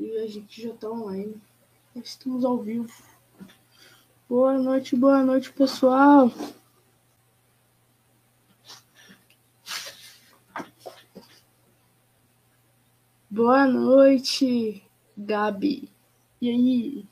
E 0.00 0.16
a 0.16 0.26
gente 0.26 0.62
já 0.62 0.72
tá 0.72 0.90
online. 0.90 1.38
Estamos 1.94 2.42
ao 2.42 2.56
vivo. 2.56 2.90
Boa 4.26 4.56
noite, 4.56 4.96
boa 4.96 5.22
noite, 5.22 5.52
pessoal. 5.52 6.32
Boa 13.28 13.66
noite, 13.66 14.82
Gabi. 15.14 15.92
E 16.40 16.48
aí? 16.48 17.06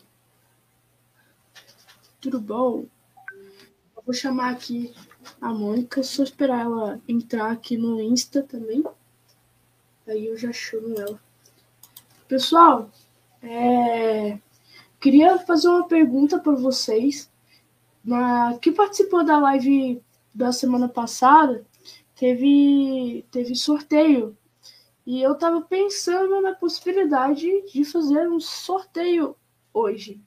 Tudo 2.23 2.41
bom? 2.41 2.87
Eu 3.95 4.03
vou 4.03 4.15
chamar 4.15 4.53
aqui 4.53 4.95
a 5.43 5.53
Mônica, 5.53 6.03
só 6.03 6.23
esperar 6.23 6.63
ela 6.63 6.99
entrar 7.07 7.53
aqui 7.53 7.77
no 7.77 8.01
Insta 8.01 8.43
também. 8.43 8.83
Aí 10.07 10.25
eu 10.25 10.39
já 10.39 10.51
chamo 10.55 10.99
ela. 10.99 11.28
Pessoal, 12.29 12.91
é... 13.43 14.39
queria 15.01 15.39
fazer 15.39 15.69
uma 15.69 15.89
pergunta 15.89 16.39
para 16.39 16.53
vocês. 16.53 17.31
Na... 18.05 18.59
Que 18.59 18.71
participou 18.71 19.25
da 19.25 19.39
live 19.39 20.03
da 20.35 20.53
semana 20.53 20.89
passada, 20.89 21.67
teve, 22.15 23.25
teve 23.31 23.55
sorteio. 23.55 24.37
E 25.07 25.23
eu 25.23 25.35
tava 25.37 25.63
pensando 25.63 26.41
na 26.43 26.55
possibilidade 26.55 27.47
de 27.73 27.83
fazer 27.83 28.29
um 28.29 28.39
sorteio 28.39 29.35
hoje. 29.73 30.21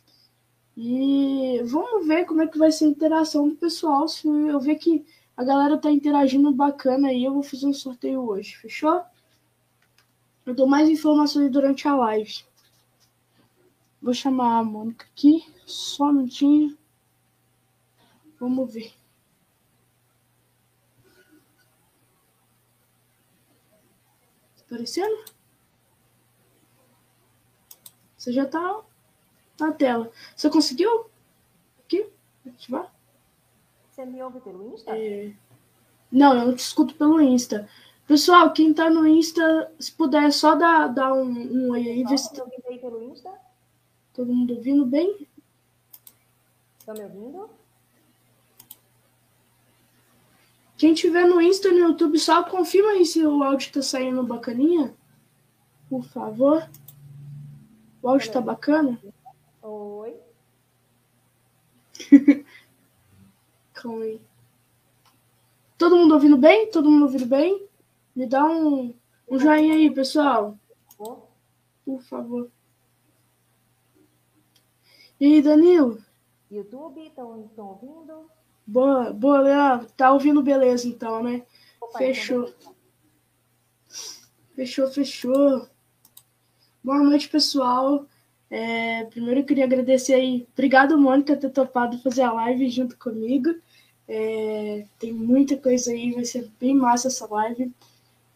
E 0.76 1.62
vamos 1.66 2.08
ver 2.08 2.26
como 2.26 2.42
é 2.42 2.48
que 2.48 2.58
vai 2.58 2.72
ser 2.72 2.86
a 2.86 2.90
interação 2.90 3.48
do 3.48 3.56
pessoal. 3.56 4.08
Se 4.08 4.28
eu 4.28 4.60
ver 4.60 4.76
que 4.76 5.06
a 5.38 5.44
galera 5.44 5.78
tá 5.78 5.92
interagindo 5.92 6.52
bacana 6.52 7.10
aí, 7.10 7.24
eu 7.24 7.34
vou 7.34 7.44
fazer 7.44 7.68
um 7.68 7.74
sorteio 7.74 8.28
hoje, 8.28 8.56
fechou? 8.56 9.04
Eu 10.46 10.56
dou 10.56 10.68
mais 10.68 10.90
informações 10.90 11.52
durante 11.52 11.88
a 11.88 11.96
live. 11.96 12.44
Vou 14.02 14.14
chamar 14.14 14.58
a 14.58 14.64
Mônica 14.64 15.06
aqui, 15.06 15.46
só 15.66 16.06
um 16.06 16.14
minutinho. 16.14 16.78
Vamos 18.40 18.74
ver. 18.74 18.92
Tá 24.56 24.64
aparecendo? 24.66 25.26
Você 28.18 28.34
já 28.34 28.46
tá 28.46 28.82
na 29.60 29.72
tela. 29.72 30.12
Você 30.36 30.50
conseguiu? 30.50 31.10
Aqui? 31.86 32.10
Ativar? 32.48 32.92
Você 33.92 34.06
me 34.06 34.24
ouve 34.24 34.40
pelo 34.40 34.74
Insta? 34.74 34.98
É... 34.98 35.32
Não, 36.12 36.36
eu 36.36 36.56
te 36.56 36.60
escuto 36.60 36.96
pelo 36.96 37.22
Insta. 37.22 37.70
Pessoal, 38.08 38.52
quem 38.52 38.74
tá 38.74 38.90
no 38.90 39.08
Insta, 39.08 39.72
se 39.80 39.92
puder 39.92 40.32
só 40.34 40.56
dar, 40.56 40.88
dar 40.88 41.14
um, 41.14 41.30
um 41.30 41.72
oi 41.72 41.88
aí. 41.88 42.04
Ver 42.04 42.18
se... 42.18 42.34
Tá... 42.34 42.46
aí 42.68 42.78
pelo 42.80 43.02
Insta? 43.04 43.32
Todo 44.14 44.34
mundo 44.34 44.56
ouvindo 44.56 44.86
bem? 44.86 45.28
Estão 46.80 46.94
me 46.94 47.04
ouvindo? 47.04 47.50
Quem 50.78 50.94
tiver 50.94 51.28
no 51.28 51.40
Insta 51.40 51.68
e 51.68 51.72
no 51.72 51.90
YouTube, 51.90 52.18
só 52.18 52.44
confirma 52.44 52.92
aí 52.92 53.06
se 53.06 53.24
o 53.24 53.44
áudio 53.44 53.72
tá 53.72 53.82
saindo 53.82 54.24
bacaninha. 54.24 54.94
Por 55.88 56.04
favor. 56.04 56.68
O 58.02 58.10
áudio 58.10 58.32
tá 58.32 58.42
bacana? 58.42 59.00
Oi. 59.62 60.16
Calma 63.74 64.04
aí. 64.04 64.22
Todo 65.78 65.96
mundo 65.96 66.14
ouvindo 66.16 66.38
bem? 66.38 66.72
Todo 66.72 66.90
mundo 66.90 67.04
ouvindo 67.04 67.28
bem? 67.28 67.68
Me 68.16 68.28
dá 68.28 68.46
um, 68.46 68.94
um 69.30 69.40
joinha 69.40 69.76
aí, 69.76 69.90
pessoal. 69.90 70.58
Por 71.86 72.02
favor. 72.04 72.50
E 75.20 75.26
aí, 75.26 75.42
Danilo? 75.42 76.04
YouTube, 76.50 77.06
estão 77.06 77.50
ouvindo? 77.58 78.30
Boa, 78.66 79.14
boa, 79.14 79.40
Leandro. 79.40 79.88
Tá 79.96 80.12
ouvindo 80.12 80.42
beleza 80.42 80.88
então, 80.88 81.24
né? 81.24 81.46
Opa, 81.80 82.00
fechou. 82.00 82.54
Então 82.60 82.82
fechou, 84.62 84.88
fechou. 84.90 85.68
Boa 86.84 87.00
noite, 87.00 87.28
pessoal. 87.30 88.06
É, 88.48 89.06
primeiro 89.06 89.40
eu 89.40 89.46
queria 89.46 89.64
agradecer 89.64 90.14
aí. 90.14 90.48
Obrigado, 90.54 91.00
Mônica, 91.00 91.34
por 91.34 91.42
ter 91.42 91.50
topado 91.50 91.98
fazer 92.00 92.22
a 92.22 92.32
live 92.32 92.70
junto 92.70 92.96
comigo. 92.96 93.56
É, 94.08 94.86
tem 95.00 95.12
muita 95.12 95.58
coisa 95.58 95.92
aí, 95.92 96.12
vai 96.12 96.26
ser 96.26 96.48
bem 96.60 96.76
massa 96.76 97.08
essa 97.08 97.26
live. 97.28 97.74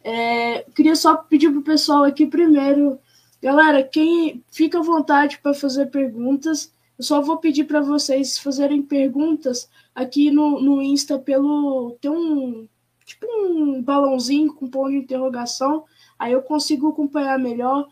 É, 0.07 0.61
queria 0.75 0.95
só 0.95 1.15
pedir 1.17 1.49
pro 1.49 1.63
pessoal 1.63 2.03
aqui 2.03 2.27
primeiro, 2.27 2.99
galera, 3.41 3.81
quem 3.81 4.43
fica 4.51 4.77
à 4.77 4.83
vontade 4.83 5.39
para 5.39 5.55
fazer 5.55 5.87
perguntas, 5.87 6.71
eu 6.95 7.03
só 7.03 7.21
vou 7.21 7.37
pedir 7.37 7.63
para 7.63 7.81
vocês 7.81 8.37
fazerem 8.37 8.83
perguntas 8.83 9.67
aqui 9.95 10.29
no, 10.29 10.61
no 10.61 10.79
Insta 10.79 11.17
pelo 11.17 11.97
tem 11.99 12.11
um 12.11 12.67
tipo 13.03 13.25
um 13.27 13.81
balãozinho 13.81 14.53
com 14.53 14.69
ponto 14.69 14.91
de 14.91 14.97
interrogação, 14.97 15.85
aí 16.19 16.33
eu 16.33 16.43
consigo 16.43 16.89
acompanhar 16.89 17.39
melhor. 17.39 17.87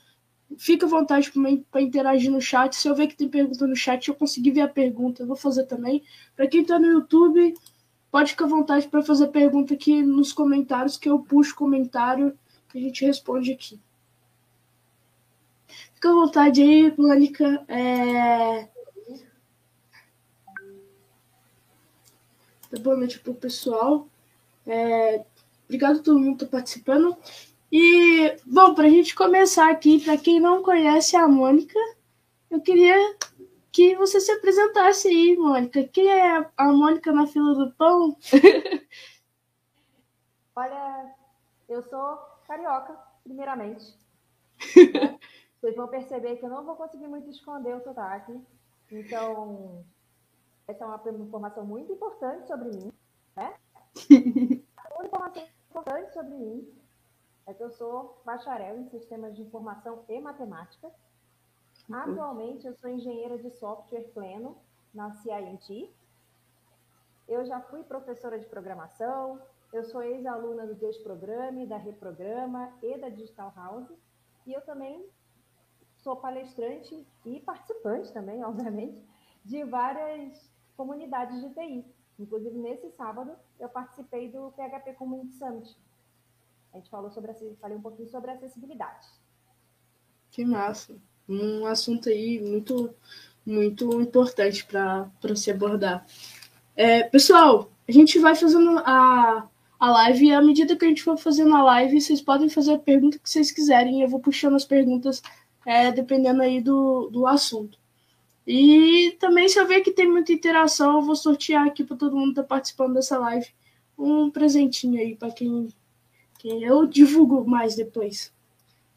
Fica 0.55 0.85
à 0.85 0.89
vontade 0.89 1.31
para 1.71 1.81
interagir 1.81 2.29
no 2.31 2.39
chat. 2.39 2.75
Se 2.75 2.87
eu 2.87 2.93
ver 2.95 3.07
que 3.07 3.15
tem 3.15 3.27
pergunta 3.27 3.65
no 3.65 3.75
chat, 3.75 4.07
eu 4.07 4.13
conseguir 4.13 4.51
ver 4.51 4.61
a 4.61 4.67
pergunta, 4.67 5.23
eu 5.23 5.27
vou 5.27 5.35
fazer 5.35 5.65
também. 5.65 6.03
Para 6.35 6.47
quem 6.47 6.61
está 6.61 6.77
no 6.77 6.85
YouTube, 6.85 7.55
Pode 8.13 8.29
ficar 8.29 8.45
à 8.45 8.47
vontade 8.47 8.87
para 8.87 9.01
fazer 9.01 9.29
pergunta 9.29 9.73
aqui 9.73 10.03
nos 10.03 10.31
comentários, 10.31 10.97
que 10.97 11.09
eu 11.09 11.17
puxo 11.17 11.55
comentário 11.55 12.37
que 12.69 12.77
a 12.77 12.81
gente 12.81 13.03
responde 13.03 13.51
aqui. 13.51 13.79
Fica 15.95 16.11
à 16.11 16.13
vontade 16.13 16.61
aí, 16.61 16.93
Mônica. 16.95 17.65
É... 17.67 18.67
Boa 22.83 22.97
noite 22.97 23.17
pro 23.17 23.33
pessoal. 23.33 24.07
É... 24.67 25.25
Obrigado 25.65 25.97
a 25.97 26.03
todo 26.03 26.19
mundo 26.19 26.37
que 26.37 26.45
tá 26.45 26.51
participando. 26.51 27.17
E, 27.71 28.37
bom, 28.45 28.75
para 28.75 28.85
a 28.85 28.91
gente 28.91 29.15
começar 29.15 29.71
aqui, 29.71 29.99
para 29.99 30.19
quem 30.19 30.39
não 30.39 30.61
conhece 30.61 31.15
a 31.15 31.27
Mônica, 31.27 31.79
eu 32.51 32.61
queria 32.61 32.95
que 33.73 33.95
você 33.95 34.19
se 34.21 34.31
apresentasse 34.31 35.07
aí, 35.07 35.35
Mônica. 35.35 35.83
Quem 35.85 36.07
é 36.07 36.47
a 36.55 36.71
Mônica 36.71 37.11
na 37.11 37.25
fila 37.25 37.55
do 37.55 37.71
pão? 37.73 38.15
Olha, 40.55 41.15
eu 41.67 41.81
sou 41.81 42.17
carioca, 42.47 42.95
primeiramente. 43.23 43.97
Né? 44.75 45.19
Vocês 45.59 45.75
vão 45.75 45.87
perceber 45.87 46.35
que 46.35 46.45
eu 46.45 46.49
não 46.49 46.63
vou 46.63 46.75
conseguir 46.75 47.07
muito 47.07 47.27
esconder 47.29 47.75
o 47.75 47.81
sotaque. 47.81 48.39
Então, 48.91 49.83
essa 50.67 50.83
é 50.83 50.87
uma 50.87 51.25
informação 51.25 51.65
muito 51.65 51.91
importante 51.91 52.45
sobre 52.47 52.69
mim, 52.69 52.93
né? 53.35 53.55
uma 54.95 55.05
informação 55.05 55.43
importante 55.71 56.13
sobre 56.13 56.35
mim 56.35 56.71
é 57.47 57.53
que 57.53 57.63
eu 57.63 57.71
sou 57.71 58.21
bacharel 58.23 58.77
em 58.77 58.89
sistemas 58.89 59.35
de 59.35 59.41
informação 59.41 60.05
e 60.07 60.19
matemática 60.19 60.91
Atualmente, 61.91 62.65
eu 62.65 62.73
sou 62.75 62.89
engenheira 62.89 63.37
de 63.37 63.49
software 63.51 64.09
pleno 64.13 64.57
na 64.93 65.11
CINT. 65.11 65.89
Eu 67.27 67.45
já 67.45 67.59
fui 67.61 67.83
professora 67.83 68.39
de 68.39 68.45
programação, 68.45 69.41
eu 69.71 69.83
sou 69.83 70.03
ex-aluna 70.03 70.67
do 70.67 70.75
Deus 70.75 70.97
Programe, 70.99 71.65
da 71.65 71.77
Reprograma 71.77 72.71
e 72.81 72.97
da 72.97 73.09
Digital 73.09 73.51
House. 73.55 73.91
E 74.45 74.53
eu 74.53 74.61
também 74.61 75.05
sou 75.97 76.15
palestrante 76.15 77.07
e 77.25 77.39
participante 77.41 78.11
também, 78.13 78.43
obviamente, 78.45 79.03
de 79.43 79.63
várias 79.63 80.51
comunidades 80.77 81.41
de 81.41 81.49
TI. 81.53 81.85
Inclusive, 82.19 82.57
nesse 82.57 82.91
sábado, 82.91 83.35
eu 83.59 83.67
participei 83.67 84.29
do 84.29 84.51
PHP 84.51 84.93
Community 84.93 85.33
Summit. 85.33 85.77
A 86.71 86.77
gente 86.77 86.89
falou 86.89 87.09
sobre, 87.09 87.33
falei 87.55 87.77
um 87.77 87.81
pouquinho 87.81 88.07
sobre 88.09 88.31
acessibilidade. 88.31 89.07
Que 90.29 90.45
massa! 90.45 90.95
Um 91.27 91.65
assunto 91.65 92.09
aí 92.09 92.39
muito, 92.41 92.93
muito 93.45 94.01
importante 94.01 94.65
para 94.65 95.35
se 95.35 95.51
abordar. 95.51 96.05
É, 96.75 97.03
pessoal, 97.03 97.71
a 97.87 97.91
gente 97.91 98.19
vai 98.19 98.35
fazendo 98.35 98.79
a, 98.79 99.47
a 99.79 99.91
live 99.91 100.27
e 100.27 100.33
à 100.33 100.41
medida 100.41 100.75
que 100.75 100.85
a 100.85 100.87
gente 100.87 101.03
for 101.03 101.17
fazendo 101.17 101.55
a 101.55 101.63
live, 101.63 101.99
vocês 101.99 102.21
podem 102.21 102.49
fazer 102.49 102.73
a 102.73 102.79
pergunta 102.79 103.19
que 103.19 103.29
vocês 103.29 103.51
quiserem. 103.51 104.01
Eu 104.01 104.09
vou 104.09 104.19
puxando 104.19 104.55
as 104.55 104.65
perguntas 104.65 105.21
é, 105.65 105.91
dependendo 105.91 106.41
aí 106.41 106.61
do, 106.61 107.09
do 107.09 107.27
assunto. 107.27 107.77
E 108.45 109.15
também, 109.19 109.47
se 109.47 109.57
eu 109.57 109.67
ver 109.67 109.81
que 109.81 109.91
tem 109.91 110.09
muita 110.09 110.33
interação, 110.33 110.97
eu 110.97 111.01
vou 111.01 111.15
sortear 111.15 111.65
aqui 111.65 111.83
para 111.83 111.95
todo 111.95 112.15
mundo 112.15 112.33
que 112.33 112.41
está 112.41 112.43
participando 112.43 112.93
dessa 112.93 113.17
live 113.17 113.47
um 113.97 114.29
presentinho 114.29 114.99
aí 114.99 115.15
para 115.15 115.31
quem, 115.31 115.69
quem 116.39 116.63
eu 116.63 116.85
divulgo 116.85 117.47
mais 117.47 117.75
depois. 117.75 118.33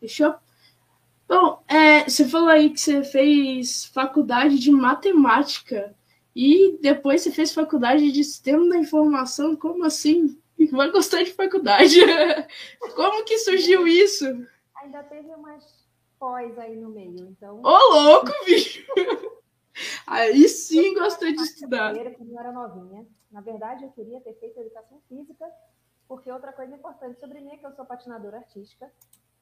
Fechou? 0.00 0.34
Bom, 1.28 1.62
é, 1.66 2.04
você 2.04 2.24
falou 2.24 2.48
aí 2.48 2.70
que 2.70 2.80
você 2.80 3.02
fez 3.02 3.84
faculdade 3.86 4.58
de 4.58 4.70
matemática 4.70 5.94
e 6.34 6.78
depois 6.80 7.22
você 7.22 7.32
fez 7.32 7.52
faculdade 7.52 8.12
de 8.12 8.22
sistema 8.22 8.68
da 8.68 8.76
informação. 8.76 9.56
Como 9.56 9.84
assim? 9.84 10.40
Vai 10.70 10.90
gostar 10.90 11.22
de 11.22 11.32
faculdade? 11.32 11.96
Como 12.94 13.24
que 13.24 13.38
surgiu 13.38 13.86
isso? 13.88 14.24
Ainda 14.76 15.02
teve 15.02 15.28
umas 15.34 15.86
pós 16.18 16.58
aí 16.58 16.76
no 16.76 16.90
meio. 16.90 17.28
Então. 17.28 17.60
Ô, 17.62 17.94
louco, 17.94 18.30
bicho! 18.44 18.84
Aí 20.06 20.48
sim 20.48 20.94
gostei 20.94 21.34
de 21.34 21.42
estudar. 21.42 21.92
Quando 21.92 22.32
eu 22.32 22.40
era 22.40 22.50
novinha. 22.50 23.06
Na 23.30 23.42
verdade, 23.42 23.84
eu 23.84 23.90
queria 23.90 24.18
ter 24.22 24.32
feito 24.40 24.58
educação 24.58 25.02
física, 25.06 25.44
porque 26.08 26.32
outra 26.32 26.50
coisa 26.50 26.74
importante 26.74 27.20
sobre 27.20 27.40
mim 27.40 27.50
é 27.50 27.56
que 27.58 27.66
eu 27.66 27.72
sou 27.72 27.84
patinadora 27.84 28.38
artística. 28.38 28.90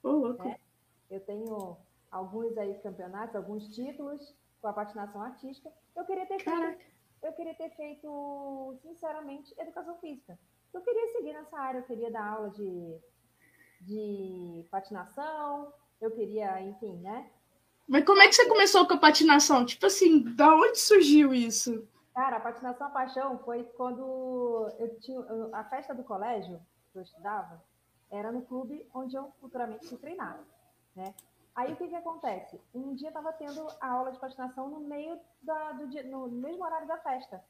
Ô, 0.02 0.10
louco. 0.10 0.42
Né? 0.42 0.58
Eu 1.14 1.20
tenho 1.20 1.76
alguns 2.10 2.58
aí 2.58 2.74
campeonatos, 2.80 3.36
alguns 3.36 3.68
títulos 3.68 4.34
com 4.60 4.66
a 4.66 4.72
patinação 4.72 5.22
artística. 5.22 5.70
Eu 5.94 6.04
queria 6.04 6.26
ter 6.26 6.40
feito, 6.40 6.84
eu 7.22 7.32
queria 7.34 7.54
ter 7.54 7.70
feito, 7.76 8.76
sinceramente, 8.82 9.54
educação 9.56 9.96
física. 9.98 10.36
Eu 10.72 10.80
queria 10.80 11.12
seguir 11.12 11.32
nessa 11.32 11.56
área, 11.56 11.78
eu 11.78 11.84
queria 11.84 12.10
dar 12.10 12.26
aula 12.26 12.50
de, 12.50 12.98
de 13.80 14.66
patinação, 14.72 15.72
eu 16.00 16.10
queria, 16.10 16.60
enfim, 16.62 16.96
né? 16.96 17.30
Mas 17.86 18.04
como 18.04 18.20
é 18.20 18.26
que 18.26 18.34
você 18.34 18.48
começou 18.48 18.88
com 18.88 18.94
a 18.94 18.98
patinação? 18.98 19.64
Tipo 19.64 19.86
assim, 19.86 20.20
da 20.34 20.52
onde 20.52 20.80
surgiu 20.80 21.32
isso? 21.32 21.86
Cara, 22.12 22.38
a 22.38 22.40
patinação 22.40 22.88
a 22.88 22.90
paixão 22.90 23.38
foi 23.44 23.62
quando 23.76 24.68
eu 24.80 24.98
tinha 24.98 25.20
a 25.52 25.62
festa 25.64 25.94
do 25.94 26.02
colégio 26.02 26.60
que 26.92 26.98
eu 26.98 27.02
estudava, 27.02 27.62
era 28.10 28.32
no 28.32 28.42
clube 28.42 28.88
onde 28.92 29.14
eu 29.14 29.32
futuramente 29.40 29.88
fui 29.88 29.98
treinar, 29.98 30.42
né? 30.94 31.14
Aí 31.54 31.72
o 31.72 31.76
que 31.76 31.88
que 31.88 31.94
acontece? 31.94 32.60
Um 32.74 32.94
dia 32.94 33.08
estava 33.08 33.32
tendo 33.32 33.66
a 33.80 33.88
aula 33.88 34.10
de 34.10 34.18
patinação 34.18 34.68
no 34.68 34.80
meio 34.80 35.18
da, 35.42 35.72
do 35.72 35.86
dia, 35.88 36.02
no 36.02 36.28
mesmo 36.28 36.64
horário 36.64 36.86
da 36.88 36.98
festa. 36.98 37.44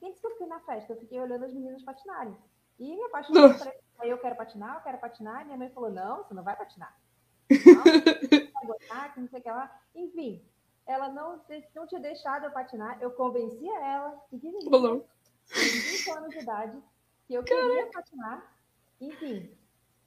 Quem 0.00 0.10
disse 0.10 0.20
que 0.20 0.26
eu 0.26 0.32
fiquei 0.32 0.46
na 0.48 0.60
festa? 0.60 0.92
Eu 0.92 0.98
fiquei 0.98 1.20
olhando 1.20 1.44
as 1.44 1.52
meninas 1.52 1.82
patinarem. 1.82 2.36
E 2.80 2.96
me 2.96 3.02
apaixonei. 3.04 3.42
Aí 4.00 4.10
eu 4.10 4.18
quero 4.18 4.34
patinar, 4.34 4.76
eu 4.76 4.82
quero 4.82 4.98
patinar. 4.98 5.42
E 5.42 5.44
minha 5.44 5.56
mãe 5.56 5.70
falou: 5.70 5.90
não, 5.90 6.24
você 6.24 6.34
não 6.34 6.42
vai 6.42 6.56
patinar. 6.56 6.98
Não, 7.50 8.52
vai 8.52 8.66
gostar, 8.66 9.12
que 9.12 9.20
não 9.20 9.28
sei 9.28 9.38
o 9.38 9.42
que 9.42 9.50
lá. 9.50 9.80
Enfim, 9.94 10.42
ela 10.86 11.10
não, 11.10 11.42
não 11.74 11.86
tinha 11.86 12.00
deixado 12.00 12.44
eu 12.44 12.50
patinar. 12.50 13.00
Eu 13.02 13.10
convencia 13.10 13.78
ela, 13.84 14.12
pequenininha, 14.30 14.70
com 14.70 15.04
5 15.46 16.16
anos 16.16 16.30
de 16.30 16.38
idade, 16.38 16.82
que 17.26 17.34
eu 17.34 17.44
queria 17.44 17.90
patinar. 17.90 18.56
Enfim, 18.98 19.54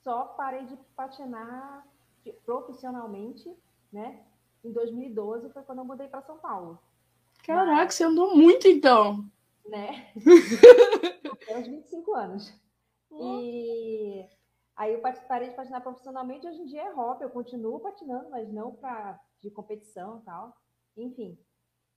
só 0.04 0.25
parei 0.30 0.66
de 0.66 0.75
patinar 0.95 1.86
profissionalmente, 2.45 3.53
né? 3.91 4.24
Em 4.63 4.71
2012 4.71 5.50
foi 5.51 5.63
quando 5.63 5.79
eu 5.79 5.85
mudei 5.85 6.07
para 6.07 6.21
São 6.21 6.38
Paulo. 6.38 6.79
Caraca, 7.44 7.85
Mas, 7.85 7.94
você 7.94 8.03
andou 8.03 8.35
muito 8.35 8.68
então. 8.68 9.25
Né? 9.65 10.12
Até 11.31 11.57
uns 11.57 11.68
25 11.68 12.13
anos. 12.15 12.53
E 13.12 14.25
aí 14.75 14.94
eu 14.94 15.01
parei 15.01 15.50
de 15.50 15.56
patinar 15.56 15.81
profissionalmente, 15.81 16.47
hoje 16.47 16.62
em 16.62 16.65
dia 16.65 16.83
é 16.83 16.91
hobby, 16.91 17.24
eu 17.24 17.29
continuo 17.29 17.79
patinando, 17.79 18.30
mas 18.30 18.51
não 18.51 18.73
para 18.73 19.19
de 19.41 19.50
competição 19.50 20.19
e 20.19 20.25
tal. 20.25 20.56
Enfim. 20.95 21.38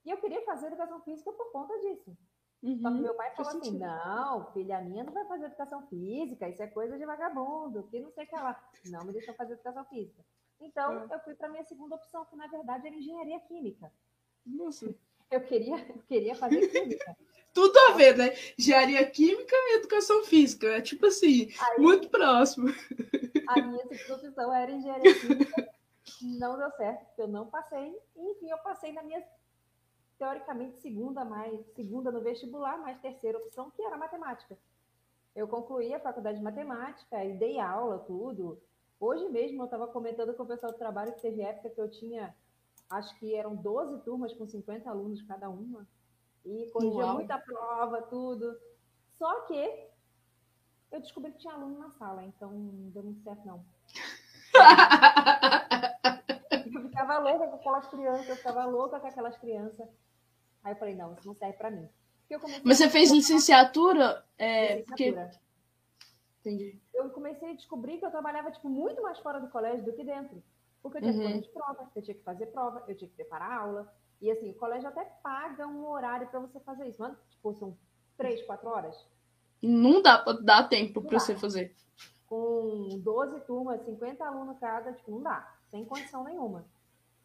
E 0.05 0.11
eu 0.11 0.19
queria 0.19 0.45
fazer 0.45 0.69
educação 0.69 1.01
física 1.03 1.33
por 1.33 1.51
conta 1.53 1.79
disso. 1.81 2.17
Uhum, 2.63 2.81
Só 2.83 2.91
que 2.91 3.01
meu 3.01 3.15
pai 3.15 3.35
falou 3.35 3.59
assim: 3.59 3.79
não, 3.79 4.53
filha 4.53 4.81
minha 4.83 5.05
não 5.05 5.13
vai 5.13 5.25
fazer 5.27 5.47
educação 5.47 5.87
física, 5.89 6.49
isso 6.49 6.63
é 6.63 6.67
coisa 6.67 6.99
de 6.99 7.07
vagabundo, 7.07 7.85
que 7.85 8.01
não 8.01 8.11
sei 8.13 8.25
o 8.25 8.29
que 8.29 8.35
lá. 8.35 8.63
Não 8.87 9.05
me 9.05 9.13
deixou 9.13 9.35
fazer 9.35 9.55
educação 9.55 9.85
física. 9.87 10.23
Então, 10.61 10.93
é. 10.93 11.15
eu 11.15 11.21
fui 11.21 11.35
para 11.35 11.49
minha 11.49 11.65
segunda 11.65 11.97
opção, 11.97 12.25
que 12.27 12.37
na 12.37 12.47
verdade 12.47 12.87
era 12.87 12.97
engenharia 12.97 13.41
química. 13.41 13.91
Nossa. 14.45 14.95
Eu 15.31 15.41
queria, 15.43 15.77
eu 15.77 16.03
queria 16.09 16.35
fazer 16.35 16.67
química. 16.67 17.17
Tudo 17.55 17.79
a 17.79 17.93
ver, 17.93 18.17
né? 18.17 18.35
Engenharia 18.59 19.09
química 19.09 19.55
e 19.55 19.77
educação 19.77 20.25
física. 20.25 20.67
É 20.67 20.81
tipo 20.81 21.07
assim, 21.07 21.49
Aí, 21.57 21.79
muito 21.79 22.09
próximo. 22.09 22.69
A 23.47 23.63
minha 23.63 23.87
segunda 23.87 24.27
opção 24.27 24.53
era 24.53 24.73
engenharia 24.73 25.21
química. 25.21 25.71
Não 26.21 26.59
deu 26.59 26.71
certo, 26.73 27.07
porque 27.07 27.23
eu 27.23 27.29
não 27.29 27.47
passei. 27.47 27.97
Enfim, 28.17 28.51
eu 28.51 28.59
passei 28.59 28.93
na 28.93 29.03
minha 29.03 29.23
teoricamente 30.21 30.79
segunda 30.83 31.25
mais 31.25 31.67
segunda 31.75 32.13
no 32.13 32.21
vestibular, 32.21 32.79
mais 32.79 33.01
terceira 33.01 33.39
opção, 33.39 33.71
que 33.71 33.83
era 33.83 33.97
matemática. 33.97 34.59
Eu 35.35 35.49
concluí 35.49 35.95
a 35.95 36.01
faculdade 36.01 36.37
de 36.37 36.45
matemática 36.45 37.25
e 37.25 37.39
dei 37.39 37.59
aula, 37.59 38.01
tudo. 38.01 38.61
Hoje 39.01 39.27
mesmo 39.31 39.63
eu 39.63 39.65
estava 39.65 39.89
comentando 39.89 40.35
com 40.35 40.43
o 40.43 40.47
pessoal 40.47 40.73
do 40.73 40.79
trabalho 40.79 41.15
que 41.15 41.23
teve 41.23 41.41
época 41.41 41.71
que 41.71 41.81
eu 41.81 41.91
tinha, 41.91 42.37
acho 42.91 43.19
que 43.19 43.35
eram 43.35 43.57
12 43.57 44.03
turmas 44.03 44.35
com 44.35 44.47
50 44.47 44.91
alunos 44.91 45.23
cada 45.23 45.49
uma. 45.49 45.89
E 46.45 46.69
corrigia 46.71 47.07
Uau. 47.07 47.15
muita 47.15 47.39
prova, 47.39 48.03
tudo. 48.03 48.61
Só 49.17 49.41
que 49.43 49.89
eu 50.93 51.01
descobri 51.01 51.33
que 51.33 51.39
tinha 51.39 51.55
aluno 51.55 51.79
na 51.79 51.91
sala, 51.93 52.25
então 52.25 52.51
não 52.51 52.91
deu 52.91 53.05
muito 53.05 53.23
certo, 53.23 53.47
não. 53.47 53.65
eu 56.75 56.83
ficava 56.83 57.19
louca 57.19 57.49
com 57.49 57.57
aquelas 57.57 57.87
crianças, 57.87 58.29
eu 58.29 58.37
ficava 58.37 58.67
louca 58.67 59.01
com 59.01 59.07
aquelas 59.07 59.39
crianças. 59.39 59.89
Aí 60.63 60.73
eu 60.73 60.77
falei, 60.77 60.95
não, 60.95 61.15
isso 61.15 61.27
não 61.27 61.35
serve 61.35 61.57
para 61.57 61.71
mim. 61.71 61.89
Mas 62.63 62.79
você 62.79 62.89
fez 62.89 63.11
licenciatura? 63.11 64.25
É, 64.39 64.77
licenciatura. 64.77 65.31
Porque... 65.31 65.51
Entendi. 66.41 66.81
Eu 66.95 67.11
comecei 67.11 67.51
a 67.51 67.55
descobrir 67.55 67.99
que 67.99 68.05
eu 68.05 68.11
trabalhava 68.11 68.51
tipo, 68.51 68.69
muito 68.69 69.03
mais 69.03 69.19
fora 69.19 69.41
do 69.41 69.49
colégio 69.49 69.85
do 69.85 69.93
que 69.93 70.05
dentro. 70.05 70.43
Porque 70.83 70.99
eu 70.99 71.03
tinha 71.03 71.13
uhum. 71.13 71.43
que 71.43 71.53
fazer 71.53 71.53
prova, 71.53 71.91
eu 71.95 72.03
tinha 72.03 72.15
que 72.15 72.23
fazer 72.23 72.47
prova, 72.47 72.85
eu 72.89 72.97
tinha 72.97 73.09
que 73.09 73.17
preparar 73.17 73.53
aula. 73.53 73.93
E 74.21 74.31
assim, 74.31 74.51
o 74.51 74.55
colégio 74.55 74.89
até 74.89 75.05
paga 75.23 75.67
um 75.67 75.87
horário 75.89 76.29
para 76.29 76.41
você 76.41 76.59
fazer 76.61 76.89
isso. 76.89 77.01
Mas, 77.01 77.17
tipo, 77.31 77.55
são 77.55 77.77
três, 78.17 78.43
quatro 78.43 78.69
horas. 78.69 78.97
Não 79.63 80.01
dá 80.01 80.19
para 80.19 80.41
dar 80.41 80.69
tempo 80.69 81.03
para 81.03 81.19
você 81.19 81.37
fazer. 81.37 81.75
Com 82.27 83.01
12 83.03 83.41
turmas, 83.41 83.85
50 83.85 84.25
alunos 84.25 84.59
cada, 84.59 84.93
tipo, 84.93 85.11
não 85.11 85.23
dá. 85.23 85.55
Sem 85.71 85.85
condição 85.85 86.25
nenhuma. 86.25 86.65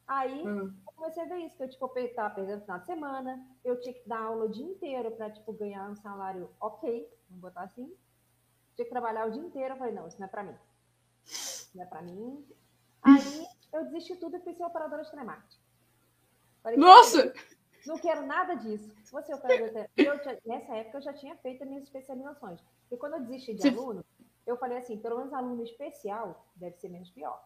Aí 0.07 0.45
hum. 0.45 0.73
Eu 0.95 1.01
comecei 1.01 1.23
a 1.23 1.25
ver 1.25 1.37
isso, 1.39 1.55
que 1.57 1.63
eu 1.63 1.69
tipo, 1.69 1.99
estava 1.99 2.33
perdendo 2.33 2.61
final 2.61 2.79
de 2.79 2.85
semana, 2.85 3.45
eu 3.63 3.79
tinha 3.81 3.93
que 3.93 4.07
dar 4.07 4.21
aula 4.21 4.45
o 4.45 4.49
dia 4.49 4.65
inteiro 4.65 5.11
para 5.11 5.29
tipo, 5.29 5.51
ganhar 5.53 5.89
um 5.89 5.95
salário 5.95 6.49
ok, 6.59 7.07
vamos 7.29 7.41
botar 7.41 7.63
assim. 7.63 7.93
Tinha 8.75 8.85
que 8.85 8.91
trabalhar 8.91 9.27
o 9.27 9.31
dia 9.31 9.41
inteiro, 9.41 9.73
eu 9.73 9.77
falei, 9.77 9.93
não, 9.93 10.07
isso 10.07 10.19
não 10.19 10.25
é 10.25 10.29
para 10.29 10.43
mim. 10.43 10.55
Isso 11.25 11.71
não 11.75 11.83
é 11.83 11.85
para 11.85 12.01
mim. 12.01 12.45
Aí 13.03 13.47
eu 13.73 13.85
desisti 13.85 14.15
tudo 14.15 14.37
e 14.37 14.39
fui 14.39 14.53
ser 14.53 14.63
operadora 14.63 15.03
de 15.03 15.11
telemarketing. 15.11 15.59
Falei, 16.63 16.77
Nossa! 16.77 17.33
Não 17.85 17.99
quero 17.99 18.25
nada 18.25 18.55
disso. 18.55 18.89
Ser 19.03 19.35
operadora 19.35 19.89
de 19.95 20.05
eu, 20.05 20.15
Nessa 20.45 20.75
época 20.75 20.97
eu 20.97 21.01
já 21.01 21.13
tinha 21.13 21.35
feito 21.37 21.63
as 21.63 21.69
minhas 21.69 21.83
especializações. 21.83 22.59
E 22.91 22.97
quando 22.97 23.13
eu 23.13 23.21
desisti 23.21 23.53
de 23.53 23.67
aluno, 23.67 24.03
eu 24.47 24.57
falei 24.57 24.77
assim, 24.77 24.97
pelo 24.97 25.17
menos 25.17 25.33
aluno 25.33 25.63
especial 25.63 26.47
deve 26.55 26.77
ser 26.77 26.89
menos 26.89 27.09
pior. 27.11 27.43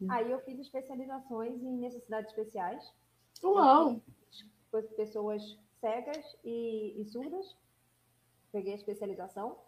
Hum. 0.00 0.06
Aí 0.10 0.30
eu 0.30 0.40
fiz 0.40 0.58
especializações 0.58 1.60
em 1.62 1.78
necessidades 1.78 2.30
especiais. 2.30 2.92
Uau! 3.42 4.00
Com 4.70 4.82
pessoas 4.96 5.42
cegas 5.80 6.36
e, 6.44 7.00
e 7.00 7.04
surdas. 7.06 7.56
Peguei 8.52 8.72
a 8.72 8.76
especialização. 8.76 9.58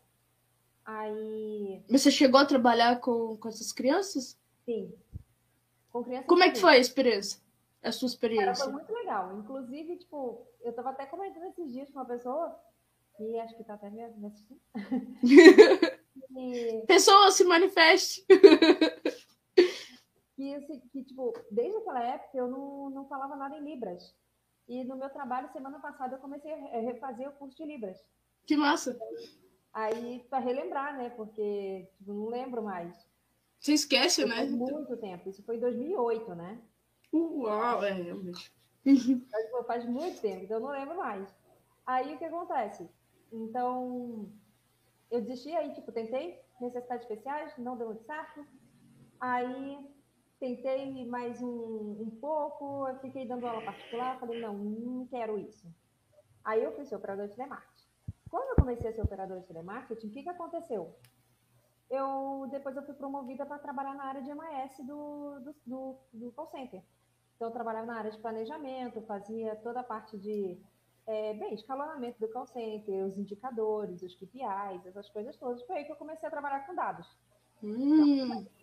Aí. 0.85 1.83
Você 1.89 2.11
chegou 2.11 2.41
a 2.41 2.47
trabalhar 2.47 3.01
com, 3.01 3.37
com 3.37 3.49
essas 3.49 3.73
crianças? 3.73 4.39
Sim. 4.65 4.93
Com 5.93 6.03
crianças. 6.05 6.27
Como 6.27 6.43
é 6.43 6.51
que 6.51 6.61
foi 6.61 6.75
a 6.75 6.79
experiência? 6.79 7.41
A 7.83 7.93
sua 7.93 8.07
experiência? 8.07 8.47
Cara, 8.47 8.57
foi 8.57 8.73
muito 8.73 8.93
legal. 8.93 9.39
Inclusive, 9.39 9.97
tipo, 9.97 10.47
eu 10.63 10.73
tava 10.73 10.91
até 10.91 11.07
comentando 11.07 11.45
esses 11.45 11.73
dias 11.73 11.91
com 11.91 11.99
uma 11.99 12.05
pessoa 12.05 12.59
que 13.17 13.39
acho 13.39 13.57
que 13.57 13.65
tá 13.65 13.75
até 13.75 13.91
me 13.91 14.27
assistindo. 14.27 14.61
e... 16.37 16.85
Pessoa, 16.87 17.31
se 17.31 17.45
manifeste! 17.45 18.25
que, 20.41 20.55
assim, 20.55 20.81
que, 20.91 21.05
tipo, 21.05 21.35
desde 21.51 21.77
aquela 21.77 22.03
época 22.03 22.39
eu 22.39 22.49
não, 22.49 22.89
não 22.89 23.07
falava 23.07 23.37
nada 23.37 23.59
em 23.59 23.63
Libras. 23.63 24.17
E 24.67 24.83
no 24.85 24.97
meu 24.97 25.11
trabalho, 25.11 25.53
semana 25.53 25.79
passada, 25.79 26.17
eu 26.17 26.21
comecei 26.21 26.51
a 26.51 26.81
refazer 26.81 27.29
o 27.29 27.33
curso 27.33 27.59
de 27.59 27.67
Libras. 27.67 28.03
Que 28.47 28.57
massa! 28.57 28.99
Aí, 29.71 30.25
para 30.31 30.39
relembrar, 30.39 30.97
né? 30.97 31.11
Porque 31.11 31.87
tipo, 31.99 32.15
não 32.15 32.29
lembro 32.29 32.63
mais. 32.63 32.97
Você 33.61 33.75
esquece, 33.75 34.25
né? 34.25 34.37
Faz 34.37 34.51
muito 34.51 34.97
tempo. 34.97 35.29
Isso 35.29 35.43
foi 35.43 35.57
em 35.57 35.61
2008, 35.61 36.35
né? 36.35 36.59
Uau, 37.13 37.85
é 37.85 37.93
realmente. 37.93 38.51
Faz, 39.31 39.67
faz 39.67 39.85
muito 39.85 40.23
tempo, 40.23 40.45
então 40.45 40.57
eu 40.57 40.63
não 40.63 40.71
lembro 40.71 40.97
mais. 40.97 41.29
Aí, 41.85 42.15
o 42.15 42.19
que 42.19 42.25
acontece? 42.25 42.89
Então, 43.31 44.33
eu 45.11 45.21
desisti, 45.21 45.51
aí, 45.55 45.75
tipo, 45.75 45.93
tentei 45.93 46.41
necessidades 46.59 47.07
especiais, 47.07 47.53
não 47.59 47.77
deu 47.77 47.89
muito 47.89 48.05
certo. 48.05 48.47
Aí, 49.21 49.79
tentei 50.41 51.05
mais 51.05 51.41
um, 51.43 52.01
um 52.01 52.11
pouco, 52.19 52.89
eu 52.89 52.99
fiquei 53.01 53.29
dando 53.29 53.47
aula 53.47 53.63
particular, 53.63 54.19
falei, 54.19 54.41
não, 54.41 54.55
não 54.55 55.07
quero 55.07 55.39
isso. 55.39 55.69
Aí 56.43 56.65
eu 56.65 56.73
fui 56.73 56.87
ser 56.87 56.97
operador 56.97 57.29
de 57.29 57.37
telemarketing. 57.37 57.89
Quando 58.31 58.49
eu 58.49 58.57
comecei 58.57 58.89
a 58.89 58.93
ser 58.95 59.03
operador 59.03 59.39
de 59.41 59.47
telemarketing, 59.47 60.07
o 60.07 60.11
que, 60.11 60.23
que 60.23 60.29
aconteceu? 60.29 60.97
Eu, 61.91 62.49
depois 62.51 62.75
eu 62.75 62.85
fui 62.85 62.95
promovida 62.95 63.45
para 63.45 63.59
trabalhar 63.59 63.95
na 63.95 64.05
área 64.05 64.23
de 64.23 64.33
MAS 64.33 64.77
do, 64.79 65.41
do, 65.41 65.55
do, 65.67 65.97
do 66.13 66.33
call 66.33 66.47
center. 66.47 66.83
Então, 67.37 67.49
eu 67.49 67.53
trabalhava 67.53 67.87
na 67.87 67.99
área 67.99 68.11
de 68.11 68.19
planejamento, 68.19 69.03
fazia 69.03 69.57
toda 69.57 69.81
a 69.81 69.85
parte 69.85 70.17
de, 70.17 70.59
é, 71.07 71.35
bem, 71.35 71.53
escalonamento 71.55 72.19
do 72.19 72.29
call 72.29 72.47
center, 72.47 73.05
os 73.05 73.19
indicadores, 73.19 74.03
os 74.03 74.15
KPIs, 74.15 74.87
essas 74.87 75.11
coisas 75.11 75.37
todas. 75.37 75.63
Foi 75.65 75.79
aí 75.79 75.85
que 75.85 75.93
eu 75.93 75.97
comecei 75.97 76.27
a 76.27 76.31
trabalhar 76.31 76.67
com 76.67 76.75
dados. 76.75 77.07
Hum. 77.63 78.25
Então. 78.25 78.60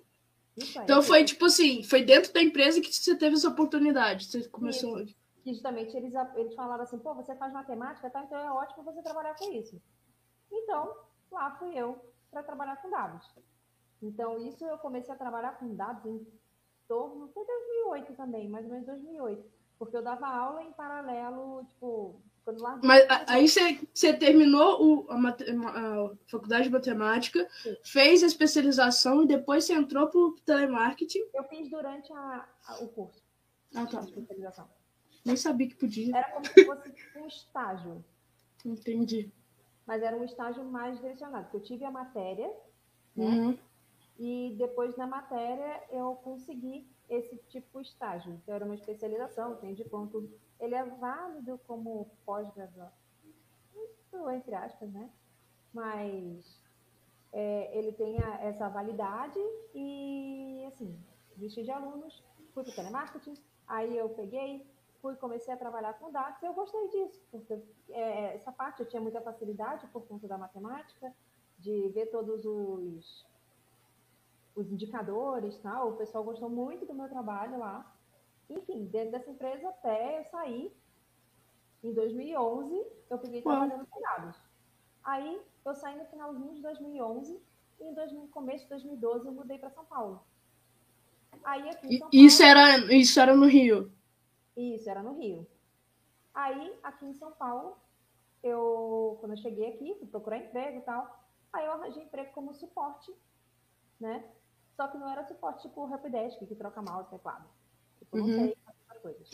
Então 0.83 1.03
foi 1.03 1.23
tipo 1.23 1.45
assim, 1.45 1.83
foi 1.83 2.03
dentro 2.03 2.33
da 2.33 2.41
empresa 2.41 2.81
que 2.81 2.91
você 2.91 3.15
teve 3.15 3.35
essa 3.35 3.49
oportunidade. 3.49 4.25
Você 4.25 4.47
começou. 4.49 5.05
que 5.43 5.53
justamente 5.53 5.95
eles, 5.95 6.13
eles 6.35 6.53
falaram 6.55 6.83
assim, 6.83 6.97
pô, 6.97 7.13
você 7.13 7.35
faz 7.35 7.53
matemática, 7.53 8.09
tá? 8.09 8.23
então 8.23 8.37
é 8.37 8.51
ótimo 8.51 8.83
você 8.83 9.01
trabalhar 9.01 9.35
com 9.35 9.51
isso. 9.53 9.81
Então, 10.51 10.93
lá 11.31 11.55
fui 11.57 11.77
eu 11.77 11.97
para 12.31 12.43
trabalhar 12.43 12.75
com 12.77 12.89
dados. 12.89 13.25
Então, 14.01 14.37
isso 14.45 14.63
eu 14.65 14.77
comecei 14.77 15.13
a 15.13 15.17
trabalhar 15.17 15.57
com 15.57 15.73
dados 15.75 16.05
em 16.05 16.27
torno, 16.87 17.29
foi 17.29 17.45
2008 17.45 18.13
também, 18.13 18.49
mais 18.49 18.65
ou 18.65 18.71
menos 18.71 18.85
2008, 18.85 19.49
porque 19.79 19.95
eu 19.95 20.03
dava 20.03 20.27
aula 20.27 20.63
em 20.63 20.71
paralelo, 20.73 21.65
tipo, 21.65 22.21
quando. 22.53 22.85
Mas 22.85 23.05
aí 23.27 23.47
você, 23.47 24.13
terminou 24.13 25.05
o, 25.05 25.11
a, 25.11 25.15
a, 25.15 26.15
faculdade 26.27 26.65
de 26.65 26.69
matemática, 26.69 27.47
Sim. 27.61 27.75
fez 27.83 28.23
a 28.23 28.27
especialização 28.27 29.23
e 29.23 29.27
depois 29.27 29.65
você 29.65 29.73
entrou 29.73 30.07
para 30.07 30.19
o 30.19 30.35
telemarketing? 30.45 31.23
Eu 31.33 31.43
fiz 31.45 31.69
durante 31.69 32.11
a, 32.13 32.47
a, 32.67 32.83
o 32.83 32.87
curso. 32.89 33.21
Ah, 33.75 33.85
tá. 33.85 34.01
especialização. 34.01 34.69
Nem 35.25 35.35
sabia 35.35 35.67
que 35.67 35.75
podia. 35.75 36.15
Era 36.15 36.31
como 36.31 36.45
se 36.45 36.65
fosse 36.65 36.93
um 37.17 37.27
estágio. 37.27 38.05
Entendi. 38.65 39.31
Mas 39.85 40.01
era 40.01 40.15
um 40.15 40.23
estágio 40.23 40.63
mais 40.63 40.97
direcionado, 40.99 41.45
porque 41.45 41.57
eu 41.57 41.63
tive 41.63 41.85
a 41.85 41.91
matéria, 41.91 42.51
né? 43.15 43.25
Uhum. 43.25 43.57
E 44.19 44.55
depois 44.57 44.95
na 44.97 45.05
matéria 45.05 45.83
eu 45.91 46.15
consegui 46.15 46.89
esse 47.09 47.37
tipo 47.49 47.81
de 47.81 47.89
estágio. 47.89 48.33
Então 48.33 48.55
era 48.55 48.65
uma 48.65 48.75
especialização, 48.75 49.55
tem 49.57 49.73
de 49.73 49.83
ponto. 49.85 50.29
Ele 50.59 50.75
é 50.75 50.83
válido 50.83 51.59
como 51.67 52.09
pós-graduação, 52.25 52.91
entre 54.33 54.55
aspas, 54.55 54.91
né? 54.91 55.09
Mas 55.73 56.61
é, 57.31 57.77
ele 57.77 57.91
tem 57.91 58.19
a, 58.21 58.43
essa 58.43 58.67
validade 58.69 59.39
e, 59.73 60.65
assim, 60.67 60.97
existe 61.35 61.63
de 61.63 61.71
alunos, 61.71 62.23
fui 62.53 62.63
para 62.63 62.71
o 62.71 62.75
telemarketing, 62.75 63.35
aí 63.67 63.95
eu 63.95 64.09
peguei, 64.09 64.65
fui 65.01 65.15
comecei 65.15 65.53
a 65.53 65.57
trabalhar 65.57 65.93
com 65.93 66.11
dados, 66.11 66.41
eu 66.41 66.53
gostei 66.53 66.87
disso, 66.89 67.21
porque 67.29 67.61
é, 67.89 68.35
essa 68.35 68.51
parte 68.51 68.79
eu 68.79 68.87
tinha 68.87 69.01
muita 69.01 69.21
facilidade 69.21 69.85
por 69.87 70.07
conta 70.07 70.27
da 70.27 70.37
matemática, 70.37 71.13
de 71.59 71.89
ver 71.89 72.07
todos 72.07 72.45
os 72.45 73.25
os 74.57 74.71
indicadores, 74.71 75.55
tal. 75.59 75.91
O 75.91 75.97
pessoal 75.97 76.23
gostou 76.23 76.49
muito 76.49 76.85
do 76.85 76.93
meu 76.93 77.07
trabalho 77.07 77.59
lá. 77.59 77.85
Enfim, 78.49 78.85
dentro 78.85 79.11
dessa 79.11 79.29
empresa 79.29 79.67
até 79.69 80.19
eu 80.19 80.25
sair 80.25 80.75
em 81.83 81.93
2011, 81.93 82.85
eu 83.09 83.17
fiquei 83.19 83.41
trabalhando 83.41 83.85
com 83.87 84.01
dados. 84.01 84.37
Aí 85.03 85.41
eu 85.65 85.75
saí 85.75 85.97
no 85.97 86.05
finalzinho 86.05 86.53
de 86.53 86.61
2011 86.61 87.41
e 87.79 87.83
em 87.83 88.13
no 88.13 88.27
começo 88.27 88.63
de 88.63 88.69
2012 88.69 89.27
eu 89.27 89.31
mudei 89.31 89.57
para 89.57 89.69
São 89.69 89.85
Paulo. 89.85 90.23
Aí 91.43 91.69
aqui 91.69 91.87
em 91.87 91.97
São 91.97 92.09
Paulo, 92.09 92.25
isso 92.25 92.43
era 92.43 92.93
isso 92.93 93.19
era 93.19 93.35
no 93.35 93.45
Rio. 93.45 93.91
Isso 94.55 94.89
era 94.89 95.03
no 95.03 95.13
Rio. 95.13 95.47
Aí 96.33 96.77
aqui 96.83 97.05
em 97.05 97.13
São 97.13 97.31
Paulo, 97.31 97.77
eu 98.41 99.17
quando 99.19 99.33
eu 99.33 99.37
cheguei 99.37 99.69
aqui, 99.69 99.95
fui 99.95 100.07
procurar 100.07 100.37
emprego 100.37 100.79
e 100.79 100.81
tal, 100.81 101.23
aí 101.53 101.65
eu 101.65 101.71
arranjei 101.73 102.03
emprego 102.03 102.31
como 102.33 102.53
suporte, 102.53 103.13
né? 103.99 104.23
Só 104.75 104.87
que 104.87 104.97
não 104.97 105.09
era 105.09 105.23
suporte 105.23 105.63
tipo 105.63 105.89
Helpdesk, 105.91 106.45
que 106.45 106.55
troca 106.55 106.81
mouse 106.81 107.09
teclado. 107.09 107.47
Tipo, 108.07 108.17
não 108.17 108.25
uhum. 108.25 108.39
sei 108.39 108.57
essas 108.87 109.01
coisas. 109.01 109.29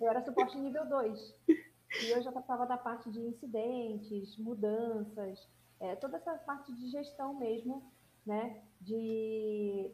Eu 0.00 0.10
era 0.10 0.20
suporte 0.20 0.58
nível 0.58 0.86
2. 0.86 1.34
E 1.48 2.10
eu 2.10 2.20
já 2.22 2.32
tratava 2.32 2.66
da 2.66 2.76
parte 2.76 3.10
de 3.10 3.20
incidentes, 3.20 4.36
mudanças, 4.36 5.48
é, 5.80 5.94
toda 5.96 6.16
essa 6.16 6.34
parte 6.38 6.72
de 6.74 6.88
gestão 6.90 7.34
mesmo, 7.34 7.90
né? 8.24 8.62
De... 8.80 9.90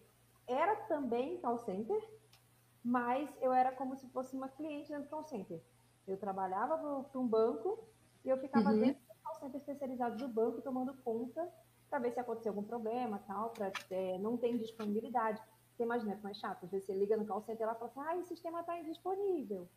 Era 0.47 0.75
também 0.87 1.41
call 1.41 1.59
center, 1.59 2.03
mas 2.83 3.31
eu 3.41 3.53
era 3.53 3.71
como 3.73 3.97
se 3.97 4.09
fosse 4.09 4.35
uma 4.35 4.49
cliente 4.49 4.89
dentro 4.89 5.05
do 5.05 5.11
call 5.11 5.25
center. 5.25 5.62
Eu 6.07 6.17
trabalhava 6.17 7.05
para 7.05 7.21
um 7.21 7.27
banco 7.27 7.87
e 8.25 8.29
eu 8.29 8.39
ficava 8.39 8.71
uhum. 8.71 8.81
dentro 8.81 9.03
do 9.03 9.23
call 9.23 9.35
center 9.37 9.61
especializado 9.61 10.17
do 10.17 10.29
banco, 10.29 10.61
tomando 10.62 10.95
conta 11.05 11.49
para 11.89 11.99
ver 11.99 12.12
se 12.12 12.19
aconteceu 12.19 12.51
algum 12.51 12.65
problema, 12.65 13.23
tal, 13.27 13.51
para 13.51 13.71
é, 13.91 14.19
não 14.19 14.37
tem 14.37 14.57
disponibilidade. 14.57 15.41
Você 15.75 15.83
imagina 15.85 16.17
como 16.17 16.29
é 16.29 16.35
chato, 16.35 16.64
às 16.64 16.71
vezes 16.71 16.87
você 16.87 16.95
liga 16.95 17.17
no 17.17 17.26
call 17.26 17.43
center 17.43 17.61
e 17.61 17.62
ela 17.64 17.75
fala 17.75 17.91
assim, 17.91 18.00
ah, 18.00 18.23
o 18.23 18.25
sistema 18.26 18.61
está 18.61 18.79
indisponível. 18.79 19.69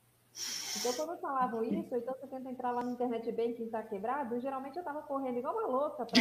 Então, 0.78 0.94
quando 0.94 1.18
falavam 1.22 1.64
isso, 1.64 1.96
então 1.96 2.14
você 2.14 2.28
tenta 2.28 2.50
entrar 2.50 2.72
lá 2.72 2.84
no 2.84 2.92
internet 2.92 3.32
banking 3.32 3.64
está 3.64 3.82
quebrado, 3.82 4.38
geralmente 4.42 4.76
eu 4.76 4.82
estava 4.82 5.02
correndo 5.04 5.40
igual 5.40 5.56
uma 5.56 5.68
louca 5.68 6.06
para 6.06 6.20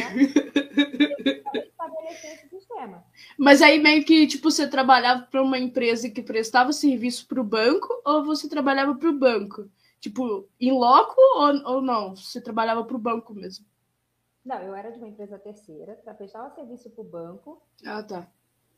estabelecer 1.59 2.33
esse 2.35 2.47
sistema. 2.49 3.03
Mas 3.37 3.61
aí 3.61 3.77
meio 3.77 4.05
que, 4.05 4.25
tipo, 4.25 4.49
você 4.49 4.69
trabalhava 4.69 5.23
para 5.23 5.43
uma 5.43 5.59
empresa 5.59 6.09
que 6.09 6.21
prestava 6.21 6.71
serviço 6.71 7.27
para 7.27 7.41
o 7.41 7.43
banco 7.43 8.01
ou 8.05 8.23
você 8.23 8.47
trabalhava 8.47 8.95
para 8.95 9.09
o 9.09 9.19
banco? 9.19 9.69
Tipo, 9.99 10.47
em 10.59 10.71
loco 10.71 11.19
ou, 11.35 11.73
ou 11.73 11.81
não? 11.81 12.15
Você 12.15 12.39
trabalhava 12.39 12.85
para 12.85 12.95
o 12.95 12.99
banco 12.99 13.33
mesmo? 13.33 13.65
Não, 14.45 14.61
eu 14.61 14.75
era 14.75 14.91
de 14.91 14.99
uma 14.99 15.07
empresa 15.07 15.37
terceira, 15.39 15.99
prestava 16.15 16.53
serviço 16.53 16.89
para 16.91 17.01
o 17.01 17.05
banco. 17.05 17.61
Ah, 17.83 18.03
tá. 18.03 18.27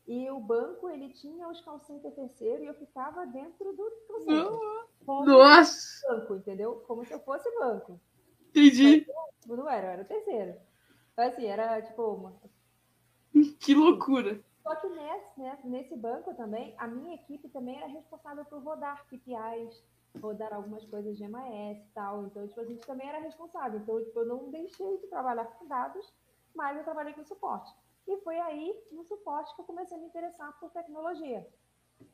E 0.08 0.30
o 0.30 0.40
banco, 0.40 0.88
ele 0.88 1.10
tinha 1.10 1.46
os 1.48 1.60
call 1.60 1.78
center 1.80 2.10
terceiro 2.14 2.64
e 2.64 2.66
eu 2.66 2.74
ficava 2.74 3.26
dentro 3.26 3.76
do 3.76 3.92
call 4.06 4.20
center. 4.22 5.26
Nossa! 5.26 6.08
Banco, 6.08 6.36
entendeu? 6.36 6.82
Como 6.86 7.04
se 7.04 7.12
eu 7.12 7.20
fosse 7.20 7.48
banco. 7.58 8.00
Entendi. 8.48 9.06
Mas, 9.46 9.58
não 9.58 9.68
era, 9.68 9.86
eu 9.86 9.90
era 9.90 10.04
terceiro. 10.04 10.58
Então, 11.12 11.26
assim, 11.26 11.44
era 11.44 11.82
tipo 11.82 12.02
uma... 12.02 12.34
Que 13.60 13.74
loucura! 13.74 14.40
Só 14.62 14.74
que 14.76 14.88
nesse, 14.88 15.40
né, 15.40 15.58
nesse 15.64 15.94
banco 15.94 16.34
também, 16.34 16.74
a 16.78 16.86
minha 16.86 17.14
equipe 17.14 17.48
também 17.50 17.76
era 17.76 17.86
responsável 17.86 18.44
por 18.46 18.62
rodar 18.62 19.04
KPIs, 19.08 19.82
rodar 20.20 20.54
algumas 20.54 20.84
coisas 20.86 21.18
de 21.18 21.28
MAS 21.28 21.76
e 21.76 21.90
tal. 21.94 22.24
Então, 22.24 22.46
tipo, 22.48 22.60
a 22.60 22.64
gente 22.64 22.86
também 22.86 23.08
era 23.08 23.18
responsável. 23.18 23.78
Então, 23.78 24.02
tipo, 24.02 24.20
eu 24.20 24.26
não 24.26 24.50
deixei 24.50 24.98
de 24.98 25.06
trabalhar 25.08 25.44
com 25.44 25.66
dados, 25.66 26.10
mas 26.54 26.78
eu 26.78 26.84
trabalhei 26.84 27.12
com 27.12 27.24
suporte. 27.24 27.70
E 28.08 28.16
foi 28.22 28.40
aí, 28.40 28.74
no 28.90 29.04
suporte, 29.04 29.54
que 29.54 29.60
eu 29.60 29.66
comecei 29.66 29.94
a 29.96 30.00
me 30.00 30.06
interessar 30.06 30.58
por 30.58 30.70
tecnologia. 30.70 31.46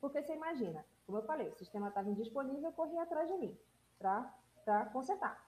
Porque 0.01 0.21
você 0.21 0.33
imagina, 0.33 0.85
como 1.05 1.19
eu 1.19 1.23
falei, 1.23 1.47
o 1.47 1.55
sistema 1.55 1.87
estava 1.87 2.09
indisponível, 2.09 2.63
eu 2.63 2.73
corri 2.73 2.97
atrás 2.97 3.29
de 3.29 3.37
mim 3.37 3.57
para 3.97 4.85
consertar. 4.91 5.41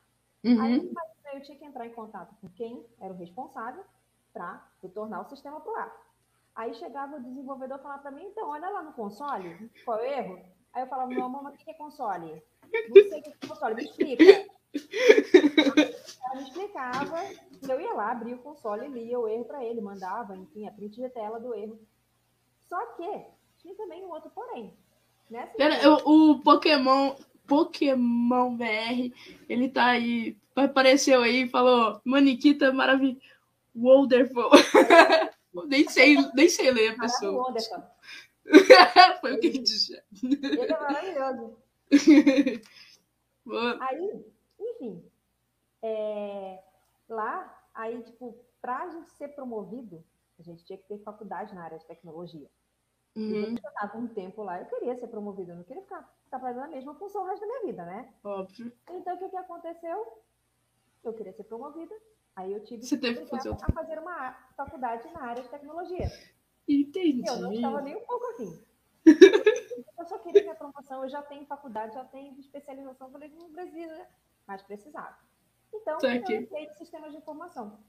Uhum. 0.43 0.61
Aí 0.61 0.93
eu 1.33 1.41
tinha 1.41 1.57
que 1.57 1.65
entrar 1.65 1.85
em 1.85 1.93
contato 1.93 2.33
com 2.39 2.47
quem 2.49 2.85
era 3.01 3.13
o 3.13 3.17
responsável 3.17 3.83
para 4.31 4.65
tornar 4.93 5.21
o 5.21 5.25
sistema 5.25 5.59
para 5.59 5.71
o 5.71 5.75
ar. 5.75 6.07
Aí 6.55 6.73
chegava 6.75 7.17
o 7.17 7.23
desenvolvedor 7.23 7.77
e 7.77 7.81
falava 7.81 8.01
para 8.01 8.11
mim, 8.11 8.23
então, 8.23 8.49
olha 8.49 8.69
lá 8.69 8.81
no 8.81 8.93
console, 8.93 9.69
qual 9.83 9.99
é 9.99 10.01
o 10.01 10.05
erro? 10.05 10.45
Aí 10.73 10.83
eu 10.83 10.87
falava, 10.87 11.09
meu 11.09 11.27
mamãe, 11.27 11.53
o 11.53 11.57
que 11.57 11.69
é 11.69 11.73
console? 11.73 12.41
Não 12.87 13.09
sei 13.09 13.19
o 13.19 13.23
que 13.23 13.29
é 13.29 13.47
console, 13.47 13.75
me 13.75 13.83
explica. 13.83 14.23
Ela 16.27 16.35
me 16.35 16.43
explicava, 16.43 17.23
eu 17.69 17.81
ia 17.81 17.93
lá, 17.93 18.11
abria 18.11 18.35
o 18.35 18.39
console, 18.39 18.87
lia 18.87 19.17
o 19.17 19.27
erro 19.27 19.45
para 19.45 19.63
ele, 19.63 19.79
mandava, 19.79 20.35
enfim, 20.35 20.67
a 20.67 20.71
print 20.71 20.95
de 20.95 21.09
tela 21.09 21.39
do 21.39 21.53
erro. 21.53 21.79
Só 22.67 22.85
que 22.93 23.25
tinha 23.57 23.75
também 23.75 24.05
um 24.05 24.09
outro 24.09 24.29
porém. 24.31 24.73
Nessa 25.29 25.55
Pera, 25.55 25.81
eu, 25.81 25.95
o 26.05 26.39
Pokémon, 26.39 27.15
Pokémon 27.47 28.55
BR, 28.55 29.13
ele 29.47 29.69
tá 29.69 29.87
aí, 29.87 30.37
apareceu 30.55 31.21
aí 31.21 31.43
e 31.43 31.49
falou, 31.49 32.01
Maniquita 32.03 32.73
maravilhoso, 32.73 33.21
wonderful. 33.75 34.49
nem 35.67 35.87
sei, 35.87 36.17
nem 36.33 36.49
sei 36.49 36.71
ler 36.71 36.91
a 36.91 36.99
pessoa. 36.99 37.53
Foi 39.21 39.33
o 39.33 39.39
que 39.39 39.47
ele 39.47 39.59
disse. 39.59 40.01
Ele 40.23 40.61
é 40.61 40.79
maravilhoso. 40.79 41.57
aí, 43.81 44.25
enfim, 44.59 45.03
é, 45.81 46.63
lá, 47.07 47.67
aí, 47.73 48.01
tipo, 48.03 48.37
para 48.61 48.83
a 48.83 48.89
gente 48.89 49.09
ser 49.11 49.29
promovido, 49.29 50.03
a 50.39 50.43
gente 50.43 50.63
tinha 50.65 50.77
que 50.77 50.87
ter 50.87 50.99
faculdade 50.99 51.53
na 51.53 51.63
área 51.63 51.77
de 51.77 51.85
tecnologia. 51.85 52.49
Uhum. 53.15 53.29
E 53.29 53.43
eu 53.43 53.53
estava 53.55 53.97
um 53.97 54.07
tempo 54.07 54.43
lá, 54.43 54.59
eu 54.59 54.67
queria 54.67 54.95
ser 54.95 55.07
promovido, 55.07 55.51
eu 55.51 55.55
não 55.55 55.63
queria 55.63 55.81
ficar 55.81 56.07
trabalhando 56.29 56.61
na 56.61 56.67
mesma 56.67 56.93
função 56.95 57.23
o 57.23 57.25
resto 57.25 57.41
da 57.41 57.47
minha 57.47 57.65
vida, 57.65 57.85
né? 57.85 58.13
Óbvio. 58.23 58.71
Então, 58.91 59.15
o 59.15 59.17
que, 59.17 59.29
que 59.29 59.37
aconteceu? 59.37 60.21
Eu 61.03 61.13
queria 61.13 61.33
ser 61.33 61.43
promovida, 61.45 61.95
aí 62.35 62.53
eu 62.53 62.63
tive 62.63 62.83
Você 62.83 62.95
que 62.95 63.01
teve 63.01 63.25
fazer 63.25 63.49
a 63.49 63.71
fazer 63.71 63.97
uma 63.99 64.33
faculdade 64.55 65.09
na 65.11 65.23
área 65.23 65.41
de 65.41 65.49
tecnologia. 65.49 66.11
Entendi. 66.67 67.27
Eu 67.27 67.39
não 67.39 67.53
estava 67.53 67.81
nem 67.81 67.95
um 67.95 68.05
pouco 68.05 68.25
assim. 68.27 68.63
Eu 69.97 70.05
só 70.05 70.19
queria 70.19 70.43
minha 70.43 70.55
promoção, 70.55 71.03
eu 71.03 71.09
já 71.09 71.23
tenho 71.23 71.45
faculdade, 71.45 71.95
já 71.95 72.05
tenho 72.05 72.39
especialização, 72.39 73.11
falei, 73.11 73.29
não 73.29 73.51
precisa, 73.51 74.07
mas 74.45 74.61
precisava. 74.61 75.17
Então, 75.73 75.97
tá 75.97 76.15
eu 76.15 76.15
entrei 76.15 76.63
em 76.65 76.73
sistemas 76.75 77.11
de 77.11 77.17
informação. 77.17 77.79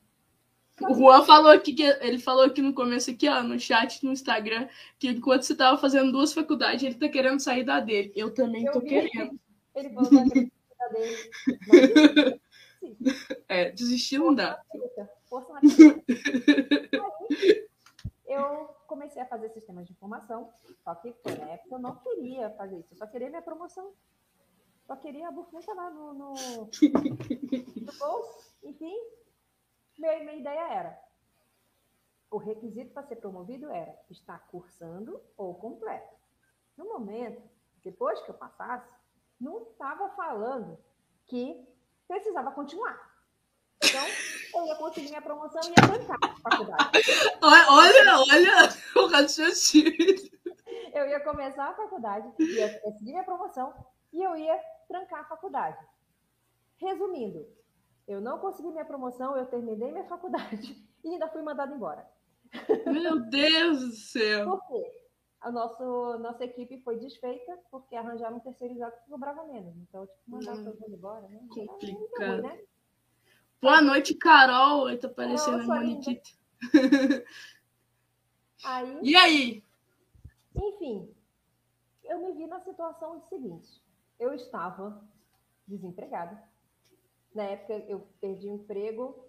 O 0.81 0.95
Juan 0.95 1.25
falou 1.25 1.51
aqui 1.51 1.73
que 1.73 1.83
ele 1.83 2.19
falou 2.19 2.45
aqui 2.45 2.63
no 2.63 2.73
começo 2.73 3.11
aqui, 3.11 3.29
ó, 3.29 3.43
no 3.43 3.59
chat 3.59 4.05
no 4.05 4.13
Instagram, 4.13 4.69
que 4.99 5.09
enquanto 5.09 5.43
você 5.43 5.53
estava 5.53 5.77
fazendo 5.77 6.13
duas 6.13 6.33
faculdades, 6.33 6.85
ele 6.85 6.95
tá 6.95 7.09
querendo 7.09 7.41
sair 7.41 7.65
da 7.65 7.81
dele. 7.81 8.13
Eu 8.15 8.33
também 8.33 8.65
vi, 8.65 8.81
querendo. 8.83 9.41
Ele 9.75 9.91
falou 9.91 10.09
que 10.09 10.17
sair 10.17 10.53
da 10.79 10.89
dele. 10.89 12.41
é, 13.49 13.71
desistir 13.73 14.19
não 14.19 14.33
dá. 14.33 14.63
Força 15.29 15.53
na 15.53 15.61
eu 18.27 18.69
comecei 18.87 19.21
a 19.21 19.27
fazer 19.27 19.49
sistemas 19.51 19.87
de 19.87 19.93
informação, 19.93 20.49
só 20.85 20.95
que 20.95 21.13
foi 21.23 21.35
na 21.37 21.51
época 21.51 21.75
eu 21.75 21.79
não 21.79 21.97
queria 21.97 22.51
fazer 22.51 22.79
isso, 22.79 22.93
eu 22.93 22.97
só 22.97 23.07
queria 23.07 23.29
minha 23.29 23.43
promoção. 23.43 23.93
Só 24.89 24.97
queria 24.97 25.29
a 25.29 25.31
bufunfa 25.31 25.75
lá 25.75 25.91
no, 25.91 26.15
no, 26.15 26.33
no 26.33 27.93
bolso. 27.99 28.57
Enfim, 28.65 28.97
minha, 29.99 30.19
minha 30.21 30.37
ideia 30.37 30.73
era: 30.73 30.99
o 32.31 32.39
requisito 32.39 32.95
para 32.95 33.07
ser 33.07 33.17
promovido 33.17 33.71
era 33.71 33.95
estar 34.09 34.39
cursando 34.49 35.23
ou 35.37 35.55
completo. 35.57 36.17
No 36.75 36.87
momento, 36.87 37.43
depois 37.85 38.19
que 38.23 38.31
eu 38.31 38.35
passasse, 38.35 38.89
não 39.39 39.63
estava 39.65 40.09
falando 40.17 40.79
que 41.27 41.69
precisava 42.07 42.51
continuar. 42.53 42.99
Então, 43.85 44.07
eu 44.55 44.67
ia 44.69 44.77
conseguir 44.77 45.11
minha 45.11 45.21
promoção 45.21 45.61
e 45.65 45.69
ia 45.69 45.75
trancar 45.75 46.19
a 46.23 46.51
faculdade. 46.51 46.91
Olha, 47.43 48.21
olha 48.21 48.69
o 48.97 49.07
raciocínio. 49.07 50.39
Eu 50.95 51.07
ia 51.07 51.21
começar 51.21 51.69
a 51.69 51.75
faculdade, 51.75 52.33
ia 52.39 52.81
conseguir 52.81 53.13
minha 53.13 53.25
promoção 53.25 53.75
e 54.13 54.23
eu 54.23 54.35
ia 54.35 54.59
trancar 54.89 55.21
a 55.21 55.29
faculdade. 55.29 55.87
Resumindo, 56.79 57.47
eu 58.07 58.21
não 58.21 58.39
consegui 58.39 58.71
minha 58.71 58.85
promoção, 58.85 59.37
eu 59.37 59.47
terminei 59.47 59.93
minha 59.93 60.07
faculdade 60.07 60.77
e 61.05 61.13
ainda 61.13 61.29
fui 61.29 61.43
mandado 61.43 61.75
embora. 61.75 62.09
Meu 62.87 63.21
Deus 63.21 63.81
do 63.81 63.93
céu! 63.93 64.51
Por 64.51 64.67
quê? 64.67 64.99
A 65.41 65.53
nosso, 65.53 66.19
nossa 66.19 66.45
equipe 66.45 66.81
foi 66.83 66.99
desfeita 66.99 67.57
porque 67.71 67.95
arranjaram 67.95 68.39
um 68.39 68.41
terceirizado 68.41 68.97
que 68.97 69.11
cobrava 69.11 69.45
menos. 69.45 69.77
Então, 69.77 70.05
tipo, 70.07 70.23
mandar 70.27 70.55
hum, 70.55 70.65
todo 70.65 70.81
mundo 70.81 70.95
embora, 70.97 71.29
né? 71.29 71.41
Complicado. 71.49 72.43
né? 72.43 72.61
Boa 73.61 73.81
noite, 73.81 74.15
Carol. 74.15 74.97
Tá 74.99 75.07
aparecendo 75.07 75.61
a 75.61 75.65
Moniquita. 75.65 76.31
Aí, 78.65 78.99
e 79.03 79.17
aí? 79.17 79.65
Enfim, 80.57 81.15
eu 82.05 82.19
me 82.19 82.33
vi 82.33 82.47
na 82.47 82.61
situação 82.61 83.23
seguinte. 83.29 83.81
Eu 84.19 84.35
estava 84.35 85.03
desempregada. 85.67 86.43
Na 87.35 87.45
época, 87.45 87.75
eu 87.89 88.07
perdi 88.21 88.49
o 88.49 88.55
emprego. 88.55 89.25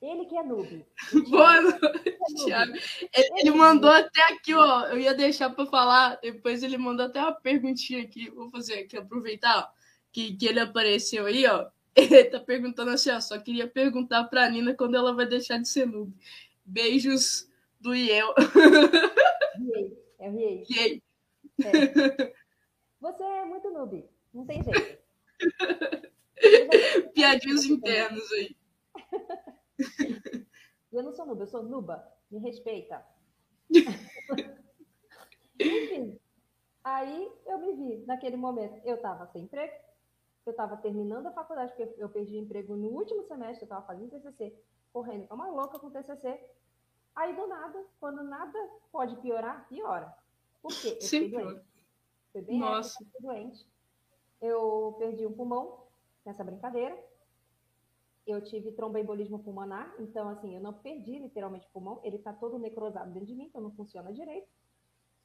Ele 0.00 0.24
que 0.24 0.36
é 0.36 0.42
noob. 0.42 0.84
Boa 1.30 1.60
noite, 1.60 2.08
é 2.08 2.44
Thiago. 2.44 2.72
Ele, 2.72 3.40
ele, 3.40 3.50
mandou 3.50 3.90
até 3.90 4.22
aqui, 4.32 4.54
ó. 4.54 4.86
Eu 4.86 4.98
ia 4.98 5.14
deixar 5.14 5.50
para 5.50 5.66
falar. 5.66 6.18
Depois 6.20 6.62
ele 6.62 6.76
mandou 6.76 7.06
até 7.06 7.20
uma 7.20 7.32
perguntinha 7.32 8.02
aqui. 8.02 8.30
Vou 8.30 8.50
fazer 8.50 8.80
aqui, 8.80 8.96
aproveitar 8.96 9.58
ó, 9.58 9.68
que, 10.10 10.34
que 10.34 10.46
ele 10.46 10.60
apareceu 10.60 11.26
aí, 11.26 11.46
ó. 11.46 11.70
Ele 11.94 12.24
tá 12.24 12.40
perguntando 12.40 12.90
assim, 12.90 13.10
ó, 13.10 13.20
só 13.20 13.38
queria 13.38 13.68
perguntar 13.68 14.24
pra 14.24 14.48
Nina 14.48 14.72
quando 14.72 14.94
ela 14.94 15.14
vai 15.14 15.26
deixar 15.26 15.58
de 15.58 15.68
ser 15.68 15.86
noob. 15.86 16.10
Beijos 16.64 17.46
do 17.78 17.94
Iel. 17.94 18.34
É 20.18 20.28
o 20.28 20.32
Riei. 20.32 20.64
Riei. 20.68 21.02
É. 21.64 22.32
Você 23.02 23.22
é 23.24 23.44
muito 23.44 23.68
noob, 23.68 24.08
não 24.32 24.46
tem 24.46 24.62
jeito. 24.62 25.02
Piadinhos 27.12 27.64
internos 27.64 28.30
aí. 28.30 28.56
Eu 30.92 31.02
não 31.02 31.12
sou 31.12 31.26
noob, 31.26 31.40
eu 31.40 31.46
sou 31.46 31.62
nuba. 31.62 32.06
Me 32.30 32.38
respeita. 32.38 33.04
Enfim, 35.58 36.20
aí 36.84 37.32
eu 37.46 37.58
me 37.58 37.72
vi 37.72 38.04
naquele 38.06 38.36
momento. 38.36 38.78
Eu 38.84 38.96
estava 38.96 39.26
sem 39.28 39.44
emprego, 39.44 39.72
eu 40.44 40.50
estava 40.50 40.76
terminando 40.76 41.26
a 41.28 41.32
faculdade, 41.32 41.72
porque 41.74 41.94
eu 41.96 42.10
perdi 42.10 42.36
emprego 42.36 42.76
no 42.76 42.88
último 42.88 43.24
semestre, 43.24 43.62
eu 43.62 43.66
estava 43.66 43.86
fazendo 43.86 44.10
TCC, 44.10 44.54
correndo 44.92 45.26
como 45.28 45.42
uma 45.42 45.50
louca 45.50 45.78
com 45.78 45.90
TCC. 45.90 46.38
Aí, 47.16 47.34
do 47.34 47.46
nada, 47.46 47.84
quando 47.98 48.22
nada 48.22 48.58
pode 48.92 49.16
piorar, 49.16 49.66
piora. 49.68 50.14
Por 50.60 50.72
quê? 50.72 50.98
Eu 51.00 51.00
Sim, 51.00 51.24
fiquei 51.24 51.42
doente. 51.42 51.71
Foi 52.32 52.42
bem 52.42 52.58
Nossa. 52.58 53.02
Época, 53.02 53.18
doente. 53.20 53.66
Eu 54.40 54.96
perdi 54.98 55.26
um 55.26 55.32
pulmão 55.32 55.86
nessa 56.24 56.42
brincadeira. 56.42 56.98
Eu 58.26 58.42
tive 58.42 58.72
tromboembolismo 58.72 59.40
pulmonar, 59.40 59.94
então, 59.98 60.28
assim, 60.28 60.54
eu 60.54 60.60
não 60.60 60.72
perdi 60.72 61.18
literalmente 61.18 61.66
o 61.66 61.70
pulmão, 61.70 62.00
ele 62.04 62.16
está 62.16 62.32
todo 62.32 62.56
necrosado 62.56 63.10
dentro 63.10 63.26
de 63.26 63.34
mim, 63.34 63.46
então 63.46 63.60
não 63.60 63.72
funciona 63.72 64.12
direito. 64.12 64.48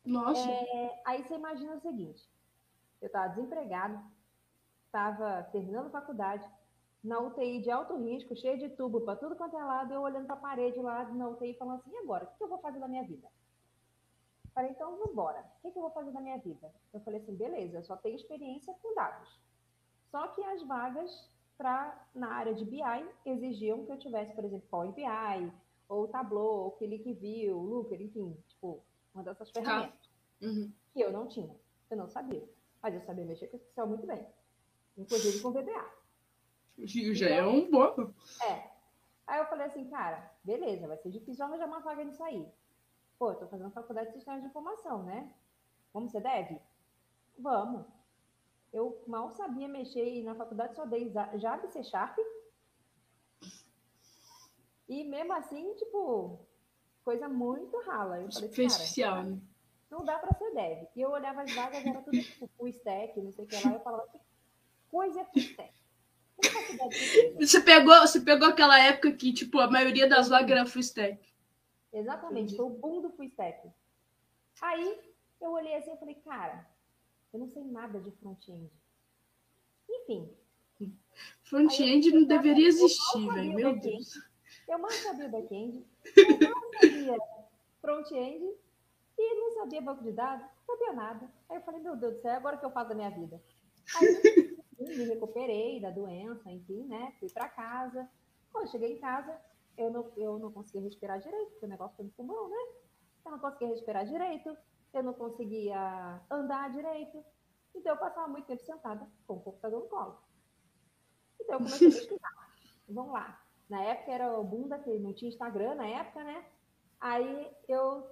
Nossa. 0.03 0.49
É, 0.49 1.01
aí 1.05 1.23
você 1.23 1.35
imagina 1.35 1.75
o 1.75 1.79
seguinte: 1.79 2.27
eu 2.99 3.07
estava 3.07 3.27
desempregado, 3.27 4.03
estava 4.85 5.43
terminando 5.51 5.91
faculdade, 5.91 6.49
na 7.03 7.19
UTI 7.19 7.61
de 7.61 7.69
alto 7.69 7.95
risco, 7.97 8.35
cheio 8.35 8.57
de 8.57 8.69
tubo 8.69 9.01
para 9.01 9.15
tudo 9.15 9.35
quanto 9.35 9.55
é 9.55 9.63
lado, 9.63 9.93
eu 9.93 10.01
olhando 10.01 10.25
para 10.25 10.35
a 10.35 10.39
parede 10.39 10.79
lá 10.79 11.03
na 11.05 11.29
UTI 11.29 11.53
falando 11.53 11.79
assim, 11.79 11.91
e 11.91 11.97
agora? 11.97 12.25
O 12.25 12.37
que 12.37 12.43
eu 12.43 12.49
vou 12.49 12.57
fazer 12.59 12.79
da 12.79 12.87
minha 12.87 13.03
vida? 13.03 13.27
Falei, 14.57 14.71
então 14.71 14.89
vamos 14.97 15.11
embora. 15.11 15.45
O 15.61 15.71
que 15.71 15.77
eu 15.77 15.83
vou 15.83 15.91
fazer 15.91 16.09
da 16.09 16.19
minha 16.19 16.39
vida? 16.39 16.73
Eu 16.91 16.99
falei 17.01 17.19
assim, 17.19 17.35
beleza, 17.35 17.77
eu 17.77 17.83
só 17.83 17.95
tenho 17.95 18.15
experiência 18.15 18.73
com 18.81 18.95
dados. 18.95 19.39
Só 20.09 20.29
que 20.29 20.43
as 20.43 20.63
vagas 20.63 21.29
para 21.55 22.07
na 22.15 22.31
área 22.31 22.55
de 22.55 22.65
BI 22.65 22.81
exigiam 23.23 23.85
que 23.85 23.91
eu 23.91 23.99
tivesse, 23.99 24.33
por 24.33 24.43
exemplo, 24.43 24.67
Power 24.67 24.91
BI, 24.93 25.53
ou 25.87 26.07
Tableau, 26.07 26.63
ou 26.63 26.71
ClickView, 26.71 27.55
Looker, 27.55 28.01
enfim, 28.01 28.35
tipo, 28.47 28.83
uma 29.13 29.23
dessas 29.23 29.51
tá. 29.51 29.61
ferramentas. 29.61 30.09
Uhum. 30.41 30.73
Que 30.91 31.01
eu 31.01 31.11
não 31.11 31.27
tinha, 31.27 31.55
eu 31.91 31.97
não 31.97 32.07
sabia. 32.07 32.43
Mas 32.81 32.95
eu 32.95 33.01
sabia 33.01 33.25
mexer 33.25 33.47
com 33.49 33.57
Excel 33.57 33.85
muito 33.85 34.07
bem 34.07 34.25
inclusive 34.97 35.39
com 35.39 35.51
VBA. 35.51 35.93
Já 37.13 37.29
é 37.29 37.37
é 37.37 37.45
um 37.45 37.69
bom. 37.69 38.11
É. 38.43 38.71
Aí 39.27 39.39
eu 39.39 39.45
falei 39.45 39.67
assim, 39.67 39.87
cara, 39.89 40.31
beleza, 40.43 40.87
vai 40.87 40.97
ser 40.97 41.11
difícil 41.11 41.45
arranjar 41.45 41.67
uma 41.67 41.79
vaga 41.79 42.03
nisso 42.03 42.23
aí. 42.23 42.47
Pô, 43.17 43.31
eu 43.31 43.35
tô 43.35 43.47
fazendo 43.47 43.71
faculdade 43.71 44.09
de 44.09 44.15
sistemas 44.15 44.41
de 44.41 44.47
informação, 44.47 45.03
né? 45.03 45.31
Como 45.91 46.09
você 46.09 46.19
deve? 46.19 46.59
Vamos. 47.37 47.85
Eu 48.71 49.01
mal 49.07 49.31
sabia 49.31 49.67
mexer 49.67 50.23
na 50.23 50.35
faculdade, 50.35 50.75
só 50.75 50.85
dei 50.85 51.11
Java 51.35 51.65
e 51.65 51.71
C 51.71 51.83
Sharp. 51.83 52.17
E 54.87 55.03
mesmo 55.03 55.33
assim, 55.33 55.73
tipo, 55.75 56.39
coisa 57.03 57.27
muito 57.27 57.77
rala. 57.81 58.21
Eu 58.21 58.31
falei, 58.31 58.49
Superficial, 58.49 59.15
cara, 59.15 59.23
né? 59.23 59.41
Não 59.89 60.03
dá 60.03 60.19
para 60.19 60.37
ser 60.37 60.53
dev. 60.53 60.87
E 60.95 61.01
eu 61.01 61.09
olhava 61.09 61.41
as 61.41 61.53
vagas, 61.53 61.85
era 61.85 62.01
tudo 62.01 62.21
tipo 62.21 62.49
full 62.57 62.67
stack, 62.67 63.19
não 63.19 63.33
sei 63.33 63.45
o 63.45 63.47
que 63.47 63.55
lá. 63.55 63.73
Eu 63.73 63.79
falava, 63.79 64.07
coisa 64.89 65.21
é 65.21 65.71
Você 67.39 67.61
pegou, 67.61 67.99
você 68.01 68.21
pegou 68.21 68.47
aquela 68.47 68.79
época 68.79 69.11
que, 69.11 69.33
tipo, 69.33 69.59
a 69.59 69.69
maioria 69.69 70.07
das 70.07 70.29
vagas 70.29 70.51
era 70.51 70.65
full 70.65 70.81
stack. 70.81 71.19
Exatamente, 71.97 72.55
foi 72.55 72.65
o 72.65 72.69
boom 72.69 73.01
do 73.01 73.11
full 73.11 73.25
stack. 73.25 73.69
Aí 74.61 74.99
eu 75.41 75.51
olhei 75.51 75.75
assim 75.75 75.93
e 75.93 75.97
falei, 75.97 76.15
cara, 76.15 76.67
eu 77.33 77.39
não 77.39 77.47
sei 77.47 77.63
nada 77.63 77.99
de 77.99 78.11
front-end. 78.11 78.71
Enfim. 79.89 80.31
Front-end 81.43 82.11
não 82.11 82.23
deveria 82.25 82.67
existir, 82.67 83.27
velho. 83.33 83.53
Meu 83.53 83.79
Deus. 83.79 84.13
Eu 84.67 84.79
mal 84.79 84.91
sabia 84.91 85.29
back-end, 85.29 85.85
eu 86.15 86.39
mal 86.39 86.71
sabia 86.73 87.17
front-end 87.81 88.55
e 89.17 89.35
não 89.35 89.51
sabia 89.53 89.81
banco 89.81 90.03
de 90.03 90.11
dados, 90.11 90.45
não 90.67 90.77
sabia 90.77 90.93
nada. 90.93 91.31
Aí 91.49 91.57
eu 91.57 91.61
falei, 91.61 91.81
meu 91.81 91.95
Deus 91.95 92.15
do 92.15 92.21
céu, 92.21 92.33
agora 92.33 92.57
o 92.57 92.59
que 92.59 92.65
eu 92.65 92.71
faço 92.71 92.89
da 92.89 92.95
minha 92.95 93.09
vida? 93.09 93.41
Aí 93.95 94.57
me 94.79 95.05
recuperei 95.05 95.79
da 95.79 95.89
doença, 95.89 96.51
enfim, 96.51 96.83
né? 96.83 97.13
Fui 97.19 97.29
para 97.29 97.49
casa. 97.49 98.07
Quando 98.51 98.69
cheguei 98.69 98.93
em 98.93 98.99
casa, 98.99 99.39
eu 99.77 99.91
não, 99.91 100.11
eu 100.17 100.39
não 100.39 100.51
conseguia 100.51 100.81
respirar 100.81 101.19
direito, 101.19 101.51
porque 101.51 101.65
o 101.65 101.69
negócio 101.69 101.95
foi 101.95 102.05
no 102.05 102.11
pulmão, 102.11 102.49
né? 102.49 102.57
Eu 103.25 103.31
não 103.31 103.39
conseguia 103.39 103.67
respirar 103.67 104.05
direito, 104.05 104.57
eu 104.93 105.03
não 105.03 105.13
conseguia 105.13 106.21
andar 106.29 106.71
direito. 106.71 107.23
Então, 107.75 107.93
eu 107.93 107.99
passava 107.99 108.27
muito 108.27 108.45
tempo 108.45 108.63
sentada 108.63 109.07
com 109.27 109.35
o 109.35 109.39
computador 109.41 109.83
no 109.83 109.89
colo. 109.89 110.17
Então, 111.39 111.55
eu 111.55 111.59
comecei 111.59 111.87
a 111.87 111.91
pesquisar. 111.91 112.51
Vamos 112.89 113.13
lá. 113.13 113.43
Na 113.69 113.83
época 113.83 114.11
era 114.11 114.39
o 114.39 114.43
bunda, 114.43 114.79
que 114.79 114.97
não 114.97 115.13
tinha 115.13 115.29
Instagram 115.29 115.75
na 115.75 115.85
época, 115.87 116.23
né? 116.23 116.45
Aí 116.99 117.51
eu 117.67 118.07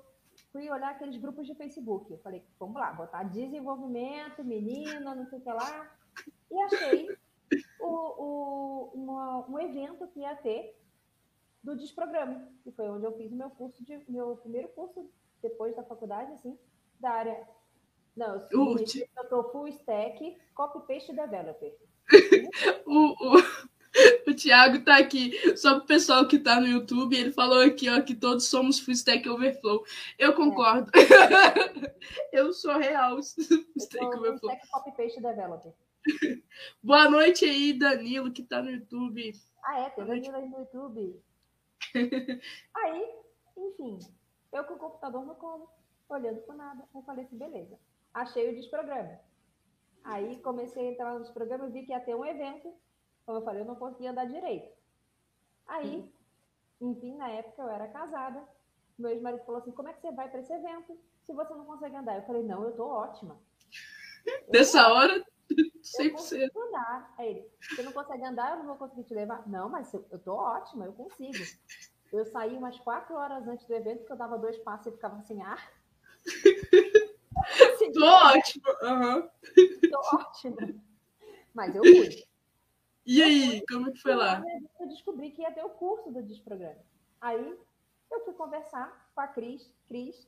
fui 0.51 0.69
olhar 0.69 0.91
aqueles 0.91 1.17
grupos 1.17 1.47
de 1.47 1.56
Facebook. 1.56 2.12
Eu 2.12 2.19
falei, 2.19 2.43
vamos 2.60 2.75
lá, 2.75 2.91
botar 2.91 3.23
desenvolvimento, 3.23 4.43
menina, 4.43 5.15
não 5.15 5.25
sei 5.28 5.39
o 5.39 5.41
que 5.41 5.51
lá. 5.51 5.97
E 6.51 6.62
achei 6.63 7.17
o, 7.80 7.88
o, 7.88 8.91
uma, 8.93 9.47
um 9.47 9.60
evento 9.60 10.08
que 10.08 10.19
ia 10.19 10.36
ter 10.36 10.78
do 11.65 11.75
Desprograme, 11.75 12.39
que 12.63 12.71
foi 12.71 12.88
onde 12.88 13.06
eu 13.06 13.17
fiz 13.17 13.32
o 13.32 13.36
meu 13.36 13.49
curso 13.49 13.84
de 13.84 13.99
meu 14.08 14.38
primeiro 14.38 14.67
curso 14.69 15.10
depois 15.41 15.75
da 15.75 15.84
faculdade, 15.84 16.32
assim, 16.34 16.58
da 16.99 17.10
área. 17.10 17.47
Não, 18.15 18.36
eu 18.36 18.39
sou, 18.39 18.78
eu 19.17 19.30
tô 19.30 19.43
full 19.51 19.67
stack, 19.69 20.38
copy 20.54 20.88
paste 20.88 21.12
developer. 21.12 21.75
o, 22.86 23.10
o, 23.10 24.30
o 24.30 24.36
Thiago 24.36 24.86
tá 24.86 24.97
aqui, 24.97 25.58
só 25.58 25.80
pro 25.80 25.88
pessoal 25.88 26.28
que 26.28 26.38
tá 26.38 26.62
no 26.62 26.67
YouTube, 26.67 27.17
ele 27.17 27.32
falou 27.32 27.62
aqui, 27.62 27.89
ó, 27.89 27.99
que 27.99 28.15
todos 28.15 28.45
somos 28.45 28.80
full 28.80 28.93
stack 28.93 29.28
overflow. 29.28 29.84
Eu 30.19 30.34
concordo. 30.34 30.91
É. 30.95 32.30
eu 32.32 32.54
sou 32.54 32.78
real 32.78 33.17
full 33.25 33.63
stack 33.75 34.06
overflow. 34.06 34.51
Stack 34.51 34.69
copy 34.69 34.91
paste 34.95 35.19
developer. 35.19 35.73
Boa 36.82 37.10
noite 37.10 37.43
aí, 37.43 37.73
Danilo, 37.73 38.32
que 38.32 38.43
tá 38.43 38.62
no 38.62 38.69
YouTube. 38.69 39.34
Ah, 39.63 39.80
é, 39.80 39.89
tem 39.89 40.06
Danilo 40.06 40.36
aí 40.36 40.47
no 40.47 40.60
YouTube. 40.60 41.19
Aí, 42.76 43.15
enfim, 43.58 44.00
eu 44.52 44.63
com 44.63 44.74
o 44.74 44.80
computador 44.80 45.26
no 45.26 45.36
colo, 45.36 45.69
olhando 46.10 46.41
por 46.41 46.56
nada. 46.56 46.84
Eu 46.93 47.02
falei 47.04 47.26
assim, 47.26 47.38
beleza. 47.38 47.78
Achei 48.13 48.50
o 48.50 48.56
desprograma. 48.56 49.19
Aí 50.04 50.39
comecei 50.41 50.88
a 50.88 50.91
entrar 50.91 51.13
no 51.13 51.21
desprograma 51.21 51.67
e 51.67 51.71
vi 51.71 51.86
que 51.86 51.91
ia 51.91 52.00
ter 52.00 52.15
um 52.15 52.26
evento. 52.26 52.74
Como 53.26 53.39
eu 53.39 53.43
falei, 53.43 53.62
eu 53.62 53.65
não 53.65 53.76
conseguia 53.76 54.12
andar 54.12 54.26
direito. 54.26 54.71
Aí, 55.67 56.13
enfim, 56.80 57.15
na 57.15 57.30
época 57.30 57.62
eu 57.62 57.69
era 57.69 57.88
casada. 57.88 58.48
Meu 58.98 59.10
ex-marido 59.10 59.43
falou 59.45 59.62
assim: 59.62 59.71
como 59.71 59.89
é 59.89 59.93
que 59.93 60.02
você 60.02 60.12
vai 60.12 60.30
para 60.30 60.39
esse 60.39 60.54
evento 60.54 60.98
se 61.24 61.34
você 61.34 61.54
não 61.54 61.65
consegue 61.65 61.95
andar? 61.95 62.17
Eu 62.17 62.26
falei: 62.26 62.43
não, 62.43 62.63
eu 62.63 62.76
tô 62.76 62.88
ótima. 62.88 63.39
Nessa 64.48 64.88
hora, 64.93 65.26
100%. 65.56 66.06
Eu 66.06 66.12
consigo 66.12 66.62
andar. 66.68 67.13
Aí 67.18 67.30
ele: 67.30 67.52
você 67.62 67.84
não 67.84 67.91
consegue 67.91 68.26
andar, 68.26 68.52
eu 68.52 68.58
não 68.58 68.65
vou 68.65 68.76
conseguir 68.76 69.04
te 69.04 69.13
levar. 69.13 69.48
Não, 69.48 69.70
mas 69.70 69.94
eu, 69.94 70.06
eu 70.12 70.20
tô 70.20 70.34
ótima, 70.34 70.86
eu 70.86 70.94
consigo. 70.94 71.44
Eu 72.12 72.26
saí 72.26 72.56
umas 72.56 72.80
quatro 72.80 73.15
horas 73.15 73.48
antes 73.48 73.65
do 73.65 73.74
evento, 73.74 74.00
porque 74.00 74.13
eu 74.13 74.18
dava 74.18 74.38
dois 74.38 74.58
passos 74.60 74.88
e 74.88 74.91
ficava 74.91 75.22
sem 75.24 75.41
ar. 75.41 75.72
Assim, 77.74 77.91
tô 77.91 78.06
ótimo. 78.06 78.65
Uhum. 78.82 79.30
Tô 79.91 80.15
ótima. 80.15 80.58
Mas 81.54 81.76
eu 81.76 81.84
fui. 81.84 82.26
E 83.06 83.22
aí, 83.22 83.63
como 83.68 83.91
que 83.91 84.02
foi 84.02 84.15
lá? 84.15 84.44
Eu 84.80 84.88
descobri 84.88 85.32
que 85.32 85.41
ia 85.41 85.52
ter 85.52 85.63
o 85.63 85.70
curso 85.70 86.12
do 86.12 86.24
Desprograma. 86.24 86.80
Aí 87.22 87.58
eu 88.12 88.26
fui 88.26 88.34
conversar 88.34 89.12
com 89.13 89.22
a 89.22 89.28
Cris. 89.28 89.72
Cris, 89.88 90.28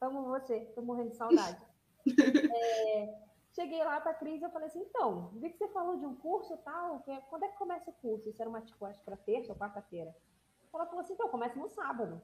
amo 0.00 0.24
você, 0.24 0.60
tô 0.74 0.82
morrendo 0.82 1.10
de 1.10 1.16
saudade. 1.16 1.60
é, 2.06 3.14
cheguei 3.52 3.82
lá 3.84 4.00
para 4.00 4.12
a 4.12 4.14
Cris 4.14 4.42
e 4.42 4.48
falei 4.50 4.68
assim, 4.68 4.80
então, 4.80 5.30
vi 5.34 5.50
que 5.50 5.58
você 5.58 5.68
falou 5.68 5.96
de 5.96 6.06
um 6.06 6.14
curso 6.16 6.56
tal, 6.58 7.00
que, 7.00 7.10
é, 7.10 7.20
quando 7.22 7.44
é 7.44 7.48
que 7.48 7.58
começa 7.58 7.90
o 7.90 7.94
curso? 7.94 8.28
Isso 8.28 8.40
era 8.40 8.48
uma, 8.48 8.60
tipo, 8.60 8.84
acho 8.84 9.00
era 9.06 9.16
terça 9.16 9.52
ou 9.52 9.58
quarta-feira. 9.58 10.14
Ela 10.72 10.86
falou 10.86 11.00
assim, 11.00 11.12
então, 11.12 11.28
começa 11.28 11.58
no 11.58 11.68
sábado. 11.68 12.20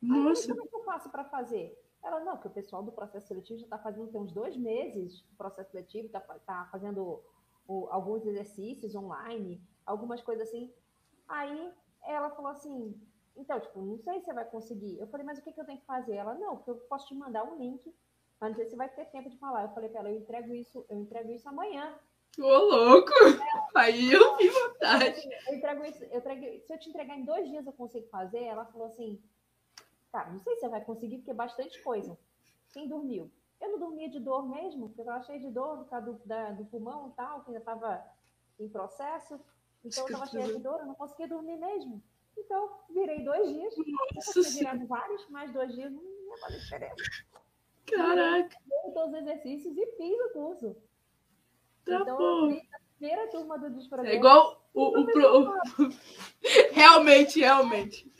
Nossa. 0.00 0.42
Aí, 0.42 0.48
como 0.48 0.62
é 0.62 0.68
que 0.68 0.76
eu 0.76 0.84
faço 0.84 1.10
para 1.10 1.24
fazer? 1.24 1.76
Ela, 2.02 2.20
não, 2.20 2.38
que 2.38 2.46
o 2.46 2.50
pessoal 2.50 2.82
do 2.82 2.92
processo 2.92 3.26
seletivo 3.26 3.58
já 3.58 3.66
está 3.66 3.78
fazendo 3.78 4.10
tem 4.10 4.20
uns 4.20 4.32
dois 4.32 4.56
meses 4.56 5.20
o 5.32 5.36
processo 5.36 5.70
seletivo, 5.70 6.06
está 6.06 6.20
tá 6.20 6.68
fazendo 6.70 7.22
o, 7.68 7.86
alguns 7.90 8.24
exercícios 8.24 8.94
online, 8.94 9.62
algumas 9.84 10.22
coisas 10.22 10.48
assim. 10.48 10.72
Aí 11.28 11.72
ela 12.04 12.30
falou 12.30 12.50
assim, 12.50 12.98
então, 13.36 13.60
tipo, 13.60 13.80
não 13.82 13.98
sei 13.98 14.20
se 14.20 14.26
você 14.26 14.32
vai 14.32 14.44
conseguir. 14.44 14.98
Eu 14.98 15.06
falei, 15.08 15.26
mas 15.26 15.38
o 15.38 15.42
que, 15.42 15.52
que 15.52 15.60
eu 15.60 15.66
tenho 15.66 15.78
que 15.78 15.86
fazer? 15.86 16.14
Ela, 16.14 16.34
não, 16.34 16.56
porque 16.56 16.70
eu 16.70 16.76
posso 16.76 17.06
te 17.06 17.14
mandar 17.14 17.44
um 17.44 17.58
link, 17.58 17.94
mas 18.40 18.50
não 18.50 18.56
sei 18.56 18.66
se 18.66 18.76
vai 18.76 18.88
ter 18.88 19.04
tempo 19.06 19.28
de 19.28 19.36
falar. 19.38 19.64
Eu 19.64 19.74
falei 19.74 19.90
para 19.90 20.00
ela, 20.00 20.10
eu 20.10 20.16
entrego 20.16 20.54
isso, 20.54 20.84
eu 20.88 20.98
entrego 20.98 21.30
isso 21.30 21.48
amanhã. 21.48 21.94
Ô, 22.38 22.42
louco! 22.42 23.12
Aí 23.74 24.12
eu 24.12 24.36
vi 24.36 24.48
vontade. 24.48 25.28
Eu 25.48 25.54
entrego 25.54 25.84
isso, 25.84 26.04
eu 26.04 26.18
entrego, 26.18 26.66
se 26.66 26.72
eu 26.72 26.78
te 26.78 26.88
entregar 26.88 27.18
em 27.18 27.24
dois 27.24 27.48
dias, 27.48 27.66
eu 27.66 27.72
consigo 27.72 28.06
fazer? 28.08 28.44
Ela 28.44 28.64
falou 28.64 28.86
assim, 28.86 29.20
tá, 30.10 30.30
não 30.30 30.38
sei 30.38 30.54
se 30.54 30.60
você 30.60 30.68
vai 30.68 30.82
conseguir, 30.82 31.18
porque 31.18 31.32
é 31.32 31.34
bastante 31.34 31.82
coisa. 31.82 32.16
Quem 32.72 32.88
dormiu? 32.88 33.30
Eu 33.60 33.72
não 33.72 33.78
dormia 33.78 34.08
de 34.08 34.18
dor 34.20 34.48
mesmo, 34.48 34.88
porque 34.88 35.02
eu 35.02 35.04
estava 35.04 35.22
cheia 35.24 35.38
de 35.38 35.50
dor 35.50 35.84
do, 35.84 36.20
da, 36.24 36.52
do 36.52 36.64
pulmão 36.64 37.08
e 37.08 37.12
tal, 37.12 37.42
que 37.42 37.50
ainda 37.50 37.58
estava 37.58 38.02
em 38.58 38.68
processo. 38.68 39.38
Então 39.84 40.04
eu 40.04 40.06
estava 40.06 40.26
cheia 40.26 40.46
de 40.46 40.58
dor, 40.60 40.80
eu 40.80 40.86
não 40.86 40.94
conseguia 40.94 41.28
dormir 41.28 41.56
mesmo. 41.58 42.02
Então, 42.38 42.70
virei 42.88 43.22
dois 43.22 43.48
dias. 43.48 43.74
Nossa, 44.14 44.38
eu 44.38 44.44
virado 44.44 44.86
vários, 44.86 45.28
mas 45.28 45.52
dois 45.52 45.74
dias 45.74 45.92
não 45.92 46.02
ia 46.02 46.36
fazer 46.38 46.58
diferença. 46.58 46.94
Caraca! 47.96 48.48
Fiz 48.48 48.94
todos 48.94 49.12
os 49.12 49.20
exercícios 49.20 49.76
e 49.76 49.86
fiz 49.96 50.20
o 50.20 50.32
curso. 50.32 50.76
Tá 51.84 52.00
então, 52.00 52.16
bom. 52.16 52.50
eu 52.50 52.56
a 52.56 52.80
primeira 52.98 53.26
turma 53.28 53.58
do 53.58 53.70
Desprograma. 53.70 54.10
É 54.10 54.16
igual 54.16 54.68
o, 54.74 55.00
o, 55.00 55.06
pro... 55.06 55.88
realmente, 56.72 57.40
realmente. 57.40 58.10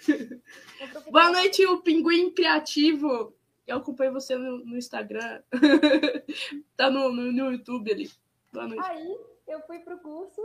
Boa 1.11 1.31
noite, 1.31 1.65
o 1.67 1.83
Pinguim 1.83 2.31
Criativo. 2.31 3.35
Eu 3.67 3.77
acompanho 3.77 4.13
você 4.13 4.37
no, 4.37 4.65
no 4.65 4.77
Instagram. 4.77 5.43
tá 6.77 6.91
no, 6.91 7.13
no, 7.13 7.31
no, 7.31 7.53
YouTube 7.53 7.93
ali. 7.93 8.11
Boa 8.53 8.67
noite. 8.67 8.85
Aí 8.85 9.19
eu 9.47 9.61
fui 9.67 9.79
pro 9.81 9.99
curso. 9.99 10.41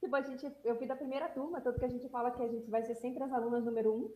Tipo, 0.00 0.16
a 0.16 0.20
gente, 0.20 0.46
eu 0.64 0.76
fui 0.76 0.86
da 0.86 0.96
primeira 0.96 1.28
turma, 1.28 1.60
tanto 1.60 1.78
que 1.78 1.84
a 1.84 1.88
gente 1.88 2.08
fala 2.08 2.30
que 2.30 2.42
a 2.42 2.48
gente 2.48 2.68
vai 2.70 2.82
ser 2.82 2.96
sempre 2.96 3.22
as 3.22 3.32
alunas 3.32 3.64
número 3.64 3.94
um. 3.94 4.12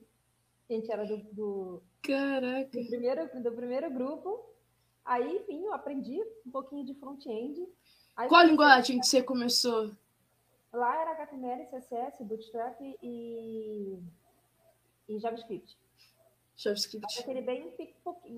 A 0.70 0.72
gente 0.72 0.92
era 0.92 1.04
do, 1.04 1.16
do, 1.32 1.82
Caraca. 2.00 2.70
do, 2.70 2.86
primeiro, 2.86 3.42
do 3.42 3.52
primeiro 3.52 3.90
grupo. 3.90 4.48
Aí, 5.04 5.38
enfim, 5.38 5.64
eu 5.64 5.74
aprendi 5.74 6.22
um 6.46 6.50
pouquinho 6.52 6.86
de 6.86 6.94
front-end. 6.94 7.66
Qual 8.28 8.46
linguagem 8.46 9.00
que 9.00 9.06
você 9.06 9.20
começou? 9.20 9.90
Lá 10.72 11.00
era 11.00 11.10
HTML, 11.10 11.66
CSS, 11.66 12.22
Bootstrap 12.22 12.80
e, 12.80 13.98
e 15.08 15.18
JavaScript. 15.18 15.76
JavaScript. 16.56 17.18
Aquele 17.18 17.40
bem, 17.40 17.74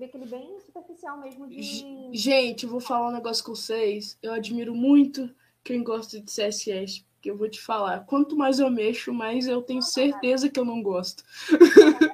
aquele 0.03 0.25
bem 0.25 0.59
superficial 0.61 1.19
mesmo 1.19 1.47
de. 1.47 2.11
Gente, 2.17 2.63
eu 2.63 2.69
vou 2.71 2.79
falar 2.79 3.09
um 3.09 3.13
negócio 3.13 3.45
com 3.45 3.53
vocês. 3.53 4.17
Eu 4.23 4.33
admiro 4.33 4.73
muito 4.73 5.29
quem 5.63 5.83
gosta 5.83 6.19
de 6.19 6.25
CSS. 6.25 7.05
Porque 7.13 7.31
eu 7.31 7.37
vou 7.37 7.47
te 7.47 7.61
falar, 7.61 8.05
quanto 8.05 8.35
mais 8.35 8.59
eu 8.59 8.69
mexo, 8.69 9.13
mais 9.13 9.47
eu 9.47 9.61
tenho 9.61 9.81
certeza 9.81 10.49
que 10.49 10.59
eu 10.59 10.65
não 10.65 10.83
gosto. 10.83 11.23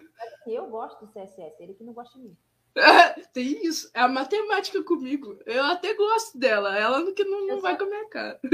Eu 0.52 0.68
gosto 0.68 1.06
do 1.06 1.12
CSS, 1.12 1.62
ele 1.62 1.74
que 1.74 1.84
não 1.84 1.94
gosta 1.94 2.18
de 2.18 2.26
mim. 2.26 2.38
Tem 3.34 3.66
isso. 3.66 3.90
É 3.94 4.02
a 4.02 4.08
matemática 4.08 4.84
comigo. 4.84 5.38
Eu 5.46 5.64
até 5.66 5.94
gosto 5.94 6.38
dela. 6.38 6.78
Ela 6.78 7.12
que 7.14 7.24
não, 7.24 7.48
não 7.48 7.62
vai 7.62 7.78
com 7.78 7.84
a 7.84 7.88
minha 7.88 8.10
cara. 8.10 8.40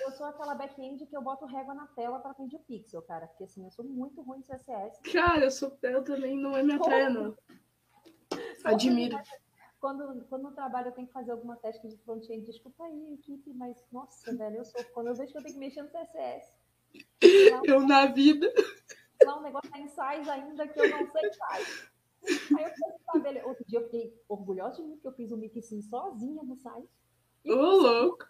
Eu, 0.00 0.06
eu 0.06 0.12
sou 0.12 0.26
aquela 0.26 0.54
back-end 0.54 1.04
que 1.06 1.16
eu 1.16 1.22
boto 1.22 1.46
régua 1.46 1.74
na 1.74 1.86
tela 1.88 2.20
para 2.20 2.30
aprender 2.30 2.54
o 2.54 2.60
pixel, 2.60 3.02
cara. 3.02 3.26
Porque 3.26 3.44
assim, 3.44 3.64
eu 3.64 3.70
sou 3.70 3.84
muito 3.84 4.20
ruim 4.20 4.40
de 4.40 4.46
CSS. 4.46 5.00
Cara, 5.10 5.44
eu 5.44 5.50
sou 5.50 5.76
eu 5.82 6.04
também 6.04 6.36
não 6.36 6.56
é 6.56 6.62
minha 6.62 6.78
praia, 6.78 7.10
não. 7.10 7.34
Admiro. 8.62 9.18
Quando, 9.80 10.22
quando 10.28 10.42
no 10.42 10.52
trabalho 10.52 10.88
eu 10.88 10.92
tenho 10.92 11.06
que 11.06 11.12
fazer 11.12 11.32
alguma 11.32 11.56
teste 11.56 11.88
de 11.88 11.96
front-end, 11.98 12.44
desculpa 12.44 12.84
aí, 12.84 13.14
equipe, 13.14 13.52
mas 13.54 13.82
nossa, 13.90 14.36
velho, 14.36 14.58
eu 14.58 14.64
sou. 14.64 14.84
Quando 14.92 15.08
eu 15.08 15.14
vejo 15.14 15.32
que 15.32 15.38
eu 15.38 15.42
tenho 15.42 15.54
que 15.54 15.60
mexer 15.60 15.82
no 15.82 15.88
CSS. 15.88 16.52
Eu 17.64 17.80
na 17.80 18.06
vida. 18.06 18.52
Lá 19.24 19.38
um 19.38 19.42
negócio 19.42 19.70
tá 19.70 19.78
em 19.78 19.88
size 19.88 20.30
ainda 20.30 20.68
que 20.68 20.80
eu 20.80 20.90
não 20.90 21.10
sei 21.10 21.30
size. 21.32 21.90
Aí 22.56 22.64
eu 22.64 22.70
falei, 22.70 22.98
sabe, 23.32 23.42
outro 23.46 23.64
dia 23.66 23.78
eu 23.78 23.84
fiquei 23.84 24.14
orgulhosa 24.28 24.76
de 24.76 24.88
mim, 24.88 24.98
que 24.98 25.06
eu 25.06 25.12
fiz 25.12 25.30
o 25.30 25.34
um 25.34 25.38
mixing 25.38 25.82
sozinha 25.82 26.42
no 26.42 26.56
site. 26.56 26.88
Ô, 27.46 27.54
louco! 27.54 28.26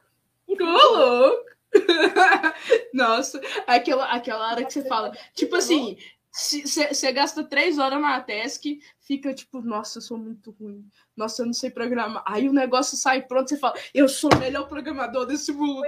Ô, 0.48 0.96
louco! 0.96 1.50
Nossa, 2.94 3.40
aquela, 3.66 4.06
aquela 4.06 4.50
hora 4.50 4.64
que 4.64 4.72
você 4.72 4.84
fala, 4.84 5.12
tipo 5.34 5.54
assim, 5.56 5.96
você 6.32 7.12
gasta 7.12 7.44
três 7.44 7.78
horas 7.78 8.00
na 8.00 8.20
task, 8.20 8.64
fica 9.00 9.34
tipo, 9.34 9.60
nossa, 9.60 9.98
eu 9.98 10.02
sou 10.02 10.16
muito 10.16 10.52
ruim. 10.52 10.88
Nossa, 11.16 11.42
eu 11.42 11.46
não 11.46 11.52
sei 11.52 11.70
programar. 11.70 12.22
Aí 12.26 12.48
o 12.48 12.52
negócio 12.52 12.96
sai 12.96 13.22
pronto, 13.22 13.48
você 13.48 13.56
fala, 13.56 13.74
eu 13.92 14.08
sou 14.08 14.30
o 14.32 14.38
melhor 14.38 14.68
programador 14.68 15.26
desse 15.26 15.52
mundo. 15.52 15.82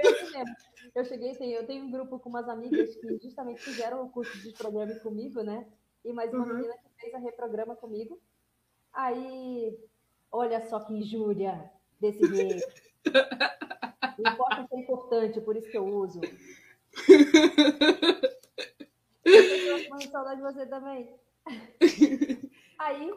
Eu 0.95 1.03
cheguei 1.05 1.31
assim, 1.31 1.49
eu 1.51 1.65
tenho 1.65 1.85
um 1.85 1.91
grupo 1.91 2.19
com 2.19 2.29
umas 2.29 2.47
amigas 2.47 2.95
que 2.95 3.17
justamente 3.17 3.61
fizeram 3.61 4.05
o 4.05 4.09
curso 4.09 4.37
de 4.39 4.53
programa 4.53 4.93
comigo, 4.99 5.41
né? 5.41 5.65
E 6.05 6.13
mais 6.13 6.31
uma 6.31 6.45
uhum. 6.45 6.55
menina 6.55 6.77
que 6.77 7.01
fez 7.01 7.13
a 7.15 7.17
reprograma 7.17 7.75
comigo. 7.75 8.21
Aí, 8.91 9.75
olha 10.31 10.61
só 10.67 10.79
que 10.81 10.93
injúria 10.93 11.71
desse 11.99 12.23
jeito. 12.27 12.81
Importa 14.19 14.67
ser 14.67 14.77
importante, 14.77 15.41
por 15.41 15.55
isso 15.55 15.69
que 15.71 15.77
eu 15.77 15.87
uso. 15.87 16.21
Eu 19.25 19.87
tô 19.87 19.89
com 19.89 20.01
saudade 20.01 20.41
de 20.41 20.43
você 20.43 20.65
também. 20.67 21.15
Aí, 22.77 23.13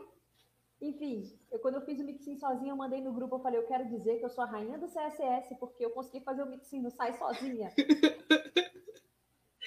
enfim, 0.80 1.38
eu, 1.50 1.58
quando 1.58 1.76
eu 1.76 1.82
fiz 1.82 2.00
o 2.00 2.04
mixing 2.04 2.36
sozinha, 2.36 2.72
eu 2.72 2.76
mandei 2.76 3.00
no 3.00 3.12
grupo, 3.12 3.36
eu 3.36 3.40
falei, 3.40 3.58
eu 3.58 3.66
quero 3.66 3.88
dizer 3.88 4.18
que 4.18 4.24
eu 4.24 4.30
sou 4.30 4.44
a 4.44 4.46
rainha 4.46 4.78
do 4.78 4.86
CSS, 4.86 5.54
porque 5.58 5.84
eu 5.84 5.90
consegui 5.90 6.24
fazer 6.24 6.42
o 6.42 6.46
mixing 6.46 6.80
no 6.80 6.90
sai 6.90 7.12
sozinha. 7.14 7.72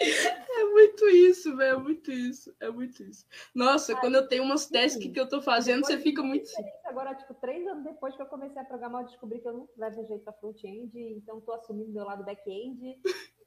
É 0.01 0.63
muito 0.65 1.09
isso, 1.09 1.55
velho. 1.55 1.77
É 1.77 1.77
muito 1.77 2.11
isso. 2.11 2.55
É 2.59 2.69
muito 2.69 3.03
isso. 3.03 3.25
Nossa, 3.53 3.93
Ai, 3.93 3.99
quando 3.99 4.15
eu 4.15 4.27
tenho 4.27 4.43
umas 4.43 4.67
tasks 4.67 5.11
que 5.11 5.19
eu 5.19 5.27
tô 5.27 5.41
fazendo, 5.41 5.85
você 5.85 5.97
fica 5.97 6.23
muito. 6.23 6.49
Agora, 6.85 7.13
tipo, 7.15 7.33
três 7.33 7.67
anos 7.67 7.83
depois 7.83 8.15
que 8.15 8.21
eu 8.21 8.25
comecei 8.25 8.61
a 8.61 8.65
programar, 8.65 9.01
eu 9.01 9.07
descobri 9.07 9.39
que 9.39 9.47
eu 9.47 9.53
não 9.53 9.69
levo 9.77 10.05
jeito 10.07 10.23
pra 10.23 10.33
front-end, 10.33 10.97
então 10.97 11.41
tô 11.41 11.51
assumindo 11.51 11.91
meu 11.91 12.05
lado 12.05 12.23
back-end. 12.23 12.97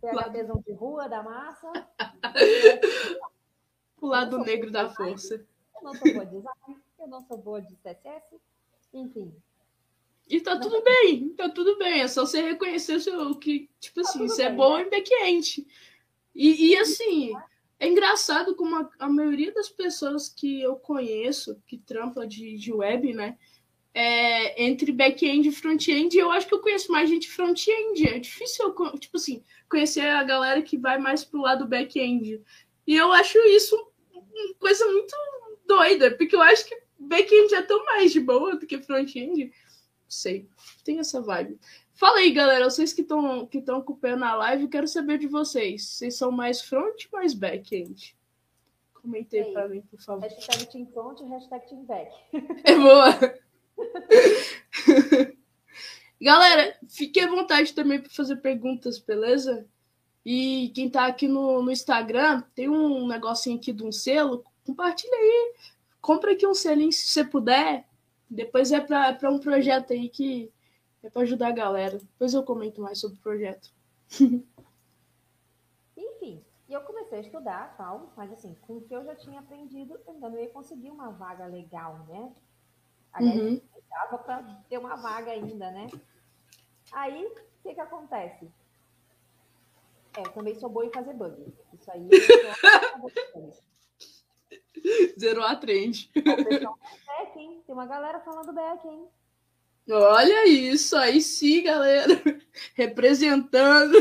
PHDzão 0.00 0.62
de 0.64 0.72
rua, 0.72 1.08
da 1.08 1.22
massa. 1.22 1.70
o 4.00 4.06
lado 4.06 4.38
negro 4.38 4.70
da 4.70 4.88
força. 4.88 5.44
Eu 5.76 5.82
não 5.82 5.94
sou 5.94 6.12
boa 6.12 6.24
de 6.24 6.36
design, 6.36 6.82
eu 6.98 7.06
não 7.06 7.20
sou 7.22 7.38
boa 7.38 7.60
de 7.60 7.74
CSS, 7.76 8.40
enfim. 8.92 9.32
E 10.28 10.40
tá 10.40 10.58
tudo 10.58 10.82
bem, 10.82 11.30
tá 11.30 11.48
tudo 11.48 11.78
bem. 11.78 12.02
É 12.02 12.08
só 12.08 12.26
você 12.26 12.42
reconhecer 12.42 12.96
o 12.96 13.00
seu, 13.00 13.34
que, 13.36 13.70
tipo 13.80 14.02
tá 14.02 14.08
assim, 14.08 14.18
você 14.18 14.42
é 14.42 14.52
bom 14.52 14.76
né? 14.76 14.82
em 14.82 14.90
back-end. 14.90 15.66
E, 16.34 16.70
e 16.70 16.76
assim, 16.76 17.32
é 17.80 17.88
engraçado 17.88 18.54
como 18.54 18.76
a, 18.76 18.90
a, 18.98 19.08
maioria 19.08 19.52
das 19.52 19.68
pessoas 19.68 20.28
que 20.28 20.60
eu 20.60 20.76
conheço, 20.76 21.60
que 21.66 21.78
trampa 21.78 22.26
de, 22.26 22.56
de 22.58 22.72
web, 22.72 23.14
né? 23.14 23.38
É, 23.94 24.62
entre 24.62 24.92
back-end 24.92 25.48
e 25.48 25.52
front-end, 25.52 26.16
eu 26.16 26.30
acho 26.30 26.46
que 26.46 26.54
eu 26.54 26.60
conheço 26.60 26.92
mais 26.92 27.08
gente 27.08 27.28
front-end. 27.28 28.06
É 28.06 28.18
difícil, 28.18 28.66
eu, 28.66 28.98
tipo 28.98 29.16
assim, 29.16 29.42
conhecer 29.68 30.02
a 30.02 30.22
galera 30.22 30.60
que 30.62 30.76
vai 30.76 30.98
mais 30.98 31.24
pro 31.24 31.40
lado 31.40 31.66
back-end. 31.66 32.42
E 32.86 32.94
eu 32.94 33.10
acho 33.12 33.38
isso 33.38 33.74
uma 34.12 34.54
coisa 34.54 34.84
muito 34.86 35.14
doida, 35.66 36.10
porque 36.16 36.36
eu 36.36 36.42
acho 36.42 36.66
que 36.66 36.87
back-end 36.98 37.54
é 37.54 37.62
tão 37.62 37.84
mais 37.84 38.12
de 38.12 38.20
boa 38.20 38.56
do 38.56 38.66
que 38.66 38.78
front-end. 38.78 39.44
Não 39.44 39.52
sei, 40.08 40.48
tem 40.84 40.98
essa 40.98 41.20
vibe. 41.20 41.58
Fala 41.94 42.18
aí, 42.18 42.32
galera, 42.32 42.68
vocês 42.68 42.92
que 42.92 43.02
estão 43.02 43.46
que 43.46 43.58
acompanhando 43.58 44.24
a 44.24 44.34
live, 44.34 44.68
quero 44.68 44.86
saber 44.86 45.18
de 45.18 45.26
vocês. 45.26 45.84
Vocês 45.84 46.16
são 46.16 46.30
mais 46.30 46.60
front 46.60 47.06
ou 47.10 47.18
mais 47.18 47.34
back-end? 47.34 48.16
Comentei 48.94 49.44
para 49.52 49.68
mim, 49.68 49.80
por 49.82 50.00
favor. 50.00 50.22
Hashtag 50.22 50.66
Team 50.66 50.86
Front 50.86 51.20
e 51.20 51.24
hashtag 51.24 51.68
Team 51.68 51.84
Back. 51.84 52.10
É 52.64 52.74
boa. 52.76 53.08
Galera, 56.20 56.76
fique 56.88 57.20
à 57.20 57.28
vontade 57.28 57.72
também 57.72 58.00
para 58.00 58.10
fazer 58.10 58.36
perguntas, 58.36 58.98
beleza? 58.98 59.66
E 60.24 60.70
quem 60.74 60.90
tá 60.90 61.06
aqui 61.06 61.28
no, 61.28 61.62
no 61.62 61.70
Instagram, 61.70 62.42
tem 62.54 62.68
um 62.68 63.06
negocinho 63.06 63.56
aqui 63.56 63.72
de 63.72 63.84
um 63.84 63.92
selo, 63.92 64.44
compartilha 64.66 65.16
aí. 65.16 65.54
Compra 66.00 66.32
aqui 66.32 66.46
um 66.46 66.54
selinho 66.54 66.92
se 66.92 67.08
você 67.08 67.24
puder. 67.24 67.86
Depois 68.28 68.72
é 68.72 68.80
para 68.80 69.30
um 69.30 69.38
projeto 69.38 69.92
aí 69.92 70.08
que 70.08 70.52
é 71.02 71.10
para 71.10 71.22
ajudar 71.22 71.48
a 71.48 71.52
galera. 71.52 71.98
Depois 71.98 72.34
eu 72.34 72.42
comento 72.42 72.80
mais 72.80 72.98
sobre 72.98 73.18
o 73.18 73.22
projeto. 73.22 73.72
Enfim, 75.96 76.44
e 76.68 76.72
eu 76.72 76.80
comecei 76.82 77.18
a 77.18 77.22
estudar 77.22 77.74
tal, 77.76 78.12
mas 78.16 78.32
assim, 78.32 78.54
com 78.62 78.76
o 78.76 78.80
que 78.80 78.94
eu 78.94 79.04
já 79.04 79.14
tinha 79.14 79.40
aprendido, 79.40 79.98
eu 80.06 80.14
ainda 80.14 80.28
não 80.28 80.38
ia 80.38 80.50
conseguir 80.50 80.90
uma 80.90 81.10
vaga 81.10 81.46
legal, 81.46 82.04
né? 82.08 82.32
Aliás, 83.12 83.40
uhum. 83.40 83.60
dava 83.88 84.18
para 84.18 84.42
ter 84.68 84.78
uma 84.78 84.96
vaga 84.96 85.30
ainda, 85.30 85.70
né? 85.70 85.86
Aí, 86.92 87.24
o 87.26 87.34
que 87.62 87.74
que 87.74 87.80
acontece? 87.80 88.50
É, 90.16 90.20
eu 90.20 90.32
também 90.32 90.54
sou 90.54 90.68
boa 90.68 90.84
em 90.84 90.92
fazer 90.92 91.14
bug. 91.14 91.52
Isso 91.72 91.90
aí 91.90 92.08
eu 92.10 93.52
Zerou 95.18 95.44
a 95.44 95.56
trend. 95.56 96.10
back, 96.14 97.38
hein? 97.38 97.62
Tem 97.66 97.74
uma 97.74 97.86
galera 97.86 98.20
falando 98.20 98.52
back, 98.52 98.86
hein? 98.86 99.08
Olha 99.90 100.46
isso, 100.46 100.96
aí 100.96 101.20
sim, 101.20 101.62
galera. 101.62 102.20
Representando. 102.74 103.98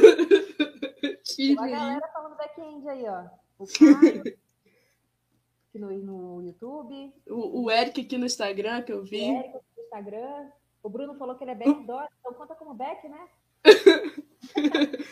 Tem 1.36 1.54
uma 1.54 1.68
galera 1.68 2.08
falando 2.10 2.36
back-end 2.36 2.90
aí, 2.90 3.06
ó. 3.08 3.26
O 3.58 3.66
Caio, 3.66 4.24
no, 5.76 5.92
no 5.92 6.42
YouTube. 6.42 7.14
O, 7.28 7.64
o 7.64 7.72
Eric 7.72 8.02
aqui 8.02 8.18
no 8.18 8.26
Instagram, 8.26 8.82
que 8.82 8.92
eu 8.92 9.02
vi. 9.04 9.32
O 9.32 9.38
Eric 9.38 9.54
no 9.54 9.84
Instagram. 9.84 10.52
O 10.84 10.90
Bruno 10.90 11.16
falou 11.16 11.36
que 11.36 11.44
ele 11.44 11.52
é 11.52 11.56
backdoor, 11.56 12.08
então 12.20 12.34
conta 12.34 12.56
como 12.56 12.74
back, 12.74 13.08
né? 13.08 13.28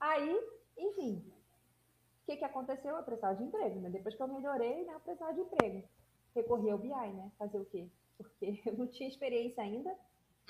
Aí, 0.00 0.40
enfim, 0.78 1.24
que, 2.30 2.36
que 2.36 2.44
aconteceu? 2.44 2.96
Eu 2.96 3.02
precisava 3.02 3.34
de 3.34 3.42
emprego, 3.42 3.80
né? 3.80 3.90
Depois 3.90 4.14
que 4.14 4.22
eu 4.22 4.28
melhorei, 4.28 4.84
né, 4.84 4.94
eu 4.94 5.00
precisava 5.00 5.34
de 5.34 5.40
emprego. 5.40 5.82
Recorri 6.34 6.70
ao 6.70 6.78
BI, 6.78 6.88
né? 6.88 7.30
Fazer 7.38 7.58
o 7.58 7.64
quê? 7.64 7.88
Porque 8.16 8.60
eu 8.66 8.76
não 8.76 8.86
tinha 8.86 9.08
experiência 9.08 9.62
ainda. 9.62 9.92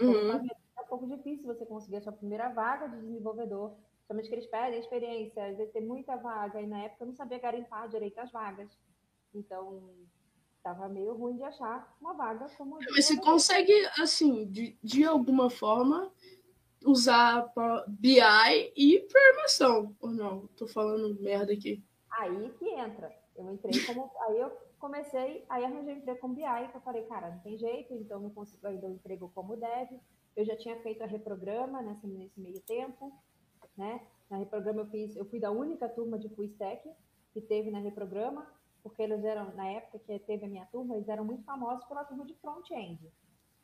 Uhum. 0.01 0.31
É 0.31 0.83
um 0.83 0.87
pouco 0.89 1.07
difícil 1.07 1.47
você 1.47 1.65
conseguir 1.65 1.97
a 1.97 2.03
sua 2.03 2.13
primeira 2.13 2.49
vaga 2.51 2.89
de 2.89 3.01
desenvolvedor. 3.01 3.75
Somente 4.07 4.29
que 4.29 4.35
eles 4.35 4.47
pedem 4.47 4.81
experiência, 4.81 5.47
às 5.47 5.57
vezes 5.57 5.73
tem 5.73 5.83
muita 5.83 6.17
vaga, 6.17 6.61
e 6.61 6.67
na 6.67 6.83
época 6.83 7.05
eu 7.05 7.09
não 7.09 7.15
sabia 7.15 7.39
garimpar 7.39 7.89
direito 7.89 8.19
as 8.19 8.33
vagas. 8.33 8.69
Então, 9.33 9.89
estava 10.57 10.89
meio 10.89 11.15
ruim 11.15 11.37
de 11.37 11.45
achar 11.45 11.97
uma 12.01 12.13
vaga 12.15 12.49
como. 12.59 12.79
Mas 12.91 13.07
você 13.07 13.17
consegue, 13.21 13.73
assim, 14.01 14.47
de, 14.47 14.77
de 14.83 15.05
alguma 15.05 15.49
forma, 15.49 16.11
usar 16.85 17.53
BI 17.89 18.73
e 18.77 19.01
programação, 19.01 19.97
ou 20.01 20.11
não? 20.11 20.47
Tô 20.57 20.67
falando 20.67 21.21
merda 21.21 21.53
aqui. 21.53 21.83
Aí 22.11 22.51
que 22.59 22.69
entra. 22.69 23.15
Eu 23.37 23.53
entrei 23.53 23.85
como. 23.87 24.11
Aí 24.29 24.39
eu 24.39 24.51
comecei, 24.79 25.45
aí 25.49 25.65
arranjei 25.65 25.95
emprego 25.95 26.21
como 26.21 26.35
BI, 26.35 26.69
que 26.71 26.77
eu 26.77 26.81
falei, 26.81 27.03
cara, 27.05 27.31
não 27.31 27.39
tem 27.41 27.57
jeito, 27.59 27.95
então 27.95 28.21
não 28.21 28.31
consigo 28.31 28.67
ainda 28.67 28.87
um 28.87 28.95
emprego 28.95 29.31
como 29.35 29.57
dev. 29.57 30.01
Eu 30.37 30.45
já 30.45 30.57
tinha 30.57 30.81
feito 30.83 31.03
a 31.03 31.07
reprograma 31.07 31.83
nesse, 31.83 32.07
nesse 32.07 32.41
meio 32.41 32.61
tempo, 32.63 33.13
né? 33.77 34.01
Na 34.31 34.39
reprograma 34.39 34.83
eu 34.83 34.87
fiz, 34.87 35.17
eu 35.17 35.25
fui 35.25 35.41
da 35.41 35.51
única 35.51 35.89
turma 35.89 36.19
de 36.19 36.29
full 36.31 36.45
stack 36.45 36.89
que 37.33 37.41
teve 37.41 37.71
na 37.71 37.79
reprograma 37.79 38.47
porque 38.83 39.03
eles 39.03 39.23
eram, 39.25 39.55
na 39.55 39.69
época 39.69 39.99
que 39.99 40.19
teve 40.21 40.45
a 40.45 40.49
minha 40.49 40.67
turma, 40.67 40.97
eles 40.97 41.09
eram 41.09 41.25
muito 41.25 41.45
famosos 41.45 41.85
pela 41.85 42.05
turma 42.05 42.25
de 42.25 42.35
front-end 42.35 43.01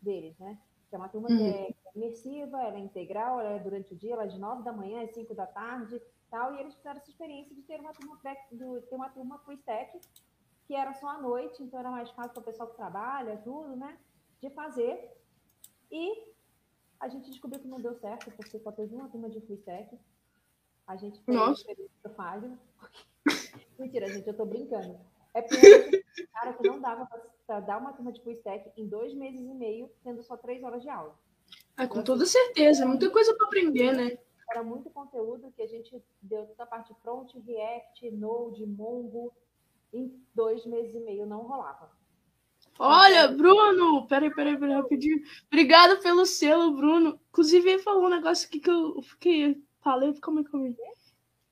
deles, 0.00 0.38
né? 0.38 0.59
É 0.96 0.98
uma 0.98 1.09
turma 1.09 1.28
uhum. 1.30 1.37
que 1.37 1.44
é 1.44 1.74
imersiva, 1.94 2.61
ela 2.62 2.76
é 2.76 2.80
integral, 2.80 3.38
ela 3.40 3.50
é 3.50 3.59
durante 3.59 3.92
o 3.92 3.96
dia, 3.96 4.14
ela 4.14 4.24
é 4.24 4.28
de 4.28 4.38
9 4.38 4.62
da 4.62 4.72
manhã 4.72 5.02
às 5.02 5.12
5 5.12 5.35
da 5.35 5.46
tarde, 5.46 6.00
tal, 6.30 6.54
e 6.54 6.61
eles 6.61 6.74
fizeram 6.74 6.96
essa 6.96 7.11
experiência 7.11 7.54
de 7.54 7.62
ter 7.62 7.78
uma 7.80 7.92
turma, 7.92 8.18
de 8.50 8.80
ter 8.82 8.96
uma 8.96 9.11
turma 9.11 9.38
full 9.40 9.54
stack, 9.54 10.00
que 10.66 10.74
era 10.74 10.92
só 10.94 11.09
à 11.09 11.18
noite, 11.20 11.62
então 11.62 11.78
era 11.78 11.90
mais 11.90 12.11
fácil 12.11 12.32
para 12.32 12.40
o 12.40 12.44
pessoal 12.44 12.68
que 12.70 12.76
trabalha, 12.76 13.37
tudo, 13.44 13.76
né? 13.76 13.96
De 14.40 14.50
fazer. 14.50 15.16
E 15.90 16.35
a 16.98 17.09
gente 17.09 17.30
descobriu 17.30 17.61
que 17.61 17.68
não 17.68 17.80
deu 17.80 17.94
certo, 17.94 18.30
porque 18.32 18.59
só 18.59 18.72
teve 18.72 18.94
uma 18.94 19.09
turma 19.09 19.30
de 19.30 19.40
full 19.42 19.56
stack. 19.56 19.96
A 20.87 20.96
gente 20.96 21.20
fez 21.22 21.37
Nossa. 21.37 21.64
falho, 22.16 22.59
porque 22.78 23.06
Mentira, 23.78 24.09
gente, 24.09 24.26
eu 24.26 24.37
tô 24.37 24.44
brincando. 24.44 24.98
É 25.37 25.42
porque 25.42 26.03
cara 26.33 26.55
que 26.55 26.66
não 26.66 26.81
dava 26.81 27.07
para 27.46 27.61
dar 27.61 27.77
uma 27.77 27.92
turma 27.92 28.11
de 28.11 28.22
full 28.22 28.33
stack 28.33 28.72
em 28.75 28.88
dois 28.88 29.12
meses 29.12 29.40
e 29.40 29.55
meio, 29.55 29.90
tendo 30.03 30.22
só 30.22 30.35
três 30.35 30.62
horas 30.62 30.83
de 30.83 30.88
aula. 30.88 31.14
Ah, 31.77 31.87
com 31.87 32.03
toda 32.03 32.25
certeza, 32.25 32.85
é 32.85 32.87
muita 32.87 33.11
coisa 33.11 33.35
para 33.37 33.46
aprender, 33.46 33.92
né? 33.92 34.18
Era 34.51 34.62
muito 34.62 34.88
conteúdo 34.88 35.53
que 35.55 35.61
a 35.61 35.66
gente 35.66 36.03
deu 36.22 36.46
toda 36.46 36.62
a 36.62 36.66
parte 36.66 36.94
front, 37.03 37.35
React, 37.46 38.11
Node, 38.12 38.64
Mongo, 38.64 39.31
em 39.92 40.18
dois 40.35 40.64
meses 40.64 40.94
e 40.94 41.01
meio 41.01 41.27
não 41.27 41.42
rolava. 41.42 41.90
Olha, 42.79 43.29
Bruno! 43.29 44.07
Peraí, 44.07 44.35
peraí, 44.35 44.59
peraí, 44.59 44.75
rapidinho. 44.75 45.20
Obrigada 45.49 45.96
pelo 45.99 46.25
selo, 46.25 46.75
Bruno. 46.75 47.20
Inclusive, 47.29 47.72
ele 47.72 47.83
falou 47.83 48.07
um 48.07 48.11
negócio 48.11 48.49
aqui 48.49 48.59
que 48.59 48.70
eu 48.70 49.03
fiquei. 49.03 49.62
Falei, 49.81 50.18
como 50.20 50.40
é 50.40 50.44
que 50.44 50.55
eu 50.55 50.64
Ele 50.64 50.77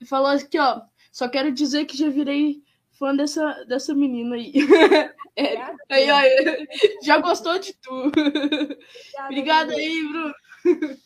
falou 0.08 0.28
aqui, 0.28 0.58
ó. 0.58 0.82
Só 1.12 1.28
quero 1.28 1.52
dizer 1.52 1.84
que 1.84 1.96
já 1.96 2.08
virei 2.08 2.62
fã 2.98 3.14
dessa, 3.14 3.64
dessa 3.64 3.94
menina 3.94 4.36
aí. 4.36 4.52
É, 5.36 5.56
aí, 5.90 6.08
aí, 6.08 6.68
já 7.02 7.18
gostou 7.18 7.58
de 7.58 7.74
tu. 7.74 7.90
Obrigada 9.24 9.72
aí, 9.72 10.06
Bruno. 10.06 10.34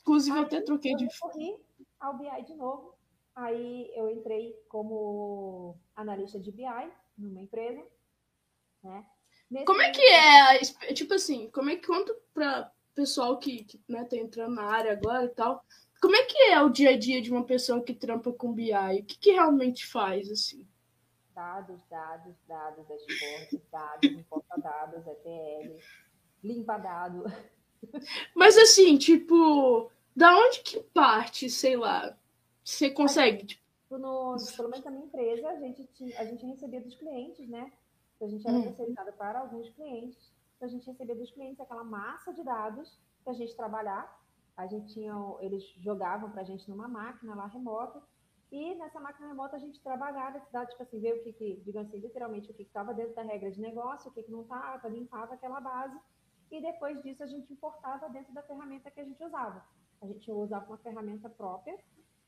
Inclusive, 0.00 0.36
eu 0.36 0.42
até 0.44 0.60
troquei 0.60 0.94
de. 0.94 1.06
Eu 1.06 1.10
corri 1.18 1.56
ao 1.98 2.16
BI 2.16 2.44
de 2.46 2.54
novo. 2.54 2.94
Aí 3.34 3.90
eu 3.96 4.08
entrei 4.08 4.54
como 4.68 5.76
analista 5.96 6.38
de 6.38 6.52
BI 6.52 6.88
numa 7.18 7.42
empresa. 7.42 7.84
Né? 8.80 9.04
Nesse 9.50 9.64
como 9.64 9.82
é 9.82 9.90
que 9.90 10.02
é? 10.02 10.58
Tipo 10.94 11.14
assim, 11.14 11.50
como 11.50 11.70
é 11.70 11.74
que 11.74 11.86
conta 11.86 12.14
para 12.32 12.70
pessoal 12.94 13.38
que, 13.38 13.64
que 13.64 13.80
né, 13.88 14.04
tá 14.04 14.16
entrando 14.16 14.54
na 14.54 14.66
área 14.66 14.92
agora 14.92 15.24
e 15.24 15.30
tal? 15.30 15.64
Como 16.00 16.14
é 16.14 16.24
que 16.24 16.38
é 16.50 16.62
o 16.62 16.68
dia 16.68 16.90
a 16.90 16.98
dia 16.98 17.20
de 17.20 17.32
uma 17.32 17.44
pessoa 17.44 17.82
que 17.82 17.94
trampa 17.94 18.32
com 18.32 18.52
BI? 18.52 18.72
O 18.72 19.04
que, 19.04 19.18
que 19.18 19.32
realmente 19.32 19.86
faz, 19.86 20.30
assim? 20.30 20.64
Dados, 21.34 21.80
dados, 21.90 22.34
dados, 22.46 22.86
dashboard, 22.86 23.62
dados, 23.70 24.10
importa 24.10 24.56
dados, 24.60 25.06
ETL, 25.06 25.76
limpa 26.42 26.78
dados. 26.78 27.32
Mas 28.34 28.56
assim, 28.56 28.96
tipo, 28.96 29.90
da 30.14 30.36
onde 30.36 30.60
que 30.60 30.80
parte, 30.80 31.50
sei 31.50 31.76
lá, 31.76 32.16
você 32.62 32.90
consegue? 32.90 33.46
Tipo... 33.46 33.64
No, 33.90 34.36
pelo 34.56 34.68
menos 34.68 34.84
na 34.84 34.90
minha 34.90 35.06
empresa, 35.06 35.48
a 35.48 35.56
gente, 35.56 35.88
a 36.16 36.24
gente 36.24 36.46
recebia 36.46 36.80
dos 36.80 36.94
clientes, 36.96 37.48
né? 37.48 37.72
A 38.20 38.26
gente 38.26 38.46
era 38.46 38.56
hum. 38.56 39.12
para 39.16 39.40
alguns 39.40 39.68
clientes. 39.70 40.32
Então, 40.56 40.68
a 40.68 40.70
gente 40.70 40.86
recebia 40.86 41.14
dos 41.14 41.30
clientes 41.30 41.60
aquela 41.60 41.84
massa 41.84 42.32
de 42.32 42.42
dados 42.42 42.98
para 43.22 43.32
a 43.32 43.36
gente 43.36 43.54
trabalhar 43.54 44.24
a 44.56 44.66
gente 44.66 44.94
tinha, 44.94 45.14
eles 45.40 45.64
jogavam 45.80 46.30
para 46.30 46.42
a 46.42 46.44
gente 46.44 46.68
numa 46.70 46.86
máquina 46.86 47.34
lá 47.34 47.46
remota, 47.46 48.00
e 48.54 48.74
nessa 48.76 49.00
máquina 49.00 49.26
remota 49.26 49.56
a 49.56 49.58
gente 49.58 49.80
trabalhava 49.80 50.40
dado, 50.52 50.68
tipo 50.68 50.82
assim, 50.84 51.00
ver 51.00 51.14
o 51.14 51.22
que, 51.24 51.32
que 51.32 51.56
digamos 51.64 51.88
assim, 51.88 51.98
literalmente 51.98 52.52
o 52.52 52.54
que 52.54 52.62
estava 52.62 52.94
dentro 52.94 53.12
da 53.12 53.22
regra 53.22 53.50
de 53.50 53.60
negócio, 53.60 54.08
o 54.08 54.14
que, 54.14 54.22
que 54.22 54.30
não 54.30 54.42
estava, 54.42 54.88
limpava 54.88 55.34
aquela 55.34 55.60
base, 55.60 55.98
e 56.52 56.60
depois 56.60 57.02
disso 57.02 57.24
a 57.24 57.26
gente 57.26 57.52
importava 57.52 58.08
dentro 58.10 58.32
da 58.32 58.44
ferramenta 58.44 58.92
que 58.92 59.00
a 59.00 59.04
gente 59.04 59.24
usava. 59.24 59.66
A 60.00 60.06
gente 60.06 60.30
usava 60.30 60.66
uma 60.66 60.78
ferramenta 60.78 61.28
própria 61.28 61.76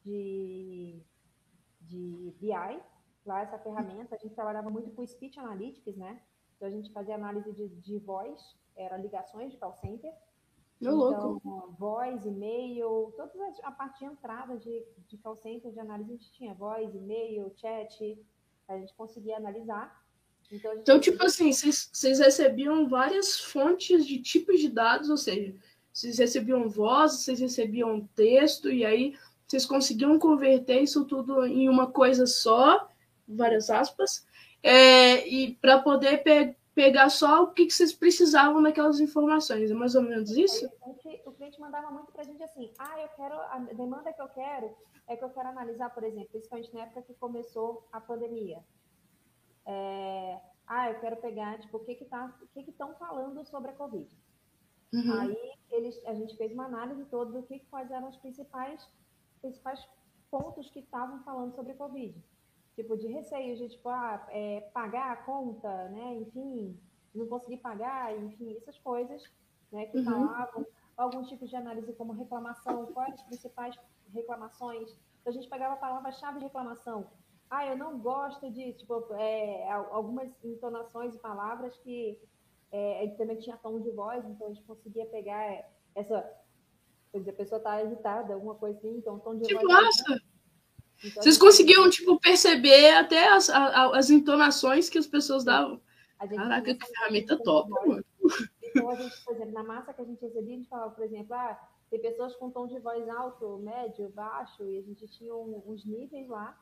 de, 0.04 1.00
de 1.82 2.34
BI, 2.40 2.82
lá 3.24 3.42
essa 3.42 3.58
ferramenta, 3.60 4.16
a 4.16 4.18
gente 4.18 4.34
trabalhava 4.34 4.68
muito 4.68 4.90
com 4.90 5.06
Speech 5.06 5.38
Analytics, 5.38 5.96
né? 5.96 6.20
Então 6.56 6.66
a 6.66 6.72
gente 6.72 6.92
fazia 6.92 7.14
análise 7.14 7.52
de, 7.52 7.68
de 7.68 7.98
voz, 8.00 8.58
era 8.74 8.96
ligações 8.96 9.52
de 9.52 9.58
call 9.58 9.74
center, 9.74 10.12
meu 10.80 10.92
então, 10.92 11.40
louco. 11.42 11.74
voz, 11.78 12.24
e-mail, 12.26 13.12
toda 13.16 13.32
a 13.62 13.72
parte 13.72 14.00
de 14.00 14.04
entrada 14.04 14.56
de, 14.58 14.84
de 15.08 15.16
call 15.18 15.36
center 15.36 15.72
de 15.72 15.80
análise 15.80 16.10
a 16.10 16.16
gente 16.16 16.32
tinha 16.32 16.54
voz, 16.54 16.94
e-mail, 16.94 17.50
chat, 17.56 18.18
a 18.68 18.76
gente 18.76 18.94
conseguia 18.94 19.36
analisar. 19.36 20.04
Então, 20.52 20.74
então 20.74 21.00
tipo 21.00 21.24
assim, 21.24 21.50
vocês 21.52 22.18
recebiam 22.18 22.88
várias 22.88 23.40
fontes 23.40 24.06
de 24.06 24.20
tipos 24.20 24.60
de 24.60 24.68
dados, 24.68 25.08
ou 25.08 25.16
seja, 25.16 25.54
vocês 25.92 26.18
recebiam 26.18 26.68
voz, 26.68 27.14
vocês 27.14 27.40
recebiam 27.40 28.06
texto, 28.14 28.70
e 28.70 28.84
aí 28.84 29.16
vocês 29.46 29.64
conseguiam 29.64 30.18
converter 30.18 30.82
isso 30.82 31.04
tudo 31.04 31.46
em 31.46 31.68
uma 31.68 31.90
coisa 31.90 32.26
só, 32.26 32.90
várias 33.26 33.70
aspas, 33.70 34.26
é, 34.62 35.26
e 35.26 35.54
para 35.54 35.80
poder 35.80 36.22
pe 36.22 36.54
pegar 36.76 37.08
só 37.08 37.42
o 37.42 37.52
que, 37.52 37.64
que 37.64 37.72
vocês 37.72 37.94
precisavam 37.94 38.60
naquelas 38.60 39.00
informações. 39.00 39.70
É 39.70 39.74
mais 39.74 39.94
ou 39.94 40.02
menos 40.02 40.30
isso? 40.30 40.70
O 41.24 41.32
cliente 41.32 41.58
mandava 41.58 41.90
muito 41.90 42.12
para 42.12 42.20
a 42.20 42.24
gente 42.24 42.42
assim: 42.42 42.70
ah, 42.78 43.00
eu 43.00 43.08
quero, 43.16 43.34
a 43.34 43.58
demanda 43.58 44.12
que 44.12 44.20
eu 44.20 44.28
quero 44.28 44.76
é 45.08 45.16
que 45.16 45.24
eu 45.24 45.30
quero 45.30 45.48
analisar, 45.48 45.88
por 45.90 46.04
exemplo, 46.04 46.28
principalmente 46.30 46.74
na 46.74 46.82
época 46.82 47.02
que 47.02 47.14
começou 47.14 47.88
a 47.90 48.00
pandemia. 48.00 48.62
É, 49.64 50.38
ah, 50.66 50.90
eu 50.90 51.00
quero 51.00 51.16
pegar, 51.16 51.58
tipo, 51.58 51.78
o 51.78 51.84
que 51.84 51.94
que 51.94 52.04
tá, 52.04 52.36
o 52.42 52.46
que 52.48 52.62
que 52.62 52.70
estão 52.70 52.94
falando 52.96 53.42
sobre 53.46 53.70
a 53.70 53.74
Covid. 53.74 54.08
Uhum. 54.92 55.20
Aí 55.20 55.52
eles, 55.70 55.98
a 56.04 56.14
gente 56.14 56.36
fez 56.36 56.52
uma 56.52 56.66
análise 56.66 57.04
toda 57.06 57.32
do 57.32 57.42
que 57.46 57.60
quais 57.70 57.90
eram 57.90 58.08
os 58.08 58.16
principais, 58.18 58.86
principais 59.40 59.80
pontos 60.30 60.68
que 60.70 60.80
estavam 60.80 61.24
falando 61.24 61.54
sobre 61.54 61.72
a 61.72 61.76
Covid. 61.76 62.22
Tipo, 62.76 62.96
de 62.96 63.08
receio 63.08 63.56
de, 63.56 63.70
tipo, 63.70 63.88
ah, 63.88 64.24
é, 64.30 64.60
pagar 64.72 65.10
a 65.10 65.16
conta, 65.16 65.88
né, 65.88 66.14
enfim, 66.14 66.78
não 67.14 67.26
conseguir 67.26 67.56
pagar, 67.56 68.16
enfim, 68.16 68.54
essas 68.56 68.78
coisas, 68.78 69.24
né, 69.72 69.86
que 69.86 69.98
uhum. 69.98 70.04
falavam. 70.04 70.66
Alguns 70.96 71.28
tipos 71.28 71.50
de 71.50 71.56
análise 71.56 71.92
como 71.94 72.12
reclamação, 72.12 72.86
quais 72.92 73.14
as 73.14 73.22
principais 73.22 73.74
reclamações. 74.14 74.90
Então, 75.20 75.30
a 75.30 75.32
gente 75.32 75.48
pegava 75.48 75.74
a 75.74 75.78
palavra-chave 75.78 76.38
de 76.38 76.44
reclamação, 76.44 77.08
ah, 77.48 77.64
eu 77.66 77.76
não 77.76 77.98
gosto 77.98 78.50
de, 78.50 78.72
tipo, 78.72 79.06
é, 79.14 79.70
algumas 79.70 80.28
entonações 80.44 81.14
e 81.14 81.18
palavras 81.18 81.76
que 81.78 82.20
é, 82.72 83.06
também 83.16 83.38
tinha 83.38 83.56
tom 83.56 83.80
de 83.80 83.90
voz, 83.90 84.24
então 84.24 84.48
a 84.48 84.50
gente 84.52 84.66
conseguia 84.66 85.06
pegar 85.06 85.64
essa, 85.94 86.22
por 87.12 87.20
exemplo, 87.20 87.34
a 87.34 87.44
pessoa 87.44 87.60
tá 87.60 87.72
agitada, 87.74 88.34
alguma 88.34 88.56
coisa 88.56 88.76
assim, 88.78 88.96
então 88.96 89.18
tom 89.20 89.36
de 89.36 89.46
que 89.46 89.54
voz... 89.54 89.64
Massa! 89.64 90.22
Então, 91.04 91.22
Vocês 91.22 91.36
conseguiam, 91.38 91.88
tipo, 91.90 92.18
perceber 92.20 92.90
até 92.90 93.28
as, 93.28 93.50
as 93.50 94.10
entonações 94.10 94.88
que 94.88 94.98
as 94.98 95.06
pessoas 95.06 95.44
davam. 95.44 95.80
Caraca, 96.18 96.74
que 96.74 96.86
ferramenta 96.86 97.36
top, 97.36 97.70
mano. 97.70 98.04
Então, 98.62 98.90
a 98.90 98.94
gente, 98.94 99.24
por 99.24 99.34
exemplo, 99.34 99.52
na 99.52 99.62
massa 99.62 99.92
que 99.92 100.00
a 100.00 100.04
gente 100.04 100.20
recebia, 100.20 100.54
a 100.54 100.56
gente 100.56 100.68
falava, 100.68 100.90
por 100.90 101.04
exemplo, 101.04 101.34
ah, 101.34 101.68
tem 101.90 102.00
pessoas 102.00 102.34
com 102.36 102.50
tom 102.50 102.66
de 102.66 102.78
voz 102.78 103.08
alto, 103.08 103.58
médio, 103.58 104.08
baixo, 104.10 104.64
e 104.64 104.78
a 104.78 104.82
gente 104.82 105.06
tinha 105.08 105.34
um, 105.34 105.62
uns 105.66 105.84
níveis 105.84 106.28
lá 106.28 106.58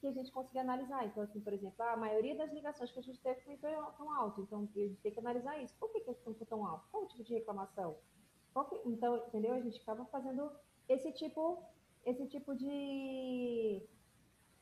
que 0.00 0.06
a 0.06 0.12
gente 0.12 0.30
conseguia 0.30 0.62
analisar. 0.62 1.06
Então, 1.06 1.22
assim, 1.22 1.40
por 1.40 1.52
exemplo, 1.52 1.82
a 1.82 1.96
maioria 1.96 2.36
das 2.36 2.52
ligações 2.52 2.92
que 2.92 3.00
a 3.00 3.02
gente 3.02 3.20
teve 3.20 3.40
foi 3.40 3.56
tão 3.56 4.12
alto, 4.14 4.40
então 4.42 4.60
a 4.60 4.62
gente 4.62 4.96
tem 5.02 5.12
que 5.12 5.18
analisar 5.18 5.60
isso. 5.62 5.74
Por 5.78 5.90
que, 5.90 6.00
que 6.00 6.10
estão 6.10 6.32
tão 6.34 6.64
alto? 6.64 6.86
Qual 6.90 7.04
o 7.04 7.08
tipo 7.08 7.24
de 7.24 7.34
reclamação? 7.34 7.96
Que... 8.70 8.80
Então, 8.86 9.16
entendeu? 9.28 9.54
A 9.54 9.60
gente 9.60 9.80
acaba 9.80 10.04
fazendo 10.06 10.50
esse 10.88 11.12
tipo, 11.12 11.62
esse 12.10 12.26
tipo 12.26 12.54
de, 12.54 13.82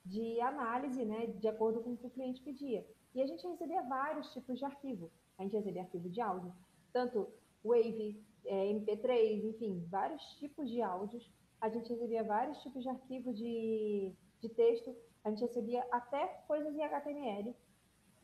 de 0.04 0.40
análise, 0.40 1.04
né, 1.04 1.26
de 1.26 1.48
acordo 1.48 1.80
com 1.80 1.92
o 1.92 1.96
que 1.96 2.06
o 2.06 2.10
cliente 2.10 2.42
pedia. 2.42 2.86
E 3.14 3.22
a 3.22 3.26
gente 3.26 3.46
recebia 3.46 3.82
vários 3.82 4.32
tipos 4.32 4.58
de 4.58 4.64
arquivo. 4.64 5.10
A 5.38 5.42
gente 5.42 5.56
recebia 5.56 5.82
arquivo 5.82 6.08
de 6.08 6.20
áudio, 6.20 6.52
tanto 6.92 7.28
Wave, 7.64 8.22
é, 8.44 8.72
MP3, 8.72 9.44
enfim, 9.44 9.84
vários 9.90 10.22
tipos 10.38 10.70
de 10.70 10.80
áudios. 10.82 11.28
A 11.60 11.68
gente 11.68 11.88
recebia 11.92 12.22
vários 12.22 12.58
tipos 12.62 12.82
de 12.82 12.88
arquivo 12.88 13.32
de, 13.32 14.12
de 14.40 14.48
texto 14.50 14.94
a 15.26 15.30
gente 15.30 15.40
recebia 15.40 15.84
até 15.90 16.24
coisas 16.46 16.72
em 16.72 16.84
HTML. 16.84 17.52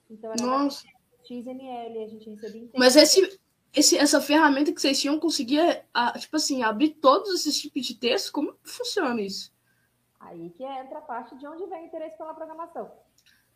Então 0.09 0.33
era 0.33 0.47
Nossa. 0.47 0.87
XML, 1.25 2.05
a 2.05 2.09
gente 2.09 2.31
recebia 2.31 2.69
Mas 2.77 2.95
esse, 2.95 3.41
esse, 3.75 3.97
essa 3.97 4.21
ferramenta 4.21 4.73
que 4.73 4.81
vocês 4.81 5.01
tinham 5.01 5.19
conseguia, 5.19 5.85
tipo 6.19 6.37
assim, 6.37 6.63
abrir 6.63 6.91
todos 6.91 7.33
esses 7.35 7.61
tipos 7.61 7.85
de 7.87 7.95
texto? 7.95 8.33
Como 8.33 8.55
funciona 8.63 9.21
isso? 9.21 9.53
Aí 10.21 10.51
que 10.51 10.65
entra 10.65 10.99
a 10.99 11.03
parte 11.03 11.37
de 11.37 11.47
onde 11.47 11.67
vem 11.67 11.83
o 11.83 11.87
interesse 11.87 12.17
pela 12.17 12.35
programação. 12.35 12.91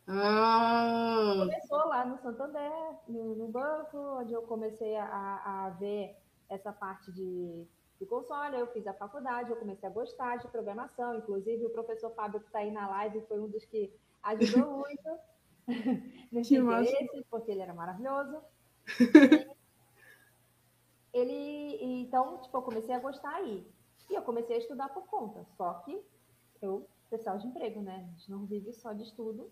Ah. 0.07 1.33
Começou 1.37 1.87
lá 1.87 2.05
no 2.05 2.17
Santander, 2.17 2.71
no, 3.07 3.35
no 3.35 3.47
banco, 3.47 3.97
onde 4.19 4.33
eu 4.33 4.41
comecei 4.43 4.95
a, 4.95 5.65
a 5.65 5.69
ver 5.71 6.15
essa 6.49 6.71
parte 6.71 7.11
de 7.11 7.67
de 7.99 8.05
console, 8.05 8.57
eu 8.57 8.67
fiz 8.67 8.85
a 8.85 8.93
faculdade, 8.93 9.49
eu 9.49 9.55
comecei 9.55 9.89
a 9.89 9.91
gostar 9.91 10.37
de 10.37 10.47
programação, 10.49 11.15
inclusive 11.15 11.65
o 11.65 11.69
professor 11.69 12.11
Fábio 12.11 12.39
que 12.39 12.45
está 12.45 12.59
aí 12.59 12.71
na 12.71 12.87
live 12.87 13.21
foi 13.27 13.39
um 13.39 13.47
dos 13.47 13.65
que 13.65 13.91
ajudou 14.23 14.77
muito 14.85 15.19
nesse 16.31 16.55
interesse, 16.55 17.25
porque 17.29 17.51
ele 17.51 17.61
era 17.61 17.73
maravilhoso. 17.73 18.39
ele, 21.17 22.01
então, 22.01 22.37
tipo, 22.39 22.57
eu 22.57 22.61
comecei 22.61 22.93
a 22.93 22.99
gostar 22.99 23.33
aí. 23.35 23.65
E 24.09 24.15
eu 24.15 24.21
comecei 24.21 24.55
a 24.55 24.59
estudar 24.59 24.89
por 24.89 25.05
conta, 25.07 25.45
só 25.57 25.73
que 25.85 26.01
eu 26.61 26.87
precisava 27.09 27.39
de 27.39 27.47
emprego, 27.47 27.81
né? 27.81 28.05
A 28.07 28.11
gente 28.11 28.31
não 28.31 28.45
vive 28.45 28.73
só 28.73 28.93
de 28.93 29.03
estudo. 29.03 29.51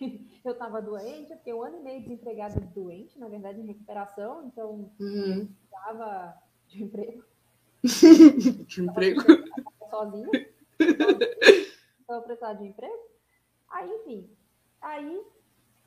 eu 0.44 0.52
estava 0.52 0.82
doente, 0.82 1.36
fiquei 1.36 1.54
um 1.54 1.62
ano 1.62 1.76
e 1.78 1.82
meio 1.82 2.02
desempregada 2.02 2.60
doente, 2.60 3.18
na 3.18 3.28
verdade, 3.28 3.60
em 3.60 3.66
recuperação, 3.66 4.46
então 4.46 4.90
uhum. 4.98 5.40
eu 5.40 5.46
precisava 5.46 6.42
de 6.68 6.82
emprego. 6.82 7.24
de 7.82 8.82
emprego. 8.82 9.22
Sozinho. 9.90 10.30
Então, 12.02 12.22
precisar 12.22 12.54
de 12.54 12.66
emprego. 12.66 13.10
Aí, 13.68 13.90
enfim, 13.90 14.30
aí 14.80 15.24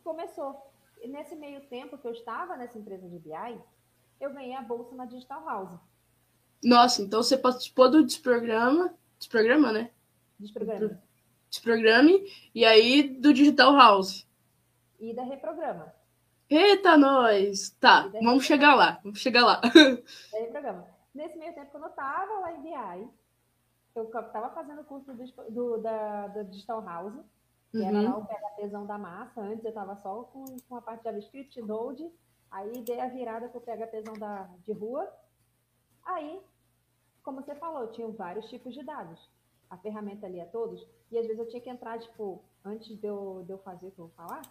começou. 0.04 0.72
E 1.02 1.08
nesse 1.08 1.36
meio 1.36 1.62
tempo 1.68 1.98
que 1.98 2.08
eu 2.08 2.14
estava 2.14 2.56
nessa 2.56 2.78
empresa 2.78 3.08
de 3.08 3.20
BI, 3.20 3.62
eu 4.20 4.34
ganhei 4.34 4.56
a 4.56 4.62
bolsa 4.62 4.96
na 4.96 5.06
Digital 5.06 5.44
House. 5.46 5.80
Nossa, 6.64 7.02
então 7.02 7.22
você 7.22 7.38
participou 7.38 7.90
do 7.90 8.04
desprograma, 8.04 8.94
desprograma, 9.18 9.72
né? 9.72 9.92
Desprograma. 10.40 11.02
Desprograme, 11.50 12.26
e 12.54 12.66
aí 12.66 13.04
do 13.04 13.34
Digital 13.34 13.76
House. 13.76 14.28
E 15.00 15.14
da 15.14 15.24
Reprograma. 15.24 15.94
Eita, 16.50 16.98
nós! 16.98 17.70
Tá, 17.80 18.10
vamos 18.22 18.46
chegar 18.46 18.76
lá, 18.76 19.00
vamos 19.04 19.20
chegar 19.20 19.46
lá. 19.46 19.62
Da 20.32 20.40
Reprograma. 20.40 20.88
Nesse 21.14 21.38
meio 21.38 21.54
tempo, 21.54 21.72
quando 21.72 21.84
eu 21.84 21.90
estava 21.90 22.40
lá 22.40 22.52
em 22.52 22.62
BI, 22.62 23.10
eu 23.96 24.04
estava 24.04 24.50
fazendo 24.50 24.82
o 24.82 24.84
curso 24.84 25.14
do, 25.14 25.52
do, 25.52 25.78
da, 25.78 26.28
da 26.28 26.44
Digital 26.44 26.84
House, 26.84 27.14
que 27.72 27.78
uhum. 27.78 27.88
era 27.88 28.02
lá 28.02 28.18
o 28.18 28.26
PHPzão 28.26 28.86
da 28.86 28.98
massa. 28.98 29.42
Antes 29.42 29.64
eu 29.64 29.70
estava 29.70 29.96
só 29.98 30.24
com, 30.24 30.46
com 30.68 30.76
a 30.76 30.82
parte 30.82 31.00
de 31.00 31.06
JavaScript, 31.06 31.62
Node. 31.62 32.12
Aí 32.52 32.82
dei 32.82 33.00
a 33.00 33.08
virada 33.08 33.50
para 33.50 33.58
o 33.58 33.62
PHPzão 33.62 34.14
da, 34.14 34.44
de 34.64 34.72
rua. 34.72 35.12
Aí, 36.04 36.42
como 37.24 37.42
você 37.42 37.56
falou, 37.56 37.92
tinham 37.92 38.12
vários 38.12 38.48
tipos 38.50 38.74
de 38.74 38.84
dados. 38.84 39.30
A 39.70 39.78
ferramenta 39.78 40.26
ali 40.26 40.44
todos. 40.46 40.88
E 41.12 41.18
às 41.18 41.26
vezes 41.26 41.40
eu 41.40 41.48
tinha 41.48 41.62
que 41.62 41.70
entrar, 41.70 42.00
tipo, 42.00 42.44
antes 42.64 42.98
de 42.98 43.08
eu, 43.08 43.44
de 43.46 43.52
eu 43.52 43.58
fazer 43.60 43.88
o 43.88 43.92
que 43.92 44.00
eu 44.00 44.08
vou 44.08 44.16
falar, 44.16 44.42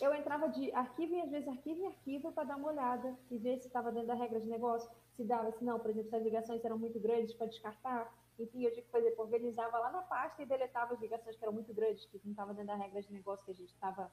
eu 0.00 0.14
entrava 0.14 0.48
de 0.48 0.70
arquivo 0.72 1.14
em, 1.14 1.22
às 1.22 1.30
vezes, 1.30 1.48
arquivo 1.48 1.80
em 1.80 1.86
arquivo 1.86 2.32
para 2.32 2.44
dar 2.44 2.56
uma 2.56 2.68
olhada 2.68 3.16
e 3.30 3.38
ver 3.38 3.58
se 3.58 3.66
estava 3.66 3.90
dentro 3.90 4.08
da 4.08 4.14
regra 4.14 4.40
de 4.40 4.46
negócio 4.46 4.90
se 5.16 5.24
dava, 5.24 5.50
se 5.50 5.64
não, 5.64 5.80
por 5.80 5.90
exemplo, 5.90 6.10
se 6.10 6.16
as 6.16 6.22
ligações 6.22 6.64
eram 6.64 6.78
muito 6.78 7.00
grandes 7.00 7.34
para 7.34 7.46
descartar, 7.46 8.12
enfim, 8.38 8.64
eu 8.64 8.70
tinha 8.70 8.84
que 8.84 8.90
fazer, 8.90 9.14
organizava 9.16 9.78
lá 9.78 9.90
na 9.90 10.02
pasta 10.02 10.42
e 10.42 10.46
deletava 10.46 10.92
as 10.92 11.00
ligações 11.00 11.36
que 11.36 11.42
eram 11.42 11.54
muito 11.54 11.72
grandes, 11.72 12.04
que 12.04 12.20
não 12.22 12.32
estavam 12.32 12.54
dentro 12.54 12.68
da 12.68 12.76
regra 12.76 13.00
de 13.00 13.10
negócio 13.10 13.44
que 13.44 13.50
a 13.50 13.54
gente 13.54 13.72
estava 13.72 14.12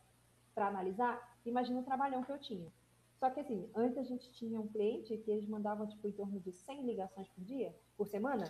para 0.56 0.68
analisar. 0.68 1.38
Imagina 1.46 1.82
o 1.82 1.84
trabalhão 1.84 2.24
que 2.24 2.32
eu 2.32 2.40
tinha. 2.40 2.72
Só 3.24 3.30
que 3.30 3.40
assim, 3.40 3.70
antes 3.74 3.98
a 3.98 4.04
gente 4.04 4.34
tinha 4.34 4.60
um 4.60 4.68
cliente 4.68 5.18
que 5.20 5.32
eles 5.32 5.48
mandavam 5.48 5.88
tipo 5.88 6.06
em 6.06 6.12
torno 6.12 6.42
de 6.42 6.52
100 6.52 6.86
ligações 6.86 7.26
por 7.30 7.42
dia, 7.42 7.74
por 7.96 8.06
semana. 8.06 8.46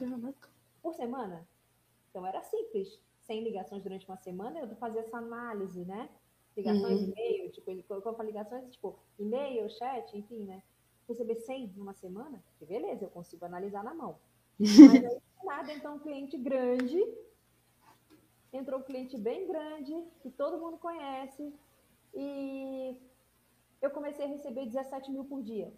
Por 0.81 0.95
semana. 0.95 1.47
Então 2.09 2.25
era 2.25 2.41
simples. 2.41 2.99
100 3.21 3.43
ligações 3.43 3.83
durante 3.83 4.07
uma 4.07 4.17
semana, 4.17 4.59
eu 4.59 4.75
fazia 4.77 5.01
essa 5.01 5.17
análise, 5.17 5.85
né? 5.85 6.09
Ligações, 6.57 7.01
uhum. 7.01 7.09
e-mail, 7.11 7.51
tipo, 7.51 7.69
ele 7.69 7.83
colocou 7.83 8.19
ligações, 8.23 8.67
tipo, 8.71 8.97
e-mail, 9.19 9.69
chat, 9.69 10.17
enfim, 10.17 10.39
né? 10.39 10.63
receber 11.07 11.35
100 11.35 11.73
numa 11.75 11.93
semana, 11.93 12.43
que 12.57 12.65
beleza, 12.65 13.05
eu 13.05 13.11
consigo 13.11 13.45
analisar 13.45 13.83
na 13.83 13.93
mão. 13.93 14.17
Mas 14.57 15.05
aí, 15.05 15.21
nada, 15.43 15.71
então, 15.71 15.97
um 15.97 15.99
cliente 15.99 16.35
grande, 16.35 16.99
entrou 18.51 18.79
um 18.79 18.83
cliente 18.83 19.19
bem 19.19 19.45
grande, 19.45 20.03
que 20.23 20.31
todo 20.31 20.57
mundo 20.57 20.79
conhece, 20.79 21.53
e 22.15 22.97
eu 23.83 23.91
comecei 23.91 24.23
a 24.23 24.29
receber 24.29 24.65
17 24.65 25.11
mil 25.11 25.25
por 25.25 25.43
dia. 25.43 25.71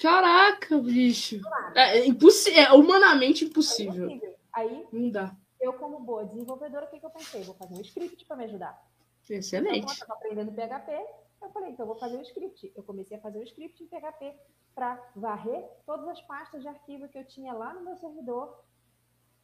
Caraca, 0.00 0.78
bicho! 0.78 1.40
É, 1.74 1.98
é, 1.98 2.06
impossível, 2.06 2.62
é 2.62 2.72
humanamente 2.72 3.44
impossível. 3.44 4.08
É 4.08 4.12
impossível. 4.12 4.38
Aí, 4.52 4.86
não 4.92 5.10
dá. 5.10 5.36
Eu, 5.60 5.72
como 5.74 5.98
boa 5.98 6.24
desenvolvedora, 6.24 6.86
o 6.86 6.88
que, 6.88 7.00
que 7.00 7.06
eu 7.06 7.10
pensei? 7.10 7.42
Vou 7.42 7.56
fazer 7.56 7.74
um 7.74 7.80
script 7.80 8.24
para 8.24 8.36
me 8.36 8.44
ajudar. 8.44 8.80
Excelente. 9.28 9.78
Então, 9.78 9.88
eu 9.88 9.92
estava 9.92 10.14
aprendendo 10.14 10.52
PHP, 10.52 11.06
eu 11.42 11.50
falei, 11.50 11.70
então 11.70 11.84
eu 11.84 11.88
vou 11.88 11.98
fazer 11.98 12.16
o 12.16 12.22
script. 12.22 12.72
Eu 12.76 12.82
comecei 12.84 13.16
a 13.16 13.20
fazer 13.20 13.38
o 13.40 13.42
script 13.42 13.82
em 13.82 13.88
PHP 13.88 14.34
para 14.72 15.02
varrer 15.16 15.68
todas 15.84 16.08
as 16.08 16.20
pastas 16.22 16.62
de 16.62 16.68
arquivo 16.68 17.08
que 17.08 17.18
eu 17.18 17.26
tinha 17.26 17.52
lá 17.52 17.74
no 17.74 17.82
meu 17.82 17.96
servidor, 17.96 18.62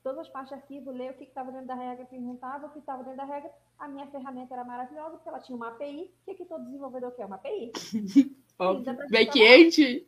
todas 0.08 0.20
as 0.20 0.28
pastas 0.28 0.56
de 0.56 0.62
arquivo, 0.62 0.90
ler 0.90 1.10
o 1.10 1.14
que 1.14 1.24
estava 1.24 1.52
dentro 1.52 1.66
da 1.66 1.74
regra, 1.74 2.06
perguntava 2.06 2.66
o 2.66 2.70
que 2.70 2.78
estava 2.78 3.04
dentro 3.04 3.18
da 3.18 3.24
regra. 3.24 3.50
A 3.78 3.86
minha 3.86 4.06
ferramenta 4.06 4.54
era 4.54 4.64
maravilhosa 4.64 5.16
porque 5.16 5.28
ela 5.28 5.38
tinha 5.38 5.54
uma 5.54 5.68
API. 5.68 6.04
O 6.04 6.24
que, 6.24 6.34
que 6.34 6.44
todo 6.46 6.64
desenvolvedor 6.64 7.12
quer? 7.12 7.26
Uma 7.26 7.36
API. 7.36 7.72
Back-end. 9.10 10.06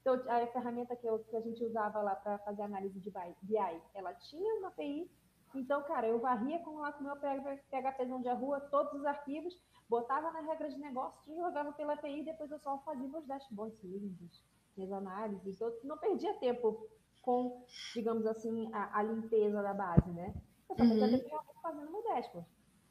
Então, 0.00 0.14
a 0.28 0.46
ferramenta 0.48 0.96
que, 0.96 1.06
eu, 1.06 1.20
que 1.20 1.36
a 1.36 1.40
gente 1.40 1.62
usava 1.62 2.02
lá 2.02 2.16
para 2.16 2.38
fazer 2.38 2.62
análise 2.62 2.98
de 2.98 3.10
BI, 3.10 3.80
ela 3.94 4.12
tinha 4.14 4.54
uma 4.56 4.68
API 4.68 5.08
Então, 5.54 5.82
cara, 5.84 6.08
eu 6.08 6.18
varria 6.18 6.58
com 6.60 6.78
lá 6.78 6.92
com 6.92 7.04
o 7.04 7.06
meu 7.06 7.16
PHPzão 7.16 8.20
de 8.20 8.30
rua, 8.30 8.60
todos 8.60 8.92
os 8.94 9.06
arquivos, 9.06 9.56
botava 9.88 10.32
na 10.32 10.40
regra 10.40 10.68
de 10.68 10.78
negócio, 10.78 11.36
jogava 11.36 11.72
pela 11.72 11.92
API 11.92 12.20
e 12.20 12.24
depois 12.24 12.50
eu 12.50 12.58
só 12.58 12.78
fazia 12.78 13.06
meus 13.06 13.26
dashboards 13.26 13.78
lindos, 13.84 14.42
minhas 14.76 14.92
análises. 14.92 15.58
Não 15.84 15.96
perdia 15.96 16.34
tempo 16.34 16.88
com, 17.22 17.64
digamos 17.94 18.26
assim, 18.26 18.70
a, 18.72 18.98
a 18.98 19.02
limpeza 19.02 19.62
da 19.62 19.74
base, 19.74 20.10
né? 20.10 20.34
Eu 20.68 20.76
só 20.76 20.82
uhum. 20.84 21.60
fazendo 21.62 21.90
meu 21.90 22.02
dashboard. 22.02 22.48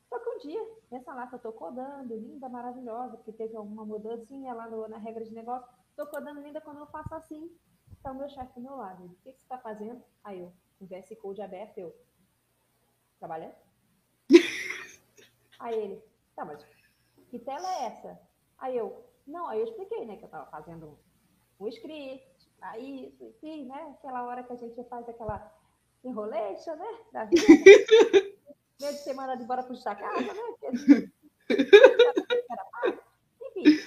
Só 0.09 0.19
que 0.19 0.29
um 0.29 0.37
dia, 0.39 0.77
nessa 0.89 1.13
lá 1.13 1.27
que 1.27 1.35
eu 1.35 1.39
tô 1.39 1.51
codando, 1.53 2.15
linda, 2.15 2.49
maravilhosa, 2.49 3.17
porque 3.17 3.31
teve 3.31 3.55
alguma 3.55 3.85
mudancinha 3.85 4.53
lá 4.53 4.67
no, 4.67 4.87
na 4.87 4.97
regra 4.97 5.23
de 5.23 5.33
negócio, 5.33 5.67
tô 5.95 6.05
codando 6.07 6.41
linda 6.41 6.59
quando 6.61 6.79
eu 6.79 6.87
faço 6.87 7.13
assim, 7.13 7.51
tá 8.01 8.11
o 8.11 8.15
meu 8.15 8.27
chefe 8.27 8.53
do 8.55 8.61
meu 8.61 8.75
lado. 8.75 9.05
O 9.05 9.15
que, 9.23 9.31
que 9.31 9.39
você 9.39 9.47
tá 9.47 9.59
fazendo? 9.59 10.03
Aí 10.23 10.39
eu, 10.39 10.51
com 10.77 10.87
VS 10.87 11.15
Code 11.21 11.41
aberto, 11.41 11.77
eu, 11.77 11.95
trabalhando? 13.19 13.53
aí 15.59 15.75
ele, 15.75 16.03
tá, 16.35 16.43
mas 16.43 16.65
que 17.29 17.37
tela 17.37 17.67
é 17.75 17.85
essa? 17.85 18.19
Aí 18.57 18.75
eu, 18.75 19.05
não, 19.27 19.47
aí 19.47 19.59
eu 19.59 19.65
expliquei, 19.65 20.05
né, 20.05 20.17
que 20.17 20.25
eu 20.25 20.29
tava 20.29 20.49
fazendo 20.49 20.97
um 21.59 21.67
script, 21.67 22.27
aí 22.61 23.15
enfim, 23.19 23.65
né, 23.65 23.95
aquela 23.97 24.23
hora 24.25 24.43
que 24.43 24.53
a 24.53 24.55
gente 24.55 24.83
faz 24.85 25.07
aquela 25.07 25.51
enrolation, 26.03 26.75
né, 26.75 26.99
da 27.11 27.25
vida. 27.25 27.41
meio 28.79 28.93
de 28.93 28.99
semana 28.99 29.35
de 29.35 29.43
embora 29.43 29.63
para 29.63 29.73
justa 29.73 29.95
casa, 29.95 30.21
né? 30.21 30.33
Enfim. 33.41 33.79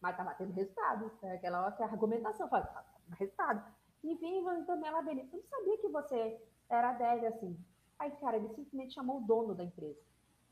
Mas 0.00 0.12
estava 0.12 0.34
tendo 0.34 0.52
resultado. 0.52 1.10
Né? 1.22 1.34
Aquela 1.34 1.62
hora 1.62 1.72
que 1.72 1.82
a 1.82 1.86
argumentação 1.86 2.48
faz 2.48 2.64
tá 2.66 2.84
resultado. 3.18 3.64
Enfim, 4.04 4.44
também 4.66 4.88
ela 4.88 5.02
dele, 5.02 5.28
eu 5.32 5.38
não 5.38 5.44
sabia 5.48 5.78
que 5.78 5.88
você 5.88 6.40
era 6.70 6.92
dev 6.92 7.24
assim. 7.24 7.58
Aí, 7.98 8.10
cara, 8.20 8.36
ele 8.36 8.48
simplesmente 8.50 8.94
chamou 8.94 9.18
o 9.18 9.26
dono 9.26 9.54
da 9.54 9.64
empresa. 9.64 9.98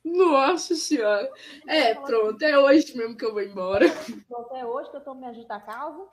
Nossa 0.04 0.74
senhora. 0.74 1.30
É, 1.66 1.94
pronto, 1.94 2.42
é 2.42 2.58
hoje 2.58 2.96
mesmo 2.96 3.16
que 3.16 3.24
eu 3.24 3.32
vou 3.32 3.42
embora. 3.42 3.86
Pronto, 4.28 4.54
é 4.54 4.66
hoje 4.66 4.90
que 4.90 4.96
eu 4.96 5.04
tô 5.04 5.14
me 5.14 5.26
ajudando 5.26 5.52
a 5.52 5.60
causa, 5.60 6.08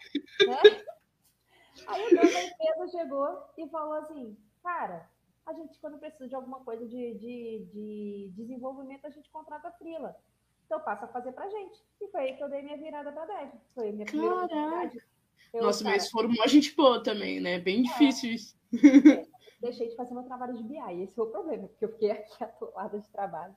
né? 0.45 0.57
Aí 1.87 2.07
o 2.07 2.09
dono 2.09 2.31
da 2.31 2.43
empresa 2.43 2.87
chegou 2.89 3.43
e 3.57 3.67
falou 3.69 3.93
assim, 3.93 4.37
cara, 4.63 5.09
a 5.45 5.53
gente, 5.53 5.79
quando 5.79 5.97
precisa 5.97 6.27
de 6.27 6.35
alguma 6.35 6.59
coisa 6.61 6.85
de, 6.87 7.13
de, 7.15 7.65
de 7.73 8.31
desenvolvimento, 8.35 9.05
a 9.05 9.09
gente 9.09 9.29
contrata 9.29 9.71
frila. 9.71 10.15
Então 10.65 10.79
passa 10.79 11.05
a 11.05 11.09
fazer 11.09 11.33
pra 11.33 11.49
gente. 11.49 11.83
E 11.99 12.07
foi 12.07 12.21
aí 12.21 12.37
que 12.37 12.43
eu 12.43 12.49
dei 12.49 12.61
minha 12.61 12.77
virada 12.77 13.11
pra 13.11 13.25
Dev. 13.25 13.51
Foi 13.75 13.89
a 13.89 13.91
minha 13.91 14.05
primeira 14.05 14.35
oportunidade. 14.35 15.01
Eu, 15.53 15.63
Nossa, 15.63 15.83
cara, 15.83 15.95
mas 15.95 16.09
formou 16.09 16.43
a 16.43 16.47
gente 16.47 16.73
boa 16.75 17.03
também, 17.03 17.41
né? 17.41 17.59
Bem 17.59 17.79
é, 17.79 17.83
difícil 17.83 18.31
isso. 18.31 18.57
É, 18.73 19.27
deixei 19.59 19.89
de 19.89 19.95
fazer 19.97 20.13
meu 20.13 20.23
trabalho 20.23 20.55
de 20.55 20.63
BI. 20.63 21.03
Esse 21.03 21.13
foi 21.13 21.25
o 21.25 21.31
problema, 21.31 21.67
porque 21.67 21.85
eu 21.85 21.91
fiquei 21.91 22.11
aqui 22.11 22.31
atolada 22.43 22.99
de 22.99 23.07
trabalho. 23.09 23.55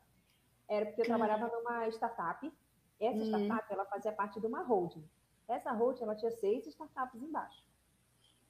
Era 0.68 0.86
porque 0.86 1.02
eu 1.02 1.06
trabalhava 1.06 1.46
numa 1.48 1.86
startup. 1.88 2.52
Essa 2.98 3.18
hum. 3.18 3.46
startup, 3.46 3.72
ela 3.72 3.84
fazia 3.86 4.12
parte 4.12 4.40
de 4.40 4.46
uma 4.46 4.62
holding. 4.62 5.04
Essa 5.46 5.70
holding, 5.72 6.02
ela 6.02 6.16
tinha 6.16 6.32
seis 6.32 6.66
startups 6.66 7.22
embaixo. 7.22 7.62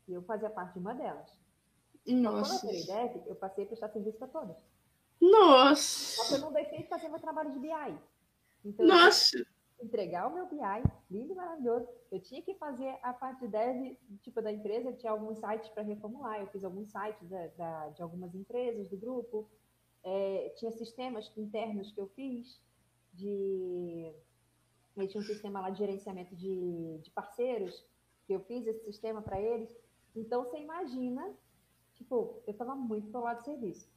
E 0.06 0.12
eu 0.12 0.22
fazia 0.22 0.50
parte 0.50 0.74
de 0.74 0.78
uma 0.78 0.94
delas. 0.94 1.30
Nossa. 2.06 2.06
Então, 2.06 2.32
quando 2.42 2.52
eu 2.52 2.82
virei 2.82 2.86
dev, 2.86 3.26
eu 3.26 3.36
passei 3.36 3.64
a 3.64 3.66
prestar 3.66 3.88
serviço 3.88 4.18
para 4.18 4.28
todas. 4.28 4.56
Nossa! 5.20 6.16
Só 6.16 6.28
que 6.28 6.34
eu 6.34 6.38
não 6.40 6.52
deixei 6.52 6.82
de 6.82 6.88
fazer 6.88 7.08
meu 7.08 7.20
trabalho 7.20 7.52
de 7.52 7.58
BI. 7.58 7.98
Então, 8.64 8.86
Nossa! 8.86 9.44
entregar 9.80 10.26
o 10.26 10.34
meu 10.34 10.46
BI, 10.46 10.58
lindo 11.10 11.32
e 11.32 11.36
maravilhoso. 11.36 11.88
Eu 12.10 12.20
tinha 12.20 12.42
que 12.42 12.54
fazer 12.54 12.98
a 13.02 13.12
parte 13.12 13.40
de 13.40 13.48
dev, 13.48 13.96
tipo, 14.22 14.40
da 14.40 14.52
empresa, 14.52 14.92
tinha 14.92 15.12
alguns 15.12 15.38
sites 15.38 15.68
para 15.70 15.82
reformular. 15.82 16.40
Eu 16.40 16.46
fiz 16.48 16.64
alguns 16.64 16.90
sites 16.90 17.28
da, 17.28 17.46
da, 17.48 17.88
de 17.90 18.02
algumas 18.02 18.34
empresas 18.34 18.88
do 18.88 18.96
grupo. 18.96 19.48
É, 20.02 20.52
tinha 20.56 20.70
sistemas 20.72 21.30
internos 21.36 21.90
que 21.92 22.00
eu 22.00 22.06
fiz 22.08 22.60
de... 23.12 24.12
Eu 24.96 25.08
tinha 25.08 25.20
um 25.20 25.26
sistema 25.26 25.60
lá 25.60 25.70
de 25.70 25.78
gerenciamento 25.78 26.36
de, 26.36 26.98
de 27.02 27.10
parceiros, 27.10 27.84
que 28.26 28.32
eu 28.32 28.40
fiz 28.40 28.66
esse 28.66 28.84
sistema 28.84 29.20
para 29.20 29.40
eles. 29.40 29.68
Então, 30.14 30.44
você 30.44 30.58
imagina 30.58 31.34
Tipo, 31.94 32.42
eu 32.46 32.54
tava 32.54 32.74
muito 32.74 33.10
pro 33.10 33.22
lado 33.22 33.38
do 33.38 33.44
serviço. 33.44 33.88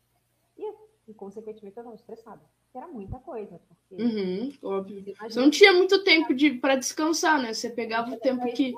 E, 0.57 0.73
e 1.07 1.13
consequentemente, 1.13 1.77
eu 1.77 1.83
tava 1.83 1.95
estressada. 1.95 2.41
Era 2.73 2.87
muita 2.87 3.17
coisa. 3.19 3.59
Porque, 3.67 4.03
uhum, 4.03 4.51
óbvio. 4.63 5.03
Você, 5.03 5.13
você 5.13 5.39
não 5.39 5.49
tinha 5.49 5.73
muito 5.73 6.03
tempo 6.03 6.33
de, 6.33 6.51
pra 6.51 6.75
descansar, 6.75 7.41
né? 7.41 7.53
Você 7.53 7.69
pegava 7.69 8.11
o 8.13 8.19
tempo 8.19 8.45
que. 8.53 8.75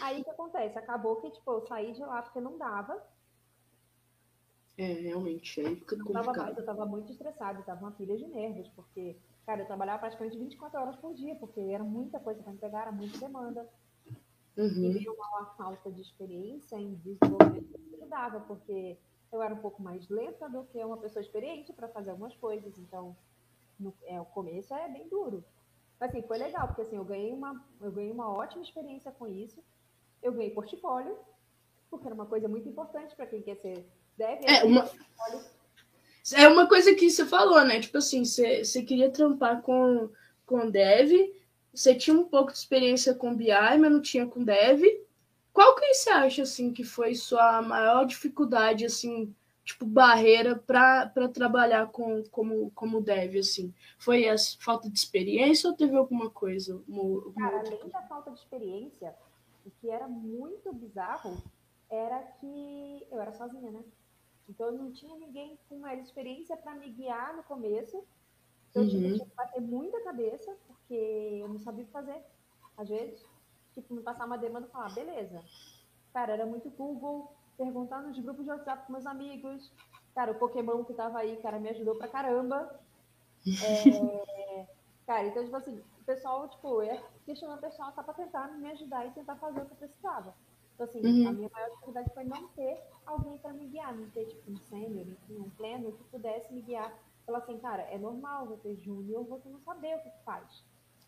Aí 0.00 0.20
o 0.20 0.24
que 0.24 0.30
acontece? 0.30 0.78
Acabou 0.78 1.16
que, 1.16 1.30
tipo, 1.30 1.50
eu 1.50 1.66
saí 1.66 1.92
de 1.92 2.00
lá 2.00 2.22
porque 2.22 2.40
não 2.40 2.56
dava. 2.56 3.02
É, 4.78 4.84
realmente, 4.84 5.60
aí 5.60 5.76
fica 5.76 5.96
complicado. 5.96 6.24
Tava 6.24 6.38
mais, 6.38 6.56
eu 6.56 6.64
tava 6.64 6.86
muito 6.86 7.12
estressada, 7.12 7.58
eu 7.58 7.64
tava 7.64 7.80
uma 7.84 7.90
pilha 7.90 8.16
de 8.16 8.26
nervos, 8.26 8.68
porque, 8.70 9.18
cara, 9.44 9.60
eu 9.60 9.66
trabalhava 9.66 9.98
praticamente 9.98 10.38
24 10.38 10.80
horas 10.80 10.96
por 10.96 11.12
dia, 11.14 11.34
porque 11.34 11.60
era 11.60 11.84
muita 11.84 12.18
coisa 12.18 12.42
para 12.42 12.52
entregar, 12.52 12.82
era 12.82 12.92
muita 12.92 13.18
demanda. 13.18 13.68
Uhum. 14.56 14.84
E 14.84 14.92
veio 14.92 15.14
uma 15.14 15.46
falta 15.56 15.90
de 15.90 16.02
experiência 16.02 16.76
em 16.76 16.94
desenvolvimento 16.94 17.82
ajudava, 18.12 18.40
porque 18.40 18.96
eu 19.32 19.42
era 19.42 19.54
um 19.54 19.58
pouco 19.58 19.82
mais 19.82 20.06
lenta 20.08 20.48
do 20.48 20.64
que 20.64 20.78
uma 20.84 20.98
pessoa 20.98 21.22
experiente 21.22 21.72
para 21.72 21.88
fazer 21.88 22.10
algumas 22.10 22.34
coisas. 22.36 22.76
Então, 22.78 23.16
no, 23.80 23.94
é, 24.04 24.20
o 24.20 24.24
começo 24.26 24.74
é 24.74 24.88
bem 24.88 25.08
duro. 25.08 25.42
Mas, 25.98 26.10
assim, 26.10 26.22
foi 26.22 26.38
legal, 26.38 26.66
porque 26.66 26.82
assim, 26.82 26.96
eu 26.96 27.04
ganhei 27.04 27.32
uma, 27.32 27.64
eu 27.80 27.90
ganhei 27.90 28.12
uma 28.12 28.30
ótima 28.30 28.62
experiência 28.62 29.10
com 29.12 29.26
isso. 29.26 29.62
Eu 30.22 30.32
ganhei 30.32 30.50
portfólio, 30.50 31.16
porque 31.90 32.06
era 32.06 32.14
uma 32.14 32.26
coisa 32.26 32.48
muito 32.48 32.68
importante 32.68 33.14
para 33.16 33.26
quem 33.26 33.40
quer 33.40 33.56
ser 33.56 33.84
deve. 34.16 34.44
É, 34.46 34.64
uma... 34.64 34.88
é 36.34 36.48
uma 36.48 36.68
coisa 36.68 36.94
que 36.94 37.08
você 37.10 37.24
falou, 37.24 37.64
né? 37.64 37.80
Tipo 37.80 37.98
assim, 37.98 38.24
você, 38.24 38.64
você 38.64 38.82
queria 38.82 39.10
trampar 39.10 39.62
com, 39.62 40.10
com 40.44 40.70
dev, 40.70 41.10
você 41.72 41.94
tinha 41.94 42.16
um 42.16 42.24
pouco 42.24 42.52
de 42.52 42.58
experiência 42.58 43.14
com 43.14 43.34
BI, 43.34 43.48
mas 43.50 43.90
não 43.90 44.00
tinha 44.00 44.26
com 44.26 44.44
Dev. 44.44 44.82
Qual 45.52 45.74
que 45.74 45.94
você 45.94 46.10
acha 46.10 46.42
assim 46.42 46.72
que 46.72 46.84
foi 46.84 47.14
sua 47.14 47.62
maior 47.62 48.04
dificuldade 48.04 48.84
assim, 48.84 49.34
tipo 49.64 49.86
barreira 49.86 50.56
para 50.56 51.28
trabalhar 51.32 51.86
com 51.88 52.22
como 52.30 52.70
como 52.74 53.00
Dev 53.00 53.36
assim? 53.38 53.72
Foi 53.98 54.28
a 54.28 54.36
falta 54.58 54.90
de 54.90 54.98
experiência 54.98 55.70
ou 55.70 55.76
teve 55.76 55.96
alguma 55.96 56.30
coisa? 56.30 56.82
Uma, 56.86 57.32
Cara, 57.32 57.60
além 57.60 57.88
da 57.88 58.02
falta 58.02 58.30
de 58.30 58.38
experiência, 58.38 59.14
o 59.64 59.70
que 59.70 59.88
era 59.88 60.08
muito 60.08 60.72
bizarro 60.72 61.42
era 61.90 62.22
que 62.40 63.06
eu 63.10 63.20
era 63.20 63.32
sozinha, 63.32 63.70
né? 63.70 63.82
Então 64.48 64.66
eu 64.66 64.72
não 64.72 64.90
tinha 64.90 65.16
ninguém 65.16 65.58
com 65.68 65.78
mais 65.78 66.02
experiência 66.04 66.56
para 66.56 66.74
me 66.74 66.90
guiar 66.90 67.34
no 67.36 67.42
começo 67.42 68.04
então, 68.72 68.88
tipo, 68.88 69.02
eu 69.02 69.10
uhum. 69.10 69.14
tinha 69.16 69.26
que 69.26 69.36
bater 69.36 69.60
muita 69.60 70.00
cabeça, 70.00 70.56
porque 70.66 70.81
eu 70.94 71.48
não 71.48 71.58
sabia 71.58 71.84
o 71.84 71.86
que 71.86 71.92
fazer. 71.92 72.22
Às 72.76 72.88
vezes, 72.88 73.24
tipo, 73.74 73.94
me 73.94 74.02
passar 74.02 74.26
uma 74.26 74.38
demanda 74.38 74.66
e 74.66 74.70
falar, 74.70 74.92
beleza. 74.94 75.42
Cara, 76.12 76.32
era 76.32 76.46
muito 76.46 76.70
Google, 76.70 77.32
perguntar 77.56 78.02
nos 78.02 78.18
grupos 78.18 78.44
de 78.44 78.50
WhatsApp 78.50 78.86
com 78.86 78.92
meus 78.92 79.06
amigos. 79.06 79.72
Cara, 80.14 80.32
o 80.32 80.38
Pokémon 80.38 80.84
que 80.84 80.94
tava 80.94 81.18
aí, 81.18 81.36
cara, 81.42 81.58
me 81.58 81.68
ajudou 81.70 81.96
pra 81.96 82.08
caramba. 82.08 82.80
É... 83.44 84.66
cara, 85.04 85.26
então, 85.26 85.42
tipo 85.42 85.56
assim, 85.56 85.82
o 86.00 86.04
pessoal, 86.04 86.48
tipo, 86.48 86.80
é 86.80 87.02
questionando 87.26 87.58
o 87.58 87.60
pessoal 87.60 87.92
só 87.92 88.00
pra 88.00 88.14
tentar 88.14 88.46
me 88.52 88.70
ajudar 88.70 89.04
e 89.04 89.10
tentar 89.10 89.34
fazer 89.34 89.60
o 89.60 89.66
que 89.66 89.72
eu 89.72 89.76
precisava. 89.78 90.32
Então, 90.74 90.86
assim, 90.86 91.00
uhum. 91.00 91.28
a 91.28 91.32
minha 91.32 91.50
maior 91.52 91.70
dificuldade 91.70 92.14
foi 92.14 92.22
não 92.22 92.46
ter 92.48 92.80
alguém 93.04 93.36
para 93.38 93.52
me 93.52 93.66
guiar, 93.66 93.96
não 93.96 94.08
ter, 94.10 94.26
tipo, 94.26 94.48
um 94.48 94.56
sênior, 94.56 95.08
um 95.28 95.50
pleno 95.50 95.90
que 95.90 96.04
pudesse 96.04 96.52
me 96.52 96.62
guiar 96.62 96.96
falar 97.24 97.38
assim, 97.38 97.58
cara, 97.58 97.82
é 97.82 97.98
normal 97.98 98.46
você 98.46 98.74
júnior, 98.76 99.24
você 99.24 99.48
não 99.48 99.60
saber 99.60 99.96
o 99.96 100.02
que 100.02 100.10
faz. 100.24 100.64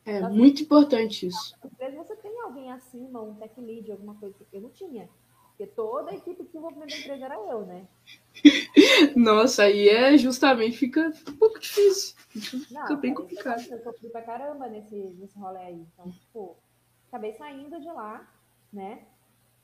É 0.07 0.21
muito 0.29 0.63
importante 0.63 1.27
isso. 1.27 1.57
Vezes 1.79 1.97
você 1.97 2.15
tem 2.17 2.41
alguém 2.41 2.71
acima, 2.71 3.23
um 3.23 3.35
tech 3.35 3.59
lead, 3.61 3.91
alguma 3.91 4.15
coisa 4.17 4.35
que 4.35 4.47
eu 4.53 4.61
não 4.61 4.71
tinha. 4.71 5.09
Porque 5.57 5.67
toda 5.69 6.11
a 6.11 6.15
equipe 6.15 6.43
de 6.43 6.49
desenvolvimento 6.49 6.91
da 6.91 6.97
empresa 6.99 7.25
era 7.25 7.37
eu, 7.37 7.65
né? 7.65 7.87
Nossa, 9.17 9.63
aí 9.63 9.89
é 9.89 10.19
justamente 10.19 10.77
fica 10.77 11.13
um 11.29 11.37
pouco 11.37 11.61
difícil. 11.61 12.17
Fica 12.29 12.89
não, 12.89 13.01
bem 13.01 13.15
complicado. 13.15 13.65
Eu 13.71 13.83
sofri 13.83 14.11
pra 14.11 14.23
caramba 14.23 14.67
nesse, 14.67 14.97
nesse 14.97 15.39
rolê 15.39 15.59
aí. 15.61 15.87
Então, 15.93 16.11
tipo, 16.11 16.57
acabei 17.09 17.33
saindo 17.35 17.81
de 17.81 17.87
lá, 17.87 18.29
né? 18.73 19.07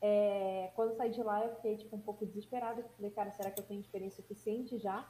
É, 0.01 0.71
quando 0.77 0.97
saí 0.97 1.11
de 1.11 1.23
lá, 1.23 1.45
eu 1.45 1.57
fiquei 1.57 1.77
tipo, 1.77 1.97
um 1.97 2.01
pouco 2.01 2.25
desesperada. 2.25 2.85
Falei, 2.97 3.11
cara, 3.11 3.33
será 3.33 3.51
que 3.51 3.61
eu 3.61 3.65
tenho 3.65 3.81
experiência 3.81 4.23
suficiente 4.23 4.79
já 4.79 5.07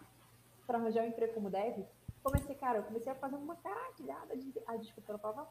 para 0.66 0.78
arranjar 0.78 1.04
um 1.04 1.08
emprego 1.08 1.34
como 1.34 1.50
dev, 1.50 1.84
comecei, 2.22 2.54
cara, 2.54 2.78
eu 2.78 2.82
comecei 2.84 3.12
a 3.12 3.14
fazer 3.14 3.36
uma 3.36 3.56
caralhada 3.56 4.36
de. 4.36 4.52
Ah, 4.66 4.76
desculpa, 4.76 5.12
eu 5.12 5.18
falava 5.18 5.48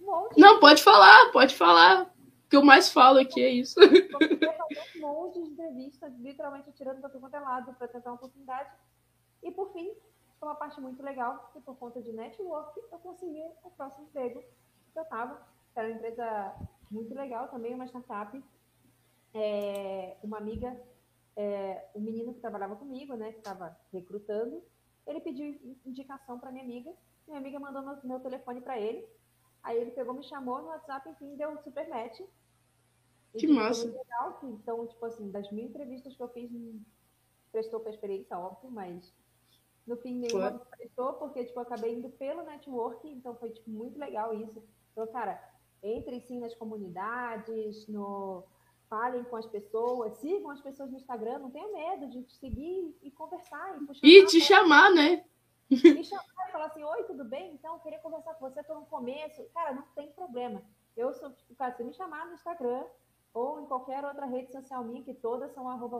um 0.00 0.06
monte. 0.06 0.40
Não, 0.40 0.60
pode 0.60 0.82
falar, 0.82 1.32
pode 1.32 1.54
falar. 1.54 2.12
O 2.46 2.48
que 2.48 2.56
eu 2.56 2.64
mais 2.64 2.90
falo 2.90 3.18
aqui 3.18 3.42
é 3.42 3.48
isso. 3.48 3.74
Comecei 4.12 4.48
a 4.48 4.52
fazer 4.52 4.98
um 4.98 5.00
monte 5.00 5.42
de 5.42 5.50
entrevistas, 5.50 6.12
literalmente 6.18 6.72
tirando 6.72 7.00
para 7.00 7.10
todo 7.10 7.30
lado 7.30 7.74
para 7.74 7.88
tentar 7.88 8.10
uma 8.10 8.16
oportunidade. 8.16 8.70
E 9.42 9.50
por 9.50 9.72
fim, 9.72 9.92
foi 10.38 10.48
uma 10.48 10.54
parte 10.54 10.80
muito 10.80 11.02
legal, 11.02 11.50
que 11.52 11.60
por 11.60 11.76
conta 11.76 12.00
de 12.00 12.12
network, 12.12 12.80
eu 12.92 12.98
consegui 12.98 13.44
o 13.62 13.70
próximo 13.70 14.06
emprego 14.06 14.42
que 14.92 14.98
eu 14.98 15.02
estava. 15.02 15.40
Era 15.74 15.88
uma 15.88 15.96
empresa 15.96 16.54
muito 16.90 17.14
legal 17.14 17.48
também, 17.48 17.74
uma 17.74 17.86
startup. 17.86 18.42
É, 19.36 20.16
uma 20.22 20.38
amiga 20.38 20.80
é, 21.36 21.88
o 21.94 22.00
menino 22.00 22.32
que 22.32 22.40
trabalhava 22.40 22.76
comigo, 22.76 23.14
né, 23.14 23.32
que 23.32 23.38
estava 23.38 23.76
recrutando, 23.92 24.62
ele 25.06 25.20
pediu 25.20 25.76
indicação 25.84 26.38
para 26.38 26.50
minha 26.50 26.64
amiga, 26.64 26.92
minha 27.26 27.38
amiga 27.38 27.58
mandou 27.58 27.82
meu, 27.82 27.98
meu 28.04 28.20
telefone 28.20 28.60
para 28.60 28.78
ele, 28.80 29.06
aí 29.62 29.78
ele 29.78 29.90
pegou, 29.90 30.14
me 30.14 30.24
chamou 30.24 30.60
no 30.62 30.68
WhatsApp, 30.68 31.08
enfim, 31.08 31.36
deu 31.36 31.50
um 31.50 31.58
super 31.58 31.88
match. 31.88 32.20
Que 33.36 33.46
massa. 33.46 33.86
Legal, 33.86 34.38
então, 34.44 34.86
tipo 34.86 35.04
assim, 35.04 35.30
das 35.30 35.50
mil 35.50 35.64
entrevistas 35.64 36.14
que 36.16 36.22
eu 36.22 36.28
fiz, 36.28 36.50
prestou 37.50 37.80
para 37.80 37.90
experiência, 37.90 38.38
óbvio, 38.38 38.70
mas 38.70 39.12
no 39.86 39.96
fim 39.96 40.14
nenhuma 40.14 40.50
claro. 40.50 40.66
prestou, 40.70 41.12
porque, 41.14 41.44
tipo, 41.44 41.58
eu 41.58 41.62
acabei 41.62 41.94
indo 41.94 42.08
pelo 42.10 42.44
network, 42.44 43.08
então 43.08 43.34
foi, 43.36 43.50
tipo, 43.50 43.70
muito 43.70 43.98
legal 43.98 44.32
isso. 44.34 44.62
Então, 44.92 45.06
cara, 45.08 45.42
entre 45.82 46.20
sim 46.20 46.38
nas 46.38 46.54
comunidades, 46.54 47.86
no 47.88 48.44
falem 48.88 49.24
com 49.24 49.36
as 49.36 49.46
pessoas, 49.46 50.18
sigam 50.18 50.50
as 50.50 50.60
pessoas 50.60 50.90
no 50.90 50.96
Instagram, 50.96 51.38
não 51.38 51.50
tenha 51.50 51.72
medo 51.72 52.08
de 52.10 52.22
te 52.22 52.34
seguir 52.36 52.96
e 53.02 53.10
conversar. 53.10 53.78
E, 54.02 54.18
e 54.18 54.26
te 54.26 54.40
chamar, 54.40 54.90
né? 54.90 55.24
E 55.70 56.04
chamar 56.04 56.48
e 56.48 56.52
falar 56.52 56.66
assim, 56.66 56.84
oi, 56.84 57.04
tudo 57.04 57.24
bem? 57.24 57.54
Então, 57.54 57.74
eu 57.74 57.80
queria 57.80 57.98
conversar 57.98 58.34
com 58.34 58.48
você, 58.48 58.60
estou 58.60 58.76
no 58.76 58.86
começo. 58.86 59.42
Cara, 59.54 59.72
não 59.72 59.82
tem 59.94 60.12
problema. 60.12 60.62
Eu 60.96 61.12
sou, 61.14 61.32
tipo, 61.32 61.54
cara, 61.54 61.74
se 61.74 61.82
me 61.82 61.92
chamar 61.92 62.26
no 62.26 62.34
Instagram 62.34 62.84
ou 63.32 63.60
em 63.60 63.66
qualquer 63.66 64.04
outra 64.04 64.26
rede 64.26 64.52
social 64.52 64.84
minha, 64.84 65.02
que 65.02 65.14
todas 65.14 65.52
são 65.52 65.68
arroba 65.68 65.98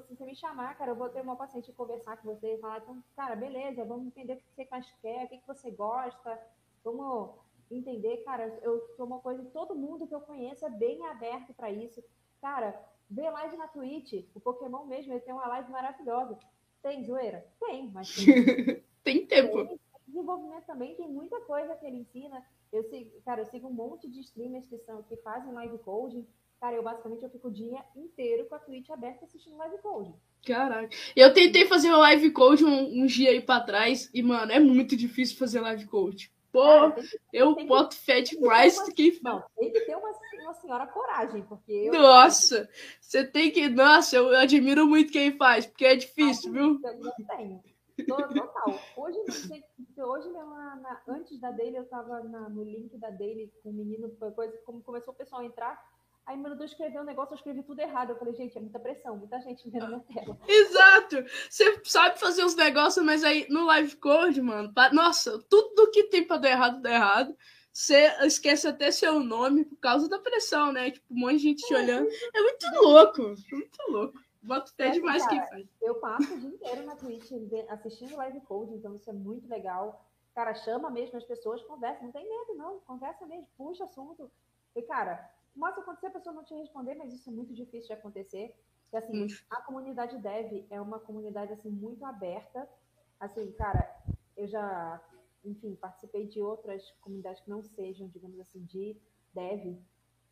se 0.00 0.14
você 0.14 0.24
me 0.24 0.36
chamar, 0.36 0.78
cara, 0.78 0.92
eu 0.92 0.96
vou 0.96 1.08
ter 1.08 1.20
uma 1.20 1.36
paciente 1.36 1.72
conversar 1.72 2.16
com 2.18 2.34
você 2.34 2.54
e 2.54 2.58
falar, 2.58 2.78
então, 2.78 3.02
cara, 3.16 3.36
beleza, 3.36 3.84
vamos 3.84 4.06
entender 4.06 4.34
o 4.34 4.36
que 4.36 4.54
você 4.54 4.68
mais 4.70 4.86
quer, 5.02 5.24
o 5.24 5.28
que 5.28 5.42
você 5.46 5.70
gosta, 5.70 6.40
vamos 6.82 7.34
entender, 7.70 8.18
cara, 8.18 8.58
eu 8.62 8.80
sou 8.96 9.06
uma 9.06 9.20
coisa, 9.20 9.44
todo 9.52 9.74
mundo 9.74 10.06
que 10.06 10.14
eu 10.14 10.20
conheço 10.20 10.64
é 10.64 10.70
bem 10.70 11.04
aberto 11.06 11.52
para 11.54 11.70
isso. 11.70 12.02
Cara, 12.40 12.78
vê 13.08 13.28
live 13.28 13.56
na 13.56 13.68
Twitch, 13.68 14.26
o 14.34 14.40
Pokémon 14.40 14.84
mesmo, 14.86 15.12
ele 15.12 15.20
tem 15.20 15.34
uma 15.34 15.46
live 15.46 15.70
maravilhosa. 15.70 16.38
Tem 16.82 17.02
zoeira? 17.04 17.46
Tem, 17.58 17.90
mas 17.90 18.14
tem. 18.14 18.82
tem 19.02 19.26
tempo. 19.26 19.66
Tem 19.66 19.80
desenvolvimento 20.06 20.64
também, 20.64 20.94
tem 20.94 21.08
muita 21.08 21.40
coisa 21.40 21.74
que 21.76 21.86
ele 21.86 21.98
ensina. 21.98 22.44
Eu 22.72 22.84
sigo, 22.84 23.10
cara, 23.24 23.40
eu 23.40 23.46
sigo 23.46 23.68
um 23.68 23.72
monte 23.72 24.08
de 24.08 24.20
streamers 24.20 24.66
que, 24.66 24.78
são, 24.78 25.02
que 25.02 25.16
fazem 25.16 25.52
live 25.52 25.78
coding. 25.78 26.26
Cara, 26.60 26.76
eu 26.76 26.82
basicamente 26.82 27.22
eu 27.22 27.30
fico 27.30 27.48
o 27.48 27.52
dia 27.52 27.84
inteiro 27.94 28.46
com 28.46 28.54
a 28.54 28.58
Twitch 28.58 28.88
aberta 28.90 29.24
assistindo 29.24 29.56
live 29.56 29.78
coding. 29.78 30.14
Caraca. 30.46 30.94
Eu 31.16 31.32
tentei 31.32 31.66
fazer 31.66 31.90
o 31.90 31.98
live 31.98 32.30
code 32.30 32.64
um, 32.64 33.02
um 33.02 33.06
dia 33.06 33.30
aí 33.30 33.40
pra 33.40 33.60
trás 33.60 34.10
e, 34.12 34.22
mano, 34.22 34.52
é 34.52 34.60
muito 34.60 34.96
difícil 34.96 35.36
fazer 35.36 35.60
live 35.60 35.86
code. 35.86 36.30
Pô, 36.54 36.94
eu 37.32 37.56
que, 37.56 37.64
boto 37.64 37.96
fé 37.96 38.20
demais 38.20 38.76
do 38.76 38.94
que. 38.94 39.18
Não, 39.24 39.42
tem 39.58 39.72
que 39.72 39.80
ter 39.80 39.96
uma, 39.96 40.12
uma 40.44 40.54
senhora 40.54 40.86
coragem, 40.86 41.42
porque 41.42 41.72
eu. 41.72 41.92
Nossa, 41.92 42.70
você 43.00 43.24
tem 43.26 43.50
que. 43.50 43.68
Nossa, 43.68 44.14
eu 44.14 44.28
admiro 44.36 44.86
muito 44.86 45.10
quem 45.10 45.36
faz, 45.36 45.66
porque 45.66 45.84
é 45.84 45.96
difícil, 45.96 46.52
viu? 46.52 46.80
Eu 46.80 46.98
não 47.00 47.12
tenho. 47.36 47.60
Total. 48.06 48.80
Hoje, 48.96 49.18
hoje 49.98 50.28
mesmo, 50.28 50.54
antes 51.08 51.40
da 51.40 51.50
dele, 51.50 51.78
eu 51.78 51.86
tava 51.86 52.22
na, 52.22 52.48
no 52.48 52.62
link 52.62 52.96
da 52.98 53.10
dele 53.10 53.52
com 53.60 53.70
o 53.70 53.72
menino, 53.72 54.08
coisa, 54.10 54.56
como 54.64 54.80
começou 54.80 55.12
o 55.12 55.16
pessoal 55.16 55.42
a 55.42 55.46
entrar. 55.46 55.93
Aí 56.26 56.38
meu 56.38 56.54
Deus 56.56 56.70
escreveu 56.70 57.02
um 57.02 57.04
negócio, 57.04 57.32
eu 57.32 57.36
escrevi 57.36 57.62
tudo 57.62 57.80
errado. 57.80 58.10
Eu 58.10 58.18
falei, 58.18 58.34
gente, 58.34 58.56
é 58.56 58.60
muita 58.60 58.78
pressão, 58.78 59.16
muita 59.16 59.40
gente 59.40 59.68
vendo 59.68 59.88
minha 59.88 60.00
tela. 60.00 60.38
Exato! 60.48 61.16
Você 61.50 61.80
sabe 61.84 62.18
fazer 62.18 62.44
os 62.44 62.54
negócios, 62.54 63.04
mas 63.04 63.22
aí 63.22 63.46
no 63.50 63.66
live 63.66 63.94
code, 63.96 64.40
mano, 64.40 64.72
nossa, 64.92 65.38
tudo 65.50 65.90
que 65.90 66.04
tem 66.04 66.26
pra 66.26 66.38
dar 66.38 66.50
errado, 66.50 66.80
dá 66.80 66.92
errado. 66.92 67.36
Você 67.70 68.06
esquece 68.22 68.68
até 68.68 68.90
seu 68.90 69.18
nome 69.18 69.64
por 69.64 69.76
causa 69.76 70.08
da 70.08 70.18
pressão, 70.18 70.72
né? 70.72 70.92
Tipo, 70.92 71.12
um 71.12 71.18
monte 71.18 71.36
de 71.36 71.42
gente 71.42 71.66
te 71.66 71.74
olhando. 71.74 72.08
É 72.32 72.40
muito 72.40 72.66
louco, 72.74 73.22
muito 73.50 73.78
louco. 73.88 74.18
Boto 74.40 74.70
até 74.72 74.90
demais 74.90 75.26
quem 75.26 75.40
faz. 75.48 75.66
Eu 75.82 75.96
passo 75.96 76.34
o 76.34 76.38
dia 76.38 76.50
inteiro 76.50 76.84
na 76.84 76.94
Twitch 76.94 77.32
assistindo 77.68 78.16
live 78.16 78.40
code, 78.42 78.74
então 78.74 78.94
isso 78.94 79.10
é 79.10 79.12
muito 79.12 79.48
legal. 79.48 80.06
Cara, 80.34 80.54
chama 80.54 80.90
mesmo 80.90 81.18
as 81.18 81.24
pessoas, 81.24 81.62
conversa, 81.62 82.04
não 82.04 82.12
tem 82.12 82.28
medo, 82.28 82.54
não. 82.54 82.78
Conversa 82.80 83.26
mesmo, 83.26 83.48
puxa 83.56 83.84
assunto. 83.84 84.30
E, 84.76 84.82
cara, 84.82 85.30
Pode 85.58 85.80
acontecer 85.80 86.08
a 86.08 86.10
pessoa 86.10 86.34
não 86.34 86.44
te 86.44 86.54
responder, 86.54 86.94
mas 86.94 87.12
isso 87.12 87.28
é 87.30 87.32
muito 87.32 87.54
difícil 87.54 87.88
de 87.88 87.92
acontecer. 87.92 88.54
Porque, 88.82 88.96
assim, 88.96 89.26
a 89.50 89.62
comunidade 89.62 90.18
dev 90.18 90.66
é 90.70 90.80
uma 90.80 90.98
comunidade, 90.98 91.52
assim, 91.52 91.70
muito 91.70 92.04
aberta. 92.04 92.68
Assim, 93.18 93.50
cara, 93.52 94.02
eu 94.36 94.46
já, 94.46 95.02
enfim, 95.44 95.74
participei 95.76 96.26
de 96.26 96.40
outras 96.40 96.90
comunidades 97.00 97.40
que 97.42 97.50
não 97.50 97.62
sejam, 97.62 98.08
digamos 98.08 98.38
assim, 98.40 98.62
de 98.64 98.96
dev. 99.32 99.78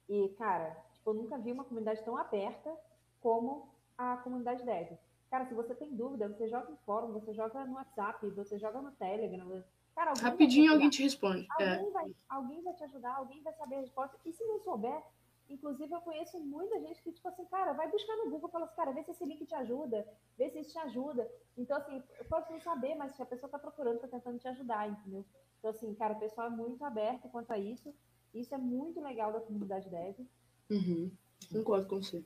E, 0.09 0.29
cara, 0.39 0.77
tipo, 0.93 1.11
eu 1.11 1.15
nunca 1.15 1.39
vi 1.39 1.53
uma 1.53 1.65
comunidade 1.65 2.05
tão 2.05 2.17
aberta 2.17 2.77
como 3.21 3.69
a 3.97 4.17
comunidade 4.19 4.65
dev. 4.65 4.99
Cara, 5.31 5.47
se 5.47 5.55
você 5.55 5.75
tem 5.75 5.95
dúvida, 5.95 6.29
você 6.29 6.47
joga 6.49 6.71
em 6.71 6.77
fórum, 6.85 7.13
você 7.13 7.33
joga 7.33 7.65
no 7.65 7.75
WhatsApp, 7.75 8.29
você 8.31 8.59
joga 8.59 8.83
no 8.83 8.93
Telegram, 8.93 9.65
Cara, 9.95 10.11
alguém 10.11 10.25
Rapidinho 10.25 10.73
alguém 10.73 10.91
te 10.91 11.03
responde. 11.03 11.47
Alguém, 11.51 11.89
é. 11.89 11.91
vai, 11.91 12.15
alguém 12.29 12.63
vai 12.63 12.75
te 12.75 12.85
ajudar, 12.85 13.17
alguém 13.17 13.43
vai 13.43 13.53
saber 13.55 13.77
a 13.77 13.81
resposta. 13.81 14.17
E 14.25 14.33
se 14.33 14.45
não 14.45 14.59
souber, 14.61 15.03
inclusive 15.49 15.93
eu 15.93 16.01
conheço 16.01 16.41
muita 16.41 16.81
gente 16.81 17.03
que, 17.03 17.13
tipo 17.13 17.29
assim, 17.29 17.45
cara, 17.47 17.73
vai 17.73 17.91
buscar 17.91 18.17
no 18.17 18.31
Google 18.31 18.49
e 18.49 18.53
fala 18.53 18.65
assim, 18.65 18.77
cara, 18.77 18.93
vê 18.93 19.03
se 19.03 19.11
esse 19.11 19.25
link 19.25 19.45
te 19.45 19.55
ajuda, 19.55 20.07
vê 20.37 20.49
se 20.49 20.61
isso 20.61 20.73
te 20.73 20.79
ajuda. 20.79 21.31
Então, 21.57 21.77
assim, 21.77 22.03
eu 22.19 22.25
posso 22.25 22.51
não 22.53 22.61
saber, 22.61 22.95
mas 22.95 23.13
se 23.13 23.23
a 23.23 23.27
pessoa 23.27 23.51
tá 23.51 23.59
procurando, 23.59 24.01
tá 24.01 24.09
tentando 24.09 24.39
te 24.39 24.49
ajudar, 24.49 24.89
entendeu? 24.89 25.25
Então, 25.59 25.71
assim, 25.71 25.95
cara, 25.95 26.15
o 26.15 26.19
pessoal 26.19 26.47
é 26.47 26.51
muito 26.51 26.85
aberto 26.85 27.29
quanto 27.29 27.53
a 27.53 27.59
isso. 27.59 27.95
Isso 28.35 28.55
é 28.55 28.59
muito 28.59 29.01
legal 29.01 29.33
da 29.33 29.41
comunidade 29.41 29.91
dev. 29.91 30.27
Uhum. 30.71 31.11
Concordo 31.53 31.87
com 31.87 32.03
você. 32.03 32.25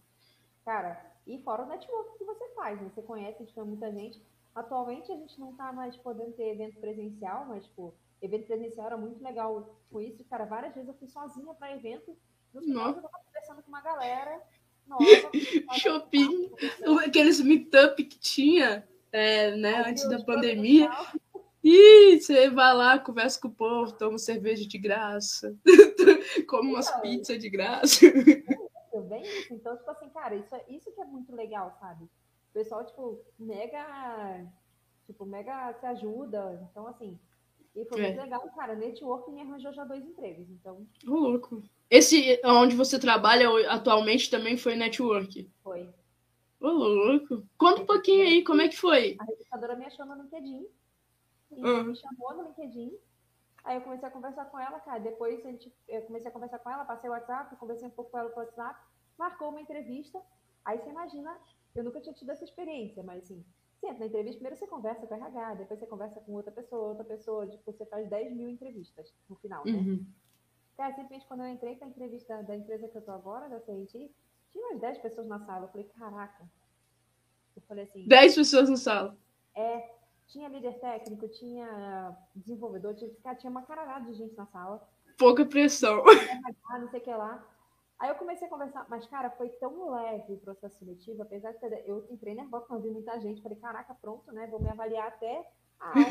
Cara, 0.64 1.14
e 1.26 1.38
fora 1.42 1.64
o 1.64 1.66
network 1.66 2.16
que 2.16 2.24
você 2.24 2.48
faz, 2.54 2.80
né? 2.80 2.88
Você 2.94 3.02
conhece, 3.02 3.44
tipo, 3.44 3.64
muita 3.64 3.90
gente. 3.92 4.22
Atualmente 4.56 5.12
a 5.12 5.14
gente 5.14 5.38
não 5.38 5.50
está 5.50 5.70
mais 5.70 5.94
podendo 5.98 6.32
ter 6.32 6.54
evento 6.54 6.80
presencial, 6.80 7.44
mas, 7.44 7.66
tipo, 7.66 7.94
evento 8.22 8.46
presencial 8.46 8.86
era 8.86 8.96
muito 8.96 9.22
legal 9.22 9.78
com 9.90 10.00
isso. 10.00 10.24
Cara, 10.24 10.46
várias 10.46 10.74
vezes 10.74 10.88
eu 10.88 10.94
fui 10.94 11.06
sozinha 11.08 11.52
para 11.52 11.76
evento. 11.76 12.16
No 12.54 12.62
final 12.62 12.86
Nossa. 12.86 12.98
eu 12.98 13.02
tava 13.02 13.24
conversando 13.26 13.62
com 13.62 13.68
uma 13.68 13.82
galera. 13.82 14.42
Nova, 14.86 15.04
Shopping. 15.78 16.50
Aqueles 17.04 17.38
meetup 17.40 18.02
que 18.02 18.18
tinha, 18.18 18.88
é, 19.12 19.54
né, 19.56 19.74
Ai, 19.74 19.90
antes 19.90 20.08
Deus, 20.08 20.20
da 20.20 20.24
pandemia. 20.24 20.90
E 21.62 22.18
você 22.18 22.48
vai 22.48 22.72
lá, 22.72 22.98
conversa 22.98 23.38
com 23.38 23.48
o 23.48 23.54
povo, 23.54 23.92
toma 23.92 24.16
cerveja 24.18 24.66
de 24.66 24.78
graça, 24.78 25.54
come 26.48 26.68
umas 26.68 26.88
então, 26.88 27.00
pizzas 27.02 27.38
de 27.38 27.50
graça. 27.50 28.06
Bem 29.08 29.22
isso. 29.22 29.52
Então, 29.52 29.76
tipo 29.76 29.90
assim, 29.90 30.08
cara, 30.08 30.34
isso, 30.34 30.54
é, 30.54 30.64
isso 30.70 30.90
que 30.92 31.00
é 31.00 31.04
muito 31.04 31.34
legal, 31.34 31.76
sabe? 31.78 32.08
Pessoal, 32.56 32.86
tipo, 32.86 33.20
mega, 33.38 34.50
tipo, 35.04 35.26
mega 35.26 35.74
se 35.74 35.84
ajuda. 35.84 36.66
Então, 36.70 36.86
assim, 36.86 37.18
e 37.74 37.84
foi 37.84 38.00
é. 38.00 38.06
muito 38.08 38.22
legal, 38.22 38.50
cara. 38.56 38.74
Network 38.74 39.30
me 39.30 39.42
arranjou 39.42 39.74
já 39.74 39.84
dois 39.84 40.02
empregos, 40.02 40.48
então... 40.48 40.86
Ô, 41.06 41.10
louco. 41.10 41.62
Esse 41.90 42.40
onde 42.42 42.74
você 42.74 42.98
trabalha 42.98 43.50
atualmente 43.70 44.30
também 44.30 44.56
foi 44.56 44.74
network? 44.74 45.50
Foi. 45.62 45.86
Ô, 46.58 46.68
louco. 46.68 47.46
Conta 47.58 47.82
um 47.82 47.86
pouquinho 47.86 48.26
aí, 48.26 48.42
como 48.42 48.62
é 48.62 48.68
que 48.68 48.78
foi? 48.78 49.16
A 49.20 49.24
recrutadora 49.24 49.76
me 49.76 49.84
achou 49.84 50.06
no 50.06 50.14
LinkedIn. 50.14 50.66
Uhum. 51.50 51.84
Me 51.84 51.96
chamou 51.96 52.34
no 52.36 52.48
LinkedIn. 52.48 52.96
Aí 53.64 53.76
eu 53.76 53.82
comecei 53.82 54.08
a 54.08 54.10
conversar 54.10 54.46
com 54.46 54.58
ela, 54.58 54.80
cara. 54.80 54.98
Depois 54.98 55.44
a 55.44 55.50
gente, 55.50 55.70
eu 55.86 56.00
comecei 56.02 56.28
a 56.28 56.32
conversar 56.32 56.58
com 56.60 56.70
ela, 56.70 56.86
passei 56.86 57.10
o 57.10 57.12
WhatsApp, 57.12 57.54
conversei 57.56 57.86
um 57.86 57.90
pouco 57.90 58.12
com 58.12 58.18
ela 58.18 58.30
pelo 58.30 58.46
WhatsApp, 58.46 58.80
marcou 59.18 59.50
uma 59.50 59.60
entrevista. 59.60 60.22
Aí 60.64 60.78
você 60.78 60.88
imagina 60.88 61.36
eu 61.76 61.84
nunca 61.84 62.00
tinha 62.00 62.14
tido 62.14 62.30
essa 62.30 62.44
experiência, 62.44 63.02
mas 63.02 63.24
assim, 63.24 63.44
você 63.78 63.86
entra 63.86 64.00
na 64.00 64.06
entrevista, 64.06 64.38
primeiro 64.38 64.56
você 64.56 64.66
conversa 64.66 65.06
com 65.06 65.14
a 65.14 65.16
RH, 65.16 65.54
depois 65.54 65.80
você 65.80 65.86
conversa 65.86 66.20
com 66.20 66.32
outra 66.32 66.52
pessoa, 66.52 66.88
outra 66.88 67.04
pessoa, 67.04 67.46
tipo, 67.46 67.72
você 67.72 67.84
faz 67.86 68.08
10 68.08 68.34
mil 68.34 68.48
entrevistas 68.48 69.14
no 69.28 69.36
final, 69.36 69.64
né? 69.64 69.72
Uhum. 69.72 70.06
Cara, 70.76 70.94
simplesmente 70.94 71.26
quando 71.26 71.40
eu 71.40 71.48
entrei 71.48 71.76
para 71.76 71.86
a 71.86 71.90
entrevista 71.90 72.42
da 72.42 72.54
empresa 72.54 72.88
que 72.88 72.96
eu 72.96 73.02
tô 73.02 73.10
agora, 73.10 73.48
da 73.48 73.60
CNT, 73.60 74.10
tinha 74.52 74.66
umas 74.68 74.80
10 74.80 74.98
pessoas 74.98 75.26
na 75.26 75.38
sala. 75.40 75.64
Eu 75.64 75.68
falei, 75.68 75.86
caraca. 75.98 76.48
Eu 77.54 77.62
falei 77.62 77.84
assim. 77.84 78.06
10 78.06 78.34
pessoas 78.34 78.68
na 78.68 78.76
sala? 78.76 79.16
É. 79.54 79.96
Tinha 80.26 80.48
líder 80.48 80.78
técnico, 80.80 81.28
tinha 81.28 82.16
desenvolvedor, 82.34 82.94
tinha, 82.94 83.34
tinha 83.36 83.50
uma 83.50 83.62
caralhada 83.62 84.10
de 84.10 84.18
gente 84.18 84.34
na 84.36 84.44
sala. 84.46 84.86
Pouca 85.16 85.46
pressão. 85.46 86.02
Não 86.04 86.90
sei 86.90 87.00
o 87.00 87.02
que 87.02 87.10
lá. 87.10 87.46
Aí 87.98 88.10
eu 88.10 88.14
comecei 88.16 88.46
a 88.46 88.50
conversar, 88.50 88.86
mas, 88.90 89.06
cara, 89.06 89.30
foi 89.30 89.48
tão 89.48 89.90
leve 89.90 90.34
o 90.34 90.38
processo 90.38 90.78
seletivo, 90.78 91.22
apesar 91.22 91.52
de 91.52 91.60
ter, 91.60 91.82
eu 91.86 92.06
entrei 92.10 92.34
nervosa 92.34 92.66
quando 92.66 92.82
vi 92.82 92.90
muita 92.90 93.18
gente, 93.20 93.42
falei, 93.42 93.58
caraca, 93.58 93.94
pronto, 93.94 94.30
né? 94.32 94.46
Vou 94.48 94.60
me 94.60 94.68
avaliar 94.68 95.08
até 95.08 95.50
a 95.80 95.88
alma, 95.88 96.04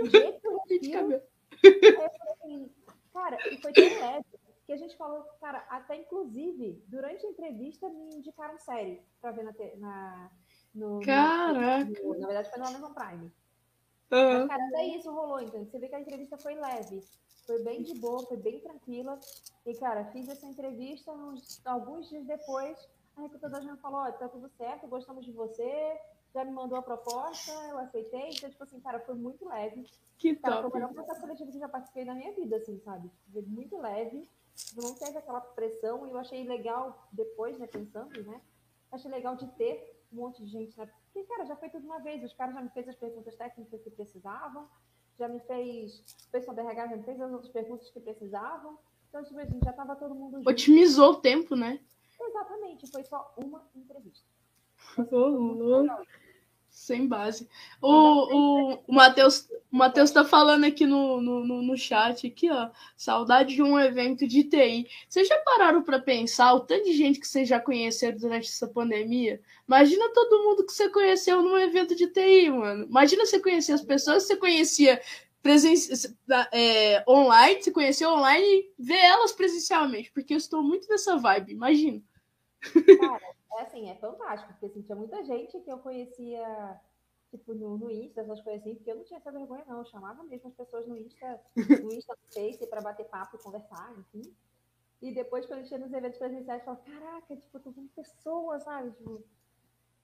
do 0.00 0.10
jeito 0.10 0.40
que 0.40 0.46
eu 0.46 0.56
respiro. 0.56 1.22
Aí 1.62 2.04
eu 2.04 2.10
falei 2.10 2.32
assim, 2.32 2.74
cara, 3.12 3.36
e 3.50 3.60
foi 3.60 3.72
tão 3.72 3.84
leve 3.84 4.24
que 4.64 4.72
a 4.72 4.76
gente 4.76 4.96
falou, 4.96 5.22
cara, 5.40 5.66
até 5.68 5.96
inclusive, 5.96 6.82
durante 6.86 7.26
a 7.26 7.30
entrevista 7.30 7.88
me 7.90 8.16
indicaram 8.16 8.56
série 8.58 9.02
pra 9.20 9.32
ver 9.32 9.44
na, 9.44 9.52
na 9.76 10.30
no, 10.74 11.00
Caraca! 11.00 11.84
No, 12.02 12.18
na 12.18 12.26
verdade, 12.26 12.50
foi 12.50 12.58
no 12.58 12.68
Amazon 12.68 12.92
Prime. 12.94 13.32
Uhum. 14.12 14.38
Mas, 14.38 14.48
cara, 14.48 14.66
até 14.68 14.86
isso 14.86 15.10
rolou, 15.10 15.40
então. 15.40 15.64
Você 15.64 15.78
vê 15.78 15.88
que 15.88 15.94
a 15.94 16.00
entrevista 16.00 16.38
foi 16.38 16.54
leve. 16.54 17.02
Foi 17.46 17.62
bem 17.62 17.82
de 17.82 17.94
boa, 17.98 18.24
foi 18.26 18.36
bem 18.36 18.60
tranquila. 18.60 19.18
E, 19.66 19.74
cara, 19.74 20.04
fiz 20.06 20.28
essa 20.28 20.46
entrevista 20.46 21.12
uns, 21.12 21.60
alguns 21.64 22.08
dias 22.08 22.24
depois. 22.26 22.78
a 23.16 23.22
recrutadora 23.22 23.62
já 23.62 23.72
me 23.72 23.78
falou, 23.78 24.00
ó, 24.00 24.12
tá 24.12 24.28
tudo 24.28 24.48
certo, 24.56 24.86
gostamos 24.86 25.24
de 25.24 25.32
você, 25.32 26.00
já 26.34 26.44
me 26.44 26.50
mandou 26.50 26.78
a 26.78 26.82
proposta, 26.82 27.52
eu 27.68 27.78
aceitei. 27.78 28.30
Então, 28.30 28.50
tipo 28.50 28.62
assim, 28.62 28.80
cara, 28.80 29.00
foi 29.00 29.14
muito 29.14 29.46
leve. 29.48 29.86
Que 30.18 30.36
cara, 30.36 30.62
top. 30.62 30.70
Foi 30.70 30.80
o 30.80 30.82
melhor 30.82 30.94
processo 30.94 31.20
seletivo 31.20 31.50
que 31.50 31.56
eu 31.56 31.60
já 31.60 31.68
participei 31.68 32.04
na 32.04 32.14
minha 32.14 32.32
vida, 32.32 32.56
assim, 32.56 32.78
sabe? 32.80 33.10
Foi 33.32 33.42
muito 33.42 33.76
leve, 33.78 34.28
não 34.76 34.94
teve 34.94 35.18
aquela 35.18 35.40
pressão, 35.40 36.06
e 36.06 36.10
eu 36.10 36.18
achei 36.18 36.44
legal 36.44 37.08
depois, 37.12 37.58
né, 37.58 37.66
pensando, 37.66 38.22
né? 38.22 38.40
Achei 38.90 39.10
legal 39.10 39.36
de 39.36 39.46
ter 39.52 40.00
um 40.12 40.16
monte 40.16 40.44
de 40.44 40.50
gente, 40.50 40.78
né? 40.78 40.88
Porque, 41.12 41.26
cara, 41.28 41.44
já 41.44 41.56
foi 41.56 41.68
tudo 41.70 41.84
uma 41.84 41.98
vez, 41.98 42.22
os 42.22 42.32
caras 42.34 42.54
já 42.54 42.60
me 42.60 42.68
fez 42.70 42.88
as 42.88 42.96
perguntas 42.96 43.34
técnicas 43.34 43.82
que 43.82 43.90
precisavam, 43.90 44.68
já 45.22 45.28
me 45.28 45.38
fez, 45.40 46.00
o 46.26 46.30
pessoal 46.32 46.56
da 46.56 46.62
RH 46.62 46.88
já 46.88 46.96
me 46.96 47.02
fez 47.04 47.20
as 47.20 47.32
outras 47.32 47.52
perguntas 47.52 47.88
que 47.90 48.00
precisavam. 48.00 48.76
Então, 49.08 49.22
tipo 49.22 49.38
assim, 49.38 49.60
já 49.62 49.70
estava 49.70 49.94
todo 49.94 50.14
mundo 50.14 50.38
junto. 50.38 50.50
Otimizou 50.50 51.12
o 51.12 51.20
tempo, 51.20 51.54
né? 51.54 51.78
Exatamente, 52.20 52.90
foi 52.90 53.04
só 53.04 53.32
uma 53.36 53.68
entrevista. 53.74 54.26
Oh, 55.12 55.86
sem 56.72 57.06
base. 57.06 57.48
O, 57.80 57.92
o, 57.92 58.82
o 58.88 58.92
Matheus 58.92 59.48
o 59.72 59.76
Mateus 59.78 60.10
tá 60.10 60.22
falando 60.22 60.64
aqui 60.64 60.84
no, 60.84 61.18
no, 61.22 61.62
no 61.62 61.78
chat, 61.78 62.26
aqui, 62.26 62.50
ó. 62.50 62.68
Saudade 62.94 63.54
de 63.54 63.62
um 63.62 63.80
evento 63.80 64.28
de 64.28 64.44
TI. 64.44 64.86
Vocês 65.08 65.26
já 65.26 65.38
pararam 65.38 65.82
para 65.82 65.98
pensar 65.98 66.52
o 66.52 66.60
tanto 66.60 66.84
de 66.84 66.92
gente 66.92 67.18
que 67.18 67.26
vocês 67.26 67.48
já 67.48 67.58
conheceram 67.58 68.18
durante 68.18 68.50
essa 68.50 68.68
pandemia? 68.68 69.40
Imagina 69.66 70.12
todo 70.12 70.44
mundo 70.44 70.66
que 70.66 70.72
você 70.74 70.90
conheceu 70.90 71.40
num 71.40 71.56
evento 71.56 71.96
de 71.96 72.06
TI, 72.06 72.50
mano. 72.50 72.84
Imagina 72.84 73.24
você 73.24 73.40
conhecer 73.40 73.72
as 73.72 73.80
pessoas 73.80 74.24
que 74.24 74.28
você 74.28 74.36
conhecia 74.36 75.00
presen 75.42 75.74
é, 76.52 77.02
online, 77.08 77.62
você 77.62 77.70
conheceu 77.70 78.10
online 78.10 78.44
e 78.44 78.70
ver 78.78 78.94
elas 78.94 79.32
presencialmente, 79.32 80.12
porque 80.12 80.34
eu 80.34 80.38
estou 80.38 80.62
muito 80.62 80.86
nessa 80.86 81.16
vibe, 81.16 81.52
imagina. 81.52 82.00
Cara, 83.00 83.34
é 83.58 83.62
assim, 83.62 83.90
é 83.90 83.94
fantástico, 83.96 84.52
porque 84.52 84.66
assim, 84.66 84.82
tinha 84.82 84.96
muita 84.96 85.22
gente 85.24 85.60
que 85.60 85.70
eu 85.70 85.78
conhecia, 85.78 86.80
tipo, 87.30 87.54
no, 87.54 87.76
no 87.76 87.90
Insta, 87.90 88.20
essas 88.20 88.40
coisas 88.40 88.62
assim, 88.62 88.74
porque 88.74 88.90
eu 88.90 88.96
não 88.96 89.04
tinha 89.04 89.18
essa 89.18 89.32
vergonha, 89.32 89.64
não. 89.66 89.78
Eu 89.78 89.84
chamava 89.84 90.22
mesmo 90.24 90.48
as 90.48 90.54
pessoas 90.54 90.86
no 90.86 90.96
Insta, 90.96 91.40
no 91.56 91.92
Insta 91.92 92.14
no 92.14 92.32
Face 92.32 92.66
para 92.66 92.80
bater 92.80 93.06
papo 93.06 93.36
e 93.36 93.42
conversar, 93.42 93.92
enfim. 93.98 94.34
E 95.00 95.12
depois, 95.12 95.44
quando 95.46 95.66
tinha 95.66 95.80
nos 95.80 95.92
eventos 95.92 96.18
presenciais, 96.18 96.60
eu 96.60 96.64
falava, 96.64 96.84
caraca, 96.84 97.36
tipo, 97.36 97.58
tô 97.58 97.70
vendo 97.72 97.88
pessoas, 97.88 98.62
sabe? 98.62 98.92
Tipo, 98.92 99.22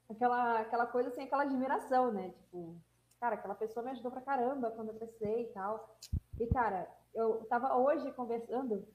aquela, 0.08 0.60
aquela 0.60 0.86
coisa 0.86 1.08
assim, 1.08 1.22
aquela 1.22 1.44
admiração, 1.44 2.12
né? 2.12 2.30
Tipo, 2.30 2.74
cara, 3.20 3.36
aquela 3.36 3.54
pessoa 3.54 3.84
me 3.84 3.92
ajudou 3.92 4.10
pra 4.10 4.20
caramba 4.20 4.72
quando 4.72 4.88
eu 4.88 4.94
precisei 4.94 5.44
e 5.44 5.52
tal. 5.52 5.96
E, 6.40 6.46
cara, 6.48 6.90
eu 7.14 7.44
tava 7.48 7.76
hoje 7.76 8.10
conversando 8.12 8.86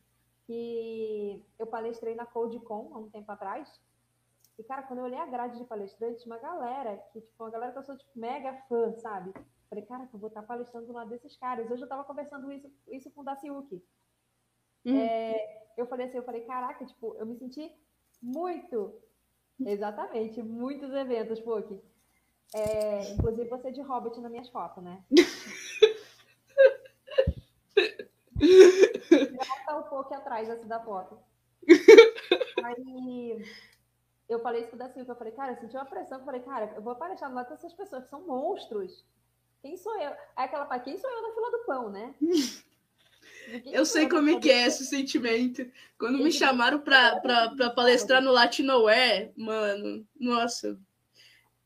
que 0.46 1.44
eu 1.58 1.68
palestrei 1.68 2.16
na 2.16 2.26
CodeCon 2.26 2.92
há 2.94 2.98
um 2.98 3.10
tempo 3.10 3.32
atrás. 3.32 3.80
E, 4.58 4.64
cara, 4.64 4.84
quando 4.84 5.00
eu 5.00 5.06
olhei 5.06 5.18
a 5.18 5.26
grade 5.26 5.58
de 5.58 5.66
palestrantes, 5.66 6.26
uma 6.26 6.38
galera, 6.38 6.98
que, 7.12 7.22
tipo, 7.22 7.44
uma 7.44 7.50
galera 7.50 7.72
que 7.72 7.80
eu 7.80 7.84
sou, 7.84 7.98
tipo, 7.98 8.12
mega 8.16 8.54
fã, 8.70 8.94
sabe? 8.98 9.34
Falei, 9.70 9.86
cara, 9.86 10.08
eu 10.14 10.20
vou 10.20 10.28
estar 10.28 10.44
palestrando 10.44 10.88
do 10.88 10.94
lado 10.94 11.10
desses 11.10 11.36
caras. 11.38 11.70
Hoje 11.72 11.82
eu 11.82 11.90
tava 11.90 12.04
conversando 12.04 12.52
isso, 12.52 12.72
isso 12.88 13.10
com 13.12 13.22
o 13.22 13.24
Daciuki. 13.24 13.84
Hum. 14.86 14.98
É, 14.98 15.64
eu 15.78 15.88
falei 15.88 16.06
assim, 16.06 16.18
eu 16.18 16.24
falei, 16.24 16.42
caraca, 16.42 16.86
tipo, 16.86 17.16
eu 17.16 17.26
me 17.26 17.36
senti 17.38 17.72
muito, 18.22 18.94
exatamente, 19.66 20.42
muitos 20.44 20.94
eventos, 20.94 21.40
Puck. 21.40 21.82
É, 22.54 23.14
inclusive 23.14 23.50
você 23.50 23.72
de 23.72 23.82
Hobbit 23.82 24.20
nas 24.22 24.32
minhas 24.32 24.50
fotos, 24.50 24.84
né? 24.84 25.04
tá 29.74 29.80
um 29.80 29.84
pouco 29.84 30.14
atrás 30.14 30.50
assim, 30.50 30.68
da 30.68 30.80
foto. 30.80 31.18
Aí 32.64 33.46
eu 34.30 34.40
falei 34.40 34.64
isso 34.64 34.76
da 34.76 34.90
Silva, 34.90 35.14
eu 35.14 35.18
falei, 35.18 35.34
cara, 35.34 35.54
eu 35.54 35.58
senti 35.58 35.76
uma 35.76 35.86
pressão, 35.86 36.20
eu 36.20 36.26
falei, 36.26 36.42
cara, 36.42 36.74
eu 36.76 36.82
vou 36.82 36.94
aparecer 36.94 37.28
lá 37.28 37.44
com 37.44 37.54
essas 37.54 37.74
pessoas 37.74 38.04
que 38.04 38.10
são 38.10 38.26
monstros. 38.26 39.06
Quem 39.62 39.78
sou 39.78 39.96
eu? 40.00 40.12
Aí 40.36 40.46
aquela 40.46 40.66
para 40.66 40.80
quem 40.80 40.98
sou 40.98 41.10
eu 41.10 41.22
na 41.22 41.34
fila 41.34 41.52
do 41.52 41.66
pão, 41.66 41.90
né? 41.90 42.16
Eu 43.66 43.86
sei 43.86 44.08
como 44.08 44.30
é 44.30 44.40
que 44.40 44.50
é 44.50 44.68
esse 44.68 44.86
sentimento. 44.86 45.70
Quando 46.00 46.24
me 46.24 46.32
chamaram 46.32 46.80
pra, 46.80 47.20
pra, 47.20 47.50
pra 47.50 47.70
palestrar 47.72 48.22
no 48.22 48.32
Latinoware, 48.32 49.34
mano, 49.36 50.08
nossa. 50.18 50.80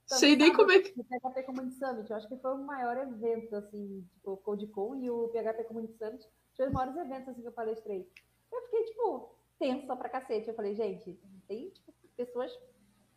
Sei 0.07 0.35
nem 0.35 0.51
como 0.51 0.71
é 0.71 0.79
que. 0.79 0.99
O 0.99 1.03
PHP 1.03 1.43
Community 1.43 1.77
Summit, 1.77 2.09
eu 2.09 2.17
acho 2.17 2.27
que 2.27 2.37
foi 2.37 2.53
o 2.53 2.65
maior 2.65 2.97
evento, 2.97 3.55
assim, 3.55 4.03
tipo, 4.11 4.31
o 4.31 4.37
CodeCon 4.37 4.95
e 4.95 5.09
o 5.09 5.27
PHP 5.27 5.65
Community 5.65 5.97
Summit 5.97 6.27
foi 6.57 6.67
os 6.67 6.73
maiores 6.73 6.97
eventos 6.97 7.29
assim, 7.29 7.41
que 7.41 7.47
eu 7.47 7.51
palestrei. 7.53 8.11
Eu 8.51 8.61
fiquei, 8.63 8.83
tipo, 8.85 9.35
tensa 9.59 9.95
pra 9.95 10.09
cacete. 10.09 10.49
Eu 10.49 10.55
falei, 10.55 10.73
gente, 10.73 11.17
tem 11.47 11.69
tipo, 11.69 11.93
pessoas 12.17 12.51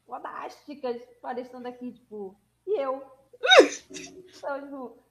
fodásticas 0.07 1.03
palestrando 1.23 1.67
aqui, 1.67 1.93
tipo, 1.93 2.37
e 2.67 2.79
eu? 2.79 3.03
então, 3.91 4.61
tipo, 4.61 5.03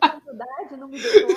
a 0.00 0.76
não 0.76 0.88
me 0.88 1.00
deu 1.00 1.28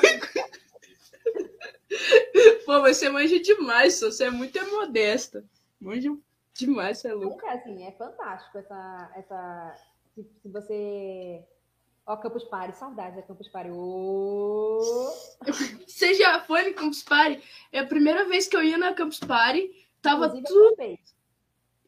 Pô, 2.66 2.82
você 2.82 3.10
manja 3.10 3.39
demais, 3.39 3.99
você 3.99 4.26
é 4.26 4.30
muito 4.30 4.60
modesta. 4.70 5.43
Manja 5.80 6.16
demais, 6.54 6.99
você 6.99 7.08
é 7.10 7.14
louco. 7.14 7.45
É, 7.45 7.54
assim, 7.54 7.84
é 7.84 7.91
fantástico 7.93 8.58
essa. 8.60 9.12
essa 9.16 9.76
se, 10.14 10.24
se 10.24 10.49
você 10.49 11.43
Ó, 12.06 12.18
Campus 12.18 12.43
Party, 12.45 12.78
saudade 12.78 13.16
da 13.16 13.22
Campus 13.22 13.47
Party. 13.47 13.70
Oh. 13.72 14.80
Você 15.88 16.14
já 16.16 16.41
foi 16.41 16.70
no 16.70 16.74
Campus 16.74 17.04
Party? 17.04 17.41
É 17.72 17.80
a 17.80 17.88
primeira 17.88 18.26
vez 18.26 18.47
que 18.47 18.56
eu 18.56 18.64
ia 18.64 18.78
na 18.78 18.93
Campus 18.93 19.20
Party. 19.20 19.70
Tava 20.02 20.26
Inclusive, 20.28 20.47
tudo. 20.47 20.99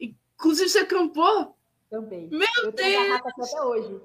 Inclusive, 0.00 0.68
você 0.68 0.78
acampou? 0.78 1.56
Campei. 1.90 2.28
Meu 2.30 2.48
eu 2.62 2.72
Deus! 2.72 3.20
Até 3.24 3.62
hoje. 3.62 4.00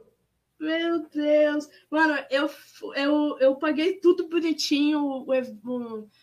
Meu 0.60 1.08
Deus! 1.08 1.70
Mano, 1.90 2.18
eu, 2.30 2.50
eu, 2.96 3.38
eu 3.40 3.56
paguei 3.56 3.94
tudo 4.00 4.28
bonitinho, 4.28 5.26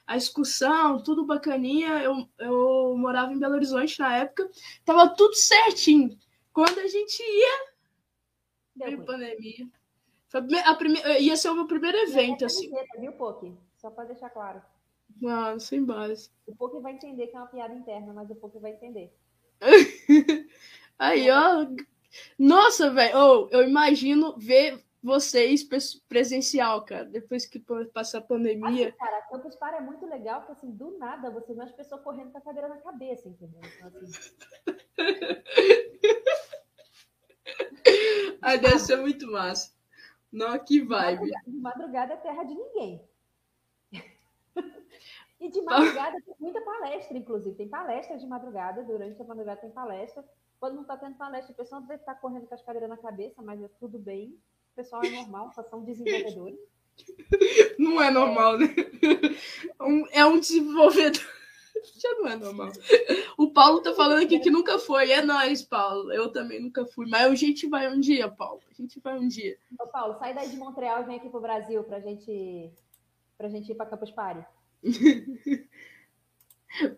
a 0.07 0.16
excursão, 0.16 1.03
tudo 1.03 1.24
bacaninha. 1.24 2.03
Eu, 2.03 2.28
eu 2.39 2.95
morava 2.99 3.32
em 3.32 3.39
Belo 3.39 3.55
Horizonte 3.55 3.99
na 3.99 4.16
época. 4.16 4.51
Tava 4.84 5.09
tudo 5.14 5.34
certinho. 5.34 6.18
Quando 6.53 6.78
a 6.80 6.87
gente 6.87 7.22
ia, 7.22 7.75
veio 8.76 9.04
pandemia. 9.04 9.68
Foi 10.28 10.40
a 10.64 10.74
primeira, 10.74 11.18
ia 11.18 11.36
ser 11.36 11.50
o 11.50 11.54
meu 11.54 11.66
primeiro 11.66 11.96
evento, 11.98 12.42
é 12.42 12.46
assim. 12.46 12.70
Viu, 12.98 13.12
Poki? 13.12 13.54
Só 13.76 13.90
para 13.90 14.04
deixar 14.04 14.30
claro. 14.30 14.60
Mano, 15.20 15.60
sem 15.60 15.84
base. 15.84 16.30
O 16.46 16.54
Poki 16.54 16.80
vai 16.80 16.92
entender 16.92 17.28
que 17.28 17.36
é 17.36 17.38
uma 17.38 17.46
piada 17.46 17.74
interna, 17.74 18.12
mas 18.12 18.28
o 18.30 18.34
Poki 18.34 18.58
vai 18.58 18.72
entender. 18.72 19.12
Aí, 20.98 21.30
ó. 21.30 21.66
Nossa, 22.38 22.90
velho. 22.90 23.16
Oh, 23.16 23.48
eu 23.50 23.62
imagino 23.62 24.36
ver 24.36 24.84
vocês 25.02 25.66
presencial, 26.08 26.84
cara, 26.84 27.04
depois 27.04 27.46
que 27.46 27.62
passar 27.92 28.18
a 28.18 28.22
pandemia. 28.22 28.88
Assim, 28.88 28.98
cara, 28.98 29.22
Campus 29.30 29.54
Party 29.54 29.76
é 29.76 29.80
muito 29.80 30.04
legal, 30.04 30.40
porque 30.40 30.52
assim, 30.52 30.70
do 30.72 30.98
nada 30.98 31.30
você 31.30 31.54
vê 31.54 31.62
as 31.62 31.70
pessoas 31.70 32.02
correndo 32.02 32.32
com 32.32 32.38
a 32.38 32.40
cadeira 32.40 32.66
na 32.66 32.78
cabeça, 32.78 33.28
entendeu? 33.28 33.60
Então, 33.76 33.88
assim... 34.02 34.34
Ai, 38.43 38.59
deve 38.59 38.78
ser 38.78 38.97
muito 38.97 39.30
massa. 39.30 39.74
Não, 40.32 40.59
que 40.59 40.80
vibe. 40.80 41.30
De 41.47 41.59
madrugada 41.59 42.14
é 42.14 42.16
terra 42.16 42.45
de 42.45 42.55
ninguém. 42.55 43.01
E 45.39 45.51
de 45.51 45.61
madrugada 45.61 46.16
tem 46.24 46.34
muita 46.41 46.62
palestra, 46.62 47.18
inclusive. 47.18 47.55
Tem 47.57 47.68
palestra 47.68 48.16
de 48.16 48.26
madrugada, 48.26 48.82
durante 48.82 49.20
a 49.20 49.24
madrugada 49.24 49.61
tem 49.61 49.70
palestra. 49.70 50.24
Quando 50.59 50.76
não 50.76 50.82
está 50.82 50.97
tendo 50.97 51.14
palestra, 51.16 51.53
o 51.53 51.57
pessoal 51.57 51.82
deve 51.82 52.01
estar 52.01 52.14
tá 52.14 52.20
correndo 52.20 52.47
com 52.47 52.55
as 52.55 52.62
cadeiras 52.62 52.89
na 52.89 52.97
cabeça, 52.97 53.43
mas 53.43 53.62
é 53.62 53.68
tudo 53.78 53.99
bem. 53.99 54.30
O 54.72 54.76
pessoal 54.76 55.05
é 55.05 55.11
normal, 55.11 55.53
só 55.53 55.62
são 55.62 55.84
desenvolvedores. 55.84 56.59
Não 57.78 58.01
é 58.03 58.11
normal, 58.11 58.55
é. 58.55 58.59
né? 58.61 58.74
É 60.11 60.24
um 60.24 60.41
desenvolvedor. 60.41 61.36
Já 62.00 62.10
não 62.18 62.28
é 62.28 62.36
normal. 62.36 62.70
O 63.36 63.50
Paulo 63.50 63.82
tá 63.82 63.94
falando 63.94 64.22
aqui 64.22 64.38
que 64.38 64.50
nunca 64.50 64.78
foi. 64.78 65.10
É 65.10 65.22
nós, 65.22 65.62
Paulo. 65.62 66.12
Eu 66.12 66.32
também 66.32 66.60
nunca 66.60 66.86
fui. 66.86 67.06
Mas 67.08 67.30
a 67.30 67.34
gente 67.34 67.68
vai 67.68 67.92
um 67.92 68.00
dia, 68.00 68.28
Paulo. 68.28 68.60
A 68.70 68.74
gente 68.74 69.00
vai 69.00 69.18
um 69.18 69.28
dia. 69.28 69.56
Ô, 69.78 69.86
Paulo, 69.86 70.18
sai 70.18 70.34
daí 70.34 70.48
de 70.48 70.56
Montreal 70.56 71.02
e 71.02 71.04
vem 71.04 71.16
aqui 71.16 71.28
pro 71.28 71.40
Brasil 71.40 71.82
pra 71.84 72.00
gente, 72.00 72.72
pra 73.36 73.48
gente 73.48 73.70
ir 73.70 73.74
pra 73.74 73.86
Campus 73.86 74.10
Party. 74.10 74.44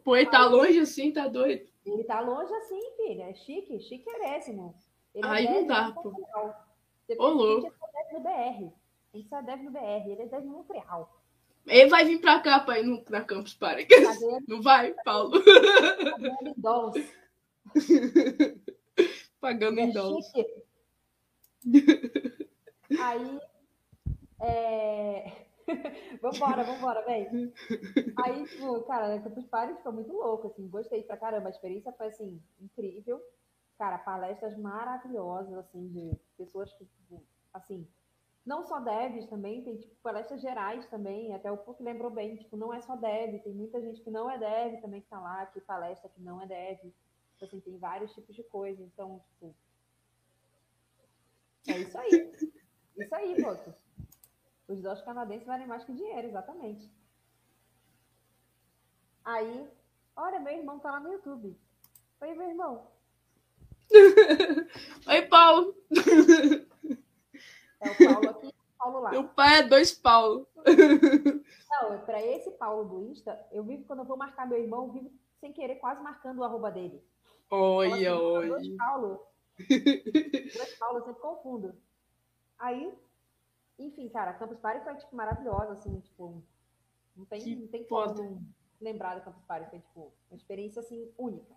Pô, 0.02 0.16
ele 0.16 0.30
tá 0.30 0.44
longe 0.46 0.80
assim, 0.80 1.12
tá 1.12 1.28
doido? 1.28 1.66
Ele 1.86 2.04
tá 2.04 2.20
longe 2.20 2.52
assim, 2.52 2.80
filha. 2.96 3.24
É 3.24 3.34
chique, 3.34 3.80
chiquerésimo. 3.80 4.74
Ele 5.14 5.26
Aí 5.26 5.46
é 5.46 5.52
não 5.52 5.66
dá, 5.66 5.92
pô. 5.92 6.12
Ô, 7.18 7.28
louco. 7.28 7.66
Ele 7.66 7.74
é 7.96 8.12
no 8.12 8.20
BR. 8.20 8.72
Ele 9.14 9.24
só 9.28 9.40
deve 9.40 9.62
no 9.62 9.70
BR. 9.70 10.10
Ele 10.10 10.22
é 10.22 10.26
deve 10.26 10.46
no 10.46 10.52
Montreal. 10.52 11.17
Ele 11.68 11.90
vai 11.90 12.04
vir 12.04 12.20
pra 12.20 12.40
cá 12.40 12.60
pra 12.60 12.78
ir 12.78 12.84
no, 12.84 13.04
na 13.08 13.22
Campus 13.22 13.54
Party. 13.54 13.86
Não 14.48 14.62
vai, 14.62 14.94
Paulo? 15.04 15.42
Pagando 15.42 16.48
em 16.48 16.60
dólares. 16.60 17.14
Pagando 19.40 19.80
em 19.80 19.92
dólares. 19.92 20.32
Aí, 22.98 23.40
é... 24.40 25.48
vambora, 26.22 26.64
vambora, 26.64 27.04
vem. 27.04 27.52
Aí, 28.24 28.46
tipo, 28.46 28.80
cara, 28.82 29.20
Campus 29.20 29.46
Party 29.46 29.82
foi 29.82 29.92
muito 29.92 30.12
louco, 30.12 30.48
assim, 30.48 30.68
gostei 30.68 31.02
pra 31.02 31.16
caramba. 31.16 31.48
A 31.48 31.50
experiência 31.50 31.92
foi, 31.92 32.06
assim, 32.06 32.42
incrível. 32.60 33.20
Cara, 33.76 33.98
palestras 33.98 34.56
maravilhosas, 34.58 35.54
assim, 35.54 35.88
de 35.88 36.16
pessoas 36.36 36.72
que, 36.74 36.84
tipo, 36.84 37.22
assim, 37.52 37.86
não 38.49 38.64
só 38.64 38.80
devs 38.80 39.26
também, 39.26 39.62
tem, 39.62 39.76
tipo, 39.76 39.94
palestras 39.96 40.40
gerais 40.40 40.86
também, 40.86 41.34
até 41.34 41.53
o 41.53 41.59
Puck 41.59 41.82
lembrou 41.82 42.11
bem, 42.11 42.34
tipo, 42.34 42.57
não 42.57 42.72
é 42.72 42.80
só 42.80 42.96
dev, 42.96 43.42
tem 43.42 43.53
muita 43.53 43.78
gente 43.82 44.01
que 44.01 44.11
não 44.11 44.28
é 44.28 44.38
dev 44.38 44.80
também 44.80 45.03
que 45.03 45.09
tá 45.09 45.20
lá, 45.20 45.44
que 45.44 45.61
palestra 45.61 46.09
que 46.09 46.20
não 46.22 46.40
é 46.40 46.46
dev. 46.46 46.78
Tipo 47.34 47.44
assim, 47.44 47.61
tem 47.61 47.78
vários 47.78 48.12
tipos 48.14 48.34
de 48.34 48.42
coisa, 48.44 48.82
então, 48.82 49.20
tipo... 49.28 49.55
É 51.68 51.78
isso 51.78 51.99
aí. 51.99 52.32
Isso 52.96 53.14
aí, 53.14 53.42
Puck. 53.42 53.74
Os 54.66 54.80
dólares 54.80 55.05
canadenses 55.05 55.46
valem 55.46 55.66
mais 55.66 55.84
que 55.84 55.92
dinheiro, 55.92 56.28
exatamente. 56.28 56.90
Aí, 59.26 59.68
olha, 60.16 60.40
meu 60.40 60.55
irmão 60.55 60.78
tá 60.78 60.90
lá 60.92 61.01
no 61.01 61.12
YouTube. 61.12 61.55
Oi, 62.22 62.34
meu 62.34 62.49
irmão. 62.49 62.90
Oi, 65.07 65.22
Paulo. 65.28 65.76
É 67.80 67.90
o 67.90 67.96
Paulo 67.96 68.30
aqui, 68.30 68.54
Paulo 68.78 69.00
lá. 69.00 69.10
Meu 69.10 69.24
pai 69.28 69.58
é 69.58 69.62
dois 69.62 69.92
Paulo. 69.92 70.46
Não, 71.70 72.00
para 72.00 72.22
esse 72.22 72.50
Paulo 72.52 72.88
do 72.88 73.10
Insta, 73.10 73.38
eu 73.52 73.62
vivo 73.62 73.84
quando 73.84 74.00
eu 74.00 74.04
vou 74.04 74.16
marcar 74.16 74.48
meu 74.48 74.58
irmão, 74.58 74.86
eu 74.86 74.92
vivo 74.92 75.12
sem 75.40 75.52
querer 75.52 75.76
quase 75.76 76.02
marcando 76.02 76.38
o 76.38 76.44
arroba 76.44 76.70
dele. 76.70 77.02
Olha, 77.50 77.92
assim, 77.92 78.06
olha. 78.06 78.48
Dois 78.48 78.68
Paulo. 78.76 79.26
dois 80.56 80.74
Paulo, 80.78 80.98
eu 80.98 81.04
sempre 81.04 81.20
confundo. 81.20 81.74
Aí, 82.58 82.92
enfim, 83.78 84.08
cara, 84.08 84.34
Campus 84.34 84.58
Party 84.58 84.84
foi, 84.84 84.94
tipo, 84.96 85.14
maravilhosa, 85.14 85.72
assim, 85.72 86.00
tipo, 86.00 86.42
não 87.16 87.24
tem, 87.24 87.40
Que 87.40 87.54
não 87.54 87.68
tem 87.68 87.84
foda. 87.84 88.14
como 88.14 88.42
lembrar 88.80 89.14
do 89.16 89.24
Campus 89.24 89.44
Party, 89.44 89.70
foi, 89.70 89.78
tipo, 89.80 90.12
uma 90.30 90.36
experiência, 90.36 90.80
assim, 90.80 91.10
única. 91.16 91.56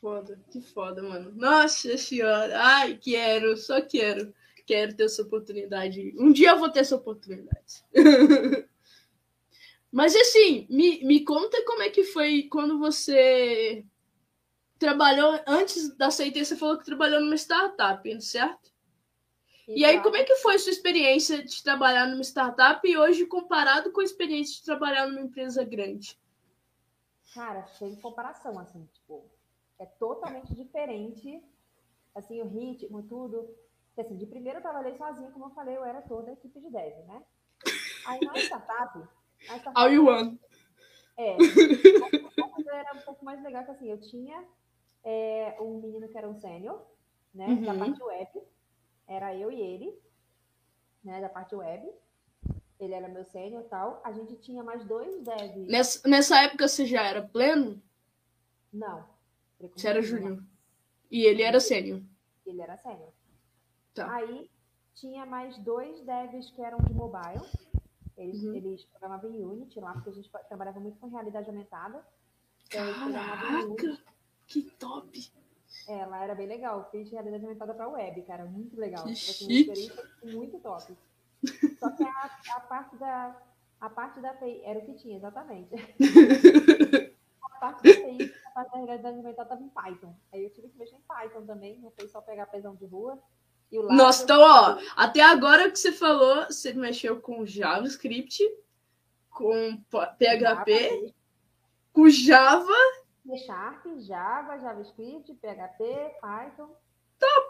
Foda, 0.00 0.40
que 0.50 0.60
foda, 0.60 1.02
mano. 1.02 1.32
Nossa 1.32 1.96
senhora. 1.96 2.56
Ai, 2.60 2.96
quero, 2.96 3.56
só 3.56 3.80
quero. 3.80 4.32
Quero 4.68 4.94
ter 4.94 5.04
essa 5.04 5.22
oportunidade. 5.22 6.14
Um 6.18 6.30
dia 6.30 6.50
eu 6.50 6.58
vou 6.58 6.70
ter 6.70 6.80
essa 6.80 6.94
oportunidade. 6.94 7.82
Mas 9.90 10.14
assim, 10.14 10.66
me, 10.68 11.02
me 11.06 11.24
conta 11.24 11.64
como 11.64 11.80
é 11.80 11.88
que 11.88 12.04
foi 12.04 12.42
quando 12.42 12.78
você 12.78 13.82
trabalhou, 14.78 15.40
antes 15.46 15.96
da 15.96 16.10
CIT, 16.10 16.44
você 16.44 16.54
falou 16.54 16.76
que 16.76 16.84
trabalhou 16.84 17.18
numa 17.22 17.34
startup, 17.34 18.20
certo? 18.20 18.70
E 19.66 19.86
aí, 19.86 20.02
como 20.02 20.16
é 20.16 20.24
que 20.24 20.36
foi 20.36 20.58
sua 20.58 20.72
experiência 20.72 21.42
de 21.42 21.62
trabalhar 21.62 22.06
numa 22.06 22.22
startup 22.22 22.86
e 22.86 22.96
hoje 22.96 23.24
comparado 23.24 23.90
com 23.90 24.02
a 24.02 24.04
experiência 24.04 24.56
de 24.56 24.64
trabalhar 24.64 25.06
numa 25.06 25.22
empresa 25.22 25.64
grande? 25.64 26.18
Cara, 27.32 27.66
sem 27.78 27.96
comparação, 27.96 28.58
assim, 28.58 28.86
tipo, 28.92 29.24
é 29.78 29.86
totalmente 29.86 30.54
diferente, 30.54 31.42
assim, 32.14 32.42
o 32.42 32.48
ritmo, 32.48 33.02
tudo. 33.02 33.48
Porque, 33.98 34.06
assim, 34.06 34.16
de 34.16 34.26
primeiro 34.26 34.58
eu 34.58 34.62
trabalhei 34.62 34.96
sozinha, 34.96 35.28
como 35.32 35.46
eu 35.46 35.50
falei, 35.50 35.76
eu 35.76 35.84
era 35.84 36.00
toda 36.02 36.30
a 36.30 36.32
equipe 36.32 36.60
de 36.60 36.70
dev, 36.70 37.04
né? 37.08 37.20
Aí 38.06 38.20
na 38.20 38.38
startup, 38.38 38.96
na 39.48 39.58
startup 39.58 39.72
All 39.74 39.90
you 39.90 40.04
want. 40.06 40.38
é, 41.16 41.36
era 42.72 42.94
um 42.94 43.00
pouco 43.00 43.24
mais 43.24 43.42
legal 43.42 43.64
que 43.64 43.72
assim, 43.72 43.90
eu 43.90 44.00
tinha 44.00 44.44
é, 45.02 45.56
um 45.60 45.80
menino 45.80 46.08
que 46.08 46.16
era 46.16 46.28
um 46.28 46.36
sênior, 46.36 46.80
né, 47.34 47.46
da 47.56 47.72
Uhum. 47.72 47.78
parte 47.80 48.02
web, 48.04 48.42
era 49.08 49.34
eu 49.34 49.50
e 49.50 49.60
ele, 49.60 50.00
né, 51.02 51.20
da 51.20 51.28
parte 51.28 51.56
web. 51.56 51.90
Ele 52.78 52.94
era 52.94 53.08
meu 53.08 53.24
sênior 53.24 53.62
e 53.62 53.68
tal. 53.68 54.00
A 54.04 54.12
gente 54.12 54.36
tinha 54.36 54.62
mais 54.62 54.84
dois 54.84 55.20
devs. 55.24 55.66
Nessa, 55.66 56.08
nessa 56.08 56.40
época 56.40 56.68
você 56.68 56.86
já 56.86 57.02
era 57.02 57.20
pleno? 57.20 57.82
Não. 58.72 59.04
Você 59.58 59.88
era 59.88 60.00
começou, 60.00 60.18
júnior. 60.20 60.44
E 61.10 61.24
ele 61.24 61.42
era 61.42 61.58
sênior. 61.58 62.00
Ele 62.46 62.62
era 62.62 62.76
sênior. 62.76 63.17
Tá. 64.06 64.14
Aí 64.14 64.50
tinha 64.94 65.24
mais 65.26 65.56
dois 65.58 66.00
devs 66.02 66.50
que 66.50 66.62
eram 66.62 66.78
de 66.78 66.92
mobile. 66.94 67.42
Eles, 68.16 68.42
Uhum. 68.42 68.54
eles 68.54 68.84
programavam 68.86 69.30
em 69.30 69.44
Unity 69.44 69.78
lá, 69.80 69.92
porque 69.92 70.10
a 70.10 70.12
gente 70.12 70.30
trabalhava 70.48 70.80
muito 70.80 70.98
com 70.98 71.06
realidade 71.08 71.48
aumentada. 71.48 72.04
Então. 72.66 73.12
Caraca, 73.12 73.98
que 74.46 74.62
top. 74.72 75.32
É, 75.86 76.04
lá 76.06 76.24
era 76.24 76.34
bem 76.34 76.46
legal. 76.48 76.80
Eu 76.80 76.84
Fiz 76.90 77.10
realidade 77.10 77.44
aumentada 77.44 77.74
para 77.74 77.88
web, 77.88 78.22
cara. 78.22 78.44
Muito 78.44 78.78
legal. 78.78 79.04
Que 79.04 79.12
assim, 79.12 79.44
uma 79.44 79.52
chique. 79.52 79.70
experiência 79.72 80.10
muito 80.24 80.58
top. 80.58 80.96
Só 81.78 81.90
que 81.90 82.02
a, 82.04 82.30
a 82.56 82.60
parte 82.60 82.96
da. 82.96 83.42
A 83.80 83.88
parte 83.88 84.20
da 84.20 84.34
TI 84.34 84.60
era 84.64 84.80
o 84.80 84.84
que 84.84 84.94
tinha, 84.94 85.16
exatamente. 85.16 85.70
A 87.42 87.60
parte 87.60 87.82
da 87.82 87.92
TI, 87.92 88.34
a 88.46 88.50
parte 88.50 88.70
da 88.72 88.78
realidade 88.78 89.16
aumentada 89.18 89.42
estava 89.54 89.62
em 89.62 89.68
Python. 89.68 90.14
Aí 90.32 90.44
eu 90.44 90.50
tive 90.50 90.68
que 90.68 90.78
mexer 90.78 90.94
em 90.96 91.00
Python 91.00 91.44
também, 91.44 91.78
não 91.80 91.90
foi 91.90 92.06
só 92.08 92.20
pegar 92.20 92.46
pesão 92.46 92.74
de 92.76 92.86
rua. 92.86 93.20
E 93.70 93.78
o 93.78 93.82
lado 93.82 93.96
Nossa, 93.96 94.24
então, 94.24 94.40
ó, 94.40 94.78
até 94.96 95.20
agora 95.20 95.70
que 95.70 95.78
você 95.78 95.92
falou, 95.92 96.46
você 96.46 96.72
mexeu 96.72 97.20
com 97.20 97.44
JavaScript, 97.44 98.42
com 99.30 99.76
PHP, 100.18 101.12
com 101.92 102.08
Java, 102.08 102.72
C 103.26 103.36
Sharp, 103.44 103.84
Java, 103.98 104.58
JavaScript, 104.58 105.34
PHP, 105.34 106.14
Python. 106.20 106.74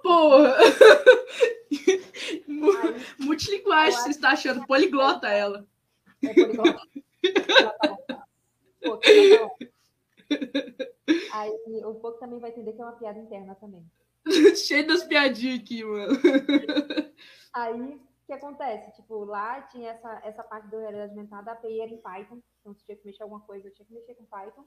porra. 0.02 0.56
Mu- 2.48 2.72
Aí 2.78 3.04
Multilinguagem, 3.20 4.00
você 4.00 4.10
está 4.10 4.30
achando 4.30 4.66
poliglota 4.66 5.28
ela. 5.28 5.64
é 6.24 6.34
poliglota. 6.34 6.80
Tá 7.62 7.72
tá 8.08 8.24
bom. 8.84 9.56
Aí 11.32 11.50
o 11.84 11.94
pouco 11.94 12.18
também 12.18 12.38
vai 12.38 12.50
entender 12.50 12.72
que 12.72 12.80
é 12.82 12.84
uma 12.84 12.92
piada 12.96 13.18
interna 13.18 13.54
também. 13.54 13.84
Cheio 14.56 14.86
das 14.86 15.04
piadinhas 15.04 15.60
aqui, 15.60 15.84
mano. 15.84 16.12
Aí, 17.52 17.80
o 17.80 18.00
que 18.26 18.32
acontece? 18.32 18.94
Tipo, 18.96 19.24
lá 19.24 19.62
tinha 19.62 19.90
essa, 19.90 20.20
essa 20.24 20.42
parte 20.42 20.68
do 20.68 20.78
realidade 20.78 21.10
aumentada, 21.12 21.50
a 21.50 21.54
API 21.54 21.80
era 21.80 21.90
em 21.90 21.98
Python, 21.98 22.40
então 22.60 22.74
se 22.74 22.84
tinha 22.84 22.96
que 22.96 23.06
mexer 23.06 23.22
alguma 23.22 23.40
coisa, 23.40 23.68
eu 23.68 23.74
tinha 23.74 23.86
que 23.86 23.94
mexer 23.94 24.14
com 24.14 24.24
Python. 24.24 24.64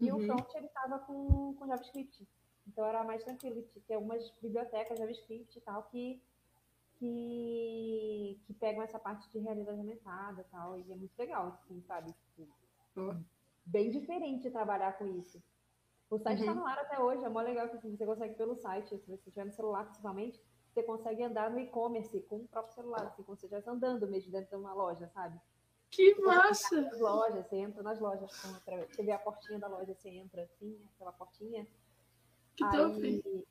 E 0.00 0.12
Uhum. 0.12 0.18
o 0.18 0.20
front, 0.26 0.54
ele 0.54 0.66
estava 0.66 0.98
com, 1.00 1.54
com 1.54 1.66
JavaScript. 1.66 2.26
Então, 2.66 2.84
era 2.84 3.02
mais 3.02 3.24
tranquilo. 3.24 3.62
Tem 3.86 3.96
algumas 3.96 4.30
bibliotecas 4.42 4.98
JavaScript 4.98 5.58
e 5.58 5.60
tal 5.62 5.82
que, 5.84 6.22
que, 6.98 8.40
que 8.46 8.54
pegam 8.54 8.82
essa 8.82 8.98
parte 8.98 9.28
de 9.30 9.38
realidade 9.38 9.78
aumentada 9.78 10.42
e 10.42 10.44
tal. 10.44 10.78
E 10.78 10.92
é 10.92 10.96
muito 10.96 11.18
legal, 11.18 11.48
assim, 11.48 11.82
sabe? 11.82 12.12
Tipo, 12.36 12.48
bem 13.64 13.90
diferente 13.90 14.50
trabalhar 14.50 14.92
com 14.98 15.06
isso. 15.18 15.42
O 16.10 16.18
site 16.18 16.40
está 16.40 16.52
Uhum. 16.52 16.58
no 16.60 16.66
ar 16.66 16.78
até 16.78 16.98
hoje, 16.98 17.24
é 17.24 17.28
mó 17.28 17.40
legal 17.40 17.68
que 17.68 17.76
assim, 17.76 17.94
você 17.96 18.06
consegue 18.06 18.34
pelo 18.34 18.56
site, 18.56 18.96
se 18.98 19.06
você 19.06 19.28
estiver 19.28 19.44
no 19.44 19.52
celular 19.52 19.84
principalmente, 19.84 20.40
você 20.72 20.82
consegue 20.82 21.22
andar 21.22 21.50
no 21.50 21.58
e-commerce 21.58 22.20
com 22.22 22.36
o 22.36 22.48
próprio 22.48 22.74
celular, 22.74 23.06
assim, 23.06 23.22
como 23.22 23.36
se 23.36 23.42
você 23.42 23.46
estivesse 23.46 23.68
andando 23.68 24.06
mesmo 24.08 24.32
dentro 24.32 24.50
de 24.50 24.56
uma 24.56 24.72
loja, 24.72 25.08
sabe? 25.08 25.38
Que 25.90 26.14
Você 26.14 26.20
massa. 26.22 26.80
Nas 26.82 26.98
lojas, 27.00 27.46
você 27.46 27.56
entra 27.56 27.82
nas 27.82 27.98
lojas, 27.98 28.30
você 28.90 29.02
vê 29.02 29.12
a 29.12 29.18
portinha 29.18 29.58
da 29.58 29.68
loja, 29.68 29.94
você 29.94 30.10
entra 30.10 30.42
assim, 30.42 30.78
aquela 30.94 31.12
portinha. 31.12 31.66
Que 32.56 32.68
top. 32.70 33.04
Aí 33.06 33.46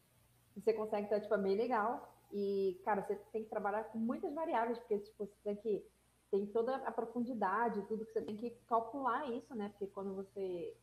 você 0.55 0.73
consegue, 0.73 1.07
então, 1.07 1.19
tipo, 1.19 1.33
é 1.33 1.37
bem 1.37 1.55
legal. 1.55 2.15
E, 2.31 2.79
cara, 2.83 3.01
você 3.01 3.15
tem 3.31 3.43
que 3.43 3.49
trabalhar 3.49 3.85
com 3.85 3.97
muitas 3.97 4.33
variáveis, 4.33 4.77
porque, 4.79 4.99
tipo, 4.99 5.25
você 5.25 5.35
tem 5.43 5.55
que 5.55 5.85
tem 6.29 6.45
toda 6.47 6.75
a 6.75 6.91
profundidade, 6.91 7.81
tudo 7.87 8.05
que 8.05 8.11
você 8.11 8.21
tem 8.21 8.35
que 8.35 8.51
calcular 8.67 9.29
isso, 9.31 9.55
né? 9.55 9.69
Porque 9.69 9.87
quando 9.87 10.13
você 10.13 10.75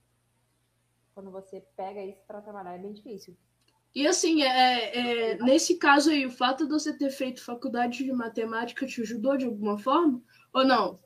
quando 1.15 1.31
você 1.31 1.61
pega 1.77 2.03
isso 2.03 2.23
para 2.27 2.43
trabalhar 2.43 2.75
é 2.75 2.79
bem 2.79 2.93
difícil. 2.93 3.37
E 3.95 4.07
assim, 4.07 4.43
é, 4.43 5.33
é, 5.33 5.39
nesse 5.39 5.79
caso 5.79 6.11
aí, 6.11 6.27
o 6.27 6.31
fato 6.31 6.65
de 6.65 6.71
você 6.73 6.97
ter 6.97 7.11
feito 7.11 7.45
faculdade 7.45 8.05
de 8.05 8.13
matemática 8.13 8.87
te 8.87 9.01
ajudou 9.03 9.37
de 9.37 9.47
alguma 9.47 9.79
forma? 9.79 10.21
Ou 10.53 10.65
não? 10.65 10.99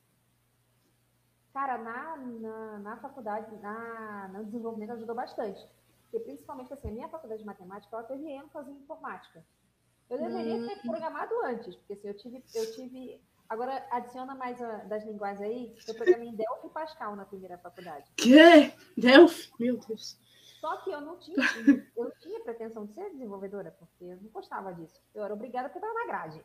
Cara, 1.53 1.77
na, 1.79 2.17
na, 2.17 2.79
na 2.79 2.97
faculdade, 2.99 3.55
na, 3.61 4.29
no 4.33 4.45
desenvolvimento 4.45 4.93
ajudou 4.93 5.15
bastante. 5.15 5.69
Porque 6.05 6.21
principalmente 6.25 6.73
assim, 6.73 6.89
a 6.89 6.93
minha 6.93 7.09
faculdade 7.09 7.41
de 7.41 7.47
matemática, 7.47 7.95
ela 7.95 8.07
teve 8.07 8.31
ênfase 8.31 8.71
em 8.71 8.77
informática. 8.79 9.45
Eu 10.09 10.19
deveria 10.19 10.57
Hum. 10.57 10.67
ter 10.67 10.81
programado 10.83 11.35
antes, 11.45 11.77
porque 11.77 11.93
assim, 11.93 12.09
eu 12.09 12.17
tive, 12.17 12.45
eu 12.55 12.73
tive. 12.75 13.23
Agora 13.49 13.87
adiciona 13.91 14.35
mais 14.35 14.61
a- 14.61 14.85
das 14.85 15.05
linguagens 15.05 15.41
aí, 15.41 15.75
eu 15.87 15.95
programei 15.95 16.29
em 16.29 16.35
Delphi 16.35 16.67
e 16.67 16.71
Pascal 16.71 17.17
na 17.17 17.25
primeira 17.25 17.57
faculdade. 17.59 18.11
Que? 18.17 18.73
Delphi? 19.01 19.51
Meu 19.59 19.79
Deus. 19.79 20.19
Só 20.61 20.77
que 20.79 20.91
eu 20.91 21.01
não 21.01 21.17
tinha, 21.19 21.37
eu 21.97 22.05
não 22.05 22.11
tinha 22.21 22.41
pretensão 22.41 22.85
de 22.85 22.93
ser 22.93 23.09
desenvolvedora, 23.11 23.71
porque 23.79 24.05
eu 24.05 24.17
não 24.21 24.29
gostava 24.31 24.75
disso. 24.75 25.01
Eu 25.15 25.25
era 25.25 25.33
obrigada 25.33 25.69
porque 25.69 25.85
eu 25.85 25.89
estava 25.89 26.07
na 26.07 26.13
grade. 26.13 26.45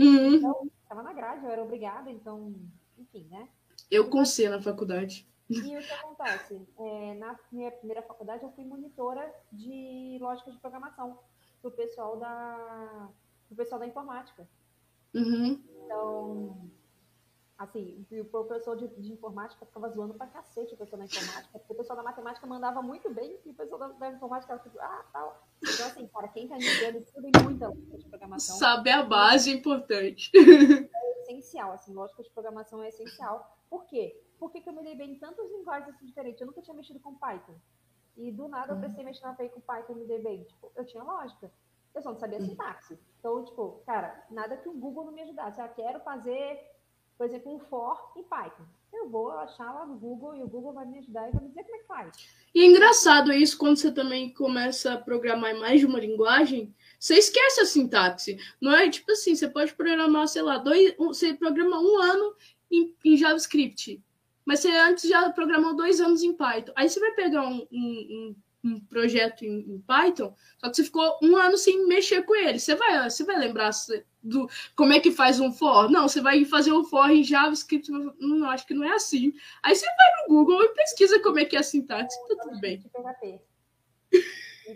Uhum. 0.00 0.34
Então, 0.34 0.70
estava 0.82 1.02
na 1.02 1.12
grade, 1.12 1.44
eu 1.44 1.50
era 1.50 1.62
obrigada, 1.62 2.10
então, 2.10 2.54
enfim, 2.98 3.26
né? 3.30 3.48
Eu 3.90 4.10
com 4.10 4.24
C 4.24 4.48
na 4.48 4.60
faculdade. 4.60 5.26
E 5.48 5.76
o 5.76 5.80
que 5.80 5.92
acontece? 5.92 6.60
É, 6.78 7.14
na 7.14 7.38
minha 7.50 7.70
primeira 7.70 8.02
faculdade, 8.02 8.42
eu 8.42 8.50
fui 8.52 8.64
monitora 8.64 9.32
de 9.52 10.18
lógica 10.20 10.50
de 10.50 10.58
programação 10.58 11.18
para 11.60 11.68
o 11.68 11.72
pessoal 11.72 12.16
da 12.18 13.08
pro 13.48 13.56
pessoal 13.56 13.78
da 13.78 13.86
informática. 13.86 14.48
Uhum. 15.14 15.62
Então, 15.84 16.72
Assim, 17.62 18.04
o 18.10 18.24
professor 18.24 18.76
de, 18.76 18.88
de, 18.88 19.12
informática 19.12 19.64
ficava 19.64 19.88
zoando 19.88 20.14
pra 20.14 20.26
cacete 20.26 20.74
o 20.74 20.76
pessoal 20.76 20.98
da 20.98 21.04
informática, 21.04 21.58
porque 21.60 21.72
o 21.72 21.76
pessoal 21.76 21.96
da 21.96 22.02
matemática 22.02 22.44
mandava 22.44 22.82
muito 22.82 23.08
bem 23.08 23.38
e 23.46 23.50
o 23.50 23.54
pessoal 23.54 23.78
da, 23.78 23.86
da 23.86 24.10
informática 24.10 24.58
ficava 24.58 24.68
tipo, 24.68 24.80
ah, 24.80 25.06
tal. 25.12 25.46
Então, 25.62 25.86
assim, 25.86 26.08
cara, 26.08 26.26
quem 26.26 26.48
tá 26.48 26.56
entendendo 26.56 27.06
tudo 27.14 27.24
em 27.24 27.44
muita 27.44 27.68
lógica 27.68 27.98
de 27.98 28.08
programação. 28.08 28.56
Saber 28.56 28.90
a 28.90 29.04
base 29.04 29.50
é 29.50 29.54
importante. 29.54 30.32
É 30.92 31.22
essencial, 31.22 31.72
assim, 31.72 31.94
lógica 31.94 32.20
de 32.20 32.30
programação 32.30 32.82
é 32.82 32.88
essencial. 32.88 33.56
Por 33.70 33.84
quê? 33.84 34.20
Por 34.40 34.50
que, 34.50 34.60
que 34.60 34.68
eu 34.68 34.72
me 34.72 34.82
dei 34.82 34.96
bem 34.96 35.12
em 35.12 35.18
tantas 35.20 35.48
linguagens 35.52 35.94
assim, 35.94 36.04
diferentes? 36.04 36.40
Eu 36.40 36.48
nunca 36.48 36.60
tinha 36.60 36.74
mexido 36.74 36.98
com 36.98 37.14
Python. 37.14 37.54
E 38.16 38.32
do 38.32 38.48
nada 38.48 38.72
eu 38.72 38.78
precisei 38.78 39.04
mexer 39.04 39.24
na 39.24 39.34
com 39.34 39.60
Python 39.60 39.92
e 39.92 39.96
me 40.00 40.06
dei 40.06 40.20
bem. 40.20 40.42
Tipo, 40.42 40.72
eu 40.74 40.84
tinha 40.84 41.04
lógica. 41.04 41.48
Eu 41.94 42.02
só 42.02 42.10
não 42.10 42.18
sabia 42.18 42.40
sintaxe. 42.40 42.98
Então, 43.22 43.44
tipo, 43.44 43.82
cara, 43.86 44.26
nada 44.28 44.56
que 44.56 44.68
o 44.68 44.72
Google 44.72 45.04
não 45.04 45.12
me 45.12 45.22
ajudasse. 45.22 45.60
Eu 45.60 45.68
quero 45.68 46.00
fazer 46.00 46.60
por 47.22 47.26
exemplo, 47.26 47.54
um 47.54 47.60
for 47.60 47.96
em 48.16 48.22
Python. 48.24 48.64
Eu 48.92 49.08
vou 49.08 49.30
achar 49.30 49.72
lá 49.72 49.86
no 49.86 49.94
Google 49.94 50.34
e 50.34 50.42
o 50.42 50.48
Google 50.48 50.72
vai 50.72 50.84
me 50.84 50.98
ajudar 50.98 51.28
e 51.28 51.32
vai 51.32 51.42
me 51.42 51.50
dizer 51.50 51.62
como 51.62 51.76
é 51.76 51.78
que 51.78 51.86
faz. 51.86 52.12
E 52.52 52.60
é 52.60 52.66
engraçado 52.66 53.32
isso 53.32 53.56
quando 53.56 53.76
você 53.76 53.92
também 53.92 54.34
começa 54.34 54.94
a 54.94 54.98
programar 54.98 55.52
em 55.52 55.60
mais 55.60 55.78
de 55.78 55.86
uma 55.86 56.00
linguagem, 56.00 56.74
você 56.98 57.14
esquece 57.14 57.60
a 57.60 57.64
sintaxe. 57.64 58.36
Não 58.60 58.72
é 58.72 58.90
tipo 58.90 59.12
assim, 59.12 59.36
você 59.36 59.48
pode 59.48 59.72
programar, 59.74 60.26
sei 60.26 60.42
lá, 60.42 60.58
dois, 60.58 60.96
você 60.96 61.32
programa 61.32 61.78
um 61.78 61.96
ano 62.00 62.34
em, 62.68 62.92
em 63.04 63.16
JavaScript. 63.16 64.02
Mas 64.44 64.58
você 64.58 64.76
antes 64.76 65.08
já 65.08 65.30
programou 65.30 65.76
dois 65.76 66.00
anos 66.00 66.24
em 66.24 66.34
Python. 66.34 66.72
Aí 66.74 66.88
você 66.88 66.98
vai 66.98 67.12
pegar 67.12 67.46
um, 67.46 67.66
um, 67.70 67.70
um 67.72 68.36
projeto 68.88 69.42
em, 69.42 69.60
em, 69.60 69.80
Python, 69.80 70.34
só 70.58 70.70
que 70.70 70.76
você 70.76 70.84
ficou 70.84 71.18
um 71.22 71.36
ano 71.36 71.56
sem 71.56 71.86
mexer 71.86 72.22
com 72.22 72.34
ele. 72.34 72.58
Você 72.58 72.74
vai, 72.74 73.10
você 73.10 73.24
vai 73.24 73.38
lembrar 73.38 73.70
do 74.22 74.48
como 74.76 74.92
é 74.92 75.00
que 75.00 75.10
faz 75.10 75.40
um 75.40 75.52
for? 75.52 75.90
Não, 75.90 76.08
você 76.08 76.20
vai 76.20 76.44
fazer 76.44 76.72
um 76.72 76.84
for 76.84 77.10
em 77.10 77.24
JavaScript, 77.24 77.90
não, 77.90 78.48
acho 78.50 78.66
que 78.66 78.74
não 78.74 78.84
é 78.84 78.92
assim. 78.92 79.32
Aí 79.62 79.74
você 79.74 79.86
vai 79.86 80.28
no 80.28 80.34
Google 80.34 80.62
e 80.62 80.74
pesquisa 80.74 81.20
como 81.20 81.38
é 81.38 81.44
que 81.44 81.56
é 81.56 81.60
a 81.60 81.62
sintaxe, 81.62 82.16
tá 82.28 82.36
tudo 82.42 82.60
bem. 82.60 82.84
Eu 84.64 84.72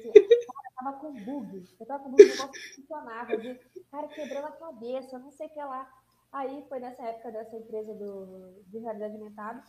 tava 0.76 0.92
com 0.98 1.12
bug, 1.12 1.64
eu 1.78 1.86
tava 1.86 2.02
com 2.04 2.10
bug, 2.10 2.22
o 2.22 2.26
negócio 2.26 2.74
funcionava, 2.74 3.36
de, 3.36 3.58
cara, 3.90 4.08
quebrando 4.08 4.46
a 4.46 4.52
cabeça, 4.52 5.18
não 5.18 5.30
sei 5.30 5.46
o 5.46 5.50
que 5.50 5.58
lá. 5.58 5.90
Aí 6.32 6.64
foi 6.68 6.80
nessa 6.80 7.02
época 7.02 7.30
dessa 7.30 7.56
empresa 7.56 7.94
do, 7.94 8.62
de 8.66 8.78
realidade 8.78 9.14
aumentada. 9.14 9.64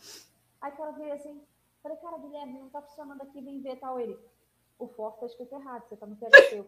Aí 0.60 0.72
o 0.72 0.76
cara 0.76 0.92
veio 0.92 1.12
assim, 1.12 1.40
falei, 1.82 1.98
cara, 1.98 2.18
Guilherme, 2.18 2.58
não 2.58 2.70
tá 2.70 2.82
funcionando 2.82 3.22
aqui, 3.22 3.40
vem 3.40 3.60
ver 3.60 3.76
tal 3.76 3.98
ele. 3.98 4.18
O 4.78 4.86
for 4.88 5.12
tá 5.12 5.26
escrito 5.26 5.54
errado, 5.54 5.88
você 5.88 5.96
tá 5.96 6.06
no 6.06 6.16
PHP. 6.16 6.64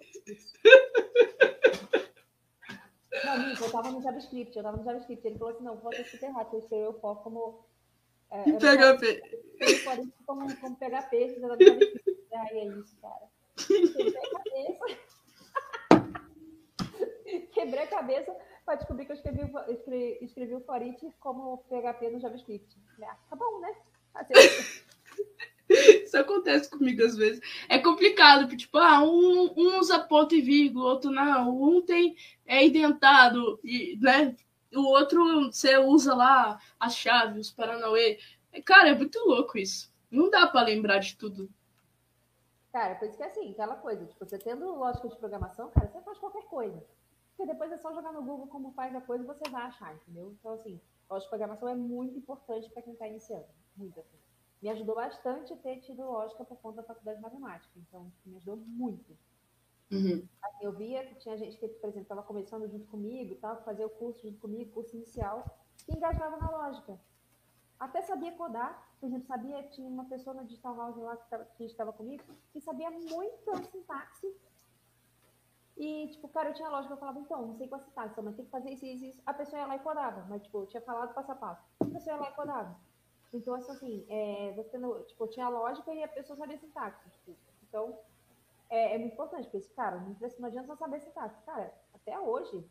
Não, 3.24 3.52
eu 3.52 3.70
tava 3.70 3.90
no 3.90 4.02
JavaScript, 4.02 4.56
eu 4.56 4.62
tava 4.62 4.76
no 4.76 4.84
JavaScript. 4.84 5.26
Ele 5.26 5.38
falou 5.38 5.54
assim, 5.54 5.64
não, 5.64 5.76
vou 5.76 5.90
ter 5.90 6.02
escrito 6.02 6.24
errado, 6.24 6.48
eu 6.52 6.58
escreveu 6.60 6.90
o 6.90 7.00
for 7.00 7.22
como... 7.22 7.64
É, 8.30 8.42
PHP. 8.44 9.22
Como, 9.84 10.12
como, 10.26 10.60
como 10.60 10.76
PHP, 10.76 11.28
você 11.28 11.40
tá 11.40 11.48
no 11.48 11.58
JavaScript. 11.58 12.26
Aí 12.32 12.58
é 12.58 12.66
isso, 12.66 12.96
cara. 13.00 13.28
Quebrei 13.56 14.16
a 14.16 14.30
cabeça. 14.30 14.98
Quebrei 17.52 17.82
a 17.82 17.86
cabeça 17.86 18.36
para 18.64 18.76
descobrir 18.76 19.04
que 19.04 19.12
eu 19.12 19.16
escrevi, 19.16 19.40
escrevi, 19.68 20.18
escrevi 20.24 20.54
o 20.54 20.60
for 20.60 21.12
como 21.20 21.58
PHP 21.68 22.10
no 22.10 22.20
JavaScript. 22.20 22.76
Ah, 23.02 23.16
tá 23.28 23.36
bom, 23.36 23.60
né? 23.60 23.76
Assim, 24.14 24.32
isso 26.04 26.16
acontece 26.16 26.68
comigo 26.68 27.04
às 27.04 27.16
vezes. 27.16 27.40
É 27.68 27.78
complicado, 27.78 28.42
porque, 28.42 28.56
tipo, 28.56 28.76
ah, 28.78 29.02
um, 29.02 29.52
um 29.56 29.78
usa 29.78 30.00
ponto 30.00 30.34
e 30.34 30.40
vírgula, 30.40 30.92
outro 30.92 31.10
não. 31.10 31.62
Um 31.62 31.80
tem 31.80 32.16
é 32.44 32.66
identado, 32.66 33.60
e, 33.62 33.96
né? 34.00 34.36
O 34.74 34.82
outro 34.82 35.50
você 35.50 35.78
usa 35.78 36.14
lá 36.14 36.60
as 36.78 36.94
chaves, 36.94 37.48
os 37.48 37.52
Paranauê. 37.52 38.18
Cara, 38.64 38.90
é 38.90 38.94
muito 38.94 39.18
louco 39.20 39.58
isso. 39.58 39.92
Não 40.10 40.28
dá 40.30 40.46
para 40.46 40.66
lembrar 40.66 40.98
de 40.98 41.16
tudo. 41.16 41.48
Cara, 42.72 42.94
por 42.96 43.08
isso 43.08 43.16
que 43.16 43.22
é 43.22 43.26
assim, 43.26 43.50
aquela 43.50 43.74
coisa, 43.76 44.04
tipo, 44.06 44.24
você 44.24 44.38
tendo 44.38 44.74
lógica 44.76 45.08
de 45.08 45.16
programação, 45.16 45.70
cara, 45.70 45.88
você 45.88 46.00
faz 46.02 46.18
qualquer 46.18 46.44
coisa. 46.44 46.84
Porque 47.36 47.52
depois 47.52 47.72
é 47.72 47.78
só 47.78 47.92
jogar 47.92 48.12
no 48.12 48.22
Google 48.22 48.46
como 48.46 48.72
faz 48.72 48.94
a 48.94 49.00
coisa 49.00 49.24
e 49.24 49.26
você 49.26 49.48
vai 49.50 49.62
achar, 49.62 49.94
entendeu? 49.94 50.36
Então, 50.38 50.52
assim, 50.52 50.80
lógica 51.08 51.26
de 51.26 51.28
programação 51.30 51.68
é 51.68 51.74
muito 51.74 52.16
importante 52.16 52.70
para 52.70 52.82
quem 52.82 52.92
está 52.92 53.08
iniciando. 53.08 53.46
Muito 53.76 53.98
assim 53.98 54.19
me 54.62 54.68
ajudou 54.68 54.94
bastante 54.94 55.56
ter 55.56 55.80
tido 55.80 56.02
lógica 56.02 56.44
por 56.44 56.56
conta 56.58 56.82
da 56.82 56.86
faculdade 56.86 57.16
de 57.18 57.22
matemática. 57.22 57.72
Então, 57.78 58.12
me 58.24 58.36
ajudou 58.36 58.56
muito. 58.56 59.16
Uhum. 59.90 60.26
Assim, 60.42 60.64
eu 60.64 60.72
via 60.72 61.04
que 61.06 61.16
tinha 61.16 61.36
gente 61.36 61.56
que, 61.56 61.68
por 61.68 61.88
exemplo, 61.88 62.02
estava 62.02 62.22
começando 62.22 62.68
junto 62.68 62.86
comigo, 62.86 63.34
tal, 63.36 63.62
fazia 63.64 63.86
o 63.86 63.90
curso 63.90 64.22
junto 64.22 64.38
comigo, 64.38 64.72
curso 64.72 64.94
inicial, 64.94 65.44
que 65.84 65.92
engajava 65.92 66.36
na 66.36 66.50
lógica. 66.50 67.00
Até 67.78 68.02
sabia 68.02 68.32
codar, 68.32 68.88
por 69.00 69.06
exemplo, 69.06 69.26
sabia, 69.26 69.62
tinha 69.70 69.88
uma 69.88 70.04
pessoa 70.04 70.34
na 70.34 70.42
Digital 70.42 70.76
House 70.76 70.96
lá 70.96 71.16
que, 71.16 71.30
tava, 71.30 71.44
que 71.56 71.64
estava 71.64 71.92
comigo, 71.92 72.22
que 72.52 72.60
sabia 72.60 72.90
muito 72.90 73.50
a 73.50 73.62
sintaxe. 73.64 74.36
E, 75.76 76.08
tipo, 76.08 76.28
cara, 76.28 76.50
eu 76.50 76.54
tinha 76.54 76.68
lógica, 76.68 76.92
eu 76.92 76.98
falava, 76.98 77.18
então, 77.18 77.46
não 77.46 77.56
sei 77.56 77.66
qual 77.66 77.80
a 77.80 77.84
sintaxe, 77.84 78.20
mas 78.20 78.36
tem 78.36 78.44
que 78.44 78.50
fazer 78.50 78.70
isso, 78.70 78.84
isso, 78.84 79.04
isso. 79.06 79.22
A 79.24 79.32
pessoa 79.32 79.60
ia 79.60 79.66
lá 79.66 79.76
e 79.76 79.80
codava, 79.80 80.26
mas, 80.28 80.42
tipo, 80.42 80.58
eu 80.58 80.66
tinha 80.66 80.82
falado 80.82 81.14
passo 81.14 81.32
a 81.32 81.34
passo. 81.34 81.66
A 81.80 81.86
pessoa 81.86 82.16
ia 82.16 82.20
lá 82.20 82.28
e 82.28 82.34
codava. 82.34 82.89
Então, 83.32 83.54
assim, 83.54 84.04
é, 84.08 84.52
você 84.56 84.76
não, 84.76 85.02
tipo, 85.04 85.26
tinha 85.28 85.48
lógica 85.48 85.92
e 85.92 86.02
a 86.02 86.08
pessoa 86.08 86.36
sabia 86.36 86.58
sintaxe. 86.58 87.08
Tipo, 87.10 87.36
então, 87.68 87.98
é, 88.68 88.94
é, 88.94 88.98
muito 88.98 89.12
importante, 89.12 89.48
porque, 89.48 89.66
cara, 89.74 90.00
não, 90.00 90.16
não 90.38 90.48
adianta 90.48 90.66
só 90.66 90.76
saber 90.76 91.00
sintaxe. 91.00 91.40
Cara, 91.44 91.72
até 91.94 92.18
hoje, 92.18 92.64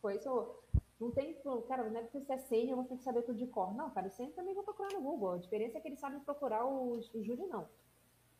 foi 0.00 0.16
isso. 0.16 0.56
Não 0.98 1.10
tem, 1.10 1.36
cara, 1.68 1.90
não 1.90 2.00
é 2.00 2.02
porque 2.02 2.20
você 2.20 2.32
é 2.32 2.38
sênior, 2.38 2.76
você 2.76 2.90
tem 2.90 2.98
que 2.98 3.04
saber 3.04 3.22
tudo 3.22 3.36
de 3.36 3.46
cor. 3.46 3.74
Não, 3.74 3.90
cara, 3.90 4.08
sênior 4.08 4.34
também 4.34 4.54
vou 4.54 4.64
procurar 4.64 4.92
no 4.92 5.02
Google. 5.02 5.32
A 5.32 5.38
diferença 5.38 5.76
é 5.76 5.80
que 5.80 5.88
eles 5.88 6.00
sabem 6.00 6.20
procurar, 6.20 6.64
o, 6.64 6.98
o 6.98 7.22
Júlio 7.22 7.46
não. 7.48 7.68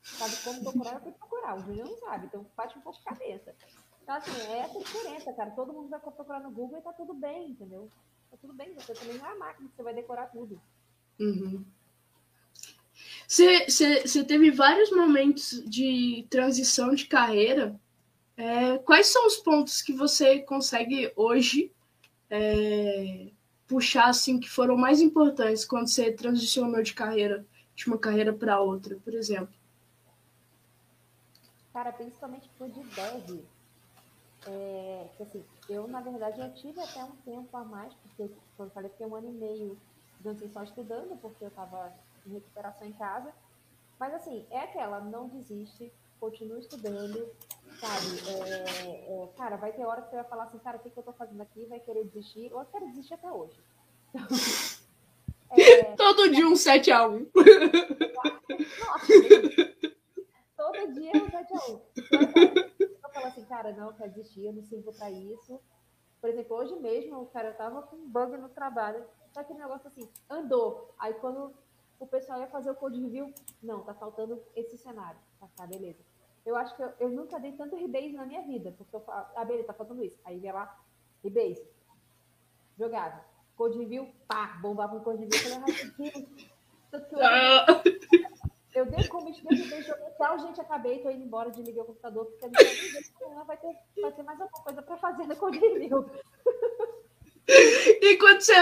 Sabe 0.02 0.36
como 0.44 0.62
procurar, 0.62 0.94
eu 0.94 1.00
fui 1.00 1.12
procurar. 1.12 1.56
O 1.56 1.60
Júlio 1.60 1.84
não 1.84 1.96
sabe, 1.98 2.26
então 2.26 2.46
bate 2.56 2.78
um 2.78 2.82
pouco 2.82 2.98
de 2.98 3.04
cabeça. 3.04 3.54
Então, 4.02 4.16
assim, 4.16 4.52
é 4.52 4.58
essa 4.58 4.78
diferença, 4.78 5.32
cara. 5.32 5.50
Todo 5.50 5.72
mundo 5.72 5.88
vai 5.88 5.98
procurar 5.98 6.40
no 6.40 6.50
Google 6.50 6.78
e 6.78 6.82
tá 6.82 6.92
tudo 6.92 7.14
bem, 7.14 7.50
entendeu? 7.50 7.88
Tá 8.30 8.36
tudo 8.40 8.52
bem, 8.52 8.74
você 8.74 8.92
também 8.92 9.16
não 9.16 9.26
é 9.26 9.32
a 9.32 9.38
máquina 9.38 9.68
que 9.68 9.74
você 9.74 9.82
vai 9.82 9.94
decorar 9.94 10.26
tudo. 10.26 10.60
Uhum. 11.18 11.64
Você 13.26 14.24
teve 14.26 14.50
vários 14.50 14.90
momentos 14.90 15.62
de 15.66 16.26
transição 16.30 16.94
de 16.94 17.06
carreira. 17.06 17.78
É, 18.36 18.78
quais 18.78 19.06
são 19.06 19.26
os 19.26 19.36
pontos 19.36 19.80
que 19.80 19.92
você 19.92 20.40
consegue 20.40 21.12
hoje 21.16 21.72
é, 22.28 23.30
puxar 23.66 24.08
assim 24.08 24.38
que 24.38 24.50
foram 24.50 24.76
mais 24.76 25.00
importantes 25.00 25.64
quando 25.64 25.88
você 25.88 26.12
transicionou 26.12 26.82
de 26.82 26.94
carreira 26.94 27.46
de 27.74 27.86
uma 27.86 27.98
carreira 27.98 28.32
para 28.32 28.60
outra, 28.60 28.96
por 28.96 29.14
exemplo? 29.14 29.54
Cara, 31.72 31.92
principalmente 31.92 32.48
por 32.56 32.68
de 32.68 32.82
dev. 32.82 33.44
É, 34.46 35.08
assim, 35.20 35.42
eu, 35.68 35.88
na 35.88 36.00
verdade, 36.00 36.40
eu 36.40 36.54
tive 36.54 36.80
até 36.80 37.02
um 37.02 37.16
tempo 37.24 37.56
a 37.56 37.64
mais, 37.64 37.92
porque, 37.94 38.32
como 38.56 38.68
eu 38.68 38.72
falei, 38.72 38.90
fiquei 38.90 39.06
um 39.06 39.16
ano 39.16 39.28
e 39.28 39.32
meio 39.32 39.78
dancei 40.24 40.48
só 40.48 40.62
estudando, 40.62 41.16
porque 41.20 41.44
eu 41.44 41.48
estava 41.48 41.92
em 42.26 42.32
recuperação 42.32 42.86
em 42.86 42.92
casa. 42.92 43.32
Mas 44.00 44.14
assim, 44.14 44.46
é 44.50 44.60
aquela, 44.60 45.00
não 45.00 45.28
desiste, 45.28 45.92
continua 46.18 46.58
estudando, 46.58 47.28
sabe? 47.78 48.06
É, 48.28 49.22
é, 49.22 49.26
cara, 49.36 49.56
vai 49.56 49.72
ter 49.72 49.84
hora 49.84 50.02
que 50.02 50.10
você 50.10 50.16
vai 50.16 50.24
falar 50.24 50.44
assim, 50.44 50.58
cara, 50.58 50.78
o 50.78 50.80
que, 50.80 50.90
que 50.90 50.98
eu 50.98 51.02
estou 51.02 51.14
fazendo 51.14 51.42
aqui? 51.42 51.66
Vai 51.66 51.78
querer 51.78 52.04
desistir, 52.04 52.52
ou 52.52 52.60
eu 52.60 52.66
quero 52.66 52.86
desistir 52.86 53.14
até 53.14 53.30
hoje. 53.30 53.60
Então, 54.08 54.26
é, 55.52 55.84
Todo 55.94 56.30
dia 56.30 56.48
um 56.48 56.56
7 56.56 56.90
a 56.90 57.06
1 57.06 57.30
Nossa, 58.80 59.12
todo 60.56 60.92
dia 60.94 61.12
um 61.14 61.30
7 61.30 61.52
a 61.52 61.72
1 61.72 61.80
Eu 62.80 63.10
falo 63.12 63.26
assim, 63.26 63.44
cara, 63.44 63.72
não, 63.72 63.88
eu 63.88 63.94
quero 63.94 64.10
desistir, 64.12 64.46
eu 64.46 64.52
não 64.54 64.62
sirvo 64.64 64.92
para 64.92 65.10
isso. 65.10 65.60
Por 66.20 66.30
exemplo, 66.30 66.56
hoje 66.56 66.74
mesmo, 66.76 67.26
cara, 67.26 67.48
eu 67.48 67.56
tava 67.56 67.82
com 67.82 67.96
um 67.96 68.08
bug 68.08 68.36
no 68.38 68.48
trabalho 68.48 69.04
Tá 69.34 69.40
aquele 69.40 69.58
negócio 69.58 69.88
assim, 69.88 70.08
andou. 70.30 70.94
Aí 70.96 71.12
quando 71.14 71.52
o 71.98 72.06
pessoal 72.06 72.38
ia 72.38 72.46
fazer 72.46 72.70
o 72.70 72.74
code 72.76 73.00
review, 73.00 73.34
não, 73.60 73.82
tá 73.82 73.92
faltando 73.92 74.40
esse 74.54 74.78
cenário. 74.78 75.18
Tá, 75.40 75.48
tá 75.56 75.66
beleza. 75.66 75.98
Eu 76.46 76.54
acho 76.54 76.76
que 76.76 76.82
eu, 76.82 76.92
eu 77.00 77.10
nunca 77.10 77.40
dei 77.40 77.52
tanto 77.52 77.74
rebase 77.74 78.12
na 78.12 78.24
minha 78.24 78.42
vida, 78.42 78.72
porque 78.78 78.94
eu 78.94 79.00
falo, 79.00 79.26
ah, 79.34 79.44
beleza, 79.44 79.66
tá 79.66 79.74
faltando 79.74 80.04
isso. 80.04 80.18
Aí 80.24 80.38
ia 80.38 80.52
lá, 80.52 80.78
rebase. 81.22 81.66
Jogava. 82.78 83.24
Code 83.56 83.78
review, 83.78 84.08
pá, 84.28 84.58
bombava 84.62 84.96
um 84.96 85.00
code 85.00 85.24
review. 85.24 85.40
Eu 86.92 87.00
falei, 87.00 87.26
ah, 87.26 87.66
eu 88.74 88.86
dei 88.86 89.08
como 89.08 89.30
estudante, 89.30 89.82
joguei 89.82 90.10
tal, 90.18 90.38
gente, 90.38 90.60
acabei, 90.60 91.02
tô 91.02 91.10
indo 91.10 91.24
embora, 91.24 91.50
desliguei 91.50 91.82
o 91.82 91.86
computador, 91.86 92.26
porque 92.26 92.44
a 92.44 92.48
gente 92.48 93.46
vai 93.46 93.56
ter, 93.56 93.76
vai 94.00 94.12
ter 94.12 94.22
mais 94.22 94.40
alguma 94.40 94.62
coisa 94.62 94.82
para 94.82 94.96
fazer 94.96 95.26
no 95.26 95.36
code 95.36 95.58
review. 95.58 96.08
E 97.46 98.16
quando 98.16 98.40
você 98.40 98.54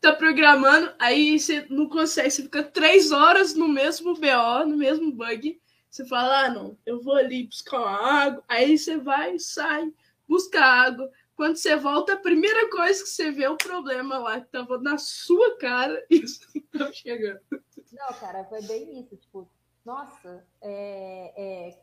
tá 0.00 0.12
programando, 0.12 0.92
aí 0.98 1.38
você 1.38 1.66
não 1.68 1.88
consegue, 1.88 2.30
você 2.30 2.42
fica 2.42 2.62
três 2.62 3.12
horas 3.12 3.54
no 3.54 3.68
mesmo 3.68 4.14
BO, 4.14 4.66
no 4.66 4.76
mesmo 4.76 5.12
bug. 5.12 5.60
Você 5.90 6.06
fala, 6.06 6.44
ah, 6.44 6.50
não, 6.50 6.78
eu 6.86 7.00
vou 7.00 7.14
ali 7.14 7.46
buscar 7.46 7.80
uma 7.80 8.22
água. 8.22 8.44
Aí 8.48 8.78
você 8.78 8.96
vai, 8.96 9.38
sai, 9.38 9.92
busca 10.28 10.60
água. 10.60 11.10
Quando 11.34 11.56
você 11.56 11.74
volta, 11.74 12.12
a 12.12 12.18
primeira 12.18 12.70
coisa 12.70 13.02
que 13.02 13.08
você 13.08 13.30
vê 13.30 13.44
é 13.44 13.50
o 13.50 13.56
problema 13.56 14.18
lá, 14.18 14.40
que 14.40 14.48
tava 14.48 14.78
na 14.78 14.98
sua 14.98 15.56
cara 15.56 16.04
e 16.08 16.20
você 16.20 16.60
tava 16.72 16.92
chegando. 16.92 17.40
Não, 17.50 18.08
cara, 18.20 18.44
foi 18.44 18.62
bem 18.62 19.00
isso. 19.00 19.16
Tipo, 19.16 19.48
nossa, 19.84 20.46
é, 20.60 21.32
é, 21.36 21.78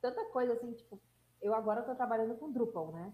tanta 0.00 0.24
coisa 0.26 0.52
assim, 0.52 0.72
tipo, 0.72 1.00
eu 1.42 1.54
agora 1.54 1.82
tô 1.82 1.94
trabalhando 1.94 2.34
com 2.36 2.52
Drupal, 2.52 2.92
né? 2.92 3.12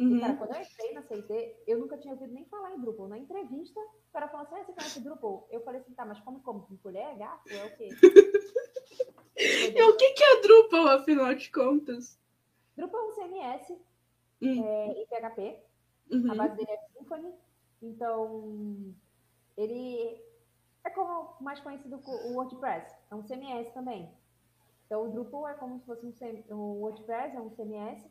Uhum. 0.00 0.16
E, 0.16 0.20
cara, 0.20 0.34
quando 0.34 0.54
eu 0.54 0.62
entrei 0.62 0.92
na 0.94 1.02
CIT, 1.02 1.56
eu 1.66 1.78
nunca 1.78 1.98
tinha 1.98 2.14
ouvido 2.14 2.32
nem 2.32 2.46
falar 2.46 2.72
em 2.72 2.80
Drupal. 2.80 3.06
Na 3.06 3.18
entrevista, 3.18 3.78
o 3.78 4.12
cara 4.12 4.28
falou 4.28 4.46
assim, 4.46 4.54
ah, 4.54 4.64
você 4.64 4.72
conhece 4.72 5.00
Drupal? 5.00 5.46
Eu 5.50 5.60
falei 5.60 5.82
assim, 5.82 5.92
tá, 5.92 6.06
mas 6.06 6.18
como, 6.20 6.40
como? 6.40 6.62
Com 6.62 6.78
colher, 6.78 7.18
gato, 7.18 7.50
é 7.50 7.66
o 7.66 7.76
quê? 7.76 7.88
e 9.36 9.82
o 9.84 9.96
que, 9.96 10.12
que 10.12 10.24
é 10.24 10.40
Drupal, 10.40 10.88
afinal 10.88 11.34
de 11.34 11.50
contas? 11.52 12.18
Drupal 12.74 12.98
é 12.98 13.04
um 13.04 13.14
CMS 13.14 13.70
uhum. 14.40 14.64
é, 14.66 14.86
em 14.86 15.06
PHP. 15.06 15.62
Uhum. 16.12 16.32
A 16.32 16.34
base 16.34 16.56
dele 16.56 16.70
é 16.70 16.78
Symfony. 16.96 17.34
Então, 17.82 18.94
ele 19.58 20.18
é 20.82 20.88
como 20.88 21.36
mais 21.42 21.60
conhecido 21.60 22.00
o 22.06 22.32
WordPress. 22.36 22.90
É 23.10 23.14
um 23.14 23.22
CMS 23.22 23.70
também. 23.74 24.10
Então, 24.86 25.04
o 25.04 25.12
Drupal 25.12 25.46
é 25.46 25.54
como 25.54 25.78
se 25.78 25.84
fosse 25.84 26.06
um, 26.06 26.12
CM... 26.12 26.42
o 26.48 26.80
WordPress, 26.80 27.36
é 27.36 27.40
um 27.40 27.50
CMS 27.50 28.08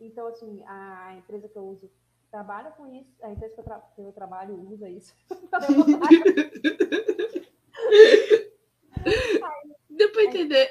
então, 0.00 0.28
assim, 0.28 0.64
a 0.66 1.14
empresa 1.16 1.48
que 1.48 1.56
eu 1.56 1.64
uso 1.64 1.90
trabalha 2.30 2.70
com 2.72 2.86
isso, 2.86 3.10
a 3.22 3.30
empresa 3.30 3.54
que 3.54 3.60
eu, 3.60 3.64
tra 3.64 3.80
que 3.80 4.00
eu 4.00 4.12
trabalho 4.12 4.54
usa 4.70 4.88
isso. 4.88 5.14
Deu 9.90 10.12
para 10.12 10.24
entender. 10.24 10.70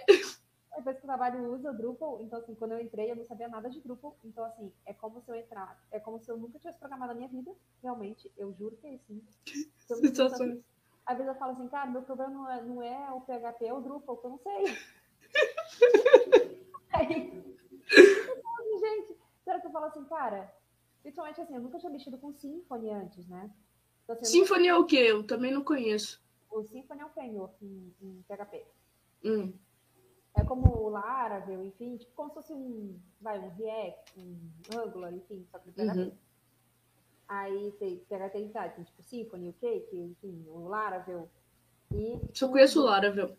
A 0.71 0.79
empresa 0.79 0.99
que 0.99 1.05
eu 1.05 1.07
trabalho 1.07 1.51
usa 1.51 1.73
Drupal, 1.73 2.21
então, 2.21 2.39
assim, 2.39 2.55
quando 2.55 2.73
eu 2.73 2.79
entrei, 2.79 3.11
eu 3.11 3.15
não 3.15 3.25
sabia 3.25 3.47
nada 3.47 3.69
de 3.69 3.81
Drupal. 3.81 4.15
Então, 4.23 4.45
assim, 4.45 4.71
é 4.85 4.93
como 4.93 5.21
se 5.21 5.31
eu 5.31 5.35
entrar, 5.35 5.81
é 5.91 5.99
como 5.99 6.19
se 6.19 6.31
eu 6.31 6.37
nunca 6.37 6.59
tivesse 6.59 6.79
programado 6.79 7.11
a 7.11 7.15
minha 7.15 7.27
vida, 7.27 7.51
realmente, 7.81 8.31
eu 8.37 8.53
juro 8.53 8.77
que 8.77 8.87
é 8.87 8.93
assim. 8.93 9.21
Às 11.05 11.17
vezes 11.17 11.33
eu 11.33 11.39
falo 11.39 11.53
assim, 11.53 11.67
cara, 11.69 11.89
meu 11.89 12.01
problema 12.01 12.31
não 12.31 12.51
é, 12.51 12.61
não 12.61 12.83
é 12.83 13.11
o 13.11 13.21
PHP, 13.21 13.65
é 13.65 13.73
o 13.73 13.81
Drupal, 13.81 14.17
que 14.17 14.25
eu 14.25 14.29
não 14.29 14.39
sei. 14.39 14.77
Aí, 16.93 17.56
que 19.67 19.69
eu 19.69 19.71
falo 19.71 19.85
assim, 19.85 20.03
cara, 20.05 20.53
principalmente 21.01 21.41
assim, 21.41 21.55
eu 21.55 21.61
nunca 21.61 21.79
tinha 21.79 21.91
mexido 21.91 22.17
com 22.17 22.33
Symfony 22.33 22.89
antes, 22.91 23.27
né? 23.27 23.51
Então, 24.03 24.15
assim, 24.15 24.25
Symfony 24.25 24.67
nunca... 24.67 24.71
é 24.71 24.75
o 24.75 24.85
quê? 24.85 24.97
Eu 24.97 25.23
também 25.25 25.51
não 25.51 25.63
conheço. 25.63 26.21
O 26.49 26.63
Symfony 26.63 27.01
é 27.01 27.05
um 27.05 27.09
framework 27.09 27.65
em, 27.65 27.93
em 28.01 28.23
PHP. 28.27 28.65
Hum. 29.23 29.53
É 30.33 30.43
como 30.43 30.69
o 30.69 30.89
Laravel, 30.89 31.63
enfim, 31.63 31.97
tipo 31.97 32.11
como 32.13 32.29
se 32.29 32.35
fosse 32.35 32.53
um, 32.53 32.99
vai, 33.19 33.39
um 33.39 33.49
React, 33.55 34.19
um 34.19 34.79
Angular, 34.79 35.13
enfim, 35.13 35.45
só 35.51 35.59
que 35.59 35.71
PHP. 35.71 35.99
Uhum. 35.99 36.11
Aí 37.27 37.71
tem 37.79 37.97
PHP 37.97 38.49
tá, 38.53 38.69
tem 38.69 38.85
tipo 38.85 39.03
Symfony, 39.03 39.49
o 39.49 39.53
Cake, 39.53 39.97
enfim, 39.97 40.45
o 40.47 40.67
Laravel. 40.67 41.29
E... 41.91 42.19
Só 42.33 42.47
conheço 42.47 42.81
o 42.81 42.85
Laravel. 42.85 43.35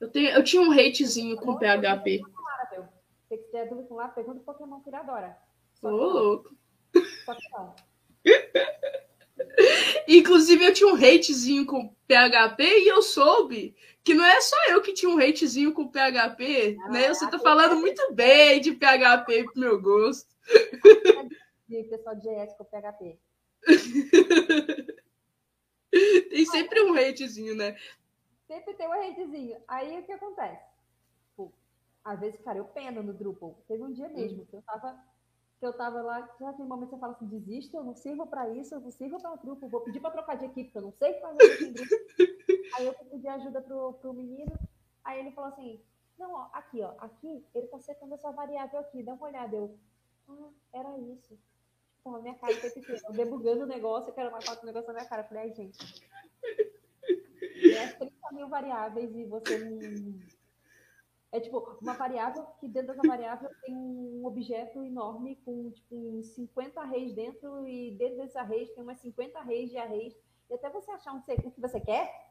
Eu, 0.00 0.10
tenho, 0.10 0.30
eu 0.30 0.44
tinha 0.44 0.60
um 0.60 0.72
hatezinho 0.72 1.36
com 1.36 1.56
PHP. 1.56 2.20
Laravel. 2.42 2.88
Se 3.22 3.28
você 3.28 3.38
quiser 3.38 3.68
dúvida 3.68 3.88
com 3.88 3.94
lá, 3.94 4.08
pergunta 4.08 4.40
o 4.40 4.44
Pokémon 4.44 4.80
que 4.80 4.90
ele 4.90 4.96
adora. 4.96 5.38
Ô, 5.84 5.88
louco. 5.88 6.56
Inclusive, 10.08 10.64
eu 10.64 10.72
tinha 10.72 10.92
um 10.92 10.96
hatezinho 10.96 11.66
com 11.66 11.94
PHP 12.08 12.62
e 12.62 12.88
eu 12.88 13.02
soube 13.02 13.76
que 14.02 14.14
não 14.14 14.24
é 14.24 14.40
só 14.40 14.56
eu 14.68 14.80
que 14.82 14.92
tinha 14.92 15.10
um 15.10 15.18
hatezinho 15.18 15.72
com 15.72 15.88
PHP, 15.88 16.76
ah, 16.80 16.88
né? 16.90 17.08
Você 17.08 17.30
tá 17.30 17.38
falando 17.38 17.76
muito 17.76 18.12
bem 18.12 18.60
de 18.60 18.72
PHP 18.72 19.44
pro 19.44 19.60
meu 19.60 19.80
gosto. 19.80 20.34
De 21.68 21.84
pessoal 21.84 22.14
de 22.16 22.28
com 22.56 22.64
PHP. 22.64 23.18
Tem 26.30 26.44
sempre 26.46 26.82
um 26.82 26.92
hatezinho, 26.94 27.54
né? 27.54 27.76
Sempre 28.46 28.74
tem 28.74 28.86
um 28.86 28.92
hatezinho. 28.92 29.56
Aí 29.68 29.98
o 30.00 30.02
que 30.02 30.12
acontece? 30.12 30.74
às 32.04 32.20
vezes, 32.20 32.38
cara, 32.42 32.58
eu 32.58 32.66
peno 32.66 33.02
no 33.02 33.14
Drupal. 33.14 33.58
Teve 33.66 33.82
um 33.82 33.92
dia 33.92 34.08
mesmo 34.10 34.40
uhum. 34.40 34.46
que 34.46 34.56
eu 34.56 34.62
tava 34.62 34.94
que 35.64 35.68
eu 35.68 35.72
tava 35.72 36.02
lá, 36.02 36.28
já 36.38 36.52
tem 36.52 36.66
momentos 36.66 36.90
que 36.90 36.96
você 36.96 37.00
fala 37.00 37.12
assim, 37.14 37.26
desista, 37.26 37.78
eu 37.78 37.84
não 37.84 37.94
sirvo 37.94 38.26
para 38.26 38.50
isso, 38.50 38.74
eu 38.74 38.80
não 38.80 38.90
sirvo 38.90 39.18
para 39.18 39.34
Drupal, 39.36 39.70
vou 39.70 39.80
pedir 39.80 39.98
para 39.98 40.10
trocar 40.10 40.36
de 40.36 40.44
equipe, 40.44 40.64
porque 40.64 40.76
eu 40.76 40.82
não 40.82 40.92
sei 40.92 41.14
fazer 41.14 41.42
isso 41.42 41.64
em 41.64 41.72
Drupal. 41.72 41.98
aí 42.76 42.86
eu 42.86 42.92
pedi 42.92 43.26
ajuda 43.28 43.62
pro, 43.62 43.94
pro 43.94 44.12
menino, 44.12 44.52
aí 45.02 45.20
ele 45.20 45.30
falou 45.30 45.48
assim, 45.48 45.80
não, 46.18 46.34
ó, 46.34 46.48
aqui, 46.52 46.82
ó, 46.82 46.92
aqui, 46.98 47.46
ele 47.54 47.66
tá 47.68 47.78
setando 47.78 48.12
essa 48.12 48.30
variável 48.30 48.78
aqui, 48.78 49.02
dá 49.02 49.14
uma 49.14 49.26
olhada. 49.26 49.56
Eu, 49.56 49.74
ah, 50.28 50.50
era 50.74 50.98
isso. 50.98 51.38
Então, 52.00 52.16
a 52.16 52.20
minha 52.20 52.34
cara 52.34 52.54
foi 52.56 52.70
pequena, 52.70 53.00
eu 53.08 53.14
debugando 53.14 53.64
o 53.64 53.66
negócio, 53.66 54.10
eu 54.10 54.14
quero 54.14 54.30
mais 54.30 54.44
foto 54.44 54.60
do 54.60 54.66
negócio 54.66 54.88
na 54.88 54.98
minha 54.98 55.08
cara. 55.08 55.22
Eu 55.22 55.28
falei, 55.28 55.44
ai, 55.44 55.54
gente, 55.54 55.78
é 57.74 57.86
30 57.86 58.12
mil 58.32 58.48
variáveis 58.48 59.16
e 59.16 59.24
você 59.24 59.58
não 59.58 59.78
é 61.34 61.40
tipo 61.40 61.76
uma 61.82 61.94
variável 61.94 62.46
que 62.60 62.68
dentro 62.68 62.94
dessa 62.94 63.08
variável 63.08 63.50
tem 63.62 63.74
um 63.74 64.24
objeto 64.24 64.84
enorme 64.84 65.36
com 65.44 65.68
tipo 65.72 66.22
50 66.22 66.80
arrays 66.80 67.12
dentro 67.12 67.66
e 67.66 67.90
dentro 67.96 68.18
desse 68.18 68.38
arrays 68.38 68.70
tem 68.70 68.84
umas 68.84 69.00
50 69.00 69.36
arrays 69.40 69.68
de 69.68 69.76
arrays. 69.76 70.14
E 70.48 70.54
até 70.54 70.70
você 70.70 70.92
achar 70.92 71.12
um, 71.12 71.18
o 71.18 71.50
que 71.50 71.60
você 71.60 71.80
quer, 71.80 72.30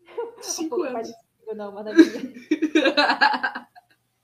um 0.60 0.68
pouco 0.68 0.92
mais 0.92 1.08
difícil, 1.08 1.54
não, 1.56 1.72
mas 1.72 1.86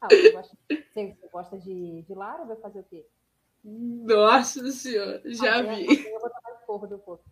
ah, 0.03 0.09
você, 0.11 0.33
gosta, 0.33 0.57
você 0.68 1.16
gosta 1.33 1.59
de, 1.59 2.03
de 2.03 2.14
Lara, 2.14 2.45
vai 2.45 2.57
fazer 2.57 2.81
o 2.81 2.85
quê? 2.85 3.07
Nossa 3.64 4.71
senhora, 4.71 5.23
já 5.25 5.61
ah, 5.61 5.62
vi. 5.62 6.07
Eu 6.07 6.21
vou 6.21 6.29
tomar 6.29 6.57
porra 6.66 6.87
do 6.89 6.99
povo. 6.99 7.23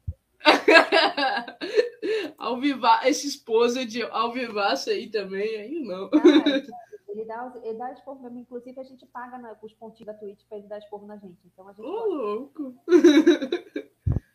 Alvivar, 2.39 3.07
essa 3.07 3.27
esposa 3.27 3.85
de 3.85 4.03
Alvivaço 4.03 4.91
aí 4.91 5.11
também, 5.11 5.57
aí 5.57 5.81
não. 5.81 6.07
Ah, 6.07 6.11
ele 7.09 7.25
dá, 7.25 7.53
ele 7.63 7.79
dá 7.79 7.93
esporro 7.93 8.23
mesmo, 8.23 8.39
inclusive 8.39 8.81
a 8.81 8.85
gente 8.85 9.05
paga 9.07 9.39
na, 9.39 9.57
os 9.61 9.73
pontinhos 9.75 10.07
da 10.07 10.15
Twitch 10.15 10.45
para 10.49 10.59
ele 10.59 10.69
dar 10.69 10.79
esporro 10.79 11.07
na 11.07 11.17
gente. 11.17 11.39
Então 11.47 11.69
a 11.69 11.73
gente. 11.73 11.85
Ô, 11.85 11.91
oh, 11.91 12.07
louco! 12.07 12.75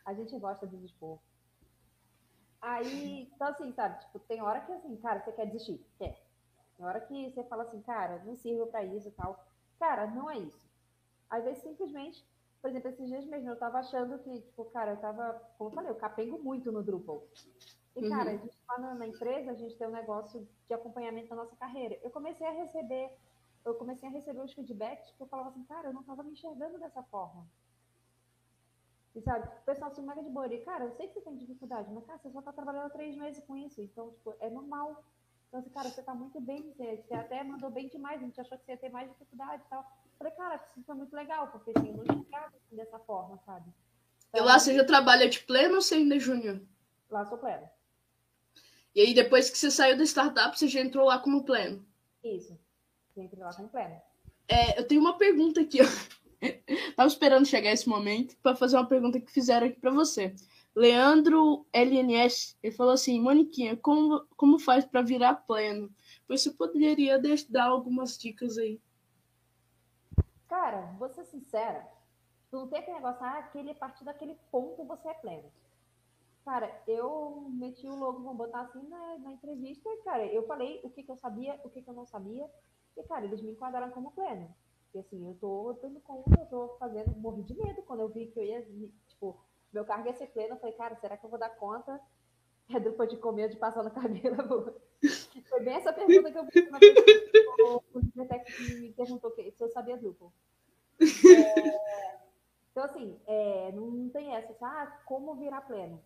A 0.05 0.13
gente 0.13 0.37
gosta 0.37 0.67
dos 0.67 0.83
esporros. 0.83 1.21
Aí, 2.61 3.29
então 3.33 3.47
assim, 3.47 3.71
sabe, 3.73 3.99
tipo, 3.99 4.19
tem 4.19 4.41
hora 4.41 4.61
que 4.61 4.71
assim, 4.71 4.95
cara, 4.97 5.19
você 5.19 5.31
quer 5.31 5.45
desistir? 5.47 5.85
Quer. 5.97 6.21
Tem 6.77 6.85
hora 6.85 6.99
que 6.99 7.29
você 7.29 7.43
fala 7.43 7.63
assim, 7.63 7.81
cara, 7.81 8.21
não 8.25 8.35
sirvo 8.35 8.67
para 8.67 8.83
isso 8.83 9.07
e 9.07 9.11
tal. 9.11 9.45
Cara, 9.79 10.07
não 10.07 10.29
é 10.29 10.39
isso. 10.39 10.61
Às 11.29 11.43
vezes 11.43 11.63
simplesmente 11.63 12.25
por 12.63 12.69
exemplo, 12.69 12.89
esses 12.91 13.09
dias 13.09 13.25
mesmo 13.25 13.49
eu 13.49 13.57
tava 13.57 13.79
achando 13.79 14.17
que, 14.19 14.39
tipo, 14.39 14.63
cara, 14.71 14.91
eu 14.91 14.97
tava, 14.97 15.33
como 15.57 15.69
eu 15.69 15.73
falei, 15.75 15.91
eu 15.91 15.95
capengo 15.95 16.41
muito 16.41 16.71
no 16.71 16.81
Drupal. 16.81 17.27
E, 17.93 18.07
cara, 18.07 18.29
uhum. 18.29 18.37
a 18.37 18.39
gente 18.39 18.57
lá 18.69 18.79
na, 18.79 18.95
na, 18.95 19.05
empresa, 19.05 19.51
a 19.51 19.53
gente 19.53 19.75
tem 19.75 19.85
um 19.85 19.91
negócio 19.91 20.47
de 20.65 20.73
acompanhamento 20.73 21.27
da 21.27 21.35
nossa 21.35 21.57
carreira. 21.57 21.99
Eu 22.01 22.09
comecei 22.09 22.47
a 22.47 22.51
receber, 22.51 23.11
eu 23.65 23.75
comecei 23.75 24.07
a 24.07 24.11
receber 24.13 24.39
os 24.39 24.53
feedbacks 24.53 25.11
que 25.11 25.21
eu 25.21 25.27
falava 25.27 25.49
assim, 25.49 25.65
cara, 25.65 25.89
eu 25.89 25.93
não 25.93 26.03
tava 26.03 26.23
me 26.23 26.31
enxergando 26.31 26.79
dessa 26.79 27.03
forma. 27.03 27.45
E 29.13 29.21
sabe, 29.21 29.45
o 29.45 29.65
pessoal 29.65 29.91
assim, 29.91 30.01
mega 30.01 30.23
de 30.23 30.29
boa. 30.29 30.47
E, 30.47 30.63
cara, 30.63 30.85
eu 30.85 30.91
sei 30.93 31.09
que 31.09 31.15
você 31.15 31.21
tem 31.21 31.35
dificuldade, 31.35 31.91
mas, 31.91 32.05
cara, 32.05 32.17
você 32.17 32.31
só 32.31 32.41
tá 32.41 32.53
trabalhando 32.53 32.93
três 32.93 33.17
meses 33.17 33.43
com 33.43 33.57
isso. 33.57 33.81
Então, 33.81 34.11
tipo, 34.11 34.33
é 34.39 34.49
normal. 34.49 35.03
Então, 35.49 35.59
assim, 35.59 35.69
cara, 35.69 35.89
você 35.89 36.01
tá 36.01 36.15
muito 36.15 36.39
bem, 36.39 36.71
você, 36.71 36.95
você 36.95 37.13
até 37.13 37.43
mandou 37.43 37.69
bem 37.69 37.89
demais, 37.89 38.21
a 38.21 38.25
gente 38.25 38.39
achou 38.39 38.57
que 38.57 38.63
você 38.63 38.71
ia 38.71 38.77
ter 38.77 38.89
mais 38.89 39.09
dificuldade 39.09 39.61
e 39.65 39.69
tal. 39.69 39.85
Falei, 40.23 40.37
cara, 40.37 40.55
isso 40.77 40.85
foi 40.85 40.95
muito 40.95 41.13
legal, 41.13 41.47
porque 41.47 41.73
assim, 41.75 41.89
eu 41.89 41.97
não 41.97 42.03
enxergava 42.03 42.47
assim, 42.55 42.75
dessa 42.77 42.97
forma, 42.99 43.37
sabe? 43.45 43.69
Então, 44.29 44.41
e 44.41 44.45
lá 44.45 44.57
você 44.57 44.73
já 44.73 44.85
trabalha 44.85 45.27
de 45.27 45.39
pleno 45.39 45.75
ou 45.75 45.81
você 45.81 45.95
ainda 45.95 46.15
é 46.15 46.19
júnior? 46.19 46.61
Lá 47.09 47.25
sou 47.25 47.37
pleno. 47.37 47.69
E 48.95 49.01
aí, 49.01 49.13
depois 49.13 49.49
que 49.49 49.57
você 49.57 49.69
saiu 49.69 49.97
da 49.97 50.05
startup, 50.05 50.57
você 50.57 50.69
já 50.69 50.79
entrou 50.79 51.07
lá 51.07 51.19
como 51.19 51.43
pleno? 51.43 51.85
Isso. 52.23 52.57
Já 53.17 53.21
entrei 53.21 53.43
lá 53.43 53.53
como 53.53 53.67
pleno. 53.67 54.01
É, 54.47 54.79
eu 54.79 54.87
tenho 54.87 55.01
uma 55.01 55.17
pergunta 55.17 55.59
aqui, 55.59 55.79
ó. 55.81 55.85
Tava 56.95 57.07
esperando 57.07 57.45
chegar 57.45 57.73
esse 57.73 57.89
momento 57.89 58.37
para 58.37 58.55
fazer 58.55 58.77
uma 58.77 58.87
pergunta 58.87 59.19
que 59.19 59.29
fizeram 59.29 59.67
aqui 59.67 59.79
para 59.81 59.91
você. 59.91 60.33
Leandro 60.73 61.67
LNS, 61.73 62.55
ele 62.63 62.73
falou 62.73 62.93
assim: 62.93 63.19
Moniquinha, 63.19 63.75
como, 63.75 64.25
como 64.37 64.57
faz 64.57 64.85
para 64.85 65.01
virar 65.01 65.35
pleno? 65.35 65.93
Você 66.29 66.49
poderia 66.49 67.21
dar 67.49 67.65
algumas 67.65 68.17
dicas 68.17 68.57
aí. 68.57 68.79
Cara, 70.53 70.81
vou 70.99 71.09
ser 71.09 71.25
sincera, 71.25 71.83
tu 72.51 72.57
não 72.57 72.67
tem 72.67 72.77
aquele 72.77 72.97
negócio, 72.97 73.25
ah, 73.25 73.39
aquele, 73.39 73.71
a 73.71 73.75
partir 73.75 74.03
daquele 74.03 74.35
ponto 74.51 74.83
você 74.83 75.09
é 75.09 75.13
pleno. 75.15 75.51
Cara, 76.45 76.71
eu 76.87 77.47
meti 77.49 77.87
o 77.87 77.95
logo, 77.95 78.19
vamos 78.19 78.37
botar 78.37 78.61
assim 78.61 78.87
na, 78.87 79.17
na 79.17 79.31
entrevista, 79.31 79.89
cara, 80.03 80.23
eu 80.27 80.45
falei 80.45 80.79
o 80.83 80.91
que, 80.91 81.01
que 81.01 81.11
eu 81.11 81.17
sabia, 81.17 81.59
o 81.63 81.71
que, 81.71 81.81
que 81.81 81.89
eu 81.89 81.93
não 81.95 82.05
sabia, 82.05 82.47
e, 82.95 83.01
cara, 83.01 83.25
eles 83.25 83.41
me 83.41 83.53
enquadraram 83.53 83.89
como 83.93 84.11
pleno. 84.11 84.47
E 84.93 84.99
assim, 84.99 85.27
eu 85.27 85.35
tô 85.41 85.73
dando 85.81 85.99
conta, 86.01 86.39
eu 86.39 86.45
tô 86.45 86.77
fazendo, 86.77 87.15
morri 87.15 87.41
de 87.41 87.55
medo 87.55 87.81
quando 87.81 88.01
eu 88.01 88.09
vi 88.09 88.27
que 88.27 88.39
eu 88.39 88.43
ia, 88.43 88.61
tipo, 89.07 89.43
meu 89.73 89.83
cargo 89.83 90.07
ia 90.07 90.13
ser 90.13 90.27
pleno, 90.27 90.53
eu 90.53 90.59
falei, 90.59 90.75
cara, 90.75 90.95
será 90.97 91.17
que 91.17 91.25
eu 91.25 91.31
vou 91.31 91.39
dar 91.39 91.49
conta? 91.49 91.99
É 92.69 92.79
depois 92.79 93.09
de 93.09 93.17
comer, 93.17 93.49
de 93.49 93.57
passar 93.57 93.83
no 93.83 93.91
cabelo. 93.91 94.73
Foi 95.49 95.59
bem 95.59 95.75
essa 95.75 95.91
pergunta 95.91 96.31
que 96.31 96.37
eu 96.37 96.45
fiz 96.45 96.71
na 96.71 96.79
o, 97.65 97.83
o 97.93 97.99
me 97.99 98.93
perguntou 98.93 99.31
se 99.31 99.53
eu 99.59 99.69
sabia 99.69 99.97
Drupal. 99.97 100.31
É, 100.99 101.79
Então, 102.73 102.83
assim, 102.85 103.19
é, 103.27 103.71
não, 103.71 103.85
não 103.85 104.09
tem 104.09 104.35
essa, 104.35 104.51
assim, 104.51 104.65
ah, 104.65 105.01
como 105.05 105.35
virar 105.35 105.61
pleno? 105.61 106.01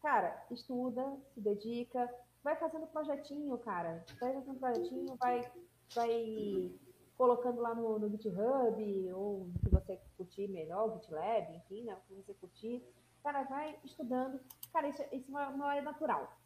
Cara, 0.00 0.42
estuda, 0.50 1.04
se 1.34 1.40
dedica, 1.40 2.08
vai 2.42 2.56
fazendo 2.56 2.86
projetinho, 2.86 3.58
cara. 3.58 4.04
Vai 4.18 4.32
fazendo 4.32 4.58
projetinho, 4.58 5.16
vai, 5.16 5.52
vai 5.94 6.72
colocando 7.16 7.60
lá 7.60 7.74
no, 7.74 7.98
no 7.98 8.08
GitHub, 8.08 9.12
ou 9.12 9.50
se 9.60 9.68
você 9.68 10.00
curtir 10.16 10.48
melhor, 10.48 10.88
o 10.88 10.94
GitLab, 10.94 11.54
enfim, 11.56 11.84
né? 11.84 11.94
Se 12.06 12.14
você 12.14 12.32
curtir. 12.34 12.82
Cara, 13.22 13.42
vai 13.42 13.78
estudando. 13.84 14.40
Cara, 14.72 14.88
isso, 14.88 15.02
isso 15.12 15.30
não 15.30 15.70
é 15.70 15.80
natural. 15.80 16.36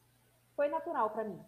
Foi 0.56 0.68
natural 0.68 1.10
para 1.10 1.24
mim. 1.24 1.40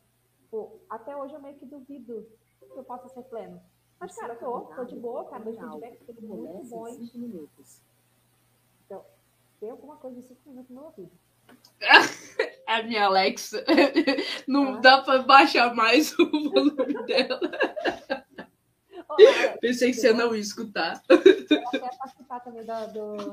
Pô, 0.50 0.80
até 0.88 1.16
hoje 1.16 1.34
eu 1.34 1.40
meio 1.40 1.56
que 1.56 1.66
duvido 1.66 2.26
que 2.60 2.78
eu 2.78 2.84
possa 2.84 3.08
ser 3.08 3.22
pleno. 3.24 3.60
Mas, 3.98 4.14
cara, 4.16 4.34
tô, 4.36 4.60
tô 4.60 4.84
de 4.84 4.96
boa, 4.96 5.24
cara. 5.24 5.44
Meus 5.44 5.58
feedbacks 5.58 6.06
foram 6.06 6.22
muito 6.22 6.68
bons. 6.68 7.82
Então, 8.86 9.04
tem 9.60 9.70
alguma 9.70 9.96
coisa 9.96 10.20
de 10.20 10.26
cinco 10.26 10.40
minutos 10.50 10.70
no 10.70 10.76
meu 10.76 10.84
ouvido. 10.84 11.12
É 12.66 12.74
a 12.74 12.82
minha 12.82 13.04
Alexa. 13.04 13.64
Não 14.48 14.76
ah. 14.76 14.78
dá 14.78 15.02
para 15.02 15.22
baixar 15.22 15.74
mais 15.74 16.18
o 16.18 16.30
volume 16.30 16.94
dela. 17.06 17.40
Pensei 19.60 19.90
que 19.92 19.96
você 19.96 20.12
não 20.12 20.34
ia 20.34 20.40
escutar. 20.40 21.00
Ela 21.08 21.70
quer 21.70 21.96
participar 21.96 22.40
também 22.40 22.64
do, 22.64 22.92
do... 22.92 23.32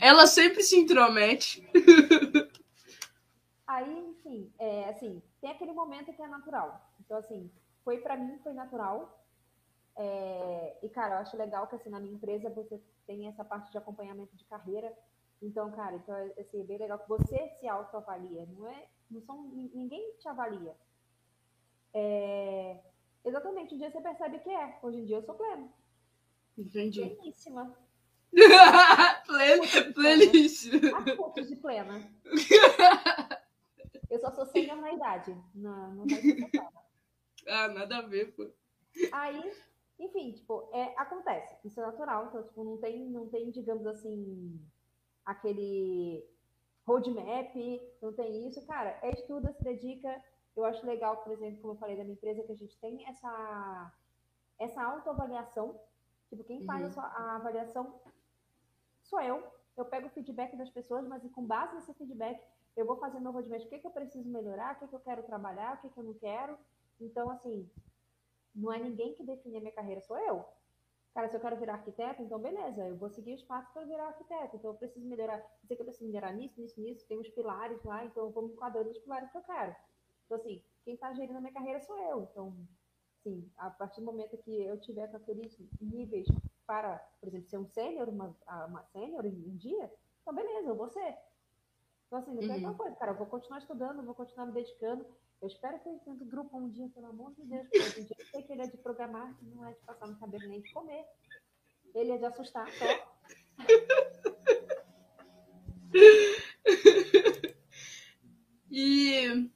Ela 0.00 0.26
sempre 0.26 0.62
se 0.62 0.76
intromete. 0.76 1.68
É, 4.66 4.88
assim, 4.88 5.22
tem 5.40 5.48
aquele 5.48 5.72
momento 5.72 6.12
que 6.12 6.20
é 6.20 6.26
natural. 6.26 6.90
Então, 6.98 7.16
assim, 7.18 7.48
foi 7.84 7.98
para 7.98 8.16
mim, 8.16 8.36
foi 8.42 8.52
natural. 8.52 9.24
É, 9.94 10.76
e, 10.82 10.88
cara, 10.88 11.14
eu 11.14 11.18
acho 11.20 11.36
legal 11.36 11.68
que, 11.68 11.76
assim, 11.76 11.88
na 11.88 12.00
minha 12.00 12.14
empresa 12.14 12.50
você 12.50 12.82
tem 13.06 13.28
essa 13.28 13.44
parte 13.44 13.70
de 13.70 13.78
acompanhamento 13.78 14.34
de 14.34 14.44
carreira. 14.46 14.92
Então, 15.40 15.70
cara, 15.70 15.94
então, 15.94 16.16
assim, 16.36 16.60
é 16.60 16.64
bem 16.64 16.78
legal 16.78 16.98
que 16.98 17.08
você 17.08 17.48
se 17.60 17.68
autoavalia. 17.68 18.44
Não 18.46 18.66
é, 18.66 18.88
não 19.08 19.20
são, 19.20 19.44
ninguém 19.44 20.14
te 20.18 20.28
avalia. 20.28 20.74
É, 21.94 22.80
exatamente, 23.24 23.72
um 23.72 23.78
dia 23.78 23.92
você 23.92 24.00
percebe 24.00 24.40
que 24.40 24.50
é. 24.50 24.80
Hoje 24.82 24.98
em 24.98 25.04
dia 25.04 25.18
eu 25.18 25.22
sou 25.22 25.36
pleno. 25.36 25.72
Entendi. 26.58 27.08
Pleníssima. 27.08 27.72
Pleno, 29.26 29.94
pleníssima. 29.94 30.98
A 30.98 31.40
de 31.40 31.56
plena. 31.56 32.10
Eu 34.16 34.20
só 34.20 34.30
sou 34.30 34.46
sênior 34.46 34.78
na 34.78 34.92
idade. 34.92 35.36
Não, 35.54 35.94
não 35.94 36.06
vai 36.06 36.16
ser 36.16 36.50
Ah, 37.46 37.68
nada 37.68 37.98
a 37.98 38.02
ver, 38.02 38.34
pô. 38.34 38.50
Aí, 39.12 39.52
enfim, 39.98 40.32
tipo, 40.32 40.70
é, 40.72 40.94
acontece. 40.96 41.54
Isso 41.66 41.78
é 41.78 41.84
natural. 41.84 42.26
Então, 42.26 42.42
tipo, 42.42 42.64
não 42.64 42.78
tem, 42.78 43.10
não 43.10 43.28
tem, 43.28 43.50
digamos 43.50 43.86
assim, 43.86 44.58
aquele 45.24 46.26
roadmap, 46.86 47.54
não 48.00 48.14
tem 48.14 48.48
isso. 48.48 48.66
Cara, 48.66 48.98
é 49.02 49.10
estuda, 49.10 49.52
se 49.52 49.62
dedica. 49.62 50.24
Eu 50.56 50.64
acho 50.64 50.86
legal, 50.86 51.18
por 51.18 51.32
exemplo, 51.32 51.60
como 51.60 51.74
eu 51.74 51.78
falei 51.78 51.94
da 51.94 52.02
minha 52.02 52.14
empresa, 52.14 52.42
que 52.42 52.52
a 52.52 52.56
gente 52.56 52.76
tem 52.78 53.06
essa, 53.06 53.92
essa 54.58 54.82
autoavaliação. 54.82 55.78
Tipo, 56.30 56.42
quem 56.42 56.64
faz 56.64 56.96
uhum. 56.96 57.02
a, 57.02 57.06
a 57.06 57.36
avaliação 57.36 58.00
sou 59.02 59.20
eu. 59.20 59.46
Eu 59.76 59.84
pego 59.84 60.06
o 60.06 60.10
feedback 60.10 60.56
das 60.56 60.70
pessoas, 60.70 61.06
mas 61.06 61.22
com 61.32 61.44
base 61.44 61.74
nesse 61.74 61.92
feedback, 61.92 62.42
eu 62.76 62.84
vou 62.84 62.96
fazer 62.96 63.18
meu 63.20 63.32
roadmap, 63.32 63.62
o 63.62 63.68
que, 63.68 63.78
que 63.78 63.86
eu 63.86 63.90
preciso 63.90 64.28
melhorar, 64.28 64.74
o 64.74 64.78
que, 64.78 64.88
que 64.88 64.94
eu 64.94 65.00
quero 65.00 65.22
trabalhar, 65.22 65.74
o 65.74 65.80
que, 65.80 65.88
que 65.88 65.98
eu 65.98 66.04
não 66.04 66.14
quero. 66.14 66.58
Então, 67.00 67.30
assim, 67.30 67.68
não 68.54 68.72
é 68.72 68.78
ninguém 68.78 69.14
que 69.14 69.24
define 69.24 69.56
a 69.56 69.60
minha 69.60 69.72
carreira, 69.72 70.00
sou 70.02 70.18
eu. 70.18 70.44
Cara, 71.14 71.30
se 71.30 71.36
eu 71.36 71.40
quero 71.40 71.56
virar 71.56 71.74
arquiteto, 71.74 72.22
então 72.22 72.38
beleza, 72.38 72.86
eu 72.86 72.94
vou 72.94 73.08
seguir 73.08 73.32
os 73.32 73.42
passos 73.42 73.72
para 73.72 73.86
virar 73.86 74.08
arquiteto. 74.08 74.56
Então 74.56 74.70
eu 74.72 74.76
preciso 74.76 75.06
melhorar, 75.06 75.42
sei 75.66 75.74
que 75.74 75.80
eu 75.80 75.86
preciso 75.86 76.04
melhorar 76.04 76.32
nisso, 76.32 76.60
nisso, 76.60 76.78
nisso, 76.78 77.06
tem 77.06 77.18
uns 77.18 77.30
pilares 77.30 77.82
lá, 77.84 78.04
então 78.04 78.24
eu 78.24 78.30
vou 78.30 78.42
me 78.42 78.52
enquadrando 78.52 78.90
nos 78.90 78.98
pilares 78.98 79.30
que 79.30 79.38
eu 79.38 79.42
quero. 79.42 79.74
Então, 80.26 80.36
assim, 80.36 80.62
quem 80.84 80.92
está 80.92 81.14
gerindo 81.14 81.38
a 81.38 81.40
minha 81.40 81.54
carreira 81.54 81.80
sou 81.80 81.98
eu. 81.98 82.28
Então, 82.30 82.54
sim, 83.22 83.50
a 83.56 83.70
partir 83.70 84.00
do 84.00 84.04
momento 84.04 84.36
que 84.36 84.62
eu 84.62 84.78
tiver 84.78 85.10
com 85.10 85.16
aqueles 85.16 85.58
níveis 85.80 86.26
para, 86.66 86.98
por 87.18 87.28
exemplo, 87.28 87.48
ser 87.48 87.58
um 87.58 87.66
sênior, 87.66 88.10
uma, 88.10 88.36
uma 88.68 88.82
sênior 88.82 89.24
um 89.24 89.56
dia, 89.56 89.90
então 90.20 90.34
beleza, 90.34 90.68
eu 90.68 90.76
vou 90.76 90.88
ser. 90.90 91.16
Então, 92.06 92.18
assim, 92.18 92.32
não 92.32 92.40
tem 92.40 92.64
uhum. 92.64 92.74
coisa, 92.74 92.96
cara, 92.96 93.12
eu 93.12 93.16
vou 93.16 93.26
continuar 93.26 93.58
estudando, 93.58 94.04
vou 94.04 94.14
continuar 94.14 94.46
me 94.46 94.52
dedicando. 94.52 95.04
Eu 95.42 95.48
espero 95.48 95.78
que 95.80 95.88
eu 95.88 95.94
entenda 95.94 96.22
o 96.22 96.26
grupo 96.26 96.56
um 96.56 96.68
dia, 96.68 96.88
pelo 96.94 97.06
amor 97.06 97.34
de 97.34 97.44
Deus, 97.44 97.68
porque 97.68 98.00
um 98.00 98.04
dia 98.04 98.16
eu 98.18 98.26
sei 98.26 98.42
que 98.42 98.52
ele 98.52 98.62
é 98.62 98.66
de 98.66 98.76
programar, 98.78 99.36
que 99.36 99.44
não 99.44 99.66
é 99.66 99.72
de 99.72 99.80
passar 99.80 100.06
no 100.06 100.18
cabelo 100.18 100.48
nem 100.48 100.60
de 100.60 100.72
comer. 100.72 101.04
Ele 101.94 102.12
é 102.12 102.18
de 102.18 102.24
assustar 102.24 102.68
só. 102.72 102.84
E 108.78 109.48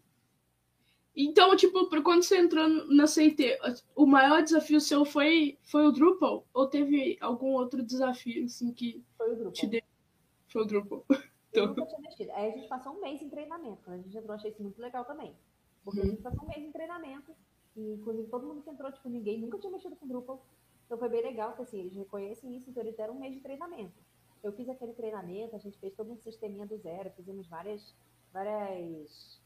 então, 1.15 1.55
tipo, 1.55 1.87
quando 2.03 2.23
você 2.23 2.39
entrou 2.39 2.67
na 2.87 3.07
CIT, 3.07 3.59
o 3.95 4.07
maior 4.07 4.43
desafio 4.43 4.81
seu 4.81 5.05
foi, 5.05 5.59
foi 5.63 5.87
o 5.87 5.93
Drupal? 5.93 6.49
Ou 6.55 6.67
teve 6.67 7.19
algum 7.21 7.49
outro 7.49 7.83
desafio, 7.83 8.47
assim, 8.47 8.73
que 8.73 9.05
foi 9.19 9.33
o 9.33 9.35
Drupal. 9.35 9.53
te 9.53 9.67
deu? 9.67 9.83
Foi 10.49 10.63
o 10.63 10.65
Drupal. 10.65 11.05
Eu 11.53 11.69
nunca 11.69 11.87
tinha 11.87 12.01
mexido. 12.01 12.31
Aí 12.33 12.53
a 12.53 12.57
gente 12.57 12.69
passou 12.69 12.93
um 12.93 13.01
mês 13.01 13.21
em 13.21 13.29
treinamento. 13.29 13.91
A 13.91 13.97
gente 13.97 14.17
entrou, 14.17 14.35
achei 14.35 14.51
isso 14.51 14.63
muito 14.63 14.81
legal 14.81 15.05
também. 15.05 15.35
Porque 15.85 16.01
a 16.01 16.07
gente 16.07 16.23
passou 16.23 16.45
um 16.45 16.49
mês 16.49 16.63
em 16.63 16.73
treinamento. 16.73 17.35
E, 17.77 17.95
inclusive, 17.95 18.29
todo 18.29 18.47
mundo 18.47 18.63
que 18.63 18.71
entrou, 18.71 18.93
tipo, 18.93 19.09
ninguém 19.09 19.41
nunca 19.41 19.59
tinha 19.59 19.73
mexido 19.73 19.97
com 19.97 20.07
Drupal. 20.07 20.45
Então 20.91 20.99
foi 20.99 21.09
bem 21.09 21.23
legal, 21.23 21.51
porque 21.51 21.63
assim, 21.63 21.79
eles 21.79 21.95
reconhecem 21.95 22.57
isso, 22.57 22.69
então 22.69 22.83
eles 22.83 22.97
deram 22.97 23.15
um 23.15 23.21
mês 23.21 23.33
de 23.33 23.41
treinamento. 23.41 23.95
Eu 24.43 24.53
fiz 24.53 24.69
aquele 24.69 24.93
treinamento, 24.93 25.55
a 25.55 25.59
gente 25.61 25.79
fez 25.79 25.95
todo 25.95 26.11
um 26.11 26.17
sisteminha 26.17 26.67
do 26.67 26.77
zero, 26.79 27.13
fizemos 27.13 27.47
várias, 27.47 27.95
várias, 28.33 29.41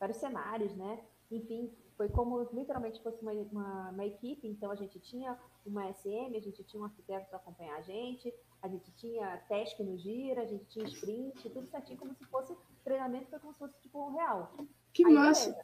vários 0.00 0.16
cenários, 0.16 0.74
né? 0.74 1.04
Enfim, 1.30 1.70
foi 1.94 2.08
como 2.08 2.48
literalmente 2.54 3.02
fosse 3.02 3.20
uma, 3.20 3.32
uma, 3.32 3.90
uma, 3.90 4.06
equipe, 4.06 4.48
então 4.48 4.70
a 4.70 4.74
gente 4.74 4.98
tinha 4.98 5.38
uma 5.66 5.92
SM, 5.92 6.34
a 6.34 6.40
gente 6.40 6.64
tinha 6.64 6.80
um 6.80 6.86
arquiteto 6.86 7.28
para 7.28 7.36
acompanhar 7.36 7.76
a 7.76 7.82
gente, 7.82 8.32
a 8.62 8.68
gente 8.68 8.92
tinha 8.92 9.38
teste 9.48 9.82
no 9.82 9.98
gira, 9.98 10.42
a 10.42 10.46
gente 10.46 10.64
tinha 10.66 10.86
sprint, 10.86 11.50
tudo 11.50 11.66
certinho, 11.66 11.98
como 11.98 12.14
se 12.14 12.24
fosse 12.26 12.56
treinamento, 12.84 13.28
foi 13.28 13.40
como 13.40 13.52
se 13.52 13.58
fosse 13.58 13.74
tipo 13.80 14.06
um 14.06 14.14
real. 14.14 14.54
Que 14.92 15.04
Aí, 15.04 15.12
massa! 15.12 15.60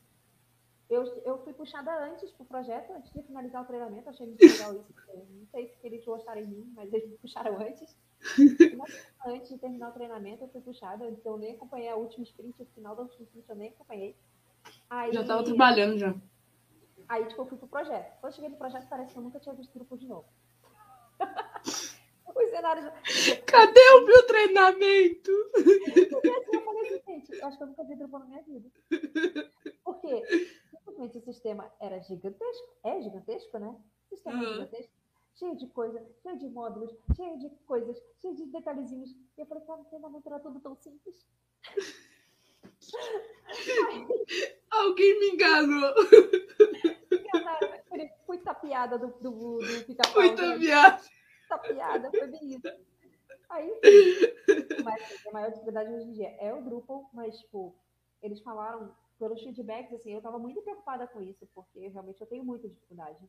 Eu, 0.91 1.05
eu 1.25 1.39
fui 1.45 1.53
puxada 1.53 1.93
antes 2.03 2.33
pro 2.33 2.47
projeto, 2.47 2.91
antes 2.93 3.13
de 3.13 3.23
finalizar 3.23 3.63
o 3.63 3.67
treinamento, 3.67 4.09
achei 4.09 4.27
muito 4.27 4.43
legal 4.43 4.75
isso. 4.75 4.95
Não 5.15 5.47
sei 5.47 5.69
se 5.69 5.87
eles 5.87 6.05
gostaram 6.05 6.41
em 6.41 6.47
mim, 6.47 6.73
mas 6.75 6.93
eles 6.93 7.11
me 7.11 7.19
puxaram 7.19 7.61
antes. 7.61 7.97
antes 9.27 9.51
de 9.51 9.59
terminar 9.59 9.91
o 9.91 9.93
treinamento, 9.93 10.45
eu 10.45 10.49
fui 10.49 10.63
puxada, 10.63 11.07
então 11.09 11.33
eu 11.33 11.39
nem 11.39 11.55
acompanhei 11.55 11.91
a 11.91 11.97
última 11.97 12.25
sprint, 12.25 12.63
o 12.63 12.67
final 12.67 12.97
da 12.97 13.03
última 13.03 13.23
sprint 13.23 13.49
eu 13.49 13.57
nem 13.57 13.69
acompanhei. 13.69 14.17
Aí, 14.91 15.13
já 15.13 15.21
estava 15.21 15.45
trabalhando 15.45 15.99
já. 15.99 16.15
Aí, 17.09 17.27
tipo, 17.27 17.43
eu 17.43 17.47
fui 17.47 17.59
pro 17.59 17.69
projeto. 17.69 18.19
Quando 18.21 18.33
eu 18.33 18.37
cheguei 18.37 18.51
no 18.51 18.57
projeto, 18.57 18.89
parece 18.89 19.13
que 19.13 19.19
eu 19.19 19.23
nunca 19.23 19.39
tinha 19.39 19.55
visto 19.55 19.73
grupo 19.75 19.97
de 19.97 20.07
novo. 20.07 20.27
Cenários. 22.47 22.87
Cadê 23.47 23.91
o 23.91 24.05
meu 24.05 24.27
treinamento? 24.27 25.31
Assim, 25.57 26.57
eu 26.57 26.63
falei 26.63 26.83
assim, 26.83 27.03
gente, 27.07 27.35
eu 27.35 27.47
acho 27.47 27.57
que 27.57 27.63
eu 27.63 27.67
nunca 27.69 27.85
vi 27.85 27.97
grupo 27.97 28.19
na 28.19 28.25
minha 28.27 28.43
vida. 28.43 28.71
Porque 29.85 30.25
simplesmente 30.71 31.19
o 31.19 31.21
sistema 31.23 31.73
era 31.81 31.99
gigantesco. 32.01 32.69
É 32.85 33.01
gigantesco, 33.01 33.59
né? 33.59 33.75
O 34.11 34.15
sistema 34.15 34.39
uhum. 34.39 34.45
é 34.45 34.53
gigantesco. 34.53 34.93
Cheio 35.35 35.57
de 35.57 35.67
coisa, 35.69 36.05
cheio 36.23 36.39
de 36.39 36.49
módulos, 36.49 36.93
cheio 37.15 37.39
de 37.39 37.49
coisas, 37.67 37.97
cheio 38.21 38.35
de 38.35 38.47
detalhezinhos. 38.47 39.11
E 39.37 39.41
eu 39.41 39.47
falei, 39.47 39.65
cara, 39.65 39.81
o 39.81 39.85
treinamento 39.85 40.29
era 40.29 40.41
tudo 40.41 40.59
tão 40.61 40.75
simples. 40.77 41.25
Alguém 44.71 45.19
me 45.21 45.31
enganou. 45.31 45.95
Enganaram. 47.11 47.79
Fui 48.27 48.39
tapeada 48.39 48.99
do, 48.99 49.09
do, 49.21 49.59
do 49.59 49.85
pica-pau. 49.87 50.13
Fui 50.13 50.35
tapeada. 50.35 51.01
Tapeada, 51.49 52.11
foi 52.11 52.27
bem 52.27 52.55
isso. 52.55 52.69
Aí, 53.49 53.81
mas 54.85 55.27
a 55.27 55.33
maior 55.33 55.51
dificuldade 55.51 55.93
hoje 55.93 56.05
em 56.05 56.13
dia 56.13 56.37
é 56.39 56.53
o 56.53 56.63
Drupal, 56.63 57.09
mas, 57.13 57.39
tipo, 57.39 57.75
eles 58.23 58.41
falaram 58.41 58.95
pelos 59.19 59.43
feedbacks, 59.43 59.93
assim, 59.95 60.13
eu 60.13 60.19
estava 60.19 60.39
muito 60.39 60.63
preocupada 60.63 61.07
com 61.07 61.23
isso, 61.23 61.47
porque 61.55 61.89
realmente 61.89 62.21
eu 62.21 62.27
tenho 62.27 62.45
muita 62.45 62.69
dificuldade 62.69 63.29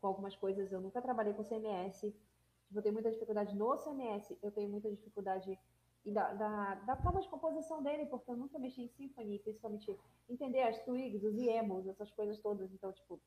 com 0.00 0.06
algumas 0.06 0.34
coisas. 0.34 0.72
Eu 0.72 0.80
nunca 0.80 1.00
trabalhei 1.00 1.34
com 1.34 1.44
CMS, 1.44 2.00
tipo, 2.00 2.78
eu 2.78 2.82
tenho 2.82 2.94
muita 2.94 3.10
dificuldade 3.10 3.54
no 3.54 3.76
CMS, 3.76 4.36
eu 4.42 4.50
tenho 4.50 4.68
muita 4.68 4.90
dificuldade 4.90 5.58
e 6.04 6.12
da, 6.12 6.34
da, 6.34 6.74
da, 6.74 6.96
forma 6.96 7.20
de 7.20 7.28
composição 7.28 7.82
dele, 7.82 8.04
porque 8.06 8.30
eu 8.30 8.36
nunca 8.36 8.58
mexi 8.58 8.82
em 8.82 8.88
Symfony, 8.88 9.38
principalmente 9.38 9.98
entender 10.28 10.62
as 10.62 10.78
twigs, 10.84 11.24
os 11.24 11.34
YAMLs, 11.34 11.86
essas 11.86 12.10
coisas 12.10 12.38
todas. 12.40 12.70
Então, 12.72 12.92
tipo, 12.92 13.18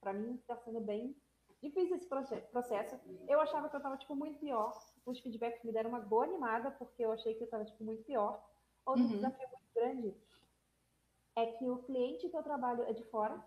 para 0.00 0.12
mim 0.12 0.34
está 0.34 0.54
sendo 0.58 0.80
bem 0.80 1.16
difícil 1.62 1.96
esse 1.96 2.06
processo. 2.06 2.98
Eu 3.28 3.40
achava 3.40 3.68
que 3.68 3.76
eu 3.76 3.78
estava 3.78 3.96
tipo 3.96 4.14
muito 4.14 4.38
pior. 4.38 4.78
Os 5.04 5.20
feedbacks 5.20 5.62
me 5.64 5.72
deram 5.72 5.90
uma 5.90 6.00
boa 6.00 6.24
animada, 6.24 6.70
porque 6.72 7.04
eu 7.04 7.12
achei 7.12 7.34
que 7.34 7.42
eu 7.42 7.46
estava 7.46 7.64
tipo 7.64 7.84
muito 7.84 8.02
pior. 8.04 8.42
Outro 8.84 9.04
uhum. 9.04 9.10
desafio 9.10 9.48
muito 9.48 9.74
grande 9.74 10.16
é 11.36 11.46
que 11.46 11.68
o 11.68 11.82
cliente 11.82 12.28
que 12.28 12.36
eu 12.36 12.42
trabalho 12.42 12.82
é 12.84 12.92
de 12.92 13.04
fora. 13.04 13.42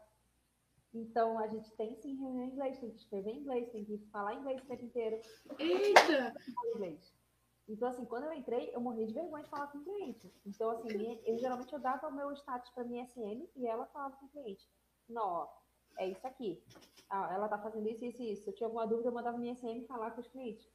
Então, 0.94 1.38
a 1.38 1.48
gente 1.48 1.72
tem 1.76 1.96
sim 1.96 2.16
reunião 2.16 2.46
em 2.46 2.50
inglês, 2.50 2.80
tem 2.80 2.90
que 2.90 2.98
escrever 2.98 3.32
em 3.32 3.40
inglês, 3.42 3.70
tem 3.72 3.86
que 3.86 3.98
falar 4.12 4.34
inglês 4.34 4.62
o 4.62 4.66
tempo 4.66 4.86
inteiro. 4.86 5.22
Eita! 5.60 6.34
Inglês. 6.76 7.14
Então, 7.68 7.88
assim, 7.88 8.06
quando 8.06 8.24
eu 8.24 8.34
entrei, 8.34 8.72
eu 8.74 8.82
morri 8.82 9.06
de 9.06 9.14
vergonha 9.14 9.44
de 9.44 9.50
falar 9.50 9.68
com 9.68 9.78
o 9.78 9.84
cliente. 9.84 10.34
Então, 10.44 10.72
assim, 10.72 10.98
minha, 10.98 11.20
eu 11.24 11.38
geralmente 11.38 11.72
eu 11.72 11.80
dava 11.80 12.08
o 12.08 12.12
meu 12.12 12.32
status 12.34 12.72
para 12.72 12.84
minha 12.84 13.06
SM 13.06 13.48
e 13.56 13.68
ela 13.68 13.86
falava 13.88 14.16
com 14.18 14.26
o 14.26 14.30
cliente. 14.30 14.68
Não, 15.08 15.24
ó, 15.24 15.48
é 16.00 16.08
isso 16.08 16.26
aqui. 16.26 16.64
Ah, 17.10 17.30
ela 17.34 17.48
tá 17.48 17.60
fazendo 17.60 17.88
isso, 17.88 18.04
isso 18.06 18.22
e 18.24 18.32
isso. 18.32 18.44
Se 18.44 18.50
eu 18.50 18.56
tinha 18.56 18.68
alguma 18.68 18.88
dúvida, 18.88 19.10
eu 19.10 19.14
mandava 19.14 19.38
minha 19.38 19.56
SM 19.56 19.86
falar 19.86 20.12
com 20.12 20.22
os 20.22 20.28
clientes. 20.28 20.68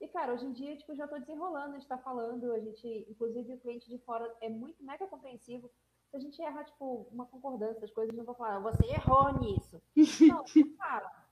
E, 0.00 0.06
cara, 0.08 0.32
hoje 0.32 0.46
em 0.46 0.52
dia, 0.52 0.76
tipo, 0.76 0.94
já 0.94 1.08
tô 1.08 1.18
desenrolando, 1.18 1.74
a 1.74 1.78
gente 1.78 1.88
tá 1.88 1.98
falando, 1.98 2.52
a 2.52 2.60
gente, 2.60 3.06
inclusive, 3.10 3.54
o 3.54 3.58
cliente 3.58 3.88
de 3.88 3.98
fora 3.98 4.32
é 4.40 4.48
muito 4.48 4.82
mega 4.84 5.06
compreensivo. 5.08 5.68
Se 6.08 6.16
a 6.16 6.20
gente 6.20 6.40
errar, 6.40 6.64
tipo, 6.64 7.08
uma 7.10 7.26
concordância, 7.26 7.84
as 7.84 7.90
coisas 7.90 8.14
não 8.14 8.24
vão 8.24 8.34
falar, 8.34 8.60
você 8.60 8.86
errou 8.86 9.40
nisso. 9.40 9.82
Não, 10.32 10.44
cara, 10.78 11.26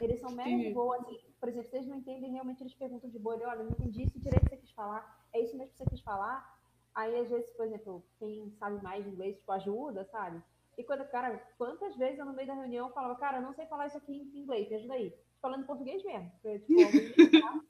eles 0.00 0.20
são 0.20 0.30
mega 0.30 0.56
de 0.56 0.72
boa, 0.72 0.96
assim, 0.96 1.18
por 1.38 1.48
exemplo, 1.48 1.70
vocês 1.70 1.86
não 1.86 1.96
entendem, 1.96 2.32
realmente 2.32 2.62
eles 2.62 2.74
perguntam 2.74 3.10
de 3.10 3.18
boa, 3.18 3.36
olha, 3.36 3.62
não 3.62 3.72
entendi 3.72 4.04
isso 4.04 4.18
direito 4.18 4.44
que 4.44 4.50
você 4.50 4.56
quis 4.56 4.70
falar, 4.70 5.26
é 5.32 5.40
isso 5.40 5.56
mesmo 5.56 5.72
que 5.72 5.78
você 5.78 5.90
quis 5.90 6.00
falar? 6.00 6.58
Aí, 6.94 7.14
às 7.18 7.28
vezes, 7.28 7.50
por 7.50 7.66
exemplo, 7.66 8.04
quem 8.18 8.50
sabe 8.52 8.82
mais 8.82 9.06
inglês, 9.06 9.36
tipo, 9.36 9.52
ajuda, 9.52 10.04
sabe? 10.06 10.42
E 10.76 10.84
quando, 10.84 11.04
cara, 11.08 11.38
quantas 11.56 11.96
vezes 11.96 12.18
eu 12.18 12.24
no 12.24 12.32
meio 12.32 12.48
da 12.48 12.54
reunião 12.54 12.90
falava, 12.90 13.14
cara, 13.16 13.38
eu 13.38 13.42
não 13.42 13.54
sei 13.54 13.66
falar 13.66 13.86
isso 13.86 13.96
aqui 13.96 14.12
em 14.12 14.40
inglês, 14.40 14.68
me 14.68 14.76
ajuda 14.76 14.94
aí. 14.94 15.14
Falando 15.40 15.66
português 15.66 16.02
mesmo. 16.04 16.32
Porque, 16.42 16.58
tipo, 16.60 16.74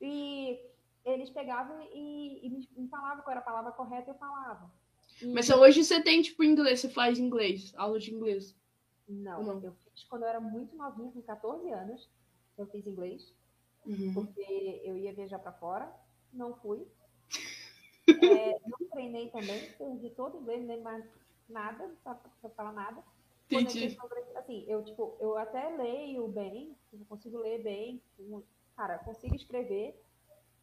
e 0.00 0.60
eles 1.04 1.30
pegavam 1.30 1.80
e, 1.92 2.46
e 2.46 2.50
me, 2.50 2.68
me 2.76 2.88
falavam 2.88 3.22
qual 3.22 3.32
era 3.32 3.40
a 3.40 3.44
palavra 3.44 3.72
correta, 3.72 4.10
eu 4.10 4.14
falava. 4.14 4.70
E... 5.20 5.26
Mas 5.32 5.50
hoje 5.50 5.82
você 5.82 6.02
tem, 6.02 6.22
tipo, 6.22 6.44
inglês, 6.44 6.80
você 6.80 6.88
faz 6.88 7.18
inglês, 7.18 7.72
aula 7.76 7.98
de 7.98 8.14
inglês. 8.14 8.54
Não, 9.08 9.42
não, 9.42 9.62
eu 9.62 9.72
fiz 9.72 10.04
quando 10.04 10.22
eu 10.22 10.28
era 10.28 10.40
muito 10.40 10.76
novinha, 10.76 11.10
com 11.10 11.22
14 11.22 11.70
anos, 11.70 12.08
eu 12.56 12.66
fiz 12.66 12.86
inglês, 12.86 13.34
uhum. 13.86 14.12
porque 14.12 14.82
eu 14.84 14.96
ia 14.96 15.14
viajar 15.14 15.38
para 15.38 15.52
fora, 15.52 15.90
não 16.32 16.54
fui. 16.54 16.86
é, 18.06 18.58
não 18.66 18.88
treinei 18.90 19.30
também, 19.30 19.72
perdi 19.72 20.10
todo 20.10 20.36
o 20.36 20.40
inglês, 20.42 20.64
nem 20.64 20.82
mais 20.82 21.04
nada, 21.48 21.90
para 22.04 22.50
falar 22.50 22.72
nada. 22.72 23.02
Entendi. 23.50 23.90
Sobre, 23.90 24.20
assim, 24.36 24.64
eu, 24.68 24.84
tipo, 24.84 25.16
eu 25.20 25.36
até 25.38 25.68
leio 25.76 26.28
bem, 26.28 26.76
eu 26.92 27.04
consigo 27.08 27.38
ler 27.38 27.62
bem, 27.62 28.02
cara, 28.76 28.98
consigo 28.98 29.34
escrever, 29.34 29.98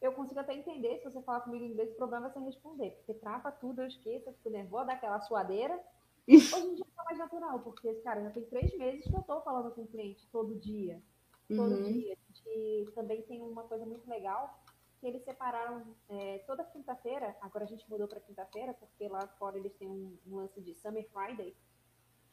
eu 0.01 0.13
consigo 0.13 0.39
até 0.39 0.53
entender 0.53 0.99
se 0.99 1.05
você 1.05 1.21
falar 1.21 1.41
comigo 1.41 1.65
em 1.65 1.69
inglês, 1.69 1.91
o 1.91 1.95
problema 1.95 2.27
é 2.27 2.29
você 2.29 2.39
responder, 2.39 2.91
porque 2.91 3.13
trava 3.15 3.51
tudo, 3.51 3.81
eu 3.81 3.87
esqueço, 3.87 4.29
eu 4.29 4.33
fico 4.33 4.49
nervosa, 4.49 4.85
daquela 4.85 5.19
suadeira. 5.21 5.79
Hoje 6.27 6.67
em 6.67 6.75
dia 6.75 6.85
tá 6.95 7.03
mais 7.03 7.17
natural, 7.17 7.59
porque, 7.59 7.93
cara, 7.95 8.21
já 8.21 8.29
tem 8.29 8.43
três 8.45 8.77
meses 8.77 9.05
que 9.05 9.15
eu 9.15 9.23
tô 9.23 9.41
falando 9.41 9.71
com 9.71 9.81
o 9.81 9.87
cliente 9.87 10.27
todo 10.31 10.55
dia. 10.55 11.01
Todo 11.47 11.75
uhum. 11.75 11.91
dia. 11.91 12.13
A 12.13 12.33
gente 12.33 12.91
também 12.91 13.21
tem 13.23 13.41
uma 13.41 13.63
coisa 13.63 13.85
muito 13.85 14.07
legal, 14.09 14.59
que 14.99 15.07
eles 15.07 15.23
separaram 15.23 15.95
é, 16.09 16.39
toda 16.39 16.63
quinta-feira, 16.63 17.35
agora 17.41 17.65
a 17.65 17.67
gente 17.67 17.89
mudou 17.89 18.07
para 18.07 18.19
quinta-feira, 18.19 18.73
porque 18.73 19.07
lá 19.07 19.27
fora 19.39 19.57
eles 19.57 19.73
têm 19.75 19.87
um, 19.89 20.17
um, 20.27 20.35
lance 20.35 20.61
de 20.61 20.73
Summer 20.75 21.07
Friday, 21.09 21.55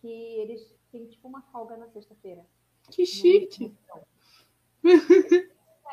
que 0.00 0.08
eles 0.40 0.74
têm 0.90 1.06
tipo 1.06 1.28
uma 1.28 1.42
folga 1.52 1.76
na 1.76 1.88
sexta-feira. 1.88 2.46
Que 2.90 3.06
chique! 3.06 3.74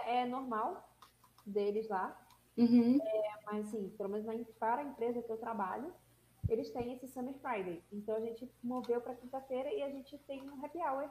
é 0.06 0.26
normal 0.26 0.90
deles 1.46 1.88
lá. 1.88 2.20
Uhum. 2.58 3.00
É, 3.02 3.32
mas, 3.46 3.68
assim, 3.68 3.90
pelo 3.98 4.10
menos 4.10 4.48
para 4.60 4.82
a 4.82 4.84
empresa 4.84 5.22
que 5.22 5.32
eu 5.32 5.38
trabalho, 5.38 5.94
eles 6.48 6.70
têm 6.72 6.94
esse 6.94 7.08
Summer 7.08 7.34
Friday. 7.36 7.84
Então, 7.92 8.16
a 8.16 8.20
gente 8.20 8.52
moveu 8.62 9.00
para 9.00 9.16
quinta-feira 9.16 9.72
e 9.72 9.82
a 9.84 9.90
gente 9.90 10.18
tem 10.20 10.42
um 10.50 10.66
happy 10.66 10.80
hour. 10.80 11.10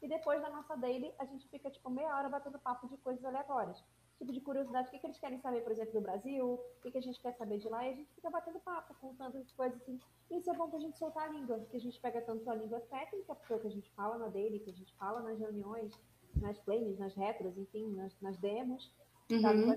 E 0.00 0.08
depois 0.08 0.40
da 0.40 0.50
nossa 0.50 0.76
daily, 0.76 1.12
a 1.18 1.24
gente 1.24 1.48
fica, 1.48 1.70
tipo, 1.70 1.90
meia 1.90 2.16
hora 2.16 2.28
batendo 2.28 2.58
papo 2.58 2.88
de 2.88 2.96
coisas 2.98 3.24
aleatórias. 3.24 3.82
Tipo 4.18 4.32
de 4.32 4.40
curiosidade, 4.40 4.88
o 4.88 4.90
que, 4.90 4.98
que 4.98 5.06
eles 5.06 5.18
querem 5.18 5.38
saber, 5.38 5.60
por 5.60 5.70
exemplo, 5.70 5.92
do 5.92 6.00
Brasil, 6.00 6.44
o 6.44 6.80
que, 6.82 6.90
que 6.90 6.98
a 6.98 7.02
gente 7.02 7.20
quer 7.20 7.32
saber 7.34 7.58
de 7.58 7.68
lá, 7.68 7.86
e 7.86 7.92
a 7.92 7.94
gente 7.94 8.12
fica 8.14 8.28
batendo 8.28 8.58
papo, 8.58 8.92
contando 9.00 9.46
coisas 9.56 9.80
assim. 9.80 10.00
Isso 10.28 10.50
é 10.50 10.54
bom 10.54 10.68
pra 10.68 10.80
gente 10.80 10.98
soltar 10.98 11.28
a 11.28 11.32
língua, 11.32 11.58
porque 11.58 11.76
a 11.76 11.80
gente 11.80 12.00
pega 12.00 12.20
tanto 12.22 12.50
a 12.50 12.54
língua 12.56 12.80
técnica, 12.90 13.36
porque 13.36 13.52
é 13.52 13.56
o 13.56 13.60
que 13.60 13.68
a 13.68 13.70
gente 13.70 13.90
fala 13.92 14.18
na 14.18 14.26
daily, 14.26 14.58
que 14.58 14.70
a 14.70 14.74
gente 14.74 14.92
fala 14.96 15.20
nas 15.20 15.38
reuniões, 15.38 15.92
nas 16.40 16.58
plays, 16.58 16.98
nas 16.98 17.14
retros, 17.14 17.56
enfim, 17.56 17.94
nas, 17.94 18.12
nas 18.20 18.36
demos, 18.38 18.92
uhum. 19.30 19.76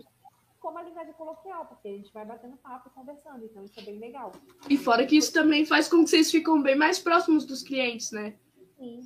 como 0.60 0.80
a 0.80 0.84
linguagem 0.84 1.14
coloquial, 1.14 1.68
porque 1.68 1.88
a 1.88 1.92
gente 1.98 2.12
vai 2.12 2.26
batendo 2.26 2.58
papo 2.58 2.90
e 2.90 2.92
conversando, 2.94 3.46
então 3.46 3.64
isso 3.64 3.80
é 3.80 3.84
bem 3.84 4.00
legal. 4.00 4.32
E 4.68 4.76
fora 4.76 5.06
que 5.06 5.18
isso 5.18 5.32
também 5.32 5.68
faz 5.68 5.88
com 5.88 6.04
que 6.04 6.10
vocês 6.10 6.32
ficam 6.32 6.62
bem 6.64 6.76
mais 6.76 6.98
próximos 6.98 7.46
dos 7.46 7.62
clientes, 7.62 8.12
né? 8.12 8.36
Sim. 8.76 9.02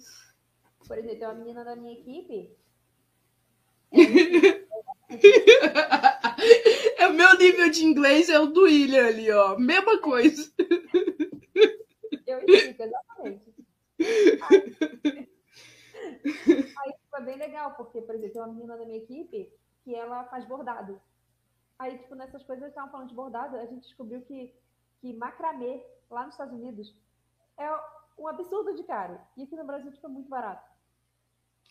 Por 0.88 0.98
exemplo, 0.98 1.20
tem 1.20 1.28
uma 1.28 1.34
menina 1.36 1.66
da 1.66 1.76
minha 1.76 1.94
equipe. 1.94 2.56
é 6.98 7.08
o 7.08 7.14
meu 7.14 7.38
nível 7.38 7.70
de 7.70 7.86
inglês 7.86 8.30
é 8.30 8.40
o 8.40 8.48
do 8.48 8.64
William 8.64 9.08
ali, 9.08 9.32
ó. 9.32 9.58
Mesma 9.58 10.00
coisa. 10.00 10.52
Eu 12.26 12.40
explico, 12.40 12.84
exatamente. 12.84 13.56
Aí, 14.50 14.78
aí 16.78 16.94
foi 17.10 17.22
bem 17.22 17.38
legal, 17.38 17.76
porque, 17.76 18.02
por 18.02 18.16
exemplo, 18.16 18.34
tem 18.34 18.42
uma 18.42 18.54
menina 18.54 18.78
da 18.78 18.86
minha 18.86 18.98
equipe 18.98 19.52
que 19.84 19.96
ela 19.96 20.24
faz 20.26 20.46
bordado. 20.46 21.00
Aí, 21.78 21.98
tipo, 21.98 22.16
nessas 22.16 22.44
coisas, 22.44 22.70
estavam 22.70 22.92
falando 22.92 23.10
de 23.10 23.16
bordado, 23.16 23.58
a 23.58 23.66
gente 23.66 23.84
descobriu 23.84 24.22
que, 24.22 24.54
que 25.02 25.14
macramê, 25.14 25.86
lá 26.10 26.26
nos 26.26 26.34
Estados 26.34 26.54
Unidos, 26.54 26.96
é 27.58 27.70
um 28.18 28.28
absurdo 28.28 28.74
de 28.74 28.84
caro. 28.84 29.20
E 29.38 29.44
aqui 29.44 29.56
no 29.56 29.66
Brasil, 29.66 29.92
tipo, 29.92 30.08
é 30.08 30.10
muito 30.10 30.30
barato. 30.30 30.70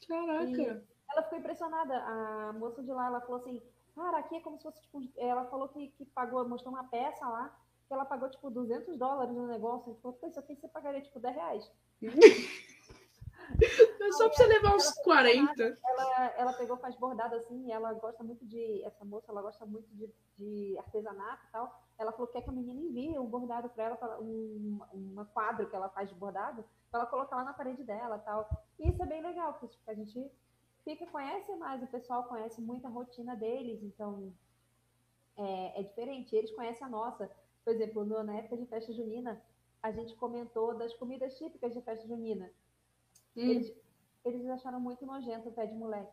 Caraca! 0.06 0.46
E 0.46 0.93
ela 1.10 1.22
ficou 1.22 1.39
impressionada. 1.39 1.97
A 1.97 2.52
moça 2.55 2.82
de 2.82 2.90
lá, 2.90 3.06
ela 3.06 3.20
falou 3.20 3.36
assim, 3.36 3.62
cara, 3.94 4.18
aqui 4.18 4.36
é 4.36 4.40
como 4.40 4.56
se 4.56 4.64
fosse, 4.64 4.81
tipo, 4.82 5.02
ela 5.16 5.44
falou 5.47 5.68
que, 5.68 5.89
que 5.89 6.05
pagou, 6.06 6.48
mostrou 6.48 6.74
uma 6.74 6.85
peça 6.85 7.26
lá, 7.26 7.56
que 7.86 7.94
ela 7.94 8.05
pagou, 8.05 8.31
tipo, 8.31 8.51
200 8.51 8.97
dólares 8.98 9.35
no 9.35 9.47
negócio. 9.47 9.93
E 9.93 10.01
falou, 10.01 10.16
pô, 10.18 10.26
isso 10.26 10.39
aqui 10.39 10.56
você 10.56 10.68
pagaria, 10.68 11.02
tipo, 11.02 11.20
10 11.20 11.35
reais. 11.35 11.72
É 14.01 14.12
só 14.12 14.28
pra 14.28 14.36
você 14.36 14.47
levar 14.47 14.74
uns 14.74 14.90
40. 15.02 15.78
Ela, 15.85 16.26
ela 16.36 16.52
pegou, 16.55 16.76
faz 16.76 16.94
bordado 16.97 17.35
assim, 17.36 17.66
e 17.66 17.72
ela 17.72 17.93
gosta 17.94 18.22
muito 18.22 18.44
de. 18.47 18.82
Essa 18.85 19.05
moça, 19.05 19.31
ela 19.31 19.43
gosta 19.43 19.66
muito 19.66 19.89
de, 19.94 20.10
de 20.36 20.78
artesanato 20.78 21.44
e 21.47 21.52
tal. 21.52 21.82
Ela 21.98 22.12
falou 22.12 22.26
que 22.26 22.35
quer 22.35 22.43
que 22.43 22.51
a 22.51 22.52
menina 22.52 22.81
envie 22.81 23.18
um 23.18 23.26
bordado 23.26 23.68
para 23.70 23.85
ela, 23.85 24.20
um, 24.20 24.81
uma 24.93 25.24
quadro 25.26 25.68
que 25.68 25.76
ela 25.76 25.89
faz 25.89 26.09
de 26.09 26.14
bordado, 26.14 26.64
para 26.90 27.01
ela 27.01 27.10
colocar 27.10 27.36
lá 27.36 27.44
na 27.44 27.52
parede 27.52 27.85
dela 27.85 28.18
tal. 28.18 28.48
E 28.78 28.89
isso 28.89 29.02
é 29.02 29.06
bem 29.06 29.22
legal, 29.22 29.52
porque 29.55 29.68
tipo, 29.68 29.90
a 29.90 29.94
gente 29.94 30.31
fica, 30.85 31.06
conhece 31.06 31.55
mais, 31.56 31.82
o 31.82 31.86
pessoal 31.86 32.24
conhece 32.24 32.61
muito 32.61 32.86
a 32.86 32.90
rotina 32.90 33.35
deles, 33.35 33.82
então 33.82 34.32
é, 35.36 35.81
é 35.81 35.82
diferente. 35.82 36.36
Eles 36.36 36.52
conhecem 36.52 36.86
a 36.86 36.90
nossa. 36.90 37.31
Por 37.65 37.73
exemplo, 37.73 38.05
no, 38.05 38.23
na 38.23 38.36
época 38.36 38.56
de 38.56 38.66
festa 38.66 38.93
junina, 38.93 39.43
a 39.82 39.90
gente 39.90 40.15
comentou 40.15 40.77
das 40.77 40.94
comidas 40.94 41.36
típicas 41.36 41.73
de 41.73 41.81
festa 41.81 42.06
junina. 42.06 42.51
Hum. 43.36 43.51
Eles, 43.51 43.74
eles 44.24 44.47
acharam 44.48 44.78
muito 44.78 45.05
nojento 45.05 45.48
o 45.48 45.52
pé 45.52 45.66
de 45.66 45.74
moleque. 45.74 46.12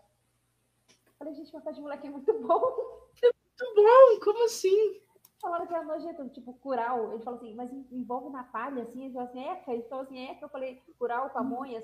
Eu 0.89 1.13
falei, 1.19 1.33
gente, 1.33 1.53
meu 1.53 1.61
pé 1.61 1.71
de 1.71 1.81
moleque 1.81 2.07
é 2.07 2.09
muito 2.09 2.33
bom. 2.39 3.09
É 3.21 3.29
muito 3.59 3.75
bom, 3.75 4.25
como 4.25 4.45
assim? 4.45 5.01
Falaram 5.39 5.67
que 5.67 5.73
era 5.73 5.83
nojento, 5.83 6.29
tipo, 6.29 6.53
curau. 6.55 7.13
Ele 7.13 7.23
falou 7.23 7.39
assim, 7.39 7.53
mas 7.53 7.71
envolve 7.91 8.29
na 8.29 8.43
palha, 8.43 8.83
assim. 8.83 9.05
Ele 9.05 9.13
falou 9.13 9.27
assim, 9.27 9.43
eca. 9.43 9.73
Ele 9.73 9.83
falou 9.83 10.05
assim, 10.05 10.19
eca. 10.29 10.45
Eu 10.45 10.49
falei, 10.49 10.81
curau, 10.97 11.29
pamonha, 11.29 11.81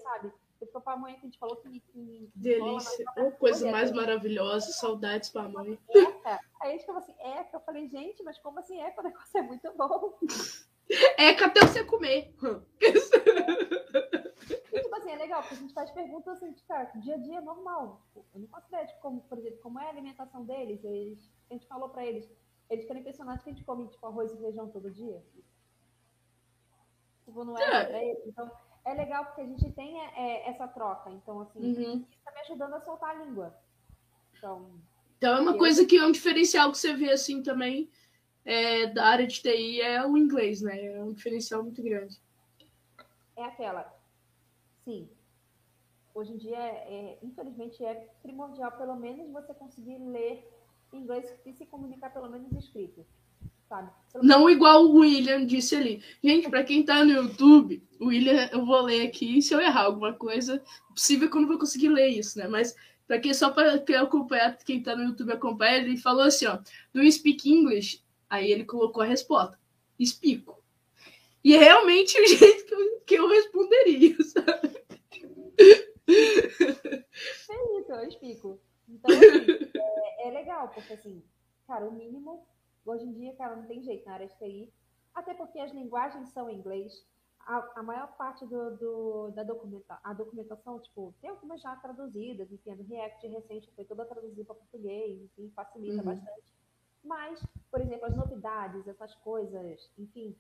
Ele 0.60 0.72
falou 0.72 0.84
pamonha 0.84 1.16
que 1.16 1.22
a 1.22 1.26
gente 1.26 1.40
falou 1.40 1.56
que. 1.58 1.80
que 1.80 2.32
Delícia. 2.36 3.06
Ô, 3.18 3.32
coisa 3.32 3.72
mais 3.72 3.92
maravilhosa. 3.92 4.72
Saudades 4.72 5.30
pamonha. 5.30 5.78
Eca. 5.90 6.40
Aí 6.62 6.70
a 6.70 6.72
gente 6.72 6.86
falou 6.86 7.02
assim, 7.02 7.14
eca. 7.20 7.58
Eu 7.58 7.62
falei, 7.62 7.88
gente, 7.88 8.24
mas 8.24 8.40
como 8.40 8.60
assim 8.60 8.80
eca? 8.82 9.02
O 9.02 9.04
negócio 9.04 9.38
é 9.38 9.42
muito 9.42 9.72
bom. 9.74 10.18
Eca 11.18 11.48
até 11.48 11.62
você 11.62 11.84
comer. 11.84 12.34
E, 14.72 14.82
tipo 14.82 14.96
assim, 14.96 15.12
é 15.12 15.18
legal, 15.18 15.42
porque 15.42 15.56
a 15.56 15.58
gente 15.58 15.74
faz 15.74 15.92
perguntas 15.92 16.38
assim, 16.38 16.54
tipo, 16.54 16.68
cara, 16.68 16.86
dia 16.96 17.16
a 17.16 17.18
dia 17.18 17.38
é 17.40 17.42
normal. 17.42 18.02
Eu 18.16 18.40
não 18.40 18.48
faço 18.48 18.68
ideia 18.68 18.86
de 18.86 18.96
como, 19.00 19.22
por 19.22 19.38
exemplo, 19.38 19.60
como 19.62 19.80
é 19.80 19.86
a 19.86 19.90
alimentação 19.90 20.46
deles. 20.46 20.84
Eles, 20.84 21.30
a 21.50 21.54
gente 21.54 21.68
falou 21.68 21.90
pra 21.90 22.06
eles, 22.06 22.30
eles 22.70 22.86
querem 22.86 23.02
impressionados 23.02 23.44
que 23.44 23.50
a 23.50 23.54
gente 23.54 23.66
come, 23.66 23.88
tipo, 23.90 24.06
arroz 24.06 24.32
e 24.32 24.38
feijão 24.38 24.70
todo 24.70 24.90
dia. 24.90 25.22
Tipo, 27.26 27.44
não 27.44 27.58
é, 27.58 27.92
é. 27.92 28.28
Então, 28.28 28.50
é 28.88 28.94
legal 28.94 29.26
porque 29.26 29.42
a 29.42 29.46
gente 29.46 29.70
tem 29.72 30.00
é, 30.00 30.50
essa 30.50 30.68
troca. 30.68 31.10
Então, 31.12 31.42
assim, 31.42 31.60
uhum. 31.60 32.06
isso 32.10 32.24
tá 32.24 32.32
me 32.32 32.40
ajudando 32.40 32.74
a 32.74 32.82
soltar 32.82 33.10
a 33.10 33.26
língua. 33.26 33.54
Então, 34.38 34.72
então 35.18 35.38
é 35.38 35.42
uma 35.42 35.52
eu... 35.52 35.58
coisa 35.58 35.86
que 35.86 35.98
é 35.98 36.06
um 36.06 36.12
diferencial 36.12 36.72
que 36.72 36.78
você 36.78 36.94
vê, 36.94 37.12
assim, 37.12 37.44
também 37.44 37.90
é, 38.46 38.88
da 38.88 39.06
área 39.06 39.28
de 39.28 39.42
TI 39.42 39.82
é 39.82 40.06
o 40.06 40.18
inglês, 40.18 40.62
né? 40.62 40.86
É 40.86 41.04
um 41.04 41.12
diferencial 41.12 41.62
muito 41.64 41.84
grande. 41.84 42.18
É 43.36 43.44
aquela, 43.44 43.94
sim. 44.86 45.10
Hoje 46.16 46.34
em 46.34 46.38
dia, 46.38 46.58
é, 46.58 47.20
infelizmente, 47.22 47.84
é 47.84 47.94
primordial, 48.24 48.72
pelo 48.72 48.96
menos, 48.96 49.30
você 49.32 49.54
conseguir 49.54 50.00
ler 50.00 50.50
inglês 50.94 51.32
e 51.46 51.54
se 51.54 51.66
comunicar, 51.66 52.12
pelo 52.12 52.30
menos, 52.30 52.52
escrito. 52.54 53.06
Sabe? 53.68 53.92
Não 54.22 54.50
igual 54.50 54.86
o 54.86 55.00
William 55.00 55.46
disse 55.46 55.76
ali. 55.76 56.02
Gente, 56.24 56.50
para 56.50 56.64
quem 56.64 56.84
tá 56.84 57.04
no 57.04 57.12
YouTube, 57.12 57.84
o 58.00 58.08
William, 58.08 58.50
eu 58.52 58.66
vou 58.66 58.82
ler 58.82 59.08
aqui. 59.08 59.42
Se 59.42 59.54
eu 59.54 59.60
errar 59.60 59.84
alguma 59.84 60.14
coisa, 60.14 60.64
possível 60.90 61.30
que 61.30 61.38
eu 61.38 61.42
não 61.42 61.48
vou 61.48 61.60
conseguir 61.60 61.90
ler 61.90 62.08
isso, 62.08 62.38
né? 62.40 62.48
Mas 62.48 62.76
Pra 63.08 63.20
quem 63.20 63.34
só 63.34 63.50
para 63.50 63.76
acompanhar, 64.02 64.58
quem 64.58 64.84
tá 64.84 64.94
no 64.94 65.04
YouTube 65.04 65.32
acompanha, 65.32 65.78
ele 65.78 65.96
falou 65.96 66.24
assim, 66.24 66.46
ó, 66.46 66.60
do 66.94 67.02
you 67.02 67.10
speak 67.10 67.50
English? 67.50 68.04
Aí 68.30 68.52
ele 68.52 68.66
colocou 68.66 69.02
a 69.02 69.06
resposta, 69.06 69.58
explico. 69.98 70.62
E 71.42 71.56
é 71.56 71.58
realmente 71.58 72.20
o 72.20 72.28
jeito 72.28 72.66
que 72.66 72.74
eu, 72.74 73.00
que 73.06 73.16
eu 73.16 73.30
responderia, 73.30 74.18
sabe? 74.24 74.78
É 76.10 77.80
isso, 77.80 77.92
eu 77.92 78.08
explico. 78.08 78.60
Então, 78.90 79.16
assim, 79.16 79.70
é, 79.74 80.28
é, 80.28 80.32
legal, 80.32 80.68
porque 80.70 80.94
assim, 80.94 81.24
cara, 81.66 81.86
o 81.86 81.94
mínimo, 81.94 82.46
hoje 82.90 83.06
em 83.06 83.14
dia, 83.14 83.36
cara, 83.36 83.56
não 83.56 83.68
tem 83.68 83.84
jeito 83.84 84.06
na 84.06 84.14
área 84.14 84.28
de 84.28 84.38
TI, 84.38 84.74
até 85.14 85.34
porque 85.34 85.60
as 85.60 85.72
linguagens 85.72 86.30
são 86.30 86.50
em 86.50 86.58
inglês, 86.58 87.06
a, 87.40 87.80
a 87.80 87.84
maior 87.84 88.08
parte 88.18 88.46
do, 88.46 88.76
do, 88.78 89.32
da 89.32 89.44
documenta, 89.44 90.00
a 90.04 90.14
documentação, 90.14 90.80
tipo, 90.82 91.14
tem 91.22 91.30
algumas 91.30 91.62
já 91.62 91.76
traduzidas, 91.78 92.52
enfim, 92.52 92.72
a 92.72 92.76
do 92.76 92.84
React 92.84 93.28
recente 93.28 93.72
foi 93.74 93.86
toda 93.86 94.06
traduzida 94.06 94.44
para 94.44 94.56
português, 94.56 95.22
enfim, 95.22 95.52
facilita 95.56 95.98
uhum. 95.98 96.04
bastante. 96.04 96.54
Mas, 97.04 97.42
por 97.72 97.80
exemplo, 97.80 98.06
as 98.06 98.16
novidades, 98.16 98.86
essas 98.88 99.16
coisas, 99.16 99.90
enfim, 99.98 100.36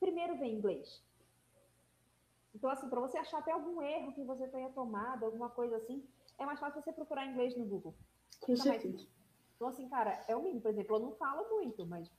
primeiro 0.00 0.38
vem 0.38 0.54
em 0.54 0.58
inglês. 0.58 1.02
Então, 2.54 2.70
assim, 2.70 2.88
para 2.88 3.00
você 3.00 3.18
achar 3.18 3.38
até 3.38 3.52
algum 3.52 3.80
erro 3.82 4.12
que 4.14 4.24
você 4.24 4.48
tenha 4.48 4.70
tomado, 4.70 5.24
alguma 5.24 5.50
coisa 5.50 5.76
assim, 5.76 6.02
é 6.38 6.46
mais 6.46 6.58
fácil 6.58 6.82
você 6.82 6.92
procurar 6.92 7.26
inglês 7.26 7.54
no 7.56 7.64
Google. 7.66 7.94
Com 8.40 8.56
certeza. 8.56 9.06
Então, 9.60 9.68
assim, 9.68 9.86
cara, 9.90 10.18
é 10.26 10.34
o 10.34 10.42
mínimo. 10.42 10.62
Por 10.62 10.70
exemplo, 10.70 10.96
eu 10.96 11.00
não 11.00 11.12
falo 11.16 11.46
muito, 11.50 11.84
mas, 11.84 12.10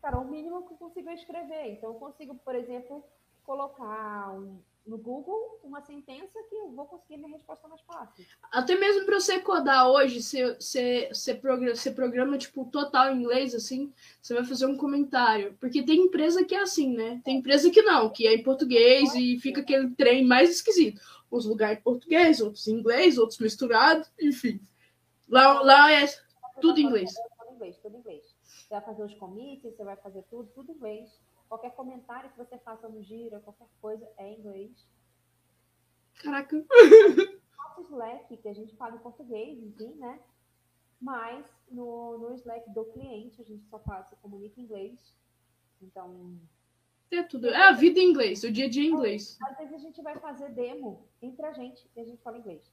cara, 0.00 0.18
é 0.18 0.20
o 0.20 0.24
mínimo 0.24 0.64
que 0.68 0.74
eu 0.74 0.76
consigo 0.76 1.10
escrever. 1.10 1.72
Então, 1.72 1.90
eu 1.90 1.94
consigo, 1.96 2.36
por 2.36 2.54
exemplo, 2.54 3.02
colocar 3.42 4.32
um, 4.32 4.60
no 4.86 4.96
Google 4.96 5.58
uma 5.64 5.80
sentença 5.80 6.40
que 6.48 6.54
eu 6.54 6.70
vou 6.70 6.86
conseguir 6.86 7.16
minha 7.16 7.32
resposta 7.32 7.66
mais 7.66 7.80
fácil. 7.80 8.24
Até 8.52 8.76
mesmo 8.76 9.04
para 9.04 9.18
você 9.18 9.40
codar 9.40 9.90
hoje, 9.90 10.22
você, 10.22 10.54
você, 10.54 11.08
você, 11.12 11.34
programa, 11.34 11.74
você 11.74 11.90
programa 11.90 12.38
tipo 12.38 12.64
total 12.66 13.10
em 13.10 13.22
inglês, 13.22 13.52
assim, 13.52 13.92
você 14.22 14.34
vai 14.34 14.44
fazer 14.44 14.66
um 14.66 14.76
comentário. 14.76 15.56
Porque 15.58 15.82
tem 15.82 16.02
empresa 16.02 16.44
que 16.44 16.54
é 16.54 16.60
assim, 16.60 16.94
né? 16.94 17.20
Tem 17.24 17.38
empresa 17.38 17.68
que 17.68 17.82
não, 17.82 18.10
que 18.10 18.28
é 18.28 18.34
em 18.36 18.44
português 18.44 19.12
e 19.16 19.40
fica 19.40 19.60
aquele 19.60 19.90
trem 19.90 20.24
mais 20.24 20.50
esquisito. 20.50 21.02
Uns 21.32 21.46
lugares 21.46 21.80
em 21.80 21.82
português, 21.82 22.40
outros 22.40 22.68
em 22.68 22.74
inglês, 22.74 23.18
outros 23.18 23.40
misturados, 23.40 24.08
enfim. 24.20 24.60
Lá, 25.28 25.60
lá 25.62 25.90
é 25.90 26.06
tudo 26.60 26.80
em 26.80 26.84
inglês. 26.84 27.14
Tudo 27.14 27.50
em 27.50 27.54
inglês, 27.54 27.78
tudo 27.78 27.96
inglês. 27.96 28.36
Você 28.42 28.74
vai 28.74 28.80
fazer 28.82 29.02
os 29.04 29.14
commits, 29.14 29.62
você 29.62 29.84
vai 29.84 29.96
fazer 29.96 30.22
tudo, 30.24 30.50
tudo 30.54 30.72
em 30.72 30.74
inglês. 30.74 31.20
Qualquer 31.48 31.70
comentário 31.74 32.30
que 32.30 32.38
você 32.38 32.58
faça 32.58 32.88
no 32.88 33.02
Gira, 33.02 33.40
qualquer 33.40 33.68
coisa, 33.80 34.08
é 34.16 34.28
em 34.28 34.40
inglês. 34.40 34.88
Caraca! 36.14 36.56
Nosso 36.56 37.82
Slack, 37.82 38.36
que 38.36 38.48
a 38.48 38.54
gente 38.54 38.74
fala 38.76 38.96
em 38.96 39.00
português, 39.00 39.58
enfim, 39.62 39.94
né? 39.94 40.18
Mas 41.00 41.46
no, 41.70 42.18
no 42.18 42.32
Slack 42.34 42.70
do 42.70 42.84
cliente, 42.86 43.40
a 43.40 43.44
gente 43.44 43.64
só 43.68 43.78
fala, 43.80 44.04
se 44.04 44.16
comunica 44.16 44.60
em 44.60 44.64
inglês. 44.64 45.14
Então. 45.80 46.38
É 47.10 47.22
tudo. 47.22 47.48
É 47.48 47.68
a 47.68 47.72
vida 47.72 48.00
em 48.00 48.10
inglês, 48.10 48.42
o 48.42 48.50
dia 48.50 48.66
a 48.66 48.68
dia 48.68 48.82
em 48.82 48.92
inglês. 48.92 49.38
Às 49.42 49.58
vezes 49.58 49.74
a 49.74 49.78
gente 49.78 50.02
vai 50.02 50.18
fazer 50.18 50.50
demo 50.50 51.06
entre 51.22 51.46
a 51.46 51.52
gente 51.52 51.88
e 51.94 52.00
a 52.00 52.04
gente 52.04 52.22
fala 52.22 52.38
inglês. 52.38 52.72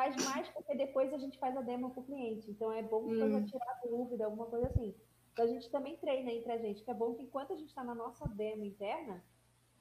Mas 0.00 0.16
mais 0.24 0.48
porque 0.48 0.74
depois 0.74 1.12
a 1.12 1.18
gente 1.18 1.38
faz 1.38 1.54
a 1.54 1.60
demo 1.60 1.90
para 1.90 2.00
o 2.00 2.04
cliente. 2.04 2.50
Então 2.50 2.72
é 2.72 2.82
bom 2.82 3.02
hum. 3.02 3.44
tirar 3.44 3.80
dúvida, 3.84 4.24
alguma 4.24 4.46
coisa 4.46 4.66
assim. 4.68 4.94
Então 5.30 5.44
a 5.44 5.48
gente 5.48 5.68
também 5.70 5.94
treina 5.98 6.32
entre 6.32 6.50
a 6.50 6.56
gente, 6.56 6.82
que 6.82 6.90
é 6.90 6.94
bom 6.94 7.12
que 7.14 7.22
enquanto 7.22 7.52
a 7.52 7.56
gente 7.56 7.68
está 7.68 7.84
na 7.84 7.94
nossa 7.94 8.26
demo 8.28 8.64
interna, 8.64 9.22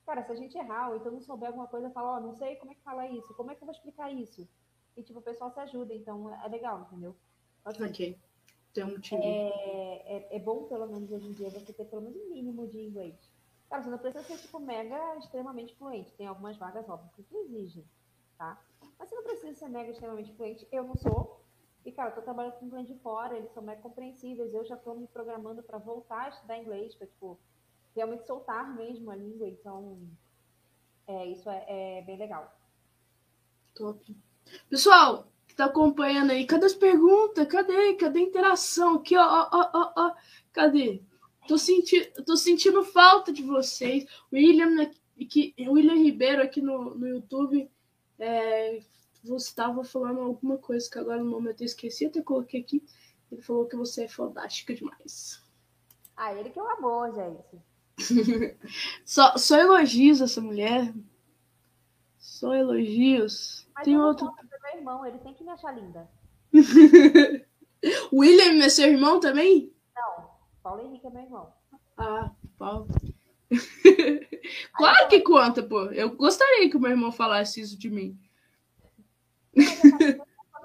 cara, 0.06 0.22
se 0.26 0.32
a 0.34 0.36
gente 0.36 0.58
errar 0.58 0.90
ou 0.90 0.98
então 0.98 1.10
não 1.10 1.22
souber 1.22 1.48
alguma 1.48 1.68
coisa, 1.68 1.90
fala, 1.91 2.16
ó, 2.16 2.18
oh, 2.18 2.20
não 2.20 2.36
sei 2.36 2.58
como 2.58 2.74
é 2.74 2.76
que 2.76 2.82
fala 2.82 3.08
isso, 3.08 3.34
como 3.34 3.50
é 3.50 3.56
que 3.56 3.64
eu 3.64 3.66
vou 3.66 3.74
explicar 3.74 4.12
isso? 4.12 4.46
E 4.98 5.02
tipo, 5.02 5.20
o 5.20 5.22
pessoal 5.22 5.52
se 5.52 5.60
ajuda, 5.62 5.94
então 5.94 6.30
é 6.44 6.48
legal, 6.50 6.82
entendeu? 6.82 7.16
Assim, 7.64 7.86
ok. 7.86 8.18
Tem 8.74 8.84
um 8.84 8.91
motivo. 8.91 9.22
É, 9.24 10.04
é, 10.06 10.36
é, 10.36 10.40
bom, 10.40 10.66
pelo 10.66 10.86
menos 10.86 11.10
hoje 11.10 11.28
em 11.28 11.32
dia, 11.32 11.50
você 11.50 11.72
ter 11.72 11.86
pelo 11.86 12.02
menos 12.02 12.18
um 12.18 12.30
mínimo 12.30 12.68
de 12.68 12.78
inglês. 12.78 13.16
Cara, 13.70 13.84
você 13.84 13.90
não 13.90 13.98
precisa 13.98 14.24
ser, 14.24 14.38
tipo, 14.38 14.60
mega 14.60 15.16
extremamente 15.18 15.76
fluente. 15.76 16.12
Tem 16.18 16.28
algumas 16.28 16.58
vagas, 16.58 16.88
óbvio, 16.90 17.10
que 17.14 17.38
exigem, 17.38 17.86
tá? 18.38 18.62
Mas 18.99 19.09
você 19.09 19.15
não 19.15 19.23
precisa 19.23 19.53
ser 19.53 19.69
mega 19.69 19.89
extremamente 19.89 20.34
fluente. 20.34 20.67
Eu 20.71 20.84
não 20.84 20.95
sou, 20.95 21.41
e, 21.85 21.91
cara, 21.91 22.09
eu 22.09 22.15
tô 22.15 22.21
trabalhando 22.21 22.53
com 22.53 22.69
cliente 22.69 22.93
de 22.93 22.99
fora, 22.99 23.38
eles 23.38 23.51
são 23.53 23.63
mais 23.63 23.80
compreensíveis. 23.80 24.53
Eu 24.53 24.65
já 24.65 24.76
estou 24.76 24.95
me 24.95 25.07
programando 25.07 25.63
para 25.63 25.77
voltar 25.77 26.26
a 26.26 26.30
estudar 26.30 26.57
inglês, 26.57 26.93
para, 26.93 27.07
tipo, 27.07 27.39
realmente 27.95 28.27
soltar 28.27 28.76
mesmo 28.76 29.09
a 29.09 29.15
língua. 29.15 29.47
Então, 29.47 29.99
é, 31.07 31.26
isso 31.27 31.49
é, 31.49 31.65
é 31.99 32.01
bem 32.01 32.17
legal. 32.17 32.53
Top. 33.73 34.15
Pessoal, 34.69 35.31
que 35.47 35.55
tá 35.55 35.65
acompanhando 35.65 36.31
aí, 36.31 36.45
cadê 36.45 36.65
as 36.65 36.73
perguntas? 36.73 37.47
Cadê? 37.47 37.93
Cadê 37.95 38.19
a 38.19 38.23
interação? 38.23 38.95
Aqui, 38.95 39.15
ó, 39.15 39.49
ó, 39.51 39.69
ó, 39.73 39.93
ó. 39.95 40.15
Cadê? 40.51 41.01
Tô, 41.47 41.57
senti 41.57 42.05
tô 42.26 42.35
sentindo 42.35 42.84
falta 42.84 43.31
de 43.31 43.41
vocês. 43.41 44.05
William, 44.31 44.91
aqui, 45.19 45.55
William 45.57 45.95
Ribeiro 45.95 46.43
aqui 46.43 46.61
no, 46.61 46.93
no 46.93 47.07
YouTube. 47.07 47.71
É, 48.20 48.82
você 49.24 49.50
estava 49.50 49.84
falando 49.84 50.20
alguma 50.22 50.58
coisa 50.58 50.90
que 50.90 51.00
agora 51.00 51.24
no 51.24 51.30
momento 51.30 51.62
eu 51.62 51.66
esqueci, 51.66 52.06
até 52.06 52.22
coloquei 52.22 52.62
aqui. 52.62 52.84
Ele 53.32 53.41
falou 53.41 53.68
que 53.68 53.76
você 53.76 54.04
é 54.04 54.08
fantástica 54.08 54.74
demais. 54.74 55.44
Ah, 56.16 56.34
ele 56.34 56.50
que 56.50 56.60
é 56.60 56.64
um 56.64 56.70
amor, 56.70 57.14
gente. 57.14 57.62
só, 59.06 59.38
só 59.38 59.58
elogios 59.58 60.22
essa 60.22 60.41
mulher. 60.41 60.94
Só 62.18 62.54
elogios. 62.54 63.68
Mas 63.76 63.86
tem 63.86 63.98
outro. 63.98 64.30
Meu 64.64 64.78
irmão, 64.78 65.06
ele 65.06 65.20
tem 65.20 65.34
que 65.34 65.44
me 65.44 65.52
achar 65.52 65.72
linda. 65.72 66.10
William 68.12 68.64
é 68.64 68.70
seu 68.70 68.88
irmão 68.88 69.20
também? 69.20 69.74
Não, 69.96 70.30
Paulo 70.62 70.82
Henrique 70.82 71.08
é 71.08 71.10
meu 71.10 71.24
irmão. 71.24 71.54
Ah, 71.98 72.32
Paulo. 72.58 72.88
claro 74.73 75.07
que 75.09 75.21
conta, 75.21 75.63
pô. 75.63 75.85
Eu 75.85 76.15
gostaria 76.15 76.69
que 76.69 76.77
o 76.77 76.80
meu 76.80 76.91
irmão 76.91 77.11
falasse 77.11 77.61
isso 77.61 77.77
de 77.77 77.89
mim 77.89 78.17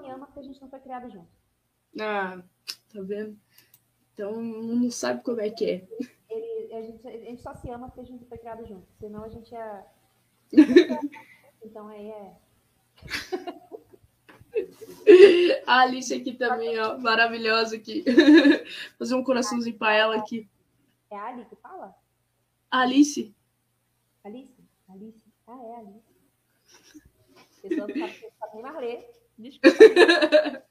me 0.05 0.11
ama 0.11 0.27
porque 0.27 0.39
a 0.39 0.43
gente 0.43 0.61
não 0.61 0.69
foi 0.69 0.79
criado 0.79 1.09
junto. 1.09 1.27
Ah, 1.99 2.41
tá 2.93 3.01
vendo? 3.01 3.37
Então 4.13 4.41
não 4.41 4.91
sabe 4.91 5.23
como 5.23 5.41
é 5.41 5.49
que 5.49 5.65
é. 5.65 5.87
Ele, 6.29 6.73
a, 6.73 6.81
gente, 6.81 7.07
a 7.07 7.11
gente 7.11 7.41
só 7.41 7.53
se 7.53 7.69
ama 7.69 7.87
porque 7.87 8.01
a 8.01 8.03
gente 8.03 8.21
não 8.21 8.27
foi 8.27 8.37
criado 8.37 8.65
junto. 8.65 8.87
Senão 8.99 9.23
a 9.23 9.29
gente 9.29 9.55
é. 9.55 9.85
então 11.63 11.87
aí 11.87 12.09
é. 12.09 12.35
A 15.67 15.81
Alice 15.81 16.13
aqui 16.13 16.33
também, 16.33 16.79
ó, 16.79 16.97
maravilhosa 16.97 17.75
aqui. 17.75 18.05
Fazer 18.97 19.15
um 19.15 19.23
coraçãozinho 19.23 19.77
pra 19.77 19.93
ela 19.93 20.15
aqui. 20.15 20.49
É 21.11 21.17
a 21.17 21.25
Ali 21.25 21.45
que 21.45 21.55
fala? 21.57 21.93
Alice. 22.75 23.33
Alice? 24.25 24.53
Alice. 24.89 25.21
Ah, 25.47 25.57
é 25.63 25.75
Alice. 25.77 26.03
pessoa 27.61 27.87
não 27.87 27.95
sabe, 27.95 28.33
sabe 28.37 28.61
mais 28.61 28.77
ler. 28.77 29.09
Desculpa. 29.37 29.77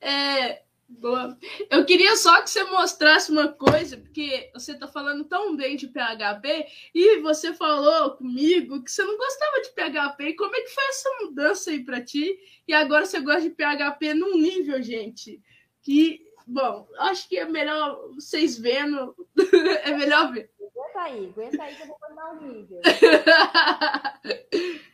é, 0.00 0.62
boa. 0.88 1.36
Eu 1.68 1.84
queria 1.84 2.14
só 2.14 2.40
que 2.42 2.50
você 2.50 2.62
mostrasse 2.62 3.32
uma 3.32 3.48
coisa, 3.48 3.96
porque 3.96 4.52
você 4.54 4.70
está 4.70 4.86
falando 4.86 5.24
tão 5.24 5.56
bem 5.56 5.76
de 5.76 5.88
PHP 5.88 6.68
e 6.94 7.18
você 7.22 7.52
falou 7.52 8.12
comigo 8.12 8.84
que 8.84 8.92
você 8.92 9.02
não 9.02 9.18
gostava 9.18 9.62
de 9.62 9.70
PHP. 9.70 10.28
E 10.28 10.36
como 10.36 10.54
é 10.54 10.60
que 10.60 10.70
foi 10.70 10.88
essa 10.88 11.10
mudança 11.22 11.72
aí 11.72 11.84
para 11.84 12.00
ti? 12.00 12.38
E 12.68 12.72
agora 12.72 13.04
você 13.04 13.18
gosta 13.20 13.42
de 13.42 13.50
PHP 13.50 14.14
num 14.14 14.38
nível, 14.38 14.80
gente, 14.80 15.42
que, 15.82 16.24
bom, 16.46 16.88
acho 16.98 17.28
que 17.28 17.38
é 17.38 17.44
melhor 17.44 18.12
vocês 18.14 18.58
vendo, 18.58 19.14
é 19.82 19.96
melhor 19.96 20.32
ver. 20.32 20.50
Aguenta 20.60 21.00
aí, 21.00 21.26
aguenta 21.26 21.62
aí 21.62 21.74
que 21.74 21.82
eu 21.82 21.86
vou 21.86 21.98
mandar 22.00 22.32
um 22.32 22.38
vídeo. 22.38 22.80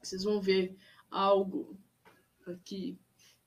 Vocês 0.00 0.24
vão 0.24 0.40
ver 0.40 0.74
algo 1.10 1.78
aqui 2.46 2.98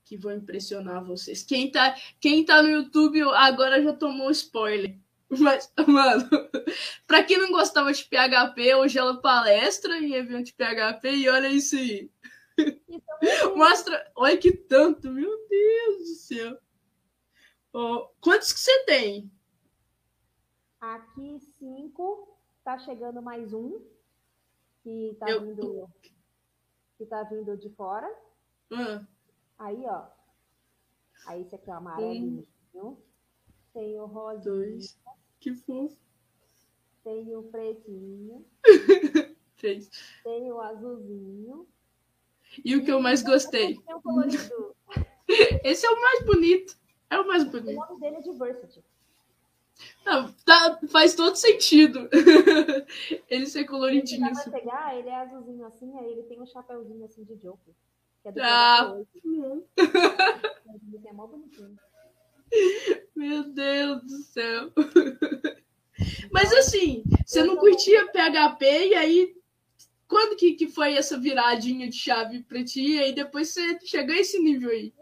que 0.04 0.16
vai 0.16 0.36
impressionar 0.36 1.04
vocês. 1.04 1.42
Quem 1.42 1.70
tá, 1.70 1.96
quem 2.20 2.44
tá 2.44 2.62
no 2.62 2.68
YouTube 2.68 3.20
agora 3.22 3.82
já 3.82 3.92
tomou 3.92 4.30
spoiler. 4.30 4.96
Mas, 5.28 5.72
mano, 5.88 6.28
pra 7.06 7.22
quem 7.22 7.38
não 7.38 7.50
gostava 7.50 7.92
de 7.92 8.04
PHP, 8.04 8.74
hoje 8.74 8.98
ela 8.98 9.20
palestra 9.20 9.98
em 9.98 10.12
evento 10.12 10.46
de 10.46 10.52
PHP 10.52 11.16
e 11.16 11.28
olha 11.28 11.48
isso 11.48 11.76
aí. 11.76 12.10
Mostra, 13.56 14.10
olha 14.16 14.36
que 14.38 14.52
tanto, 14.52 15.10
meu 15.10 15.48
Deus 15.48 15.98
do 15.98 16.14
céu. 16.16 16.58
Oh, 17.72 18.08
quantos 18.20 18.52
que 18.52 18.60
você 18.60 18.84
tem? 18.84 19.30
Aqui 20.80 21.38
cinco, 21.58 22.38
tá 22.64 22.78
chegando 22.78 23.22
mais 23.22 23.52
um. 23.52 23.80
Que 24.82 25.16
tá 25.18 25.30
Eu... 25.30 25.40
vindo 25.42 25.88
que 26.98 27.06
tá 27.06 27.22
vindo 27.24 27.56
de 27.56 27.68
fora. 27.70 28.08
Hum. 28.70 29.04
Aí, 29.58 29.84
ó. 29.86 30.06
Aí 31.26 31.42
esse 31.42 31.54
aqui 31.54 31.70
é 31.70 31.74
o 31.74 31.76
amarelinho. 31.76 32.46
Tem 33.72 33.98
o 34.00 34.06
rosa. 34.06 34.50
Dois. 34.50 35.00
Que 35.40 35.54
fofo. 35.54 35.96
tem 37.02 37.34
o 37.34 37.42
pretinho, 37.44 38.46
Fez. 39.56 39.90
tem 40.22 40.52
o 40.52 40.60
azulzinho. 40.60 41.66
E 42.64 42.76
o 42.76 42.84
que 42.84 42.90
eu 42.92 43.00
mais 43.00 43.22
gostei? 43.22 43.76
Tem 43.78 43.94
o 43.94 44.00
colorido. 44.02 44.76
Esse 45.64 45.86
é 45.86 45.90
o 45.90 46.00
mais 46.00 46.24
bonito. 46.24 46.76
É 47.10 47.18
o 47.18 47.26
mais 47.26 47.42
O 47.44 47.50
bonito. 47.50 47.74
nome 47.76 48.00
dele 48.00 48.16
é 48.16 48.20
Diversity. 48.20 48.82
Não, 50.04 50.32
tá- 50.44 50.78
faz 50.88 51.14
todo 51.14 51.34
sentido. 51.36 52.08
Ele 53.28 53.46
ser 53.46 53.60
Se 53.60 53.66
coloridinho 53.66 54.20
pra 54.20 54.30
assim. 54.30 54.50
pegar, 54.50 54.96
ele 54.96 55.08
é 55.08 55.14
azulzinho 55.16 55.64
assim, 55.66 55.96
aí 55.98 56.10
ele 56.12 56.22
tem 56.24 56.40
um 56.40 56.46
chapéuzinho 56.46 57.04
assim 57.04 57.24
de 57.24 57.34
Joker. 57.36 57.74
Que 58.22 58.28
é 58.28 58.32
do 58.32 58.40
Ah. 58.42 58.94
PHP 59.14 59.28
8. 59.40 59.68
Ele 60.94 61.08
é 61.08 61.12
mó 61.12 61.26
bonitinho. 61.26 61.76
Meu 63.16 63.44
Deus 63.44 64.02
do 64.02 64.18
céu. 64.22 64.70
Mas 66.30 66.52
assim, 66.52 67.02
você 67.26 67.42
não 67.42 67.56
curtia 67.56 68.06
PHP 68.12 68.64
e 68.88 68.94
aí 68.94 69.36
quando 70.12 70.36
que, 70.36 70.52
que 70.52 70.68
foi 70.68 70.94
essa 70.94 71.18
viradinha 71.18 71.88
de 71.88 71.96
chave 71.96 72.42
pra 72.42 72.62
ti? 72.62 72.82
E 72.82 72.98
aí 72.98 73.14
depois 73.14 73.48
você 73.48 73.80
chegou 73.80 74.14
a 74.14 74.18
esse 74.18 74.38
nível 74.38 74.68
aí. 74.68 74.92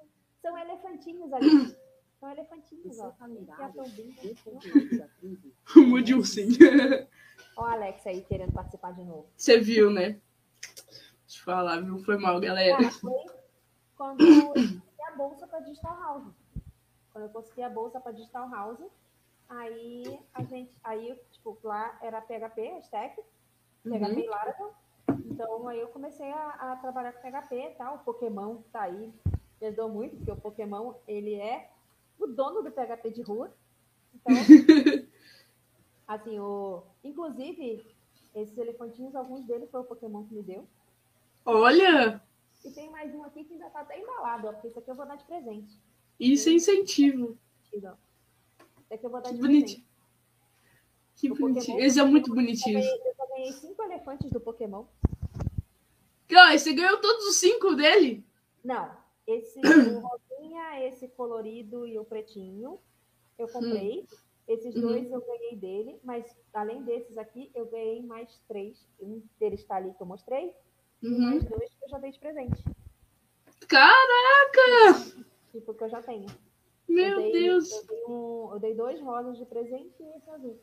São 0.41 0.57
elefantinhos 0.57 1.33
ali. 1.33 1.77
São 2.21 2.31
elefantinhos, 2.31 3.01
ó. 3.01 3.13
Atam 3.59 3.85
bem. 3.91 4.15
Mude 5.89 6.15
ursinho. 6.15 6.57
Ó, 7.57 7.65
a 7.65 7.73
Alex 7.73 8.07
aí 8.07 8.23
querendo 8.23 8.53
participar 8.53 8.93
de 8.93 9.03
novo. 9.03 9.29
Você 9.37 9.59
viu, 9.59 9.91
né? 9.91 10.21
Deixa 11.27 11.41
eu 11.41 11.45
falar, 11.45 11.81
viu? 11.81 11.99
Foi 12.05 12.17
mal, 12.17 12.39
galera. 12.39 12.77
Cara, 12.77 12.91
foi 12.93 13.25
quando 13.97 14.21
eu 14.25 14.47
consegui 14.47 15.03
a 15.09 15.17
bolsa 15.17 15.47
para 15.49 15.61
Digital 15.61 16.01
House. 16.01 16.35
Quando 17.13 17.25
eu 17.25 17.31
consegui 17.31 17.63
a 17.63 17.69
bolsa 17.69 18.01
para 18.01 18.13
Digital 18.13 18.49
House, 18.49 18.81
aí 19.49 20.21
a 20.33 20.45
gente, 20.45 20.79
aí, 20.85 21.19
tipo, 21.33 21.59
lá 21.65 21.99
era 22.01 22.21
PHP, 22.21 22.79
stack, 22.83 23.21
PHP 23.83 24.21
e 24.21 24.29
Laravel. 24.29 24.73
Então 25.43 25.67
aí 25.69 25.81
eu 25.81 25.89
comecei 25.89 26.31
a, 26.31 26.49
a 26.73 26.77
trabalhar 26.77 27.13
com 27.15 27.23
PHP 27.23 27.75
tal. 27.79 27.97
O 27.97 27.99
Pokémon 28.01 28.57
tá 28.71 28.83
aí, 28.83 29.11
ajudou 29.63 29.89
muito, 29.89 30.15
porque 30.17 30.31
o 30.31 30.37
Pokémon, 30.37 30.93
ele 31.09 31.35
é 31.35 31.71
o 32.19 32.27
dono 32.27 32.63
do 32.63 32.71
PHP 32.71 33.11
de 33.11 33.23
rua. 33.23 33.51
Então, 34.15 34.35
assim, 36.07 36.39
o, 36.39 36.83
inclusive, 37.03 37.87
esses 38.35 38.59
elefantinhos, 38.59 39.15
alguns 39.17 39.47
deles 39.47 39.71
foi 39.71 39.81
o 39.81 39.85
Pokémon 39.85 40.25
que 40.25 40.35
me 40.35 40.43
deu. 40.43 40.67
Olha, 41.47 42.21
E 42.63 42.71
tem 42.73 42.91
mais 42.91 43.15
um 43.15 43.25
aqui 43.25 43.43
que 43.45 43.55
ainda 43.55 43.71
tá 43.71 43.81
até 43.81 43.99
embalado, 43.99 44.47
ó, 44.49 44.53
porque 44.53 44.69
isso 44.69 44.79
aqui 44.79 44.91
eu 44.91 44.95
vou 44.95 45.07
dar 45.07 45.17
de 45.17 45.25
presente. 45.25 45.75
isso 46.19 46.51
é 46.51 46.53
incentivo. 46.53 47.39
Esse 47.73 47.87
aqui 48.93 49.07
eu 49.07 49.11
vou 49.11 49.23
dar 49.23 49.31
Que 49.31 49.37
de 49.37 49.41
bonitinho. 49.41 49.65
presente. 49.65 49.87
Que 51.17 51.31
O 51.31 51.35
bonitinho. 51.35 51.65
Pokémon- 51.77 51.87
Esse 51.87 51.99
é 51.99 52.05
muito 52.05 52.31
Eu 52.31 52.35
bonitinho. 52.35 52.79
ganhei, 52.79 53.01
eu 53.07 53.15
só 53.15 53.27
ganhei 53.27 53.53
cinco 53.55 53.83
elefantes 53.85 54.31
do 54.31 54.39
Pokémon. 54.41 54.85
Você 56.59 56.73
ganhou 56.73 56.99
todos 57.01 57.27
os 57.27 57.37
cinco 57.37 57.75
dele? 57.75 58.25
Não, 58.65 58.91
esse 59.27 59.61
o 59.97 60.01
rosinha, 60.01 60.87
esse 60.87 61.09
colorido 61.09 61.87
e 61.87 61.99
o 61.99 62.05
pretinho, 62.05 62.79
eu 63.39 63.49
comprei. 63.49 64.07
Esses 64.49 64.75
Uhum. 64.75 64.81
dois 64.83 65.11
eu 65.11 65.21
ganhei 65.21 65.55
dele, 65.57 66.01
mas 66.03 66.25
além 66.53 66.83
desses 66.83 67.17
aqui, 67.17 67.51
eu 67.55 67.67
ganhei 67.67 68.03
mais 68.03 68.41
três. 68.49 68.85
Um 69.01 69.23
deles 69.39 69.61
está 69.61 69.77
ali 69.77 69.93
que 69.95 70.03
eu 70.03 70.07
mostrei, 70.07 70.53
e 71.03 71.07
Uhum. 71.07 71.19
mais 71.21 71.45
dois 71.45 71.71
que 71.71 71.85
eu 71.85 71.89
já 71.89 71.99
dei 71.99 72.11
de 72.11 72.19
presente. 72.19 72.65
Caraca! 73.69 75.15
Tipo, 75.53 75.75
que 75.75 75.85
eu 75.85 75.89
já 75.89 76.03
tenho. 76.03 76.27
Meu 76.89 77.05
eu 77.07 77.17
dei, 77.19 77.33
Deus! 77.33 77.71
Eu 77.71 77.87
dei, 77.87 78.05
um- 78.07 78.51
eu 78.53 78.59
dei 78.59 78.75
dois 78.75 79.01
rosas 79.01 79.39
de 79.39 79.45
presente 79.45 79.95
e 80.01 80.17
esse 80.17 80.31
azul. 80.31 80.59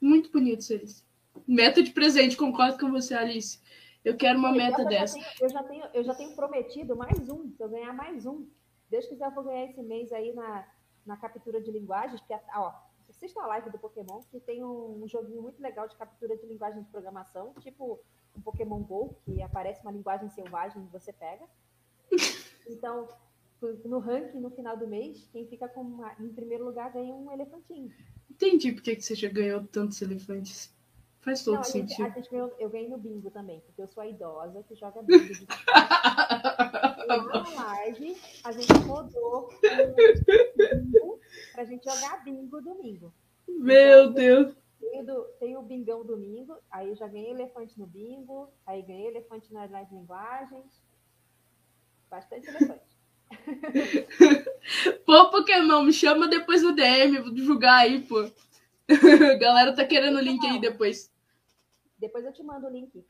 Muito 0.00 0.30
bonitos 0.30 0.70
eles. 0.70 1.04
Meta 1.48 1.82
de 1.82 1.90
presente, 1.90 2.36
concordo 2.36 2.78
com 2.78 2.90
você, 2.92 3.14
Alice. 3.14 3.58
Eu 4.04 4.16
quero 4.16 4.38
uma 4.38 4.50
Eu 4.50 4.54
meta 4.56 4.82
já 4.82 4.88
dessa. 4.88 5.14
tenho- 5.14 5.26
eu, 5.40 5.48
já 5.48 5.62
tenho, 5.62 5.84
eu 5.94 6.04
já 6.04 6.14
tenho 6.14 6.34
prometido 6.36 6.94
mais 6.96 7.28
um, 7.28 7.50
se 7.50 7.62
eu 7.62 7.68
ganhar 7.68 7.92
mais 7.92 8.26
um. 8.26 8.46
Deus 8.90 9.06
quiser, 9.06 9.26
eu 9.26 9.30
vou 9.32 9.44
ganhar 9.44 9.64
esse 9.64 9.82
mês 9.82 10.12
aí 10.12 10.32
na, 10.34 10.66
na 11.06 11.16
captura 11.16 11.60
de 11.60 11.70
linguagens, 11.70 12.20
que 12.20 12.32
é, 12.34 12.40
ó, 12.54 12.72
assista 13.08 13.40
a 13.42 13.46
live 13.46 13.70
do 13.70 13.78
Pokémon, 13.78 14.20
que 14.30 14.38
tem 14.40 14.62
um, 14.62 15.02
um 15.02 15.08
joguinho 15.08 15.40
muito 15.42 15.60
legal 15.60 15.88
de 15.88 15.96
captura 15.96 16.36
de 16.36 16.46
linguagem 16.46 16.82
de 16.82 16.90
programação, 16.90 17.54
tipo 17.60 17.98
um 18.36 18.40
Pokémon 18.42 18.80
GO, 18.82 19.16
que 19.24 19.40
aparece 19.42 19.80
uma 19.82 19.92
linguagem 19.92 20.28
selvagem 20.30 20.82
e 20.82 20.86
você 20.92 21.12
pega. 21.12 21.46
Então, 22.66 23.06
no 23.84 23.98
ranking, 23.98 24.40
no 24.40 24.50
final 24.50 24.74
do 24.74 24.86
mês, 24.88 25.28
quem 25.30 25.46
fica 25.46 25.70
uma- 25.78 26.14
em 26.18 26.28
primeiro 26.30 26.64
lugar 26.64 26.90
ganha 26.90 27.14
um 27.14 27.30
elefantinho. 27.30 27.92
Entendi 28.30 28.72
por 28.72 28.82
que 28.82 28.98
você 28.98 29.14
já 29.14 29.28
ganhou 29.28 29.62
tantos 29.66 30.00
elefantes. 30.00 30.73
Faz 31.24 31.42
todo 31.42 31.54
Não, 31.56 31.62
gente, 31.64 31.72
sentido. 31.94 32.06
a 32.06 32.10
gente 32.10 32.30
ganhou- 32.30 32.54
eu 32.58 32.68
ganhei 32.68 32.88
no 32.88 32.98
bingo 32.98 33.30
também, 33.30 33.60
porque 33.60 33.80
eu 33.80 33.88
sou 33.88 34.02
a 34.02 34.06
idosa 34.06 34.62
que 34.68 34.74
joga 34.74 35.02
bingo. 35.02 35.24
de 35.24 35.46
na 37.06 37.64
live, 37.64 38.16
a 38.44 38.52
gente 38.52 38.72
rodou 38.86 39.48
bingo 39.62 41.20
pra 41.52 41.64
gente 41.64 41.84
jogar 41.84 42.22
bingo 42.24 42.60
domingo. 42.60 43.12
Meu 43.48 44.10
Deus. 44.12 44.54
Tem 44.80 45.00
o, 45.00 45.06
do- 45.06 45.24
tem 45.40 45.56
o 45.56 45.62
bingão 45.62 46.04
domingo, 46.04 46.56
aí 46.70 46.88
eu 46.90 46.94
já 46.96 47.08
ganhei 47.08 47.30
elefante 47.30 47.78
no 47.78 47.86
bingo, 47.86 48.50
aí 48.66 48.82
ganhei 48.82 49.06
elefante 49.08 49.50
nas 49.52 49.70
nas 49.70 49.90
linguagens. 49.90 50.82
Bastante 52.10 52.48
elefante. 52.48 52.82
Pô, 55.06 55.30
Pokémon, 55.30 55.82
me 55.82 55.92
chama 55.92 56.28
depois 56.28 56.62
no 56.62 56.72
DM, 56.74 57.18
vou 57.20 57.32
divulgar 57.32 57.80
aí, 57.80 58.02
pô. 58.02 58.20
A 58.20 58.30
galera 59.38 59.74
tá 59.74 59.84
querendo 59.86 60.18
o 60.18 60.22
link 60.22 60.46
aí 60.46 60.60
depois. 60.60 61.10
Depois 61.98 62.24
eu 62.24 62.32
te 62.32 62.42
mando 62.42 62.66
o 62.66 62.70
link. 62.70 63.04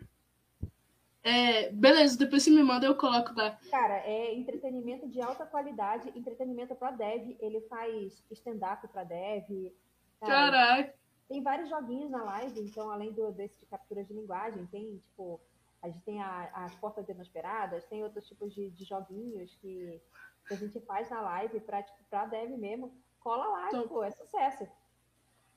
É, 1.22 1.70
beleza, 1.72 2.18
depois 2.18 2.42
você 2.42 2.50
me 2.50 2.62
manda, 2.62 2.84
eu 2.84 2.94
coloco 2.96 3.32
lá. 3.34 3.58
Cara, 3.70 3.94
é 4.00 4.34
entretenimento 4.34 5.08
de 5.08 5.22
alta 5.22 5.46
qualidade, 5.46 6.12
entretenimento 6.14 6.74
para 6.74 6.90
dev. 6.90 7.36
Ele 7.40 7.62
faz 7.62 8.22
stand-up 8.30 8.86
para 8.88 9.04
dev. 9.04 9.72
Cara, 10.20 10.50
Caraca. 10.50 10.94
Tem 11.26 11.42
vários 11.42 11.70
joguinhos 11.70 12.10
na 12.10 12.22
live, 12.22 12.60
então, 12.60 12.90
além 12.90 13.10
do, 13.12 13.32
desse 13.32 13.58
de 13.58 13.64
captura 13.66 14.04
de 14.04 14.12
linguagem, 14.12 14.66
tem, 14.66 14.98
tipo, 14.98 15.40
a 15.80 15.88
gente 15.88 16.04
tem 16.04 16.22
a- 16.22 16.50
as 16.52 16.74
portas 16.74 17.08
inesperadas, 17.08 17.86
tem 17.86 18.02
outros 18.04 18.26
tipos 18.28 18.52
de, 18.54 18.68
de 18.70 18.84
joguinhos 18.84 19.56
que, 19.62 19.98
que 20.46 20.52
a 20.54 20.56
gente 20.58 20.78
faz 20.80 21.08
na 21.08 21.22
live 21.22 21.58
pra, 21.60 21.82
tipo, 21.82 21.98
pra 22.10 22.26
dev 22.26 22.50
mesmo. 22.58 22.92
Cola 23.20 23.46
lá, 23.46 23.68
pô, 23.88 24.04
é 24.04 24.10
sucesso. 24.10 24.68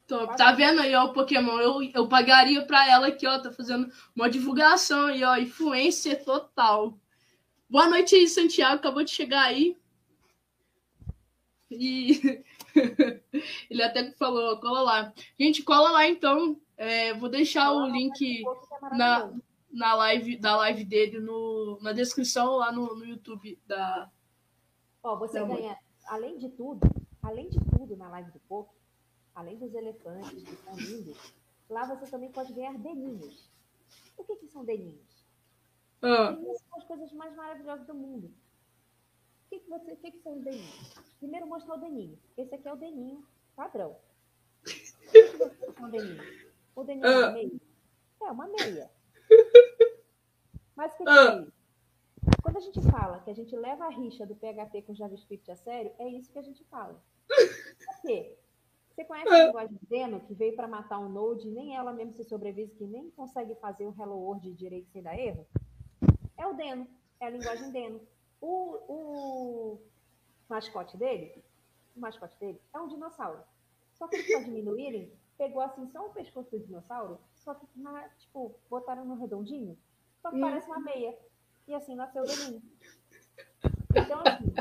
Top. 0.07 0.37
Tá 0.37 0.53
vendo 0.53 0.79
aí, 0.79 0.95
ó, 0.95 1.05
o 1.05 1.13
Pokémon? 1.13 1.59
Eu, 1.59 1.83
eu 1.93 2.07
pagaria 2.07 2.65
pra 2.65 2.89
ela 2.89 3.07
aqui, 3.07 3.27
ó, 3.27 3.39
tá 3.39 3.51
fazendo 3.51 3.91
uma 4.15 4.29
divulgação 4.29 5.07
aí, 5.07 5.21
ó, 5.21 5.35
influencer 5.35 6.23
total. 6.23 6.97
Boa 7.69 7.89
noite 7.89 8.15
aí, 8.15 8.25
Santiago, 8.27 8.75
acabou 8.75 9.03
de 9.03 9.11
chegar 9.11 9.43
aí. 9.43 9.75
E 11.69 12.41
ele 13.69 13.83
até 13.83 14.09
falou, 14.11 14.53
ó, 14.53 14.55
cola 14.55 14.81
lá. 14.81 15.13
Gente, 15.37 15.61
cola 15.61 15.91
lá 15.91 16.07
então. 16.07 16.57
É, 16.77 17.13
vou 17.13 17.27
deixar 17.27 17.73
o 17.73 17.87
link 17.87 18.45
é 18.45 18.95
na, 18.95 19.33
na 19.69 19.95
live 19.95 20.37
da 20.37 20.55
live 20.57 20.85
dele 20.85 21.19
no, 21.19 21.79
na 21.81 21.91
descrição 21.91 22.55
lá 22.55 22.71
no, 22.71 22.95
no 22.95 23.05
YouTube 23.05 23.59
da. 23.67 24.09
Ó, 25.03 25.17
você 25.17 25.39
Não, 25.41 25.49
ganha, 25.49 25.77
além 26.05 26.37
de 26.37 26.47
tudo, 26.49 26.87
além 27.21 27.49
de 27.49 27.59
tudo 27.59 27.97
na 27.97 28.07
live 28.09 28.31
do 28.31 28.39
Poco, 28.47 28.76
além 29.37 29.55
dos 29.59 29.73
elefantes 29.75 30.43
que 30.43 30.55
são 30.55 30.75
lindos, 30.75 31.33
lá 31.69 31.85
você 31.85 32.09
também 32.09 32.31
pode 32.31 32.51
ganhar 32.53 32.75
deninhos. 32.79 33.47
O 34.17 34.23
que, 34.23 34.35
que 34.35 34.47
são 34.47 34.65
deninhos? 34.65 35.27
Ah, 36.01 36.31
Deninhos 36.31 36.57
são 36.57 36.77
as 36.79 36.83
coisas 36.85 37.13
mais 37.13 37.35
maravilhosas 37.35 37.85
do 37.85 37.93
mundo. 37.93 38.25
O 39.45 39.49
que, 39.49 39.59
que, 39.59 39.69
você, 39.69 39.93
o 39.93 39.97
que, 39.97 40.11
que 40.11 40.19
são 40.23 40.33
os 40.37 40.43
deninhos? 40.43 40.93
Primeiro 41.19 41.45
mostrar 41.45 41.75
o 41.75 41.79
deninho. 41.79 42.17
Esse 42.35 42.55
aqui 42.55 42.67
é 42.67 42.73
o 42.73 42.77
deninho 42.77 43.23
padrão. 43.55 43.91
O 43.91 44.63
que, 44.65 45.21
você 45.71 45.91
deninho? 45.91 46.23
O 46.75 46.83
deninho 46.83 47.05
é 47.05 47.17
uma 47.17 47.27
Ah. 47.27 47.31
meia? 47.31 47.51
É 48.21 48.31
uma 48.31 48.47
meia. 48.47 48.91
Mas 50.75 50.93
o 50.93 50.97
que, 50.97 51.03
que 51.03 51.09
Ah. 51.09 51.33
é 51.33 51.41
isso? 51.43 51.53
Quando 52.41 52.57
a 52.57 52.61
gente 52.61 52.81
fala 52.91 53.19
que 53.19 53.29
a 53.29 53.35
gente 53.35 53.55
leva 53.55 53.85
a 53.85 53.89
rixa 53.89 54.25
do 54.25 54.35
PHP 54.35 54.81
com 54.81 54.95
JavaScript 54.95 55.49
a 55.51 55.55
sério, 55.55 55.93
é 55.99 56.09
isso 56.09 56.31
que 56.31 56.39
a 56.39 56.43
gente 56.43 56.63
fala. 56.65 56.99
Por 57.27 58.01
quê? 58.01 58.35
Você 58.97 59.05
conhece 59.05 59.29
a 59.31 59.45
linguagem 59.45 59.79
Deno, 59.87 60.19
que 60.21 60.33
veio 60.33 60.55
para 60.55 60.67
matar 60.67 60.97
um 60.97 61.07
Node, 61.07 61.47
e 61.47 61.51
nem 61.51 61.75
ela 61.75 61.93
mesmo 61.93 62.13
se 62.13 62.23
sobrevive, 62.23 62.73
que 62.73 62.83
nem 62.83 63.11
consegue 63.11 63.53
fazer 63.57 63.85
o 63.85 63.93
Hello 63.95 64.15
World 64.17 64.51
direito 64.55 64.89
sem 64.89 65.03
dar 65.03 65.15
erro? 65.15 65.45
É 66.35 66.47
o 66.47 66.55
Deno, 66.55 66.87
é 67.19 67.27
a 67.27 67.29
linguagem 67.29 67.69
Deno. 67.69 68.01
O, 68.41 68.47
o 68.89 69.81
mascote 70.49 70.97
dele, 70.97 71.43
o 71.95 71.99
mascote 71.99 72.35
dele 72.39 72.59
é 72.73 72.79
um 72.79 72.87
dinossauro. 72.87 73.43
Só 73.93 74.07
que 74.07 74.15
eles, 74.15 74.31
para 74.31 74.41
diminuírem, 74.41 75.13
pegou 75.37 75.61
assim 75.61 75.87
só 75.91 76.07
o 76.07 76.09
pescoço 76.09 76.49
do 76.49 76.65
dinossauro, 76.65 77.19
só 77.35 77.53
que 77.53 77.67
na, 77.75 78.09
tipo, 78.17 78.59
botaram 78.67 79.05
no 79.05 79.13
redondinho, 79.13 79.77
só 80.23 80.31
que 80.31 80.37
Hum. 80.37 80.41
parece 80.41 80.65
uma 80.65 80.79
meia. 80.79 81.15
E 81.67 81.75
assim 81.75 81.93
nasceu 81.93 82.23
o 82.23 82.25
Deninho. 82.25 82.63
Então, 83.95 84.21
assim, 84.25 84.55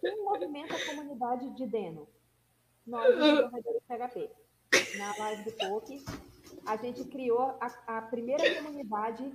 quem 0.00 0.22
movimenta 0.22 0.76
a 0.76 0.86
comunidade 0.86 1.50
de 1.56 1.66
Deno? 1.66 2.06
Nós, 2.88 3.14
desenvolvedores 3.14 3.82
PHP. 3.86 4.30
na 4.96 5.14
live 5.18 5.44
do 5.44 5.52
Poke, 5.52 6.02
a 6.64 6.76
gente 6.76 7.04
criou 7.04 7.54
a, 7.60 7.98
a 7.98 8.02
primeira 8.02 8.54
comunidade 8.54 9.30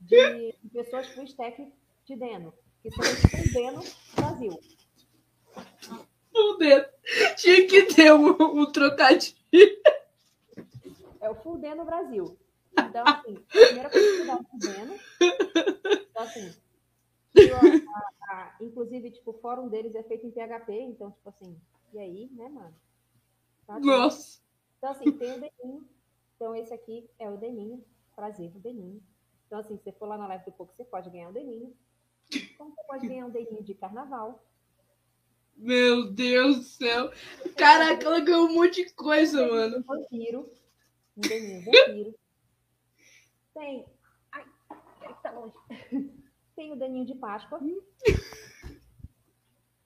de, 0.00 0.52
de 0.52 0.70
pessoas 0.72 1.08
full 1.10 1.22
stack 1.22 1.72
de 2.04 2.16
Deno, 2.16 2.52
que 2.82 2.90
são 2.90 3.04
os 3.04 3.52
Deno 3.52 3.82
Brasil. 4.16 4.60
Full 6.32 6.58
Deno. 6.58 6.86
Tinha 7.36 7.68
que 7.68 7.82
ter 7.94 8.12
um, 8.12 8.30
um 8.62 8.72
trocadilho. 8.72 9.36
É 11.20 11.30
o 11.30 11.36
Full 11.36 11.58
Deno 11.58 11.84
Brasil. 11.84 12.36
Então, 12.72 13.04
assim, 13.06 13.36
a 13.36 13.66
primeira 13.66 13.90
comunidade 13.90 14.46
de 14.54 14.68
Deno. 14.68 14.98
Então, 16.10 16.22
assim, 16.24 16.52
a, 18.28 18.34
a, 18.34 18.56
inclusive, 18.60 19.12
tipo, 19.12 19.30
o 19.30 19.38
fórum 19.38 19.68
deles 19.68 19.94
é 19.94 20.02
feito 20.02 20.26
em 20.26 20.32
PHP, 20.32 20.72
então, 20.80 21.12
tipo 21.12 21.28
assim, 21.28 21.56
e 21.92 21.98
aí, 22.00 22.28
né, 22.32 22.48
mano? 22.48 22.74
Tá 23.68 23.78
Nossa! 23.78 24.40
Então, 24.78 24.90
assim, 24.90 25.12
tem 25.12 25.30
o 25.30 25.40
Deninho. 25.40 25.88
Então, 26.34 26.56
esse 26.56 26.72
aqui 26.72 27.08
é 27.18 27.28
o 27.28 27.36
Deninho. 27.36 27.84
Prazer, 28.16 28.50
o 28.56 28.58
Deninho. 28.58 29.02
Então, 29.46 29.58
assim, 29.58 29.76
se 29.76 29.84
você 29.84 29.92
for 29.92 30.06
lá 30.06 30.16
na 30.16 30.26
live 30.26 30.46
do 30.46 30.52
pouco, 30.52 30.74
você 30.74 30.84
pode 30.84 31.10
ganhar 31.10 31.28
um 31.28 31.32
Deninho. 31.34 31.76
Como 32.56 32.74
você 32.74 32.82
pode 32.84 33.06
ganhar 33.06 33.26
um 33.26 33.30
Deninho 33.30 33.62
de 33.62 33.74
carnaval? 33.74 34.42
Meu 35.54 36.10
Deus 36.10 36.56
do 36.56 36.62
céu! 36.62 37.12
Caraca, 37.58 38.06
ela 38.06 38.20
ganhou 38.20 38.46
um 38.46 38.54
monte 38.54 38.84
de 38.84 38.94
coisa, 38.94 39.44
um 39.44 39.50
mano. 39.50 39.82
Vampiro. 39.82 40.50
Um 41.14 41.20
Deninho 41.20 41.60
vampiro. 41.70 42.14
Tem. 43.52 43.84
Ai, 44.32 44.46
tá 45.22 45.30
longe. 45.32 45.54
Tem 46.56 46.72
o 46.72 46.76
Deninho 46.76 47.04
de 47.04 47.14
Páscoa. 47.16 47.60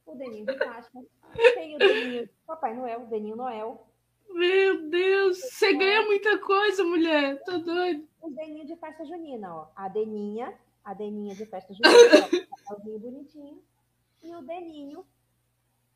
O 0.06 0.14
Deninho 0.16 0.46
de 0.46 0.54
Páscoa. 0.58 1.04
Tem 1.54 1.76
o 1.76 1.78
Deninho 1.78 2.26
de 2.26 2.32
Papai 2.46 2.74
Noel, 2.74 3.02
o 3.02 3.06
Deninho 3.06 3.36
Noel. 3.36 3.86
Meu 4.28 4.88
Deus, 4.88 5.38
você 5.38 5.74
ganha 5.74 6.02
muita 6.06 6.38
coisa, 6.38 6.84
mulher. 6.84 7.42
Tô 7.44 7.58
doido. 7.58 8.06
O 8.20 8.30
Deninho 8.30 8.66
de 8.66 8.76
festa 8.76 9.04
junina, 9.04 9.54
ó. 9.54 9.68
A 9.76 9.88
Deninha, 9.88 10.54
a 10.84 10.94
Deninha 10.94 11.34
de 11.34 11.46
festa 11.46 11.72
junina, 11.72 12.28
ó, 12.70 12.74
um 12.88 12.98
bonitinho. 12.98 13.62
E 14.22 14.34
o 14.34 14.42
Deninho 14.42 15.04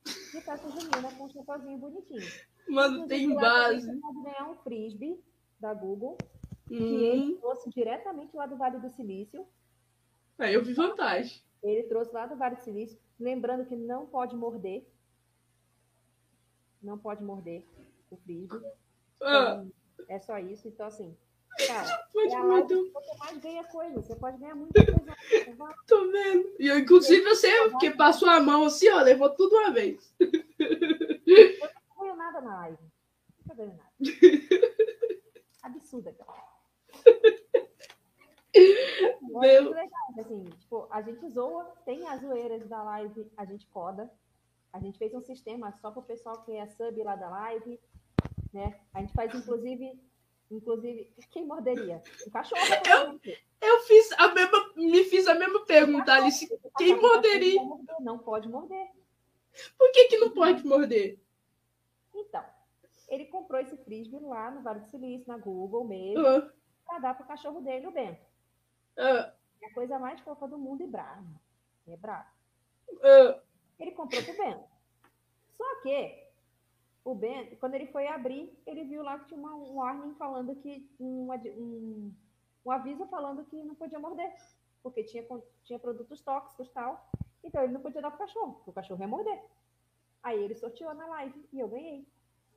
de 0.05 0.41
festa 0.41 0.71
junina 0.71 1.13
com 1.17 1.25
um 1.25 1.31
chapéuzinho 1.31 1.79
bonitinho. 1.79 2.27
Mano, 2.69 3.07
tem 3.07 3.35
base. 3.35 3.87
Você 3.87 4.01
pode 4.01 4.23
ganhar 4.23 4.51
um 4.51 4.57
frisbee 4.57 5.21
da 5.59 5.73
Google, 5.73 6.17
hum. 6.71 6.77
que 6.77 7.05
ele 7.05 7.37
trouxe 7.37 7.71
diretamente 7.71 8.37
lá 8.37 8.47
do 8.47 8.57
Vale 8.57 8.79
do 8.79 8.91
Silício. 8.91 9.47
Aí 10.39 10.55
eu 10.55 10.63
vi 10.63 10.75
vantagem. 10.75 11.43
Ele 11.63 11.85
trouxe 11.85 12.13
lá 12.13 12.27
do 12.27 12.37
Vale 12.37 12.57
do 12.57 12.63
Silício, 12.63 12.99
lembrando 13.19 13.65
que 13.67 13.77
não 13.77 14.07
pode 14.07 14.35
morder. 14.37 14.87
Não 16.83 16.99
pode 16.99 17.23
morder 17.23 17.65
o 18.11 18.17
frisbee. 18.17 18.49
Ah. 19.23 19.63
Então, 19.65 19.73
é 20.09 20.19
só 20.19 20.39
isso. 20.39 20.69
Então, 20.69 20.87
assim, 20.87 21.17
cara, 21.67 22.09
pode 22.13 22.35
é 22.35 22.39
live 22.39 22.69
que 22.69 22.93
você 22.93 23.17
mais 23.19 23.39
ganha 23.39 23.65
coisa. 23.65 24.03
Você 24.03 24.17
pode 24.17 24.39
ganhar 24.39 24.55
muita 24.55 24.85
coisa. 24.85 25.17
Tô 25.87 26.11
vendo. 26.11 26.55
E 26.59 26.69
eu, 26.69 26.79
inclusive, 26.79 27.23
você 27.25 27.49
que 27.79 27.91
passou 27.91 28.29
a 28.29 28.41
mão 28.41 28.65
assim, 28.65 28.89
ó, 28.91 29.01
levou 29.01 29.31
tudo 29.31 29.57
uma 29.57 29.71
vez. 29.71 30.15
Eu 30.21 30.31
não 31.89 31.99
ganho 31.99 32.17
nada 32.17 32.41
na 32.41 32.57
live. 32.57 32.79
Não 33.47 33.57
ganho 33.57 33.77
nada. 33.77 33.91
Absurda, 35.63 36.13
cara. 36.13 36.47
Legal, 39.41 39.91
assim, 40.19 40.45
tipo, 40.45 40.87
a 40.91 41.03
gente 41.03 41.29
zoa, 41.29 41.65
tem 41.85 42.07
as 42.07 42.21
zoeiras 42.21 42.67
da 42.69 42.83
live, 42.83 43.31
a 43.37 43.45
gente 43.45 43.67
coda. 43.67 44.11
A 44.73 44.79
gente 44.79 44.99
fez 44.99 45.15
um 45.15 45.23
sistema 45.23 45.73
só 45.73 45.91
para 45.91 46.01
o 46.01 46.05
pessoal 46.05 46.43
que 46.45 46.53
é 46.53 46.67
sub 46.67 47.03
lá 47.03 47.17
da 47.17 47.31
live, 47.31 47.81
né? 48.53 48.79
A 48.93 49.01
gente 49.01 49.13
faz, 49.15 49.35
inclusive, 49.35 49.99
inclusive, 50.51 51.13
quem 51.31 51.47
morderia? 51.47 52.03
Um 52.27 52.31
cachorro. 52.31 52.61
Eu, 52.87 53.21
eu 53.61 53.81
fiz 53.81 54.13
a 54.13 54.29
mesma, 54.35 54.73
me 54.77 55.05
fiz 55.05 55.27
a 55.27 55.35
mesma 55.35 55.65
pergunta, 55.65 56.13
Alice. 56.13 56.47
Quem 56.77 57.01
morderia? 57.01 57.61
Não 58.01 58.19
pode 58.19 58.49
morder. 58.49 58.91
Por 59.79 59.91
que, 59.93 60.05
que 60.09 60.19
não 60.19 60.31
pode 60.31 60.67
morder? 60.67 61.19
Então, 62.15 62.45
ele 63.09 63.27
comprou 63.27 63.61
esse 63.61 63.77
frisbee 63.79 64.21
lá 64.21 64.51
no 64.51 64.63
Vale 64.63 64.81
do 64.81 64.91
Silício, 64.91 65.29
na 65.29 65.39
Google 65.39 65.85
mesmo, 65.85 66.27
uhum. 66.27 66.51
para 66.85 66.99
dar 66.99 67.15
para 67.15 67.25
o 67.25 67.29
cachorro 67.29 67.61
dele, 67.61 67.87
o 67.87 67.93
Bento. 67.93 68.21
Uhum. 68.99 69.33
É 69.63 69.67
a 69.67 69.75
coisa 69.75 69.99
mais 69.99 70.21
fofa 70.21 70.49
do 70.49 70.59
mundo 70.59 70.83
e 70.83 70.87
bravo. 70.87 71.27
É 71.87 71.97
bravo. 71.97 72.29
Uhum. 72.89 73.41
Ele 73.79 73.93
comprou 73.93 74.23
para 74.23 74.33
o 74.33 74.37
Bento. 74.37 74.69
Só 75.57 75.83
que 75.83 76.27
o 77.05 77.15
Ben, 77.15 77.55
quando 77.57 77.75
ele 77.75 77.87
foi 77.87 78.09
abrir, 78.09 78.53
ele 78.67 78.85
viu 78.85 79.03
lá 79.03 79.19
que 79.19 79.27
tinha 79.27 79.39
uma, 79.39 79.55
um 79.55 79.77
warning 79.77 80.15
falando 80.15 80.57
que 80.57 80.91
um, 80.99 81.31
um, 81.33 82.13
um 82.65 82.71
aviso 82.71 83.07
falando 83.07 83.45
que 83.45 83.63
não 83.63 83.75
podia 83.75 83.99
morder, 83.99 84.35
porque 84.83 85.05
tinha, 85.05 85.25
tinha 85.63 85.79
produtos 85.79 86.21
tóxicos 86.21 86.69
e 86.69 86.73
tal. 86.73 87.09
Então 87.45 87.63
ele 87.63 87.73
não 87.73 87.81
podia 87.81 88.03
dar 88.03 88.11
pro 88.11 88.19
cachorro, 88.19 88.55
porque 88.55 88.71
o 88.71 88.73
cachorro 88.73 89.01
ia 89.01 89.07
morder. 89.07 89.41
Aí 90.23 90.43
ele 90.43 90.55
sorteou 90.57 90.93
na 90.95 91.07
live 91.07 91.49
e 91.53 91.61
eu 91.61 91.69
ganhei. 91.69 92.07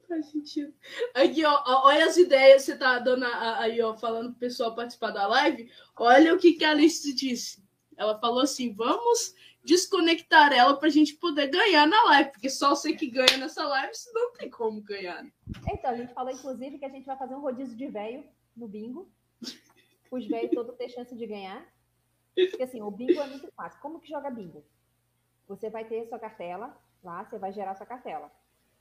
Faz 0.10 0.26
sentido. 0.32 0.74
Aqui, 1.14 1.46
ó, 1.46 1.64
olha 1.86 2.06
as 2.06 2.18
ideias 2.18 2.66
que 2.66 2.72
você 2.72 2.78
tá 2.80 2.98
dando 2.98 3.26
aí, 3.60 3.80
ó, 3.80 3.96
falando 3.96 4.32
pro 4.32 4.40
pessoal 4.40 4.74
participar 4.74 5.12
da 5.12 5.28
live. 5.28 5.72
Olha 5.96 6.34
o 6.34 6.40
que, 6.40 6.54
que 6.54 6.66
a 6.66 6.72
Alice 6.72 7.14
disse. 7.14 7.64
Ela 7.96 8.20
falou 8.20 8.42
assim: 8.42 8.74
vamos 8.74 9.36
desconectar 9.64 10.52
ela 10.52 10.76
para 10.76 10.88
a 10.88 10.92
gente 10.92 11.14
poder 11.14 11.48
ganhar 11.52 11.86
na 11.86 12.04
live, 12.06 12.32
porque 12.32 12.50
só 12.50 12.72
você 12.72 12.94
que 12.94 13.08
ganha 13.08 13.38
nessa 13.38 13.64
live, 13.68 13.94
você 13.94 14.12
não 14.12 14.34
tem 14.34 14.50
como 14.50 14.82
ganhar. 14.82 15.24
Então, 15.72 15.92
a 15.92 15.96
gente 15.96 16.12
falou, 16.12 16.32
inclusive, 16.32 16.80
que 16.80 16.86
a 16.86 16.90
gente 16.90 17.06
vai 17.06 17.18
fazer 17.18 17.36
um 17.36 17.42
rodízio 17.42 17.78
de 17.78 17.88
velho 17.88 18.24
no 18.58 18.68
bingo. 18.68 19.08
Os 20.10 20.26
velhos 20.26 20.52
todos 20.56 20.76
têm 20.76 20.90
chance 20.90 21.16
de 21.16 21.28
ganhar. 21.28 21.64
Porque, 22.34 22.64
assim, 22.64 22.82
o 22.82 22.90
bingo 22.90 23.22
é 23.22 23.28
muito 23.28 23.52
fácil. 23.52 23.80
Como 23.80 24.00
que 24.00 24.10
joga 24.10 24.32
bingo? 24.32 24.66
Você 25.48 25.70
vai 25.70 25.86
ter 25.86 26.08
sua 26.08 26.18
cartela 26.18 26.76
lá, 27.04 27.26
você 27.26 27.38
vai 27.38 27.54
gerar 27.54 27.76
sua 27.76 27.86
cartela. 27.86 28.32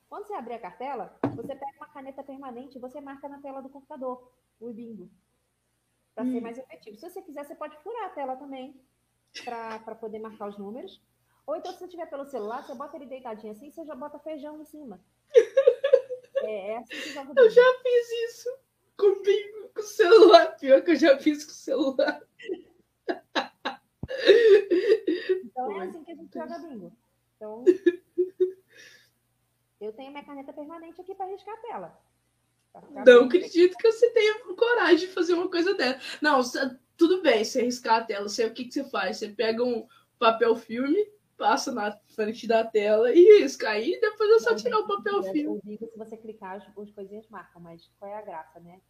Quando 0.09 0.27
você 0.27 0.35
abrir 0.35 0.55
a 0.55 0.59
cartela, 0.59 1.19
você 1.37 1.55
pega 1.55 1.77
uma 1.77 1.89
caneta 1.89 2.23
permanente 2.23 2.79
e 2.79 2.81
você 2.81 3.01
marca 3.01 3.29
na 3.29 3.41
tela 3.41 3.61
do 3.61 3.69
computador 3.69 4.33
o 4.59 4.73
bingo. 4.73 5.11
Para 6.15 6.25
hum. 6.25 6.33
ser 6.33 6.41
mais 6.41 6.59
efetivo. 6.59 6.97
Se 6.97 7.09
você 7.09 7.23
quiser, 7.23 7.45
você 7.45 7.55
pode 7.55 7.77
furar 7.83 8.07
a 8.07 8.11
tela 8.11 8.37
também 8.37 8.81
para 9.45 9.95
poder 9.95 10.19
marcar 10.19 10.49
os 10.49 10.59
números. 10.59 11.03
Ou 11.47 11.57
então, 11.57 11.73
se 11.73 11.79
você 11.79 11.89
tiver 11.89 12.07
pelo 12.07 12.25
celular, 12.25 12.65
você 12.65 12.75
bota 12.75 12.97
ele 12.97 13.07
deitadinho 13.07 13.53
assim, 13.53 13.71
você 13.71 13.85
já 13.85 13.95
bota 13.95 14.19
feijão 14.19 14.61
em 14.61 14.65
cima. 14.65 15.01
É, 16.41 16.71
é 16.71 16.77
assim 16.79 16.95
que 16.95 17.11
joga 17.11 17.33
Eu 17.37 17.51
já 17.51 17.63
fiz 17.83 18.31
isso 18.31 18.59
com 18.97 19.81
o 19.81 19.83
celular. 19.83 20.57
Pior 20.57 20.81
que 20.83 20.93
eu 20.93 20.97
já 20.97 21.19
fiz 21.19 21.45
com 21.45 21.51
o 21.51 21.55
celular. 21.55 22.23
Então 25.43 25.73
é 25.73 25.89
assim 25.89 26.05
que 26.05 26.13
a 26.13 26.15
gente 26.15 26.33
joga 26.33 26.59
bingo. 26.61 26.93
Então, 27.37 27.65
eu 29.81 29.93
tenho 29.93 30.11
minha 30.11 30.25
caneta 30.25 30.53
permanente 30.53 31.01
aqui 31.01 31.15
para 31.15 31.27
riscar 31.27 31.55
a 31.55 31.59
tela. 31.59 32.01
Não 33.07 33.25
acredito 33.25 33.77
que 33.77 33.91
você 33.91 34.11
tenha 34.11 34.41
coragem 34.55 35.09
de 35.09 35.15
fazer 35.15 35.35
uma 35.35 35.51
coisa 35.51 35.75
dessa. 35.75 36.01
Não, 36.21 36.41
tudo 36.97 37.23
bem, 37.23 37.45
você 37.45 37.63
riscar 37.63 38.03
a 38.03 38.05
tela, 38.05 38.29
sei 38.29 38.47
o 38.47 38.53
que, 38.53 38.65
que 38.65 38.73
você 38.73 38.85
faz. 38.85 39.17
Você 39.17 39.29
pega 39.29 39.63
um 39.63 39.87
papel 40.19 40.55
filme, 40.57 41.11
passa 41.37 41.73
na 41.73 41.97
frente 42.09 42.47
da 42.47 42.65
tela 42.65 43.13
e 43.13 43.41
risca. 43.41 43.71
Aí 43.71 43.99
depois 44.01 44.31
é 44.31 44.39
só 44.41 44.55
tirar 44.55 44.79
o 44.79 44.87
papel 44.87 45.23
filme. 45.25 45.61
Eu 45.65 45.79
digo 45.79 45.91
se 45.91 45.99
você 45.99 46.17
clicar, 46.17 46.57
as, 46.57 46.65
as 46.77 46.91
coisinhas 46.91 47.29
marcam, 47.29 47.63
mas 47.63 47.91
qual 47.99 48.11
é 48.11 48.19
a 48.19 48.23
graça, 48.23 48.61
né? 48.61 48.81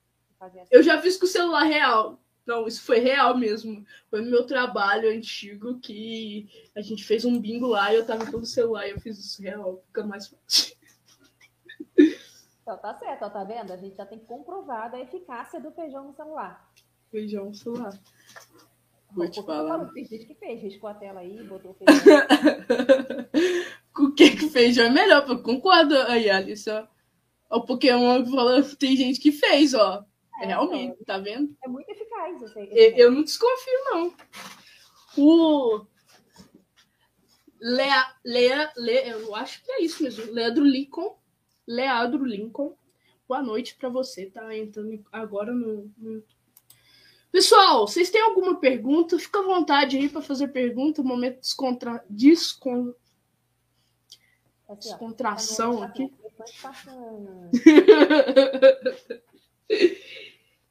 Assim. 0.41 0.61
Eu 0.71 0.83
já 0.83 1.01
fiz 1.01 1.17
com 1.17 1.25
o 1.25 1.29
celular 1.29 1.65
real. 1.65 2.21
Não, 2.47 2.67
isso 2.67 2.83
foi 2.83 2.99
real 2.99 3.37
mesmo. 3.37 3.85
Foi 4.09 4.23
no 4.23 4.31
meu 4.31 4.47
trabalho 4.47 5.11
antigo 5.11 5.79
que 5.81 6.49
a 6.75 6.81
gente 6.81 7.05
fez 7.05 7.25
um 7.25 7.39
bingo 7.39 7.67
lá 7.67 7.93
e 7.93 7.97
eu 7.97 8.07
tava 8.07 8.25
pelo 8.25 8.47
celular 8.47 8.87
e 8.87 8.93
eu 8.93 9.01
fiz 9.01 9.19
isso 9.19 9.43
real, 9.43 9.83
fica 9.87 10.03
mais 10.05 10.29
fácil. 10.29 10.78
Então 12.63 12.77
tá 12.77 12.95
certo, 12.99 13.25
ó, 13.25 13.31
tá 13.31 13.45
vendo? 13.45 13.73
A 13.73 13.77
gente 13.77 13.97
já 13.97 14.05
tem 14.05 14.19
comprovado 14.19 14.97
a 14.97 15.01
eficácia 15.01 15.59
do 15.59 15.73
feijão 15.73 16.05
no 16.05 16.13
celular 16.13 16.69
feijão 17.11 17.53
celular. 17.53 17.99
Vou 19.13 19.31
te 19.31 19.43
falar. 19.43 19.87
Tem 19.93 20.05
gente 20.05 20.27
que 20.27 20.35
fez, 20.35 20.63
riscou 20.63 20.91
a 20.91 20.95
tela 20.95 21.21
aí, 21.21 21.43
botou 21.45 21.75
feijão. 21.75 21.97
o 23.99 24.13
que 24.13 24.31
que 24.31 24.51
feijão 24.51 24.87
é 24.87 24.91
melhor? 24.91 25.27
Eu 25.29 25.43
concordo 25.43 25.97
aí, 26.03 26.29
Alice. 26.29 26.71
O 27.51 27.63
Pokémon 27.63 28.25
falou 28.27 28.63
tem 28.77 28.97
gente 28.97 29.19
que 29.19 29.33
fez, 29.33 29.75
ó. 29.75 30.05
É, 30.43 30.47
Realmente, 30.47 30.99
então, 31.01 31.17
tá 31.17 31.19
vendo? 31.19 31.57
É 31.65 31.69
muito 31.69 31.91
eficaz. 31.91 32.41
Eu, 32.41 32.49
sei, 32.49 32.69
eu, 32.71 32.97
eu 32.97 33.11
não 33.11 33.25
desconfio, 33.25 33.85
não. 33.87 34.15
O 35.17 35.85
Lea, 37.61 38.15
Lea, 38.25 38.73
Lea, 38.77 39.09
eu 39.09 39.35
acho 39.35 39.65
que 39.65 39.73
é 39.73 39.83
isso 39.83 40.03
mesmo. 40.03 40.33
Leandro 40.33 40.63
Lincoln. 40.63 41.19
Leandro 41.69 42.25
Lincoln. 42.25 42.75
Boa 43.29 43.43
noite 43.43 43.77
para 43.77 43.91
você. 43.91 44.25
Tá 44.27 44.57
entrando 44.57 45.05
agora 45.13 45.53
no, 45.53 45.93
no 45.99 46.25
Pessoal, 47.31 47.87
vocês 47.87 48.09
têm 48.09 48.23
alguma 48.23 48.59
pergunta? 48.59 49.19
Fica 49.19 49.41
à 49.41 49.43
vontade 49.43 49.99
aí 49.99 50.09
para 50.09 50.23
fazer 50.23 50.49
pergunta. 50.49 51.03
Momento 51.03 51.41
descontra... 51.41 52.03
Descon... 52.09 52.95
descontração 54.81 55.83
aqui. 55.83 56.11
Quanto 56.37 56.53
passando? 56.63 57.51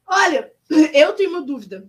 Olha, 0.04 0.52
eu 0.92 1.12
tenho 1.12 1.30
uma 1.30 1.42
dúvida. 1.42 1.88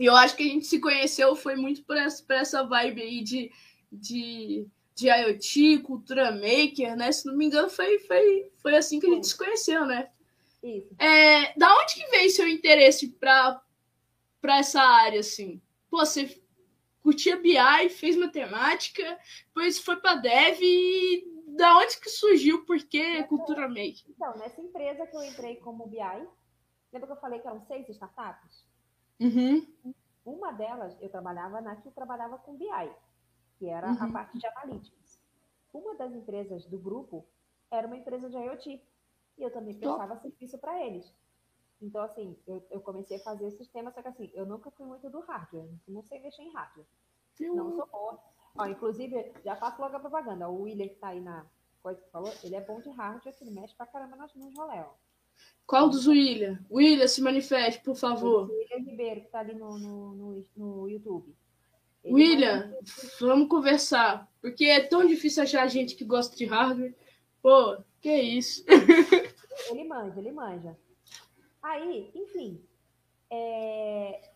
E 0.00 0.06
eu 0.06 0.16
acho 0.16 0.34
que 0.36 0.42
a 0.42 0.46
gente 0.46 0.66
se 0.66 0.80
conheceu 0.80 1.36
foi 1.36 1.54
muito 1.54 1.84
por 1.84 1.96
essa, 1.96 2.20
por 2.24 2.34
essa 2.34 2.64
vibe 2.64 3.00
aí 3.00 3.22
de, 3.22 3.52
de, 3.92 4.66
de 4.94 5.08
IoT, 5.08 5.78
cultura 5.78 6.30
maker, 6.30 6.96
né? 6.96 7.10
Se 7.10 7.26
não 7.26 7.36
me 7.36 7.46
engano, 7.46 7.68
foi, 7.68 7.98
foi, 8.00 8.52
foi 8.62 8.76
assim 8.76 9.00
que 9.00 9.06
a 9.06 9.14
gente 9.14 9.26
se 9.26 9.36
conheceu, 9.36 9.84
né? 9.84 10.10
Isso. 10.62 10.94
É, 10.98 11.52
da 11.58 11.74
onde 11.76 11.94
que 11.94 12.06
veio 12.10 12.30
seu 12.30 12.48
interesse 12.48 13.08
para 13.08 13.62
essa 14.44 14.80
área, 14.80 15.20
assim? 15.20 15.60
Pô, 15.90 15.98
você 15.98 16.40
curtia 17.02 17.36
BI, 17.36 17.88
fez 17.90 18.16
matemática, 18.16 19.18
depois 19.48 19.78
foi 19.78 19.96
para 19.96 20.14
dev 20.14 20.58
e 20.62 21.34
da 21.48 21.76
onde 21.78 22.00
que 22.00 22.08
surgiu? 22.08 22.64
Por 22.64 22.78
que 22.78 23.22
cultura 23.24 23.68
maker? 23.68 24.04
Então, 24.08 24.36
nessa 24.38 24.60
empresa 24.60 25.06
que 25.06 25.16
eu 25.16 25.22
entrei 25.22 25.56
como 25.56 25.86
BI, 25.86 25.98
lembra 26.92 27.06
que 27.06 27.12
eu 27.12 27.20
falei 27.20 27.40
que 27.40 27.46
eram 27.46 27.60
seis 27.66 27.88
startups? 27.90 28.64
Uhum. 29.20 29.66
Uma 30.24 30.52
delas, 30.52 30.96
eu 31.00 31.10
trabalhava 31.10 31.60
na 31.60 31.76
que 31.76 31.88
eu 31.88 31.92
trabalhava 31.92 32.38
com 32.38 32.56
BI, 32.56 32.66
que 33.58 33.68
era 33.68 33.88
a 33.88 34.04
Uhum. 34.04 34.12
parte 34.12 34.38
de 34.38 34.46
analytics. 34.46 35.20
Uma 35.72 35.94
das 35.96 36.12
empresas 36.14 36.64
do 36.66 36.78
grupo 36.78 37.24
era 37.70 37.86
uma 37.86 37.96
empresa 37.96 38.28
de 38.28 38.36
IoT. 38.36 38.80
E 39.36 39.42
eu 39.42 39.50
também 39.52 39.74
prestava 39.74 40.16
serviço 40.20 40.56
para 40.58 40.80
eles. 40.86 41.12
Então, 41.82 42.02
assim, 42.02 42.36
eu, 42.46 42.64
eu 42.70 42.80
comecei 42.80 43.16
a 43.16 43.20
fazer 43.20 43.50
sistema, 43.50 43.90
só 43.90 44.00
que 44.00 44.08
assim, 44.08 44.30
eu 44.32 44.46
nunca 44.46 44.70
fui 44.70 44.86
muito 44.86 45.10
do 45.10 45.20
hardware. 45.20 45.68
Não 45.88 46.02
sei 46.04 46.20
mexer 46.20 46.42
em 46.42 46.52
hardware. 46.52 46.86
Não 47.40 47.74
sou 47.74 47.86
boa. 47.86 48.18
Ó, 48.56 48.66
inclusive, 48.66 49.32
já 49.44 49.56
faço 49.56 49.80
logo 49.82 49.96
a 49.96 50.00
propaganda. 50.00 50.48
O 50.48 50.62
William 50.62 50.86
que 50.88 50.94
tá 50.94 51.08
aí 51.08 51.20
na 51.20 51.44
coisa 51.82 52.00
que 52.00 52.08
falou, 52.10 52.32
ele 52.44 52.54
é 52.54 52.60
bom 52.60 52.80
de 52.80 52.88
hardware, 52.90 53.34
ele 53.40 53.50
mexe 53.50 53.74
pra 53.74 53.86
caramba 53.86 54.16
nos, 54.16 54.32
nos 54.36 54.54
rolê, 54.56 54.78
ó. 54.80 54.90
Qual 55.66 55.88
dos 55.88 56.06
William? 56.06 56.64
William, 56.70 57.08
se 57.08 57.20
manifeste, 57.20 57.82
por 57.82 57.96
favor. 57.96 58.48
O 58.48 58.52
William 58.54 58.88
Ribeiro, 58.88 59.20
que 59.22 59.28
tá 59.28 59.40
ali 59.40 59.54
no, 59.54 59.76
no, 59.78 60.14
no, 60.14 60.44
no 60.56 60.88
YouTube. 60.88 61.34
Ele 62.04 62.14
William, 62.14 62.74
vamos 63.18 63.48
conversar. 63.48 64.30
Porque 64.40 64.66
é 64.66 64.80
tão 64.80 65.06
difícil 65.06 65.42
achar 65.42 65.66
gente 65.68 65.96
que 65.96 66.04
gosta 66.04 66.36
de 66.36 66.44
hardware. 66.44 66.94
Pô, 67.42 67.78
que 68.00 68.14
isso? 68.14 68.64
Ele 69.70 69.84
manja, 69.84 70.18
ele 70.18 70.32
manja. 70.32 70.76
Aí, 71.62 72.10
enfim, 72.14 72.62
é, 73.30 74.30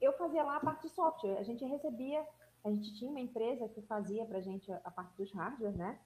eu 0.00 0.12
fazia 0.14 0.42
lá 0.42 0.56
a 0.56 0.60
parte 0.60 0.82
de 0.82 0.94
software. 0.94 1.38
A 1.38 1.42
gente 1.42 1.64
recebia, 1.64 2.26
a 2.62 2.70
gente 2.70 2.94
tinha 2.98 3.10
uma 3.10 3.20
empresa 3.20 3.68
que 3.68 3.80
fazia 3.82 4.24
pra 4.26 4.40
gente 4.40 4.70
a, 4.70 4.90
parte 4.90 5.16
dos 5.16 5.32
hardware, 5.32 5.76
né? 5.76 5.98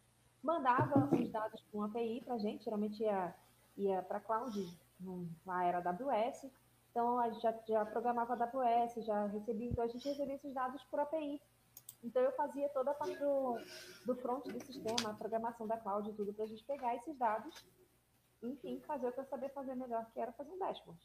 Mandava 0.43 1.09
os 1.13 1.31
dados 1.31 1.65
com 1.73 1.83
API 1.83 2.23
pra 2.25 2.39
gente, 2.39 2.65
geralmente 2.65 3.03
ia, 3.03 3.35
ia 3.77 4.03
para 4.03 4.21
cloud, 4.21 4.79
lá 5.45 5.65
era 5.65 5.79
AWS. 5.79 6.47
Então 6.91 7.19
a 7.19 7.31
gente 7.31 7.43
já, 7.43 7.55
já 7.67 7.85
programava 7.87 8.35
AWS, 8.35 9.05
já 9.05 9.27
recebia, 9.27 9.71
então 9.71 9.85
a 9.85 9.89
gente 9.89 10.09
recebia 10.09 10.35
esses 10.35 10.53
dados 10.55 10.83
por 10.85 11.01
API. 11.01 11.41
Então 12.03 12.23
eu 12.23 12.33
fazia 12.33 12.69
toda 12.71 12.91
a 12.91 12.95
parte 12.95 13.19
do, 13.19 13.59
do 14.07 14.17
front 14.17 14.45
do 14.47 14.65
sistema, 14.65 15.11
a 15.11 15.15
programação 15.15 15.67
da 15.67 15.77
cloud 15.77 16.09
e 16.09 16.13
tudo, 16.13 16.33
para 16.33 16.45
a 16.45 16.49
gente 16.49 16.65
pegar 16.65 16.95
esses 16.97 17.17
dados 17.17 17.55
enfim, 18.43 18.81
fazer 18.87 19.09
o 19.09 19.13
que 19.13 19.21
eu 19.21 19.25
sabia 19.25 19.49
fazer 19.51 19.75
melhor, 19.75 20.07
que 20.13 20.21
era 20.21 20.33
fazer 20.33 20.51
um 20.51 20.59
dashboard. 20.59 21.01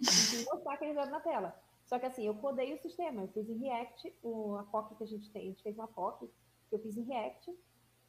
Enfim, 0.00 0.44
mostrar 0.52 0.74
aqueles 0.74 0.94
dados 0.94 1.10
na 1.10 1.20
tela. 1.20 1.60
Só 1.86 1.98
que 1.98 2.06
assim, 2.06 2.26
eu 2.26 2.34
codei 2.34 2.74
o 2.74 2.82
sistema, 2.82 3.22
eu 3.22 3.28
fiz 3.28 3.48
em 3.48 3.58
React, 3.58 4.14
o, 4.22 4.56
a 4.56 4.62
POC 4.64 4.94
que 4.96 5.04
a 5.04 5.06
gente 5.06 5.30
tem, 5.30 5.42
a 5.42 5.46
gente 5.46 5.62
fez 5.62 5.76
uma 5.76 5.88
POC, 5.88 6.30
que 6.68 6.74
eu 6.74 6.78
fiz 6.80 6.96
em 6.96 7.04
React, 7.04 7.56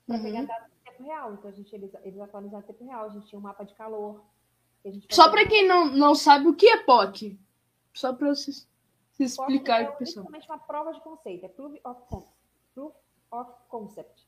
para 0.06 0.18
Uhum. 0.18 0.24
pegar 0.24 0.46
dados 0.46 0.68
em 0.68 0.92
tempo 0.92 1.04
real. 1.04 1.34
Então 1.34 1.50
a 1.50 1.54
gente, 1.54 1.74
eles, 1.74 1.92
eles 2.04 2.20
atualizaram 2.20 2.64
em 2.64 2.68
tempo 2.68 2.84
real, 2.84 3.06
a 3.06 3.10
gente 3.10 3.28
tinha 3.28 3.40
um 3.40 3.44
mapa 3.44 3.64
de 3.64 3.74
calor. 3.76 4.24
Só 5.10 5.30
para 5.30 5.48
quem 5.48 5.68
não, 5.68 5.86
não 5.86 6.16
sabe 6.16 6.48
o 6.48 6.56
que 6.56 6.68
é 6.68 6.78
POC. 6.84 7.38
Só 7.94 8.14
para 8.14 8.34
se 8.36 8.52
POC 8.52 9.24
explicar 9.26 9.82
é 9.82 9.86
pro 9.86 9.98
pessoal. 9.98 10.26
literalmente 10.26 10.50
uma 10.50 10.60
prova 10.60 10.94
de 10.94 11.02
conceito, 11.02 11.46
é 11.46 11.50
proof 11.50 11.76
of, 11.84 12.02
con 12.10 12.28
proof 12.74 12.94
of 13.32 13.52
concept. 13.68 14.28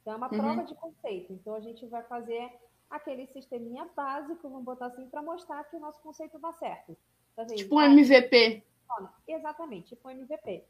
Então 0.00 0.14
é 0.14 0.16
uma 0.16 0.30
Uhum. 0.32 0.38
prova 0.38 0.64
de 0.64 0.74
conceito. 0.74 1.32
Então 1.32 1.54
a 1.54 1.60
gente 1.60 1.86
vai 1.86 2.02
fazer 2.04 2.50
aquele 2.90 3.26
sisteminha 3.28 3.88
básico, 3.94 4.48
vamos 4.48 4.64
botar 4.64 4.86
assim, 4.86 5.06
para 5.08 5.22
mostrar 5.22 5.62
que 5.64 5.76
o 5.76 5.80
nosso 5.80 6.00
conceito 6.00 6.38
dá 6.38 6.52
certo. 6.54 6.96
Então, 7.32 7.44
assim, 7.44 7.56
Tipo 7.56 7.76
um 7.76 7.78
ah, 7.78 7.86
MVP. 7.86 8.62
funciona. 8.88 9.12
Exatamente, 9.28 9.88
tipo 9.88 10.08
um 10.08 10.10
MVP. 10.10 10.64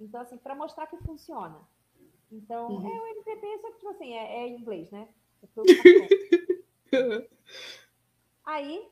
Então, 0.00 0.20
assim, 0.20 0.36
para 0.36 0.54
mostrar 0.54 0.86
que 0.86 0.96
funciona. 0.98 1.58
Então, 2.32 2.68
Uhum. 2.70 2.86
é 2.88 3.00
o 3.00 3.06
MVP, 3.06 3.58
só 3.60 3.70
que, 3.70 3.78
tipo 3.78 3.88
assim, 3.90 4.12
é, 4.14 4.42
é 4.44 4.46
em 4.48 4.56
inglês, 4.60 4.90
né? 4.90 5.08
Aí, 8.44 8.88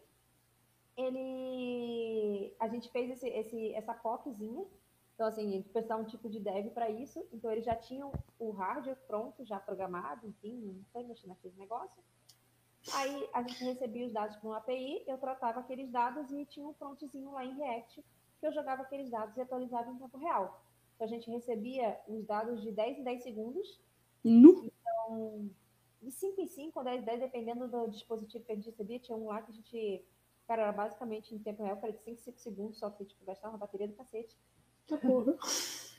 ele... 0.96 2.54
A 2.58 2.68
gente 2.68 2.90
fez 2.90 3.10
esse, 3.10 3.28
esse, 3.28 3.74
essa 3.74 3.94
POCzinha. 3.94 4.64
Então, 5.14 5.26
assim, 5.26 5.52
eles 5.52 5.66
precisavam 5.66 6.04
um 6.04 6.08
tipo 6.08 6.28
de 6.28 6.40
dev 6.40 6.70
para 6.70 6.90
isso. 6.90 7.26
Então, 7.32 7.50
eles 7.50 7.64
já 7.64 7.74
tinham 7.74 8.12
o 8.38 8.50
hardware 8.50 8.98
pronto, 9.06 9.44
já 9.44 9.58
programado, 9.58 10.26
enfim, 10.26 10.54
não 10.54 10.84
sei 10.92 11.04
mexer 11.04 11.26
naquele 11.26 11.54
negócio. 11.56 12.02
Aí, 12.94 13.28
a 13.32 13.42
gente 13.42 13.64
recebia 13.64 14.06
os 14.06 14.12
dados 14.12 14.36
por 14.36 14.48
uma 14.48 14.58
API, 14.58 15.02
eu 15.06 15.18
tratava 15.18 15.60
aqueles 15.60 15.90
dados 15.90 16.30
e 16.30 16.46
tinha 16.46 16.66
um 16.66 16.72
frontzinho 16.74 17.32
lá 17.32 17.44
em 17.44 17.54
React 17.54 18.04
que 18.40 18.46
eu 18.46 18.52
jogava 18.52 18.82
aqueles 18.82 19.10
dados 19.10 19.36
e 19.36 19.40
atualizava 19.40 19.90
em 19.90 19.98
tempo 19.98 20.16
real. 20.16 20.62
Então, 20.94 21.06
a 21.06 21.10
gente 21.10 21.28
recebia 21.28 21.98
os 22.06 22.24
dados 22.24 22.62
de 22.62 22.70
10 22.70 22.98
em 22.98 23.02
10 23.02 23.22
segundos 23.22 23.80
Nu. 24.24 24.70
De 26.02 26.10
5 26.10 26.40
em 26.40 26.46
5 26.46 26.78
ou 26.78 26.84
10 26.84 27.02
em 27.02 27.04
10, 27.04 27.20
dependendo 27.20 27.68
do 27.68 27.88
dispositivo 27.88 28.44
que 28.44 28.52
a 28.52 28.54
gente 28.54 28.70
recebia. 28.70 28.98
Tinha 28.98 29.16
um 29.16 29.26
lá 29.26 29.42
que 29.42 29.50
a 29.50 29.54
gente, 29.54 30.04
cara, 30.46 30.62
era 30.62 30.72
basicamente 30.72 31.34
em 31.34 31.38
tempo 31.38 31.62
real, 31.62 31.76
que 31.76 31.84
era 31.84 31.92
de 31.92 32.02
5 32.02 32.10
em 32.10 32.22
5 32.22 32.38
segundos, 32.38 32.78
só 32.78 32.90
que 32.90 33.04
tipo, 33.04 33.24
gastava 33.24 33.54
uma 33.54 33.58
bateria 33.58 33.88
do 33.88 33.94
cacete. 33.94 34.36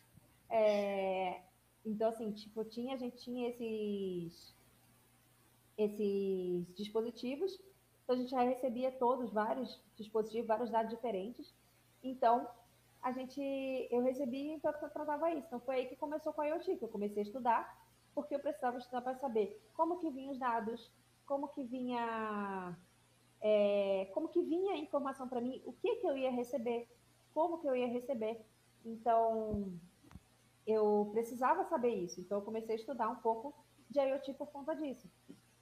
É, 0.52 1.44
então, 1.86 2.10
assim, 2.10 2.32
tipo, 2.32 2.64
tinha, 2.66 2.96
a 2.96 2.98
gente 2.98 3.18
tinha 3.18 3.50
esses, 3.50 4.56
esses 5.78 6.74
dispositivos, 6.76 7.60
então 8.04 8.16
a 8.16 8.20
gente 8.20 8.32
já 8.32 8.42
recebia 8.42 8.92
todos, 8.92 9.32
vários 9.32 9.80
dispositivos, 9.96 10.48
vários 10.48 10.72
dados 10.72 10.90
diferentes. 10.90 11.54
Então, 12.04 12.48
a 13.02 13.12
gente, 13.12 13.40
eu 13.92 14.02
recebi, 14.02 14.50
então 14.50 14.72
eu 14.72 14.90
tratava 14.90 15.32
isso. 15.32 15.46
Então, 15.48 15.60
foi 15.60 15.76
aí 15.76 15.86
que 15.88 15.96
começou 15.96 16.34
com 16.34 16.42
a 16.42 16.48
IoT, 16.48 16.78
que 16.78 16.86
eu 16.86 16.90
comecei 16.90 17.22
a 17.22 17.26
estudar, 17.26 17.79
porque 18.14 18.36
eu 18.36 18.40
precisava 18.40 18.78
estudar 18.78 19.02
para 19.02 19.16
saber 19.16 19.62
como 19.74 19.98
que 20.00 20.10
vinham 20.10 20.32
os 20.32 20.40
dados, 20.40 20.92
como 21.26 21.48
que 21.50 21.64
vinha, 21.64 22.78
é, 23.42 24.10
como 24.14 24.30
que 24.30 24.42
vinha 24.42 24.74
a 24.74 24.78
informação 24.78 25.28
para 25.28 25.42
mim, 25.42 25.62
o 25.66 25.74
que 25.74 25.96
que 25.98 26.08
eu 26.08 26.18
ia 26.18 26.32
receber, 26.32 26.88
como 27.34 27.60
que 27.60 27.68
eu 27.68 27.76
ia 27.76 27.88
receber. 27.88 28.42
Então, 28.86 29.72
eu 30.66 31.10
precisava 31.12 31.64
saber 31.66 31.94
isso. 31.96 32.20
Então, 32.22 32.40
eu 32.40 32.46
comecei 32.46 32.76
a 32.76 32.80
estudar 32.80 33.10
um 33.10 33.18
pouco 33.18 33.54
de 33.90 34.00
IoT 34.00 34.34
por 34.34 34.48
conta 34.48 34.76
disso. 34.76 35.10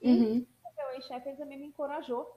E 0.02 0.10
Uhum. 0.10 0.46
o 0.66 0.76
meu 0.76 0.90
ex-chefe 0.96 1.36
também 1.36 1.60
me 1.60 1.68
encorajou 1.68 2.30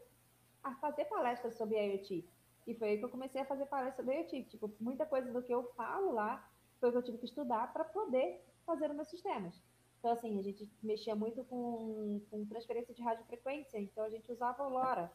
a 0.62 0.74
fazer 0.76 1.04
palestras 1.06 1.56
sobre 1.56 1.76
IoT. 1.78 2.28
E 2.66 2.74
foi 2.74 2.90
aí 2.90 2.98
que 2.98 3.04
eu 3.04 3.08
comecei 3.10 3.40
a 3.40 3.44
fazer 3.46 3.66
palestras 3.66 4.04
sobre 4.04 4.20
IoT. 4.20 4.44
Tipo, 4.50 4.70
muita 4.80 5.06
coisa 5.06 5.32
do 5.32 5.42
que 5.42 5.52
eu 5.52 5.64
falo 5.74 6.12
lá 6.12 6.48
foi 6.78 6.88
o 6.88 6.92
que 6.92 6.98
eu 6.98 7.02
tive 7.02 7.18
que 7.18 7.24
estudar 7.26 7.72
para 7.72 7.84
poder 7.84 8.44
fazer 8.64 8.90
os 8.90 8.96
meus 8.96 9.08
sistemas. 9.08 9.60
Então, 10.00 10.12
assim, 10.12 10.38
a 10.38 10.42
gente 10.42 10.66
mexia 10.82 11.14
muito 11.14 11.44
com, 11.44 12.20
com 12.30 12.44
transferência 12.46 12.92
de 12.94 13.02
radiofrequência. 13.02 13.78
Então, 13.78 14.02
a 14.02 14.08
gente 14.10 14.32
usava 14.32 14.66
o 14.66 14.70
LoRa, 14.70 15.12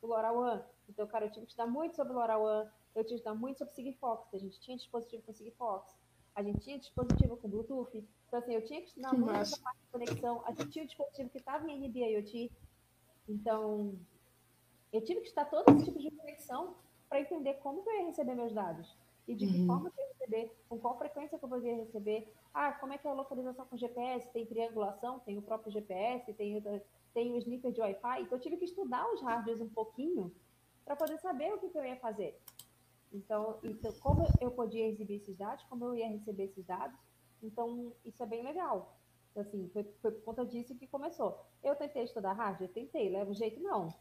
o 0.00 0.06
LoRaWAN. 0.06 0.62
Então, 0.88 1.06
cara, 1.08 1.26
eu 1.26 1.30
tive 1.32 1.44
que 1.46 1.52
estudar 1.52 1.66
muito 1.66 1.96
sobre 1.96 2.12
o 2.12 2.16
LoRaWAN. 2.16 2.70
Eu 2.94 3.02
tive 3.02 3.08
que 3.08 3.14
estudar 3.16 3.34
muito 3.34 3.58
sobre 3.58 3.74
Sigfox. 3.74 4.32
A 4.32 4.38
gente 4.38 4.60
tinha 4.60 4.76
dispositivo 4.76 5.22
com 5.24 5.32
Sigfox. 5.32 5.96
A 6.36 6.42
gente 6.42 6.60
tinha 6.60 6.78
dispositivo 6.78 7.36
com 7.36 7.48
Bluetooth. 7.48 7.98
Então, 8.28 8.38
assim, 8.38 8.54
eu 8.54 8.64
tinha 8.64 8.80
que 8.80 8.86
estudar 8.88 9.10
Que 9.10 9.16
muito 9.16 9.34
essa 9.34 9.60
parte 9.60 9.78
de 9.80 9.90
conexão. 9.90 10.42
A 10.46 10.52
gente 10.52 10.70
tinha 10.70 10.84
um 10.84 10.86
dispositivo 10.86 11.30
que 11.30 11.38
estava 11.38 11.68
em 11.68 11.74
NB-IoT. 11.84 12.52
Então, 13.28 13.98
eu 14.92 15.02
tive 15.02 15.20
que 15.20 15.26
estudar 15.26 15.46
todo 15.46 15.68
esse 15.74 15.84
tipo 15.86 15.98
de 15.98 16.10
conexão 16.12 16.76
para 17.08 17.20
entender 17.20 17.54
como 17.54 17.82
eu 17.84 18.00
ia 18.00 18.06
receber 18.06 18.34
meus 18.36 18.52
dados. 18.54 18.96
E 19.26 19.34
de 19.34 19.46
que 19.46 19.58
Uhum. 19.58 19.66
forma 19.66 19.88
eu 19.96 20.02
ia 20.04 20.08
receber, 20.12 20.56
com 20.68 20.78
qual 20.78 20.96
frequência 20.96 21.34
eu 21.36 21.40
poderia 21.40 21.76
receber. 21.76 22.32
Ah, 22.60 22.72
como 22.72 22.92
é 22.92 22.98
que 22.98 23.06
é 23.06 23.10
a 23.10 23.14
localização 23.14 23.64
com 23.66 23.76
GPS? 23.76 24.28
Tem 24.32 24.44
triangulação, 24.44 25.20
tem 25.20 25.38
o 25.38 25.42
próprio 25.42 25.70
GPS, 25.70 26.32
tem, 26.32 26.58
o- 26.58 26.82
tem 27.14 27.32
o 27.32 27.36
sniffer 27.36 27.70
de 27.70 27.80
Wi-Fi. 27.80 28.22
Então, 28.22 28.36
eu 28.36 28.42
tive 28.42 28.56
que 28.56 28.64
estudar 28.64 29.08
os 29.12 29.22
hardwares 29.22 29.60
um 29.60 29.68
pouquinho 29.68 30.34
para 30.84 30.96
poder 30.96 31.18
saber 31.20 31.54
o 31.54 31.58
que, 31.60 31.68
que 31.68 31.78
eu 31.78 31.84
ia 31.84 31.94
fazer. 32.00 32.36
Então, 33.12 33.60
então, 33.62 33.92
como 34.00 34.26
eu 34.40 34.50
podia 34.50 34.88
exibir 34.88 35.18
esses 35.18 35.36
dados, 35.36 35.62
como 35.70 35.84
eu 35.84 35.94
ia 35.94 36.08
receber 36.08 36.46
esses 36.46 36.66
dados. 36.66 36.98
Então, 37.40 37.92
isso 38.04 38.20
é 38.24 38.26
bem 38.26 38.42
legal. 38.42 38.98
Então, 39.30 39.42
assim, 39.44 39.70
foi, 39.72 39.84
foi 40.02 40.10
por 40.10 40.24
conta 40.24 40.44
disso 40.44 40.74
que 40.74 40.88
começou. 40.88 41.46
Eu 41.62 41.76
tentei 41.76 42.02
estudar 42.02 42.32
hardware? 42.32 42.72
Tentei, 42.72 43.08
leva 43.08 43.30
um 43.30 43.34
jeito 43.34 43.60
não. 43.62 43.94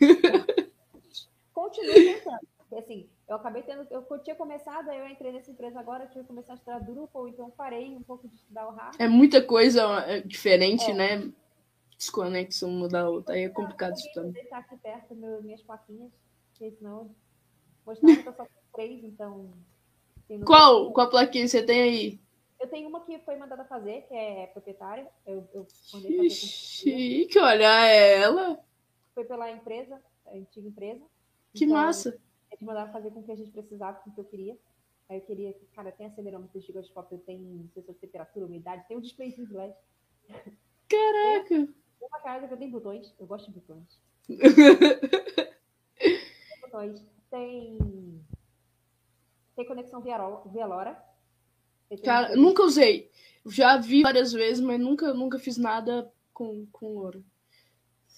Continuo 1.52 1.94
tentando. 1.94 2.53
Porque, 2.68 2.76
assim, 2.76 3.08
eu 3.28 3.36
acabei 3.36 3.62
tendo. 3.62 3.86
Eu 3.90 4.04
tinha 4.22 4.34
começado, 4.34 4.88
aí 4.88 4.98
eu 4.98 5.08
entrei 5.08 5.32
nessa 5.32 5.50
empresa 5.50 5.78
agora, 5.78 6.06
tive 6.06 6.20
que 6.20 6.28
começar 6.28 6.52
a 6.52 6.56
estudar 6.56 6.78
Drupal, 6.80 7.28
então 7.28 7.50
parei 7.50 7.94
um 7.94 8.02
pouco 8.02 8.26
de 8.28 8.34
estudar 8.36 8.66
o 8.66 8.70
hardware. 8.70 9.02
É 9.02 9.08
muita 9.08 9.42
coisa 9.42 9.82
é, 10.06 10.20
diferente, 10.20 10.90
É. 10.90 10.94
né? 10.94 11.32
desconexam 11.96 12.68
uma 12.68 12.88
da 12.88 13.08
outra. 13.08 13.34
Aí 13.34 13.44
é 13.44 13.48
complicado 13.48 13.94
também. 14.14 14.32
vou 14.32 14.42
deixar 14.42 14.58
aqui 14.58 14.76
perto 14.76 15.14
meu, 15.14 15.42
minhas 15.42 15.62
plaquinhas, 15.62 16.10
porque 16.50 16.70
senão 16.72 17.14
mostrava 17.86 18.22
que 18.22 18.28
eu 18.28 18.34
só 18.34 18.44
tenho 18.44 18.64
três, 18.72 19.04
então. 19.04 19.50
Qual, 20.44 20.92
qual 20.92 21.10
plaquinha 21.10 21.46
você 21.46 21.62
tem 21.62 21.82
aí? 21.82 22.20
Eu 22.58 22.68
tenho 22.68 22.88
uma 22.88 23.00
que 23.00 23.18
foi 23.20 23.36
mandada 23.36 23.64
fazer, 23.64 24.02
que 24.08 24.14
é 24.14 24.46
proprietária. 24.46 25.06
Eu, 25.26 25.46
eu 25.52 25.66
mandei 25.92 26.12
fazer 26.12 26.16
com 26.16 26.24
Ixi, 26.24 27.28
que 27.30 27.38
olhar 27.38 27.86
ela. 27.86 28.58
Foi 29.14 29.24
pela 29.24 29.50
empresa, 29.50 30.00
a 30.26 30.30
antiga 30.30 30.68
empresa. 30.68 31.02
Que 31.52 31.64
Então, 31.64 31.76
massa. 31.76 32.18
Eles 32.54 32.66
mandaram 32.66 32.92
fazer 32.92 33.10
com 33.10 33.20
o 33.20 33.24
que 33.24 33.32
a 33.32 33.36
gente 33.36 33.50
precisava, 33.50 33.98
com 34.00 34.10
o 34.10 34.14
que 34.14 34.20
eu 34.20 34.24
queria. 34.24 34.56
Aí 35.08 35.18
eu 35.18 35.22
queria, 35.22 35.52
que, 35.52 35.66
cara, 35.66 35.92
tem 35.92 36.06
acelerômetro 36.06 36.58
de 36.58 36.66
giroscópio, 36.66 37.18
tem 37.18 37.68
sensor 37.74 37.94
de 37.94 38.00
temperatura, 38.00 38.46
umidade, 38.46 38.86
tem 38.88 38.96
um 38.96 39.00
displayzinho 39.00 39.46
de 39.46 39.52
LED. 39.54 39.74
Caraca. 40.88 41.68
Uma 42.00 42.20
casa 42.20 42.46
que 42.48 42.54
eu 42.54 42.58
tenho 42.58 42.70
botões, 42.70 43.14
eu 43.18 43.26
gosto 43.26 43.50
de 43.50 43.58
botões. 43.58 44.00
Tem 44.26 44.38
botões, 46.62 47.02
tem. 47.30 47.78
Tem 49.56 49.66
conexão 49.66 50.00
via, 50.00 50.16
via 50.52 50.66
LoRa. 50.66 51.02
Eu 51.90 51.98
Cara, 52.02 52.32
um- 52.32 52.36
nunca 52.42 52.62
usei. 52.62 53.10
Já 53.46 53.76
vi 53.76 54.02
várias 54.02 54.32
vezes, 54.32 54.64
mas 54.64 54.80
nunca, 54.80 55.12
nunca 55.12 55.38
fiz 55.38 55.58
nada 55.58 56.10
com, 56.32 56.66
com 56.72 56.96
ouro. 56.96 57.22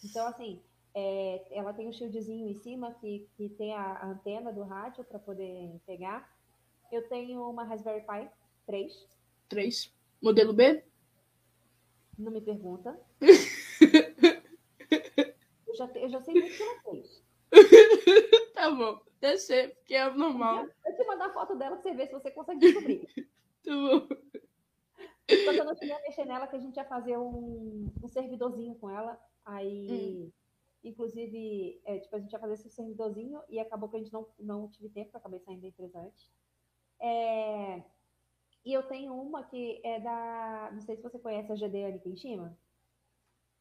Então, 0.04 0.26
assim, 0.28 0.60
é, 0.98 1.44
ela 1.50 1.74
tem 1.74 1.86
um 1.86 1.92
shieldzinho 1.92 2.48
em 2.48 2.54
cima 2.54 2.94
que, 2.94 3.28
que 3.36 3.50
tem 3.50 3.74
a, 3.74 4.06
antena 4.06 4.50
do 4.50 4.62
rádio 4.62 5.04
para 5.04 5.18
poder 5.18 5.78
pegar. 5.86 6.34
Eu 6.90 7.06
tenho 7.06 7.50
uma 7.50 7.64
Raspberry 7.64 8.00
Pi 8.00 8.30
3, 8.64 9.06
Três. 9.46 9.94
Modelo 10.22 10.54
B? 10.54 10.82
não 12.18 12.32
me 12.32 12.40
pergunta. 12.40 12.98
eu, 15.68 15.74
já, 15.74 15.86
eu 15.96 16.08
já 16.08 16.18
sei 16.22 16.32
muito 16.32 16.56
que 16.56 16.62
ela 16.62 16.80
fez. 16.80 17.22
Tá 18.54 18.70
bom. 18.70 18.98
Deve 19.20 19.36
ser, 19.36 19.74
porque 19.76 19.94
é 19.94 20.10
normal. 20.10 20.66
Eu 20.86 20.96
te 20.96 21.06
mandar 21.06 21.26
a 21.26 21.32
foto 21.34 21.54
dela 21.56 21.76
pra 21.76 21.82
você 21.82 21.94
ver 21.94 22.06
se 22.06 22.14
você 22.14 22.30
consegue 22.30 22.60
descobrir. 22.60 23.06
Tá 23.62 23.72
bom. 23.74 24.08
Quando 25.44 25.58
eu 25.58 25.64
não 25.64 25.74
cheguei 25.74 25.92
a 25.92 26.00
mexer 26.00 26.24
nela, 26.24 26.46
que 26.46 26.56
a 26.56 26.58
gente 26.58 26.76
ia 26.76 26.84
fazer 26.84 27.18
um, 27.18 27.92
um 28.02 28.08
servidorzinho 28.08 28.74
com 28.76 28.88
ela. 28.88 29.20
Aí, 29.44 30.32
inclusive, 30.88 31.80
é, 31.84 31.98
tipo, 31.98 32.16
a 32.16 32.18
gente 32.18 32.32
ia 32.32 32.38
fazer 32.38 32.54
esse 32.54 32.70
servidorzinho 32.70 33.40
e 33.48 33.58
acabou 33.58 33.88
que 33.88 33.96
a 33.96 33.98
gente 33.98 34.12
não, 34.12 34.26
não 34.38 34.68
tive 34.68 34.88
tempo, 34.88 35.10
eu 35.12 35.18
acabei 35.18 35.40
saindo 35.40 35.62
da 35.62 35.68
empresa 35.68 35.98
antes. 35.98 36.30
É, 37.00 37.82
e 38.64 38.72
eu 38.72 38.82
tenho 38.84 39.14
uma 39.14 39.44
que 39.44 39.80
é 39.84 40.00
da. 40.00 40.70
Não 40.72 40.80
sei 40.80 40.96
se 40.96 41.02
você 41.02 41.18
conhece 41.18 41.52
a 41.52 41.54
GDN 41.54 41.98
Kenshima. 42.00 42.58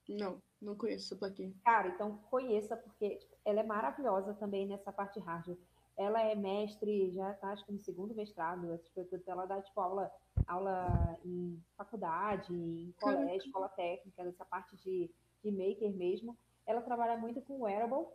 Não, 0.09 0.41
não 0.61 0.75
conheço 0.75 1.05
essa 1.05 1.15
plaquinha. 1.15 1.53
Cara, 1.63 1.89
então 1.89 2.17
conheça, 2.29 2.77
porque 2.77 3.17
tipo, 3.17 3.35
ela 3.43 3.59
é 3.59 3.63
maravilhosa 3.63 4.33
também 4.35 4.67
nessa 4.67 4.91
parte 4.91 5.19
hardware. 5.19 5.57
Ela 5.97 6.21
é 6.21 6.35
mestre, 6.35 7.11
já 7.11 7.33
tá 7.35 7.51
acho 7.51 7.65
que 7.65 7.71
no 7.71 7.79
segundo 7.79 8.13
mestrado, 8.13 8.79
tudo. 8.93 9.23
ela 9.27 9.45
dá 9.45 9.61
tipo 9.61 9.79
aula, 9.79 10.11
aula 10.45 11.17
em 11.23 11.63
faculdade, 11.77 12.53
em 12.53 12.91
colégio, 12.99 13.47
escola 13.47 13.69
técnica, 13.69 14.23
nessa 14.23 14.43
parte 14.43 14.75
de, 14.77 15.09
de 15.43 15.51
maker 15.51 15.95
mesmo. 15.95 16.37
Ela 16.65 16.81
trabalha 16.81 17.17
muito 17.17 17.41
com 17.41 17.61
wearable. 17.61 18.07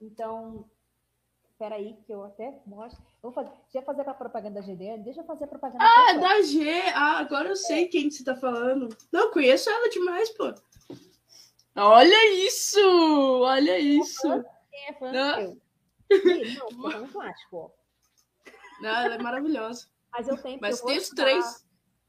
Então, 0.00 0.68
peraí, 1.58 1.96
que 2.06 2.12
eu 2.12 2.24
até 2.24 2.60
mostro. 2.66 3.02
Eu 3.22 3.30
vou 3.30 3.32
fazer, 3.32 3.52
já 3.72 3.82
fazer 3.82 4.08
a 4.08 4.14
propaganda 4.14 4.60
da 4.60 4.66
GDN? 4.66 5.02
Deixa 5.02 5.20
eu 5.20 5.24
fazer 5.24 5.44
a 5.44 5.48
propaganda 5.48 5.82
Ah, 5.82 6.10
é 6.12 6.18
da 6.18 6.42
G. 6.42 6.68
Ah, 6.94 7.18
agora 7.18 7.48
eu 7.48 7.56
sei 7.56 7.88
quem 7.88 8.08
que 8.08 8.14
você 8.14 8.24
tá 8.24 8.36
falando. 8.36 8.94
Não, 9.10 9.30
conheço 9.32 9.68
ela 9.70 9.88
demais, 9.88 10.30
pô. 10.30 10.54
Olha 11.74 12.46
isso! 12.46 12.80
Olha 13.42 13.78
isso! 13.78 14.44
Quem 14.70 14.88
é 14.88 14.92
fã? 14.94 15.12
Não. 15.12 15.40
Eu. 15.40 15.60
Ih, 16.10 16.54
Não, 16.56 16.70
falando 16.70 17.12
plástico, 17.12 17.56
ó. 17.56 17.70
Não, 18.80 18.90
ela 18.90 19.14
é 19.14 19.22
maravilhosa. 19.22 19.88
Mas 20.12 20.28
eu 20.28 20.36
tenho, 20.38 20.58
Mas 20.60 20.80
eu 20.80 20.86
tem 20.86 20.98
os 20.98 21.08
três. 21.10 21.66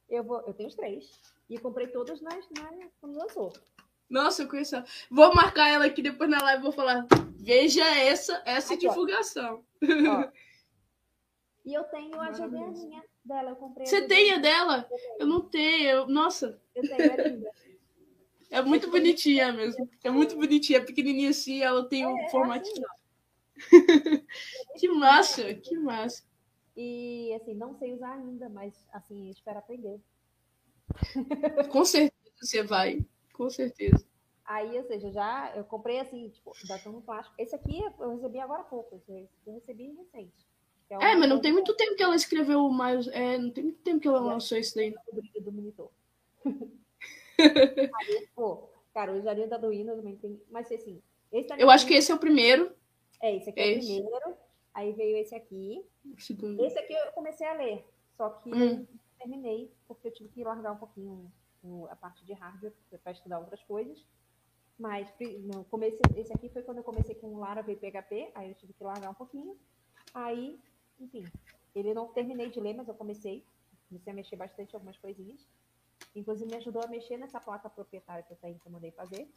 Eu, 0.08 0.24
vou, 0.24 0.42
eu 0.42 0.54
tenho 0.54 0.70
os 0.70 0.76
três. 0.76 1.10
E 1.50 1.58
comprei 1.58 1.88
todos 1.88 2.22
nas, 2.22 2.46
na, 2.52 2.70
quando 3.02 3.18
lançou. 3.18 3.52
Nossa, 4.10 4.44
eu 4.44 4.48
conheço 4.48 4.76
ela. 4.76 4.86
Vou 5.10 5.34
marcar 5.36 5.68
ela 5.70 5.86
aqui 5.86 6.02
depois 6.02 6.30
na 6.30 6.42
live 6.42 6.64
vou 6.64 6.72
falar. 6.72 7.06
Veja 7.38 7.84
essa, 7.86 8.42
essa 8.46 8.74
Aqui, 8.74 8.88
divulgação. 8.88 9.64
Ó. 9.84 10.32
E 11.66 11.74
eu 11.74 11.84
tenho 11.84 12.18
a. 12.22 12.32
GDzinha 12.32 13.04
dela. 13.26 13.50
Eu 13.50 13.56
comprei 13.58 13.86
Você 13.86 14.08
tem 14.08 14.32
a 14.32 14.38
dela? 14.38 14.90
Eu 15.20 15.28
não 15.28 15.42
tenho. 15.42 15.90
eu- 15.90 16.08
Nossa, 16.08 16.62
Eu 16.74 16.82
tenho, 16.88 17.02
é 17.12 17.28
linda. 17.28 17.52
é 18.50 18.62
muito 18.62 18.90
bonitinha 18.90 19.52
mesmo. 19.52 19.90
É 20.02 20.10
muito 20.10 20.38
bonitinha. 20.38 20.80
É 20.80 20.82
pequenininha 20.82 21.30
assim, 21.32 21.62
ela 21.62 21.84
tem 21.90 22.06
um 22.06 22.18
É, 22.18 22.24
é 22.24 22.30
formatinho. 22.30 22.86
assim, 22.88 24.24
ó. 24.24 24.78
Que 24.80 24.88
massa, 24.88 25.54
que 25.56 25.78
massa. 25.78 26.24
E 26.78 27.34
assim, 27.34 27.54
não 27.54 27.76
sei 27.78 27.94
usar 27.94 28.14
ainda, 28.14 28.48
mas 28.48 28.74
assim, 28.94 29.30
espero 29.30 29.60
aprender. 29.60 30.00
Com 31.70 31.84
certeza 31.84 32.14
você 32.40 32.64
vai. 32.64 33.06
Com 33.38 33.50
certeza. 33.50 34.04
Aí, 34.44 34.78
ou 34.78 34.84
seja, 34.86 35.12
já 35.12 35.54
eu 35.56 35.64
comprei 35.64 36.00
assim, 36.00 36.30
tipo, 36.30 36.52
tão 36.84 36.94
no 36.94 37.02
plástico. 37.02 37.36
Esse 37.38 37.54
aqui 37.54 37.82
eu 38.00 38.16
recebi 38.16 38.40
agora 38.40 38.62
há 38.62 38.66
pouco, 38.66 38.96
esse 38.96 39.30
eu 39.46 39.54
recebi 39.54 39.92
recente. 39.92 40.48
É, 40.90 40.98
uma 40.98 41.18
mas 41.18 41.30
não 41.30 41.42
tem 41.42 41.52
muito 41.52 41.76
tempo 41.76 41.96
que 41.96 42.04
ela 42.04 42.16
escreveu 42.16 42.66
o 42.66 42.72
mais. 42.72 43.08
É, 43.10 43.38
não 43.38 43.52
tem 43.52 43.66
muito 43.66 43.82
tempo 43.82 44.00
que 44.00 44.08
ela 44.08 44.22
lançou 44.22 44.58
isso 44.58 44.74
daí. 44.74 44.92
do 44.92 45.22
brilho 45.22 45.42
do 45.44 45.52
monitor. 45.52 45.92
Aí, 47.38 48.28
pô, 48.34 48.70
cara, 48.94 49.12
o 49.14 49.22
Jarinho 49.22 49.50
da 49.50 49.58
Duino 49.58 49.96
também 49.96 50.16
tem. 50.16 50.42
Mas 50.50 50.72
assim, 50.72 51.02
esse 51.32 51.50
Eu 51.58 51.70
acho 51.70 51.86
que 51.86 51.94
esse 51.94 52.12
é 52.12 52.16
o 52.16 52.20
primeiro. 52.20 52.72
É, 53.22 53.36
esse 53.36 53.50
aqui 53.50 53.60
é, 53.60 53.66
o 53.66 53.78
Esse. 53.80 54.02
primeiro. 54.02 54.38
Aí 54.74 54.94
veio 54.94 55.18
esse 55.18 55.36
aqui. 55.36 55.86
O 56.06 56.22
segundo. 56.22 56.64
Esse 56.64 56.80
aqui 56.80 56.94
eu 56.94 57.12
comecei 57.12 57.46
a 57.46 57.54
ler, 57.54 57.86
só 58.16 58.30
que 58.30 58.54
Hum. 58.54 58.86
terminei, 59.20 59.72
porque 59.88 60.08
eu 60.08 60.14
tive 60.14 60.30
que 60.30 60.44
largar 60.44 60.72
um 60.72 60.78
pouquinho 60.78 61.32
a 61.90 61.96
parte 61.96 62.24
de 62.26 62.34
hardware 62.34 62.74
para 63.04 63.12
estudar 63.12 63.40
outras 63.40 63.62
coisas. 63.64 64.06
Mas 64.78 65.12
no 65.42 65.64
começo, 65.66 65.98
esse 66.16 66.32
aqui 66.34 66.50
foi 66.50 66.62
quando 66.62 66.78
eu 66.78 66.84
comecei 66.84 67.16
com 67.16 67.28
o 67.34 67.40
Laravel 67.40 67.76
e 67.76 67.80
PHP, 67.80 68.32
aí 68.36 68.50
eu 68.50 68.56
tive 68.56 68.74
que 68.74 68.84
largar 68.84 69.10
um 69.10 69.14
pouquinho. 69.16 69.58
Aí, 70.14 70.60
enfim, 71.00 71.24
ele 71.74 71.94
não 71.94 72.08
terminei 72.14 72.50
de 72.50 72.60
ler, 72.60 72.76
mas 72.76 72.88
eu 72.88 72.94
comecei. 72.94 73.44
Comecei 73.90 74.12
a 74.14 74.16
mexer 74.16 74.36
bastante 74.36 74.74
em 74.74 74.76
algumas 74.76 74.98
coisinhas. 74.98 75.48
Inclusive 76.16 76.50
me 76.50 76.58
ajudou 76.58 76.84
a 76.84 76.88
mexer 76.88 77.18
nessa 77.18 77.40
placa 77.40 77.70
proprietária 77.70 78.24
que 78.24 78.34
eu 78.34 78.38
tenho 78.38 78.60
que 78.60 78.68
eu 78.68 78.72
mandei 78.72 78.92
fazer. 78.92 79.28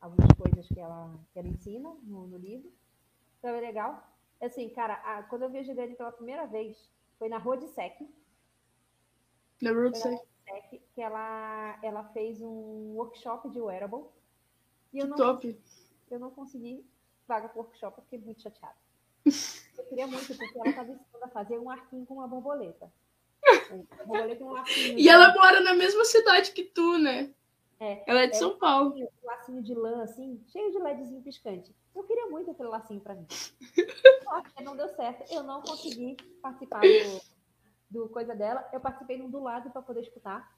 Algumas 0.00 0.28
coisas 0.36 0.66
que 0.68 0.78
ela, 0.78 1.18
que 1.32 1.38
ela 1.38 1.48
ensina 1.48 1.94
no, 2.02 2.26
no 2.26 2.36
livro. 2.36 2.70
Então 3.38 3.54
é 3.54 3.60
legal. 3.60 4.06
Assim, 4.40 4.68
cara, 4.68 4.94
a- 4.94 5.22
quando 5.24 5.42
eu 5.42 5.50
vi 5.50 5.58
a 5.58 5.62
GDN 5.62 5.94
pela 5.96 6.12
primeira 6.12 6.46
vez, 6.46 6.90
foi 7.18 7.28
na 7.28 7.38
Rodsec, 7.38 8.08
Na 9.60 9.72
Roadside. 9.72 10.16
Sec, 10.16 10.28
que 10.94 11.00
ela, 11.00 11.78
ela 11.82 12.04
fez 12.12 12.40
um 12.42 12.94
workshop 12.96 13.48
de 13.50 13.60
wearable. 13.60 14.04
E 14.92 14.98
eu 14.98 15.04
Que 15.04 15.10
não, 15.10 15.16
top. 15.16 15.60
eu 16.10 16.18
não 16.18 16.30
consegui 16.30 16.84
vaga 17.26 17.48
pro 17.48 17.60
workshop, 17.60 17.98
eu 17.98 18.04
fiquei 18.04 18.18
muito 18.20 18.42
chateada. 18.42 18.76
Eu 19.78 19.84
queria 19.84 20.06
muito, 20.08 20.26
porque 20.36 20.58
ela 20.58 20.68
estava 20.70 20.90
ensinando 20.90 21.24
a 21.24 21.28
fazer 21.28 21.56
um 21.56 21.70
arquinho 21.70 22.04
com 22.04 22.14
uma 22.14 22.26
borboleta. 22.26 22.90
Uma 23.70 24.04
borboleta 24.04 24.42
e 24.42 24.44
um 24.44 24.50
lacinho. 24.50 24.98
E 24.98 25.08
ela 25.08 25.32
mora 25.32 25.60
na 25.60 25.72
mesma 25.72 26.04
cidade 26.04 26.50
que 26.50 26.64
tu, 26.64 26.98
né? 26.98 27.32
É. 27.78 28.02
Ela 28.10 28.22
é 28.22 28.26
de 28.26 28.34
É. 28.34 28.38
São 28.40 28.58
Paulo. 28.58 28.92
um 28.96 29.26
lacinho 29.26 29.62
de 29.62 29.72
lã, 29.74 30.02
assim, 30.02 30.42
cheio 30.48 30.72
de 30.72 30.78
LEDzinho 30.78 31.22
piscante. 31.22 31.72
Eu 31.94 32.02
queria 32.02 32.26
muito 32.26 32.50
aquele 32.50 32.68
lacinho 32.68 33.00
pra 33.00 33.14
mim. 33.14 33.26
Só 34.24 34.42
que 34.42 34.64
não 34.64 34.76
deu 34.76 34.88
certo. 34.88 35.32
Eu 35.32 35.44
não 35.44 35.62
consegui 35.62 36.16
participar 36.42 36.80
do, 36.80 37.20
do 37.90 38.08
coisa 38.08 38.34
dela. 38.34 38.68
Eu 38.72 38.80
participei 38.80 39.18
num 39.18 39.30
do 39.30 39.40
lado 39.40 39.70
para 39.70 39.82
poder 39.82 40.00
escutar. 40.00 40.56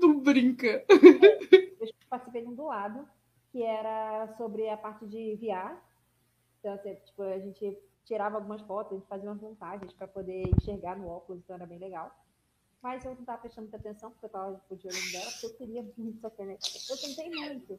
Não 0.00 0.20
brinca. 0.20 0.84
Eu 0.88 1.88
participei 2.08 2.42
num 2.42 2.54
do 2.54 2.66
lado, 2.66 3.06
que 3.52 3.62
era 3.62 4.34
sobre 4.36 4.68
a 4.68 4.76
parte 4.76 5.06
de 5.06 5.36
VR. 5.36 5.76
Então, 6.58 6.72
assim, 6.74 6.94
tipo, 6.94 7.22
a 7.22 7.38
gente 7.38 7.78
tirava 8.04 8.36
algumas 8.36 8.62
fotos, 8.62 8.92
a 8.92 8.96
gente 8.96 9.08
fazia 9.08 9.30
umas 9.30 9.40
montagens 9.40 9.92
para 9.92 10.08
poder 10.08 10.48
enxergar 10.56 10.96
no 10.96 11.08
óculos, 11.08 11.42
então 11.42 11.56
era 11.56 11.66
bem 11.66 11.78
legal. 11.78 12.10
Mas 12.82 13.04
eu 13.04 13.12
não 13.12 13.20
estava 13.20 13.38
prestando 13.38 13.68
muita 13.68 13.76
atenção, 13.76 14.10
porque 14.10 14.24
eu 14.24 14.28
estava 14.28 14.54
tipo, 14.56 14.76
de 14.76 14.86
olho 14.86 15.12
dela, 15.12 15.30
porque 15.32 15.46
eu 15.46 15.54
queria 15.54 15.82
muito 15.96 16.18
essa 16.18 16.30
caneta. 16.30 16.66
Eu 16.88 16.96
tentei 16.96 17.30
muito. 17.30 17.78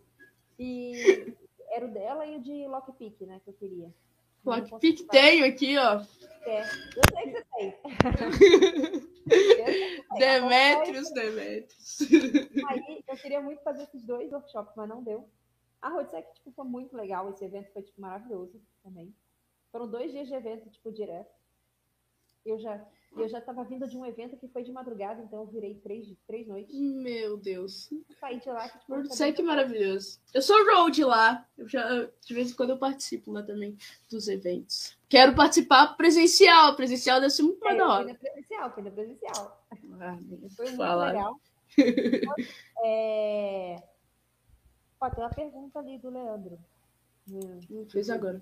E 0.59 1.35
era 1.71 1.85
o 1.85 1.91
dela 1.91 2.25
e 2.25 2.37
o 2.37 2.41
de 2.41 2.67
Lockpick, 2.67 3.25
né, 3.25 3.39
que 3.43 3.49
eu 3.49 3.53
queria. 3.53 3.93
Lockpick 4.45 5.07
tenho 5.07 5.45
aqui, 5.45 5.77
ó. 5.77 6.01
É, 6.45 6.61
eu 6.61 7.03
sei 7.13 7.23
que 7.23 7.31
você 7.31 7.45
tem. 7.57 9.09
Eu 9.29 9.65
sei 9.65 9.65
que 9.65 9.95
você 9.97 10.03
tem. 10.03 10.19
Demetrios, 10.19 11.11
Demetrios. 11.11 11.99
Aí 12.67 13.03
eu 13.07 13.17
queria 13.17 13.41
muito 13.41 13.61
fazer 13.61 13.83
esses 13.83 14.03
dois 14.03 14.31
workshops, 14.31 14.73
mas 14.75 14.89
não 14.89 15.03
deu. 15.03 15.29
A 15.81 15.89
Roadsec, 15.89 16.33
tipo, 16.33 16.51
foi 16.51 16.65
muito 16.65 16.95
legal. 16.95 17.29
Esse 17.29 17.45
evento 17.45 17.71
foi, 17.71 17.83
tipo, 17.83 18.01
maravilhoso 18.01 18.59
também. 18.83 19.13
Foram 19.71 19.87
dois 19.87 20.11
dias 20.11 20.27
de 20.27 20.33
evento, 20.33 20.69
tipo, 20.69 20.91
direto. 20.91 21.31
Eu 22.45 22.59
já 22.59 22.83
eu 23.15 23.27
já 23.27 23.39
estava 23.39 23.63
vindo 23.63 23.87
de 23.87 23.97
um 23.97 24.05
evento 24.05 24.37
que 24.37 24.47
foi 24.47 24.63
de 24.63 24.71
madrugada, 24.71 25.21
então 25.21 25.41
eu 25.41 25.47
virei 25.47 25.75
três, 25.75 26.07
três 26.27 26.47
noites. 26.47 26.73
Meu 26.73 27.37
Deus. 27.37 27.89
Saí 28.19 28.39
de 28.39 28.49
lá. 28.49 28.69
Que, 28.69 28.79
tipo, 28.79 29.13
sei 29.13 29.33
que 29.33 29.41
maravilhoso. 29.41 30.19
Eu 30.33 30.41
sou 30.41 30.55
road 30.65 31.03
lá. 31.03 31.47
Eu 31.57 31.67
já, 31.67 32.05
de 32.05 32.33
vez 32.33 32.51
em 32.51 32.55
quando 32.55 32.71
eu 32.71 32.77
participo 32.77 33.31
lá 33.31 33.43
também 33.43 33.75
dos 34.09 34.27
eventos. 34.27 34.97
Quero 35.09 35.35
participar 35.35 35.97
presencial. 35.97 36.75
Presencial 36.75 37.19
deve 37.19 37.33
ser 37.33 37.43
muito 37.43 37.67
é, 37.67 37.75
da 37.75 37.87
hora. 37.87 38.03
Foi 38.03 38.13
na 38.13 38.19
presencial, 38.19 38.73
foi 38.73 38.83
na 38.83 38.91
presencial. 38.91 39.65
Ah, 39.99 40.17
foi 40.55 40.65
muito 40.65 40.77
falar. 40.77 41.07
legal. 41.07 41.41
é... 42.83 43.83
Ó, 45.01 45.09
tem 45.09 45.23
uma 45.23 45.29
pergunta 45.29 45.79
ali 45.79 45.97
do 45.97 46.09
Leandro. 46.09 46.59
Hum, 47.29 47.85
fez 47.89 48.09
agora. 48.09 48.41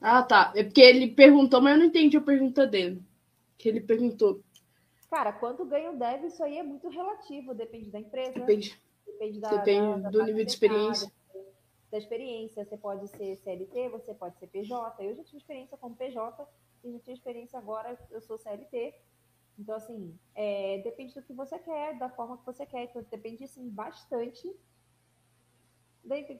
Ah, 0.00 0.22
tá. 0.22 0.52
É 0.56 0.64
porque 0.64 0.80
ele 0.80 1.08
perguntou, 1.08 1.60
mas 1.60 1.74
eu 1.74 1.78
não 1.78 1.86
entendi 1.86 2.16
a 2.16 2.22
pergunta 2.22 2.66
dele. 2.66 3.02
Que 3.58 3.68
ele 3.68 3.80
perguntou. 3.80 4.40
Cara, 5.10 5.32
quanto 5.32 5.64
ganha 5.64 5.90
o 5.90 5.98
dev, 5.98 6.24
isso 6.24 6.42
aí 6.42 6.56
é 6.56 6.62
muito 6.62 6.88
relativo, 6.88 7.54
depende 7.54 7.90
da 7.90 7.98
empresa. 7.98 8.32
Depende. 8.32 8.80
Depende, 9.04 9.40
da, 9.40 9.50
depende 9.50 10.02
da, 10.02 10.10
do 10.10 10.22
nível 10.22 10.44
de 10.44 10.50
experiência. 10.50 11.12
Da 11.90 11.98
experiência. 11.98 12.64
Você 12.64 12.76
pode 12.76 13.08
ser 13.08 13.36
CLT, 13.36 13.88
você 13.88 14.14
pode 14.14 14.38
ser 14.38 14.46
PJ. 14.46 15.04
Eu 15.04 15.16
já 15.16 15.24
tive 15.24 15.38
experiência 15.38 15.76
como 15.76 15.96
PJ 15.96 16.48
e 16.84 16.92
já 16.92 16.98
tive 17.00 17.12
experiência 17.12 17.58
agora, 17.58 17.98
eu 18.10 18.20
sou 18.22 18.38
CLT. 18.38 18.94
Então, 19.58 19.74
assim, 19.74 20.16
é, 20.34 20.78
depende 20.78 21.12
do 21.12 21.22
que 21.22 21.34
você 21.34 21.58
quer, 21.58 21.98
da 21.98 22.08
forma 22.08 22.38
que 22.38 22.46
você 22.46 22.64
quer. 22.64 22.84
Então, 22.84 23.04
depende, 23.10 23.44
assim, 23.44 23.68
bastante 23.68 24.50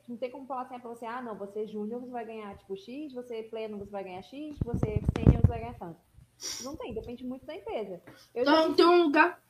não 0.08 0.16
tem 0.16 0.30
como 0.30 0.46
falar 0.46 0.62
assim 0.62 0.78
para 0.78 0.90
você, 0.90 1.06
ah, 1.06 1.22
não, 1.22 1.36
você 1.36 1.66
júnior 1.66 2.00
você 2.00 2.10
vai 2.10 2.24
ganhar 2.24 2.56
tipo 2.56 2.76
X, 2.76 3.12
você 3.12 3.42
pleno 3.42 3.78
você 3.78 3.90
vai 3.90 4.04
ganhar 4.04 4.22
X, 4.22 4.56
você 4.64 5.02
sênior 5.16 5.40
você 5.40 5.48
vai 5.48 5.60
ganhar 5.60 5.78
tanto. 5.78 6.00
Não 6.64 6.74
tem, 6.76 6.94
depende 6.94 7.24
muito 7.24 7.44
da 7.44 7.54
empresa. 7.54 8.00
Eu 8.34 8.44
não, 8.44 8.74
tem 8.74 8.86
um 8.86 9.02
lugar. 9.04 9.40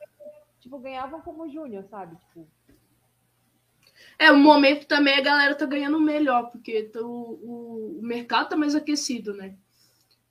Tipo, 0.58 0.78
ganhavam 0.78 1.20
como 1.22 1.48
júnior, 1.48 1.84
sabe? 1.84 2.16
Tipo. 2.16 2.48
É, 4.18 4.30
o 4.32 4.36
momento 4.36 4.86
também 4.86 5.14
a 5.14 5.22
galera 5.22 5.54
tá 5.54 5.64
ganhando 5.64 6.00
melhor, 6.00 6.50
porque 6.50 6.90
o, 6.96 7.06
o, 7.06 7.98
o 8.00 8.02
mercado 8.02 8.50
tá 8.50 8.56
mais 8.56 8.74
aquecido, 8.74 9.32
né? 9.32 9.56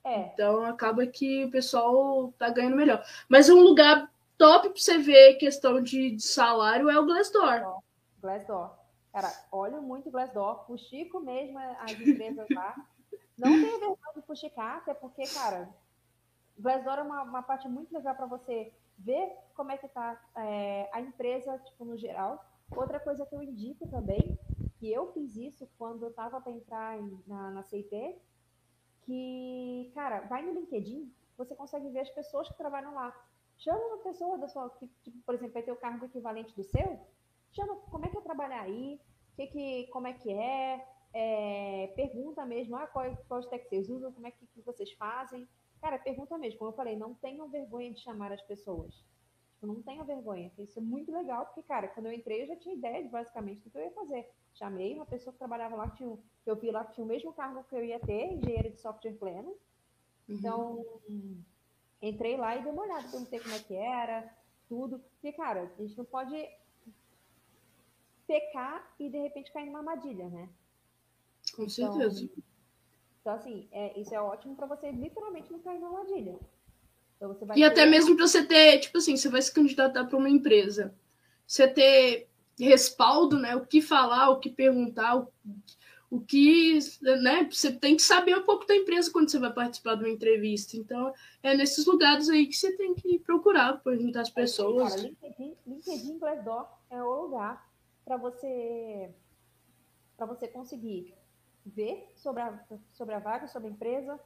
É. 0.04 0.32
Então 0.32 0.64
acaba 0.64 1.06
que 1.06 1.44
o 1.44 1.50
pessoal 1.50 2.32
tá 2.38 2.50
ganhando 2.50 2.76
melhor. 2.76 3.04
Mas 3.28 3.48
um 3.48 3.60
lugar 3.60 4.10
top 4.36 4.68
pra 4.68 4.78
você 4.78 4.98
ver 4.98 5.34
questão 5.34 5.82
de, 5.82 6.12
de 6.12 6.22
salário 6.22 6.88
é 6.88 6.98
o 6.98 7.04
Glassdoor. 7.04 7.80
Glassdoor. 8.20 8.79
Cara, 9.12 9.32
olho 9.50 9.82
muito 9.82 10.10
Glassdoor, 10.10 10.66
fuxico 10.66 11.20
mesmo 11.20 11.58
as 11.58 11.92
empresas 11.92 12.46
lá. 12.50 12.74
Não 13.36 13.50
tenho 13.50 13.80
vergonha 13.80 14.12
de 14.14 14.22
fuxicar, 14.22 14.76
até 14.78 14.94
porque, 14.94 15.22
cara, 15.34 15.68
Glassdoor 16.58 16.98
é 16.98 17.02
uma, 17.02 17.22
uma 17.22 17.42
parte 17.42 17.68
muito 17.68 17.92
legal 17.92 18.14
para 18.14 18.26
você 18.26 18.72
ver 18.98 19.34
como 19.54 19.72
é 19.72 19.78
que 19.78 19.88
tá 19.88 20.20
é, 20.36 20.88
a 20.92 21.00
empresa, 21.00 21.58
tipo, 21.58 21.84
no 21.84 21.96
geral. 21.96 22.44
Outra 22.70 23.00
coisa 23.00 23.26
que 23.26 23.34
eu 23.34 23.42
indico 23.42 23.88
também, 23.88 24.38
que 24.78 24.92
eu 24.92 25.12
fiz 25.12 25.36
isso 25.36 25.68
quando 25.78 26.04
eu 26.04 26.12
tava 26.12 26.40
para 26.40 26.52
entrar 26.52 26.98
em, 26.98 27.22
na, 27.26 27.50
na 27.50 27.62
CIT, 27.62 28.16
que, 29.02 29.90
cara, 29.94 30.20
vai 30.20 30.42
no 30.42 30.52
LinkedIn, 30.52 31.12
você 31.36 31.54
consegue 31.54 31.88
ver 31.88 32.00
as 32.00 32.10
pessoas 32.10 32.48
que 32.48 32.56
trabalham 32.56 32.94
lá. 32.94 33.14
Chama 33.56 33.78
uma 33.78 33.98
pessoa 33.98 34.38
da 34.38 34.48
sua, 34.48 34.70
que, 34.70 34.86
tipo, 35.02 35.18
por 35.24 35.34
exemplo, 35.34 35.54
vai 35.54 35.62
ter 35.62 35.72
o 35.72 35.76
cargo 35.76 36.04
equivalente 36.04 36.54
do 36.54 36.62
seu, 36.62 37.00
chama 37.52 37.76
como 37.76 38.04
é 38.04 38.08
que 38.08 38.18
é 38.18 38.20
trabalhar 38.20 38.62
aí, 38.62 39.00
que 39.36 39.46
que, 39.46 39.86
como 39.88 40.06
é 40.06 40.12
que 40.12 40.32
é, 40.32 40.86
é 41.12 41.92
pergunta 41.96 42.44
mesmo, 42.46 42.76
ah, 42.76 42.86
qual, 42.86 43.16
qual 43.28 43.42
tech 43.42 43.68
vocês 43.68 43.88
usam, 43.88 44.12
como 44.12 44.26
é 44.26 44.30
que, 44.30 44.46
que, 44.46 44.62
vocês 44.62 44.92
fazem. 44.92 45.48
Cara, 45.80 45.98
pergunta 45.98 46.36
mesmo, 46.36 46.58
como 46.58 46.70
eu 46.70 46.76
falei, 46.76 46.96
não 46.96 47.14
tenham 47.14 47.48
vergonha 47.48 47.92
de 47.92 48.00
chamar 48.00 48.32
as 48.32 48.42
pessoas. 48.42 48.94
Tipo, 49.54 49.66
não 49.66 49.82
tenham 49.82 50.04
vergonha, 50.04 50.50
isso 50.58 50.78
é 50.78 50.82
muito 50.82 51.12
legal, 51.12 51.46
porque, 51.46 51.62
cara, 51.62 51.88
quando 51.88 52.06
eu 52.06 52.12
entrei 52.12 52.42
eu 52.42 52.46
já 52.48 52.56
tinha 52.56 52.74
ideia 52.74 53.02
de 53.02 53.08
basicamente 53.08 53.62
do 53.62 53.70
que 53.70 53.78
eu 53.78 53.82
ia 53.82 53.90
fazer. 53.92 54.30
Chamei 54.54 54.94
uma 54.94 55.06
pessoa 55.06 55.32
que 55.32 55.38
trabalhava 55.38 55.76
lá, 55.76 55.90
que, 55.90 55.98
tinha, 55.98 56.16
que 56.16 56.50
eu 56.50 56.56
vi 56.56 56.70
lá 56.70 56.84
que 56.84 56.94
tinha 56.94 57.04
o 57.04 57.08
mesmo 57.08 57.32
cargo 57.32 57.64
que 57.64 57.74
eu 57.74 57.84
ia 57.84 58.00
ter, 58.00 58.32
engenheiro 58.32 58.70
de 58.70 58.80
software 58.80 59.14
pleno. 59.14 59.50
Uhum. 59.50 59.56
Então, 60.28 60.84
entrei 62.00 62.36
lá 62.36 62.56
e 62.56 62.62
dei 62.62 62.72
uma 62.72 62.82
olhada, 62.82 63.08
perguntei 63.10 63.40
como 63.40 63.54
é 63.54 63.58
que 63.58 63.74
era, 63.74 64.34
tudo. 64.68 64.98
Porque, 64.98 65.32
cara, 65.32 65.62
a 65.62 65.82
gente 65.82 65.96
não 65.96 66.04
pode 66.04 66.34
pecar 68.30 68.94
e 69.00 69.10
de 69.10 69.18
repente 69.18 69.52
cair 69.52 69.66
numa 69.66 69.80
armadilha, 69.80 70.28
né? 70.28 70.48
Com 71.56 71.64
então, 71.64 71.68
certeza. 71.68 72.30
Então, 73.20 73.34
assim, 73.34 73.68
é, 73.72 73.98
isso 74.00 74.14
é 74.14 74.20
ótimo 74.20 74.54
para 74.54 74.68
você 74.68 74.92
literalmente 74.92 75.50
não 75.50 75.58
cair 75.58 75.80
numa 75.80 75.98
armadilha. 75.98 76.38
Então, 77.16 77.36
e 77.50 77.54
ter... 77.54 77.64
até 77.64 77.86
mesmo 77.86 78.14
para 78.14 78.28
você 78.28 78.46
ter, 78.46 78.78
tipo 78.78 78.98
assim, 78.98 79.16
você 79.16 79.28
vai 79.28 79.42
se 79.42 79.52
candidatar 79.52 80.04
para 80.04 80.16
uma 80.16 80.30
empresa, 80.30 80.94
você 81.44 81.66
ter 81.66 82.28
respaldo, 82.56 83.36
né? 83.36 83.56
O 83.56 83.66
que 83.66 83.82
falar, 83.82 84.30
o 84.30 84.38
que 84.38 84.48
perguntar, 84.48 85.16
o, 85.16 85.28
o 86.08 86.20
que, 86.20 86.78
né? 87.02 87.48
Você 87.50 87.72
tem 87.72 87.96
que 87.96 88.02
saber 88.02 88.38
um 88.38 88.44
pouco 88.44 88.64
da 88.64 88.76
empresa 88.76 89.10
quando 89.10 89.28
você 89.28 89.40
vai 89.40 89.52
participar 89.52 89.96
de 89.96 90.04
uma 90.04 90.10
entrevista. 90.10 90.76
Então, 90.76 91.12
é 91.42 91.56
nesses 91.56 91.84
lugares 91.84 92.28
aí 92.28 92.46
que 92.46 92.56
você 92.56 92.76
tem 92.76 92.94
que 92.94 93.18
procurar, 93.18 93.82
perguntar 93.82 94.20
às 94.20 94.30
pessoas. 94.30 94.94
Cara, 94.94 95.02
LinkedIn, 95.02 95.56
LinkedIn 95.66 96.18
Glassdoor 96.18 96.68
é 96.90 97.02
o 97.02 97.22
lugar 97.22 97.69
para 98.10 98.16
você 98.16 99.14
para 100.16 100.26
você 100.26 100.48
conseguir 100.48 101.14
ver 101.64 102.10
sobre 102.16 102.42
a, 102.42 102.66
sobre 102.90 103.14
a 103.14 103.20
vaga, 103.20 103.46
sobre 103.46 103.68
a 103.68 103.70
empresa, 103.70 104.18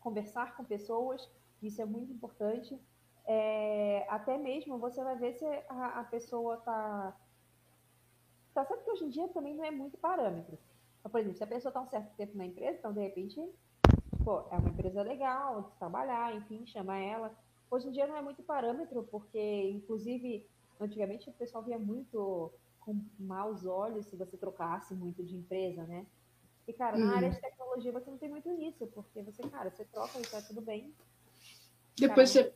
conversar 0.00 0.56
com 0.56 0.64
pessoas, 0.64 1.30
isso 1.62 1.80
é 1.80 1.84
muito 1.84 2.12
importante. 2.12 2.76
É, 3.24 4.04
até 4.08 4.36
mesmo 4.36 4.76
você 4.78 5.04
vai 5.04 5.16
ver 5.16 5.34
se 5.34 5.44
a, 5.68 6.00
a 6.00 6.04
pessoa 6.04 6.56
está. 6.56 7.16
Tá 8.52 8.64
certo 8.64 8.84
que 8.84 8.90
hoje 8.90 9.04
em 9.04 9.10
dia 9.10 9.28
também 9.28 9.54
não 9.54 9.64
é 9.64 9.70
muito 9.70 9.96
parâmetro. 9.96 10.58
Então, 10.98 11.10
por 11.10 11.20
exemplo, 11.20 11.38
se 11.38 11.44
a 11.44 11.46
pessoa 11.46 11.70
está 11.70 11.80
um 11.80 11.88
certo 11.88 12.12
tempo 12.16 12.36
na 12.36 12.44
empresa, 12.44 12.78
então 12.78 12.92
de 12.92 13.00
repente, 13.00 13.40
pô, 14.24 14.40
é 14.50 14.56
uma 14.56 14.70
empresa 14.70 15.00
legal 15.02 15.62
de 15.62 15.70
trabalhar, 15.78 16.34
enfim, 16.34 16.66
chama 16.66 16.98
ela. 16.98 17.32
Hoje 17.70 17.86
em 17.86 17.92
dia 17.92 18.08
não 18.08 18.16
é 18.16 18.22
muito 18.22 18.42
parâmetro, 18.42 19.04
porque, 19.04 19.70
inclusive, 19.70 20.44
antigamente 20.80 21.30
o 21.30 21.34
pessoal 21.34 21.62
via 21.62 21.78
muito 21.78 22.52
com 22.86 23.04
maus 23.18 23.66
olhos 23.66 24.06
se 24.06 24.14
você 24.14 24.36
trocasse 24.36 24.94
muito 24.94 25.22
de 25.24 25.36
empresa, 25.36 25.82
né? 25.82 26.06
E, 26.68 26.72
cara, 26.72 26.96
na 26.96 27.16
área 27.16 27.28
uhum. 27.28 27.34
de 27.34 27.40
tecnologia 27.40 27.92
você 27.92 28.10
não 28.10 28.16
tem 28.16 28.28
muito 28.28 28.48
isso, 28.52 28.86
porque 28.88 29.22
você, 29.22 29.42
cara, 29.48 29.70
você 29.70 29.84
troca 29.84 30.18
e 30.18 30.22
tá 30.22 30.40
tudo 30.40 30.60
bem. 30.60 30.94
Depois 31.98 32.32
cara, 32.32 32.46
você. 32.46 32.54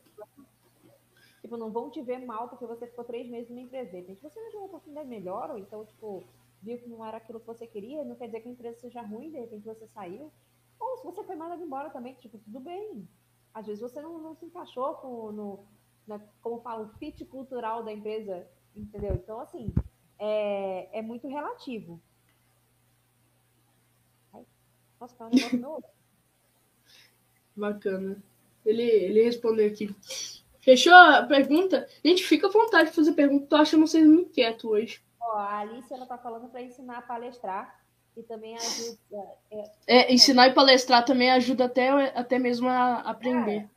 Tipo, 1.41 1.57
não 1.57 1.71
vão 1.71 1.89
te 1.89 2.01
ver 2.01 2.19
mal 2.25 2.47
porque 2.47 2.65
você 2.65 2.87
ficou 2.87 3.03
três 3.03 3.27
meses 3.29 3.49
numa 3.49 3.61
empresa. 3.61 4.01
De 4.01 4.13
você 4.15 4.39
arranjou 4.39 4.61
uma 4.61 4.67
oportunidade 4.67 5.09
melhor, 5.09 5.51
ou 5.51 5.57
então, 5.57 5.85
tipo, 5.85 6.23
viu 6.61 6.77
que 6.77 6.87
não 6.87 7.05
era 7.05 7.17
aquilo 7.17 7.39
que 7.39 7.47
você 7.47 7.67
queria, 7.67 8.05
não 8.05 8.15
quer 8.15 8.27
dizer 8.27 8.41
que 8.41 8.47
a 8.47 8.51
empresa 8.51 8.79
seja 8.79 9.01
ruim, 9.01 9.31
de 9.31 9.39
repente 9.39 9.65
você 9.65 9.87
saiu. 9.87 10.31
Ou 10.79 10.97
se 10.97 11.03
você 11.03 11.23
foi 11.23 11.35
mandado 11.35 11.63
embora 11.63 11.89
também, 11.89 12.13
tipo, 12.15 12.37
tudo 12.37 12.59
bem. 12.59 13.07
Às 13.53 13.65
vezes 13.65 13.81
você 13.81 14.01
não, 14.01 14.17
não 14.17 14.35
se 14.35 14.45
encaixou 14.45 14.93
com, 14.95 15.31
no, 15.31 15.65
na, 16.07 16.19
como 16.41 16.61
fala, 16.61 16.85
o 16.85 16.89
fit 16.97 17.25
cultural 17.25 17.83
da 17.83 17.91
empresa, 17.91 18.47
entendeu? 18.75 19.15
Então, 19.15 19.39
assim, 19.39 19.73
é, 20.21 20.99
é 20.99 21.01
muito 21.01 21.27
relativo. 21.27 21.99
Nossa, 24.99 25.15
tá 25.15 25.25
um 25.25 25.29
negócio 25.31 25.59
meu. 25.59 25.83
Bacana. 27.57 28.23
Ele, 28.63 28.83
ele 28.83 29.23
respondeu 29.23 29.67
aqui. 29.67 29.93
Fechou 30.59 30.93
a 30.93 31.23
pergunta? 31.23 31.87
Gente, 32.05 32.23
fica 32.23 32.47
à 32.47 32.51
vontade 32.51 32.89
de 32.89 32.95
fazer 32.95 33.13
pergunta. 33.13 33.47
Tô 33.47 33.55
achando 33.55 33.87
vocês 33.87 34.05
muito 34.05 34.29
quietos 34.29 34.63
hoje. 34.63 35.03
Ó, 35.19 35.37
a 35.37 35.59
Alice 35.59 35.91
ela 35.91 36.05
tá 36.05 36.19
falando 36.19 36.49
para 36.49 36.61
ensinar 36.61 36.99
a 36.99 37.01
palestrar 37.01 37.81
e 38.15 38.21
também 38.21 38.55
ajuda. 38.55 39.27
É, 39.49 39.71
é, 39.87 40.13
ensinar 40.13 40.49
e 40.49 40.53
palestrar 40.53 41.03
também 41.03 41.31
ajuda 41.31 41.65
até, 41.65 41.89
até 42.15 42.37
mesmo 42.37 42.69
a 42.69 42.99
aprender. 42.99 43.61
É. 43.61 43.69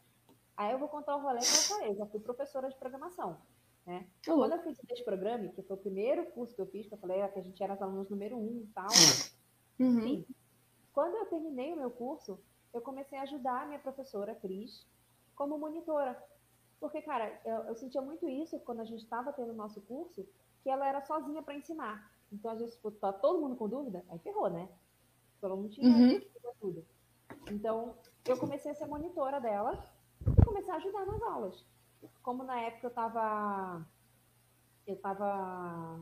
Aí 0.59 0.73
eu 0.73 0.79
vou 0.79 0.89
contar 0.89 1.17
o 1.17 1.23
rolê 1.23 1.39
que 1.39 1.47
eu 1.47 1.77
falei. 1.77 1.91
Eu 1.91 1.97
já 1.97 2.07
fui 2.07 2.21
professora 2.21 2.69
de 2.69 2.77
programação. 2.77 3.39
Né? 3.87 4.07
Quando 4.25 4.53
eu 4.53 4.63
fiz 4.63 4.79
esse 4.91 5.05
programa, 5.05 5.49
que 5.49 5.63
foi 5.63 5.77
o 5.77 5.81
primeiro 5.81 6.25
curso 6.31 6.55
que 6.55 6.61
eu 6.61 6.67
fiz, 6.67 6.87
que 6.87 6.95
eu 6.95 6.99
falei 6.99 7.27
que 7.29 7.39
a 7.39 7.43
gente 7.43 7.63
era 7.63 7.75
alunos 7.75 8.09
número 8.09 8.37
um 8.37 8.63
e 8.63 8.67
tal. 8.75 8.89
Uhum. 9.79 10.01
Sim. 10.01 10.27
Quando 10.93 11.17
eu 11.17 11.27
terminei 11.27 11.73
o 11.73 11.77
meu 11.77 11.91
curso, 11.91 12.39
eu 12.73 12.81
comecei 12.81 13.19
a 13.19 13.23
ajudar 13.23 13.63
a 13.63 13.67
minha 13.67 13.79
professora, 13.79 14.35
Cris, 14.35 14.87
como 15.35 15.59
monitora. 15.59 16.21
Porque, 16.81 17.03
cara, 17.03 17.41
eu, 17.45 17.57
eu 17.65 17.75
sentia 17.75 18.01
muito 18.01 18.29
isso 18.29 18.59
quando 18.61 18.81
a 18.81 18.85
gente 18.85 19.03
estava 19.03 19.33
tendo 19.33 19.53
o 19.53 19.57
nosso 19.57 19.81
curso, 19.83 20.27
que 20.63 20.71
ela 20.71 20.89
era 20.89 21.03
sozinha 21.03 21.43
para 21.43 21.55
ensinar. 21.55 22.11
Então, 22.33 22.51
às 22.51 22.61
vezes, 22.61 22.81
tá 23.01 23.13
todo 23.13 23.41
mundo 23.41 23.57
com 23.57 23.69
dúvida, 23.69 24.05
aí 24.09 24.19
ferrou, 24.21 24.49
né? 24.49 24.69
Ela 25.43 25.57
não 25.57 25.69
tinha 25.69 25.87
uhum. 25.87 26.21
tudo. 26.59 26.87
Então, 27.51 27.95
eu 28.27 28.39
comecei 28.39 28.73
a 28.73 28.75
ser 28.75 28.87
monitora 28.87 29.39
dela 29.41 29.93
e 30.27 30.45
comecei 30.45 30.73
a 30.73 30.77
ajudar 30.77 31.05
nas 31.05 31.23
aulas 31.23 31.74
como 32.23 32.45
na 32.45 32.61
época 32.61 32.87
eu 32.87 32.91
estava 32.91 33.87
eu 34.87 34.97
tava 34.97 36.01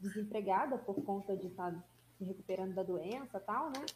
desempregada 0.00 0.76
por 0.78 1.02
conta 1.04 1.36
de 1.36 1.46
estar 1.46 1.70
tá 1.72 1.84
se 2.18 2.24
recuperando 2.24 2.74
da 2.74 2.82
doença 2.82 3.38
tal, 3.40 3.66
né? 3.66 3.86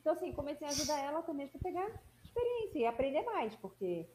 Então, 0.00 0.12
assim, 0.12 0.32
comecei 0.32 0.66
a 0.66 0.70
ajudar 0.70 0.98
ela 0.98 1.22
também 1.22 1.48
para 1.48 1.60
pegar 1.60 1.90
experiência 2.24 2.78
e 2.78 2.86
aprender 2.86 3.22
mais, 3.22 3.54
porque 3.56 4.06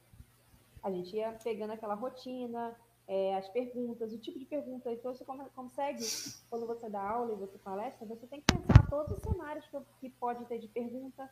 a 0.82 0.92
gente 0.92 1.16
ia 1.16 1.32
pegando 1.44 1.74
aquela 1.74 1.96
rotina, 1.96 2.76
é, 3.08 3.36
as 3.36 3.48
perguntas, 3.50 4.12
o 4.12 4.20
tipo 4.20 4.40
de 4.40 4.46
pergunta. 4.46 4.92
Então, 4.92 5.14
você 5.14 5.24
consegue, 5.56 6.04
quando 6.50 6.66
você 6.66 6.90
dá 6.90 7.02
aula 7.02 7.34
e 7.34 7.36
você 7.36 7.58
palestra, 7.60 8.06
você 8.06 8.26
tem 8.28 8.42
que 8.42 8.54
pensar 8.54 8.88
todos 8.90 9.18
os 9.18 9.24
cenários 9.24 9.66
que, 10.00 10.10
pode 10.10 10.46
ter 10.46 10.60
de 10.60 10.68
pergunta, 10.68 11.30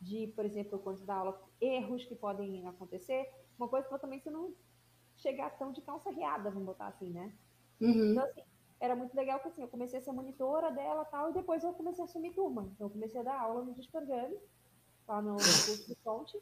de, 0.00 0.26
por 0.28 0.44
exemplo, 0.44 0.78
quando 0.78 1.04
dá 1.04 1.14
aula, 1.14 1.42
erros 1.60 2.04
que 2.04 2.14
podem 2.14 2.66
acontecer. 2.66 3.30
Uma 3.58 3.68
coisa 3.68 3.88
que 3.88 3.98
também 3.98 4.20
você 4.20 4.30
não 4.30 4.52
chegar 5.16 5.50
tão 5.58 5.72
de 5.72 5.80
calça 5.80 6.10
riada, 6.10 6.50
vamos 6.50 6.66
botar 6.66 6.88
assim, 6.88 7.10
né? 7.10 7.32
Uhum. 7.80 8.12
Então, 8.12 8.24
assim, 8.24 8.42
era 8.80 8.96
muito 8.96 9.14
legal 9.14 9.40
que 9.40 9.48
assim, 9.48 9.62
eu 9.62 9.68
comecei 9.68 9.98
a 9.98 10.02
ser 10.02 10.12
monitora 10.12 10.70
dela 10.70 11.04
tal, 11.04 11.30
e 11.30 11.34
depois 11.34 11.62
eu 11.62 11.72
comecei 11.72 12.02
a 12.02 12.06
assumir 12.06 12.32
turma. 12.32 12.68
Então, 12.74 12.86
eu 12.86 12.90
comecei 12.90 13.20
a 13.20 13.24
dar 13.24 13.40
aula 13.40 13.64
no 13.64 13.74
Dispergame, 13.74 14.38
lá 15.06 15.22
no, 15.22 15.32
no 15.32 15.38
curso 15.38 15.86
de 15.86 15.94
fonte. 15.96 16.38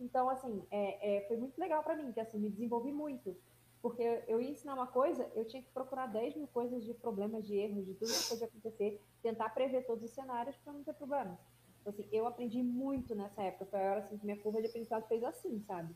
Então, 0.00 0.28
assim, 0.28 0.62
é, 0.70 1.18
é, 1.18 1.28
foi 1.28 1.36
muito 1.36 1.58
legal 1.58 1.82
para 1.82 1.96
mim, 1.96 2.12
que 2.12 2.20
assim, 2.20 2.38
me 2.38 2.50
desenvolvi 2.50 2.92
muito. 2.92 3.36
Porque 3.80 4.22
eu 4.28 4.40
ia 4.40 4.50
ensinar 4.50 4.74
uma 4.74 4.86
coisa, 4.86 5.28
eu 5.34 5.44
tinha 5.44 5.62
que 5.62 5.70
procurar 5.70 6.06
10 6.06 6.36
mil 6.36 6.46
coisas 6.48 6.84
de 6.84 6.94
problemas, 6.94 7.44
de 7.44 7.56
erros, 7.56 7.84
de 7.84 7.94
tudo 7.94 8.12
que 8.12 8.28
podia 8.28 8.46
acontecer, 8.46 9.00
tentar 9.22 9.50
prever 9.50 9.84
todos 9.86 10.04
os 10.04 10.10
cenários 10.10 10.56
para 10.58 10.72
não 10.72 10.84
ter 10.84 10.94
problema. 10.94 11.38
Então, 11.80 11.92
assim, 11.92 12.08
eu 12.12 12.26
aprendi 12.26 12.62
muito 12.62 13.14
nessa 13.14 13.42
época. 13.42 13.66
Foi 13.66 13.80
a 13.80 13.90
hora 13.90 14.00
assim, 14.00 14.16
que 14.16 14.24
minha 14.24 14.38
curva 14.38 14.60
de 14.60 14.68
aprendizado 14.68 15.06
fez 15.08 15.24
assim, 15.24 15.60
sabe? 15.66 15.94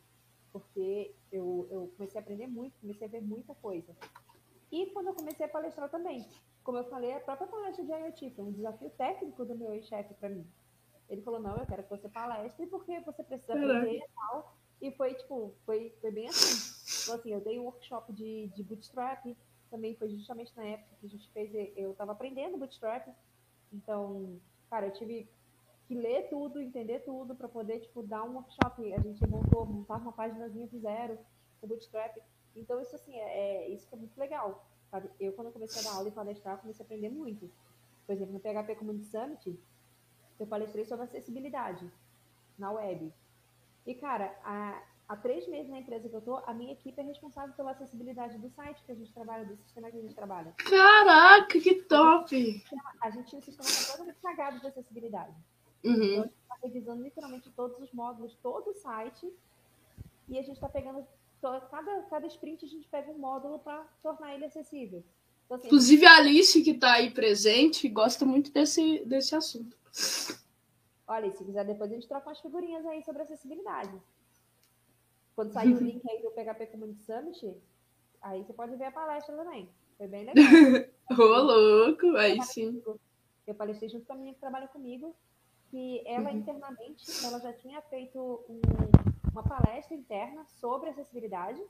Porque 0.51 1.13
eu, 1.31 1.67
eu 1.69 1.91
comecei 1.95 2.19
a 2.19 2.23
aprender 2.23 2.47
muito, 2.47 2.79
comecei 2.79 3.07
a 3.07 3.11
ver 3.11 3.21
muita 3.21 3.53
coisa. 3.55 3.95
E 4.71 4.87
quando 4.87 5.07
eu 5.07 5.13
comecei 5.13 5.45
a 5.45 5.49
palestrar 5.49 5.89
também, 5.89 6.25
como 6.63 6.77
eu 6.77 6.83
falei, 6.85 7.13
a 7.13 7.19
própria 7.19 7.47
palestra 7.47 7.85
de 7.85 7.91
IoT 7.91 8.31
foi 8.31 8.45
um 8.45 8.51
desafio 8.51 8.89
técnico 8.91 9.45
do 9.45 9.55
meu 9.55 9.73
ex-chefe 9.73 10.13
para 10.15 10.29
mim. 10.29 10.45
Ele 11.09 11.21
falou, 11.21 11.39
não, 11.39 11.55
eu 11.55 11.65
quero 11.65 11.83
que 11.83 11.89
você 11.89 12.09
palestre 12.09 12.67
porque 12.67 12.99
você 12.99 13.23
precisa 13.23 13.53
aprender 13.53 13.97
e 13.97 14.09
tal. 14.15 14.57
E 14.81 14.91
foi, 14.91 15.13
tipo, 15.13 15.53
foi, 15.65 15.95
foi 16.01 16.11
bem 16.11 16.27
assim. 16.27 17.03
Então, 17.03 17.15
assim, 17.15 17.33
eu 17.33 17.41
dei 17.41 17.57
um 17.57 17.63
workshop 17.63 18.11
de, 18.11 18.47
de 18.49 18.63
bootstrap, 18.63 19.25
também 19.69 19.95
foi 19.95 20.09
justamente 20.09 20.55
na 20.55 20.65
época 20.65 20.95
que 20.99 21.05
a 21.05 21.09
gente 21.09 21.29
fez, 21.31 21.51
eu 21.75 21.91
estava 21.91 22.11
aprendendo 22.11 22.57
bootstrap. 22.57 23.07
Então, 23.71 24.39
cara, 24.69 24.87
eu 24.87 24.93
tive 24.93 25.29
que 25.87 25.95
ler 25.95 26.27
tudo, 26.29 26.59
entender 26.59 26.99
tudo, 26.99 27.33
para 27.33 27.47
poder, 27.47 27.79
tipo, 27.79 28.03
dar 28.03 28.23
um 28.23 28.35
workshop. 28.35 28.93
A 28.93 28.99
gente 28.99 29.25
montou, 29.27 29.65
montar 29.65 29.95
uma 29.95 30.11
páginazinha 30.11 30.67
do 30.67 30.77
zero, 30.79 31.17
o 31.61 31.67
bootstrap. 31.67 32.17
Então, 32.55 32.81
isso, 32.81 32.95
assim, 32.95 33.15
é, 33.15 33.39
é, 33.39 33.69
isso 33.69 33.87
que 33.87 33.95
é 33.95 33.97
muito 33.97 34.17
legal, 34.17 34.67
sabe? 34.91 35.09
Eu, 35.19 35.31
quando 35.31 35.51
comecei 35.51 35.81
a 35.81 35.85
dar 35.85 35.97
aula 35.97 36.09
e 36.09 36.11
palestrar, 36.11 36.57
comecei 36.57 36.83
a 36.83 36.85
aprender 36.85 37.09
muito. 37.09 37.49
Por 38.05 38.13
exemplo, 38.13 38.33
no 38.33 38.39
PHP 38.39 38.75
Community 38.75 39.05
Summit, 39.05 39.59
eu 40.37 40.45
palestrei 40.45 40.83
sobre 40.85 41.05
acessibilidade 41.05 41.89
na 42.57 42.71
web. 42.71 43.13
E, 43.85 43.95
cara, 43.95 44.37
há, 44.43 44.83
há 45.07 45.15
três 45.15 45.47
meses 45.47 45.69
na 45.69 45.79
empresa 45.79 46.09
que 46.09 46.15
eu 46.15 46.21
tô, 46.21 46.35
a 46.37 46.53
minha 46.53 46.73
equipe 46.73 46.99
é 46.99 47.03
responsável 47.03 47.55
pela 47.55 47.71
acessibilidade 47.71 48.37
do 48.39 48.49
site 48.49 48.83
que 48.83 48.91
a 48.91 48.95
gente 48.95 49.13
trabalha, 49.13 49.45
do 49.45 49.55
sistema 49.55 49.89
que 49.89 49.97
a 49.97 50.01
gente 50.01 50.15
trabalha. 50.15 50.53
Caraca, 50.57 51.59
que 51.61 51.75
top! 51.83 52.65
A 53.01 53.09
gente 53.09 53.29
tinha 53.29 53.39
um 53.39 53.41
sistema 53.41 53.69
completamente 53.69 54.21
cagado 54.21 54.59
de 54.59 54.67
acessibilidade. 54.67 55.35
Uhum. 55.83 55.93
Então, 55.93 56.19
a 56.19 56.25
gente 56.25 56.33
está 56.41 56.55
revisando 56.63 57.03
literalmente 57.03 57.49
todos 57.51 57.79
os 57.79 57.91
módulos, 57.91 58.35
todo 58.41 58.71
o 58.71 58.75
site, 58.75 59.31
e 60.27 60.37
a 60.37 60.41
gente 60.41 60.55
está 60.55 60.67
pegando, 60.67 61.05
cada, 61.41 62.01
cada 62.03 62.27
sprint 62.27 62.65
a 62.65 62.67
gente 62.67 62.87
pega 62.87 63.11
um 63.11 63.17
módulo 63.17 63.59
para 63.59 63.83
tornar 64.01 64.35
ele 64.35 64.45
acessível. 64.45 65.03
Então, 65.45 65.57
assim, 65.57 65.67
Inclusive 65.67 66.05
a 66.05 66.17
Alice, 66.17 66.61
que 66.61 66.71
está 66.71 66.93
aí 66.93 67.11
presente, 67.11 67.87
gosta 67.87 68.25
muito 68.25 68.51
desse, 68.51 68.99
desse 69.05 69.35
assunto. 69.35 69.77
Olha, 71.07 71.31
se 71.31 71.43
quiser, 71.43 71.63
depois 71.63 71.89
a 71.89 71.95
gente 71.95 72.07
troca 72.07 72.27
umas 72.27 72.41
figurinhas 72.41 72.85
aí 72.85 73.01
sobre 73.01 73.21
acessibilidade. 73.21 73.97
Quando 75.35 75.53
sair 75.53 75.73
o 75.73 75.79
link 75.79 76.01
aí 76.09 76.21
do 76.21 76.31
PHP 76.31 76.67
Community 76.67 77.03
Summit, 77.03 77.53
aí 78.21 78.43
você 78.43 78.51
pode 78.51 78.75
ver 78.75 78.85
a 78.85 78.91
palestra 78.91 79.35
também. 79.35 79.69
Foi 79.97 80.07
bem 80.07 80.25
legal. 80.25 80.35
Ô, 81.17 81.41
louco, 81.41 82.17
aí 82.17 82.41
sim. 82.43 82.83
Eu 83.47 83.55
palestrei 83.55 83.89
junto 83.89 84.05
com 84.05 84.13
a 84.13 84.15
menina 84.17 84.33
que 84.33 84.41
trabalha 84.41 84.67
comigo, 84.67 85.15
que 85.69 86.03
ela 86.05 86.29
uhum. 86.31 86.37
internamente, 86.37 87.05
ela 87.25 87.39
já 87.39 87.53
tinha 87.53 87.81
feito 87.83 88.19
um, 88.49 88.61
uma 89.31 89.43
palestra 89.43 89.95
interna 89.95 90.45
sobre 90.45 90.89
acessibilidade, 90.89 91.61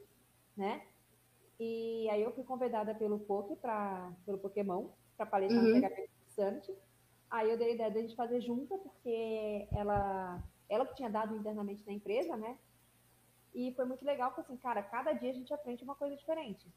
né? 0.55 0.85
E 1.59 2.07
aí 2.09 2.21
eu 2.21 2.31
fui 2.33 2.43
convidada 2.43 2.93
pelo 2.93 3.19
Poké, 3.19 3.55
pra, 3.55 4.11
pelo 4.25 4.37
Pokémon, 4.37 4.89
para 5.15 5.25
palestrar 5.25 5.63
uhum. 5.63 5.75
no 5.75 5.81
PHP 5.81 6.09
Summit. 6.27 6.75
Aí 7.29 7.49
eu 7.49 7.57
dei 7.57 7.71
a 7.71 7.73
ideia 7.73 7.91
de 7.91 7.97
a 7.97 8.01
gente 8.01 8.15
fazer 8.15 8.39
junta, 8.41 8.77
porque 8.77 9.67
ela, 9.71 10.41
ela 10.69 10.85
que 10.85 10.95
tinha 10.95 11.09
dado 11.09 11.35
internamente 11.35 11.83
na 11.85 11.93
empresa, 11.93 12.37
né? 12.37 12.57
E 13.53 13.73
foi 13.73 13.85
muito 13.85 14.05
legal, 14.05 14.29
porque 14.29 14.41
assim, 14.41 14.57
cara, 14.57 14.83
cada 14.83 15.13
dia 15.13 15.31
a 15.31 15.33
gente 15.33 15.53
aprende 15.53 15.83
uma 15.83 15.95
coisa 15.95 16.15
diferente. 16.15 16.71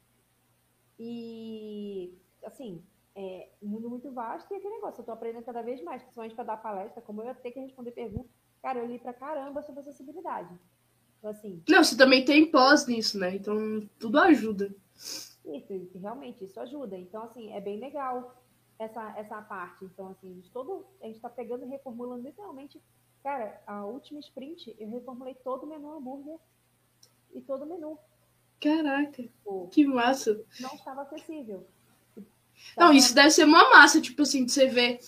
E, 0.99 2.17
assim, 2.43 2.83
é 3.15 3.49
um 3.61 3.67
mundo 3.67 3.89
muito 3.89 4.11
vasto 4.11 4.53
e 4.53 4.57
aquele 4.57 4.75
negócio, 4.75 5.01
eu 5.01 5.05
tô 5.05 5.11
aprendendo 5.11 5.43
cada 5.43 5.61
vez 5.61 5.81
mais, 5.83 6.01
principalmente 6.01 6.35
para 6.35 6.43
dar 6.45 6.57
palestra, 6.57 7.01
como 7.01 7.21
eu 7.21 7.27
ia 7.27 7.35
ter 7.35 7.51
que 7.51 7.59
responder 7.59 7.91
perguntas. 7.91 8.31
Cara, 8.61 8.79
eu 8.79 8.87
li 8.87 8.99
pra 8.99 9.13
caramba 9.13 9.61
sobre 9.61 9.81
acessibilidade. 9.81 10.53
Então, 11.19 11.31
assim. 11.31 11.63
Não, 11.67 11.83
você 11.83 11.97
também 11.97 12.23
tem 12.23 12.49
pós 12.49 12.87
nisso, 12.87 13.19
né? 13.19 13.35
Então 13.35 13.87
tudo 13.99 14.19
ajuda. 14.19 14.73
Isso, 15.45 15.97
realmente, 15.99 16.43
isso 16.45 16.59
ajuda. 16.59 16.97
Então, 16.97 17.23
assim, 17.23 17.51
é 17.51 17.59
bem 17.59 17.79
legal 17.79 18.35
essa, 18.79 19.13
essa 19.17 19.41
parte. 19.41 19.85
Então, 19.85 20.09
assim, 20.09 20.39
de 20.39 20.49
todo, 20.51 20.85
a 21.01 21.05
gente 21.05 21.15
está 21.15 21.29
pegando 21.29 21.65
e 21.65 21.69
reformulando 21.69 22.23
literalmente. 22.23 22.81
Cara, 23.23 23.61
a 23.67 23.85
última 23.85 24.19
sprint, 24.19 24.75
eu 24.79 24.89
reformulei 24.89 25.35
todo 25.35 25.63
o 25.63 25.67
menu 25.67 25.91
hambúrguer 25.91 26.39
e 27.33 27.41
todo 27.41 27.63
o 27.63 27.67
menu. 27.67 27.97
Caraca, 28.59 29.23
Pô, 29.43 29.67
que 29.67 29.85
massa. 29.85 30.43
Não 30.59 30.73
estava 30.73 31.01
acessível. 31.01 31.65
Não, 32.77 32.93
isso 32.93 33.13
deve 33.13 33.31
ser 33.31 33.45
uma 33.45 33.69
massa, 33.69 34.01
tipo 34.01 34.21
assim, 34.21 34.45
de 34.45 34.51
você 34.51 34.67
ver 34.67 34.99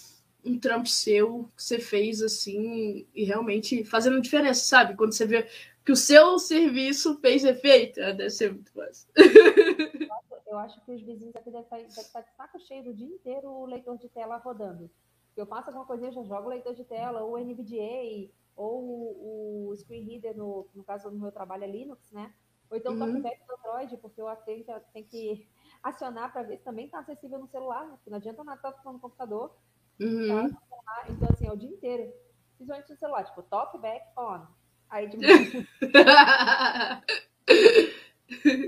um 0.46 0.60
trampo 0.60 0.88
seu 0.88 1.50
que 1.56 1.64
você 1.64 1.80
fez 1.80 2.22
assim 2.22 3.08
e 3.14 3.24
realmente 3.24 3.84
fazendo 3.86 4.22
diferença, 4.22 4.66
sabe? 4.66 4.96
Quando 4.96 5.14
você 5.14 5.26
vê 5.26 5.48
que 5.86 5.92
o 5.92 5.96
seu 5.96 6.38
serviço 6.40 7.18
fez 7.20 7.44
efeito, 7.44 8.02
ah, 8.02 8.12
deve 8.12 8.30
ser 8.30 8.54
muito 8.54 8.72
massa. 8.76 9.08
eu 10.48 10.58
acho 10.60 10.80
que 10.86 10.92
os 10.92 11.02
vizinhos 11.02 11.36
aqui 11.36 11.50
devem 11.50 11.62
estar, 11.64 11.80
estar 11.80 12.22
de 12.22 12.36
saco 12.36 12.60
cheio 12.60 12.84
do 12.84 12.94
dia 12.94 13.08
inteiro 13.08 13.50
o 13.50 13.66
leitor 13.66 13.98
de 13.98 14.08
tela 14.10 14.38
rodando. 14.38 14.90
Eu 15.36 15.48
passo 15.48 15.70
alguma 15.70 15.86
coisinha, 15.86 16.12
já 16.12 16.24
jogo 16.24 16.48
o 16.48 16.50
leitor 16.50 16.76
de 16.76 16.84
tela, 16.84 17.24
ou 17.24 17.34
o 17.34 17.40
NVDA, 17.40 18.30
ou 18.56 18.84
o, 18.84 19.70
o 19.70 19.76
Screen 19.76 20.04
Reader, 20.04 20.38
no, 20.38 20.68
no 20.76 20.84
caso 20.84 21.10
do 21.10 21.18
meu 21.18 21.32
trabalho 21.32 21.64
é 21.64 21.68
Linux, 21.68 22.12
né? 22.12 22.32
Ou 22.70 22.78
então 22.78 22.94
o 22.94 22.96
uhum. 22.96 23.00
TalkBack 23.00 23.42
do 23.48 23.54
Android, 23.56 23.98
porque 23.98 24.22
eu 24.22 24.36
tenho, 24.38 24.64
tenho 24.94 25.06
que 25.08 25.48
acionar 25.84 26.32
para 26.32 26.44
ver 26.44 26.58
se 26.58 26.64
também 26.64 26.86
está 26.86 27.00
acessível 27.00 27.38
no 27.38 27.48
celular, 27.48 27.86
porque 27.90 28.10
não 28.10 28.18
adianta 28.18 28.44
nada 28.44 28.70
estar 28.70 28.92
no 28.92 29.00
computador. 29.00 29.54
Uhum. 30.00 30.50
Tá? 30.50 31.06
Então, 31.10 31.28
assim, 31.32 31.48
é 31.48 31.52
o 31.52 31.58
dia 31.58 31.70
inteiro. 31.70 32.12
Principalmente 32.56 32.90
no 32.90 32.98
celular, 32.98 33.26
tipo, 33.26 33.44
TalkBack 33.44 34.06
on. 34.18 34.48
Aí, 34.90 35.10
tipo... 35.10 35.22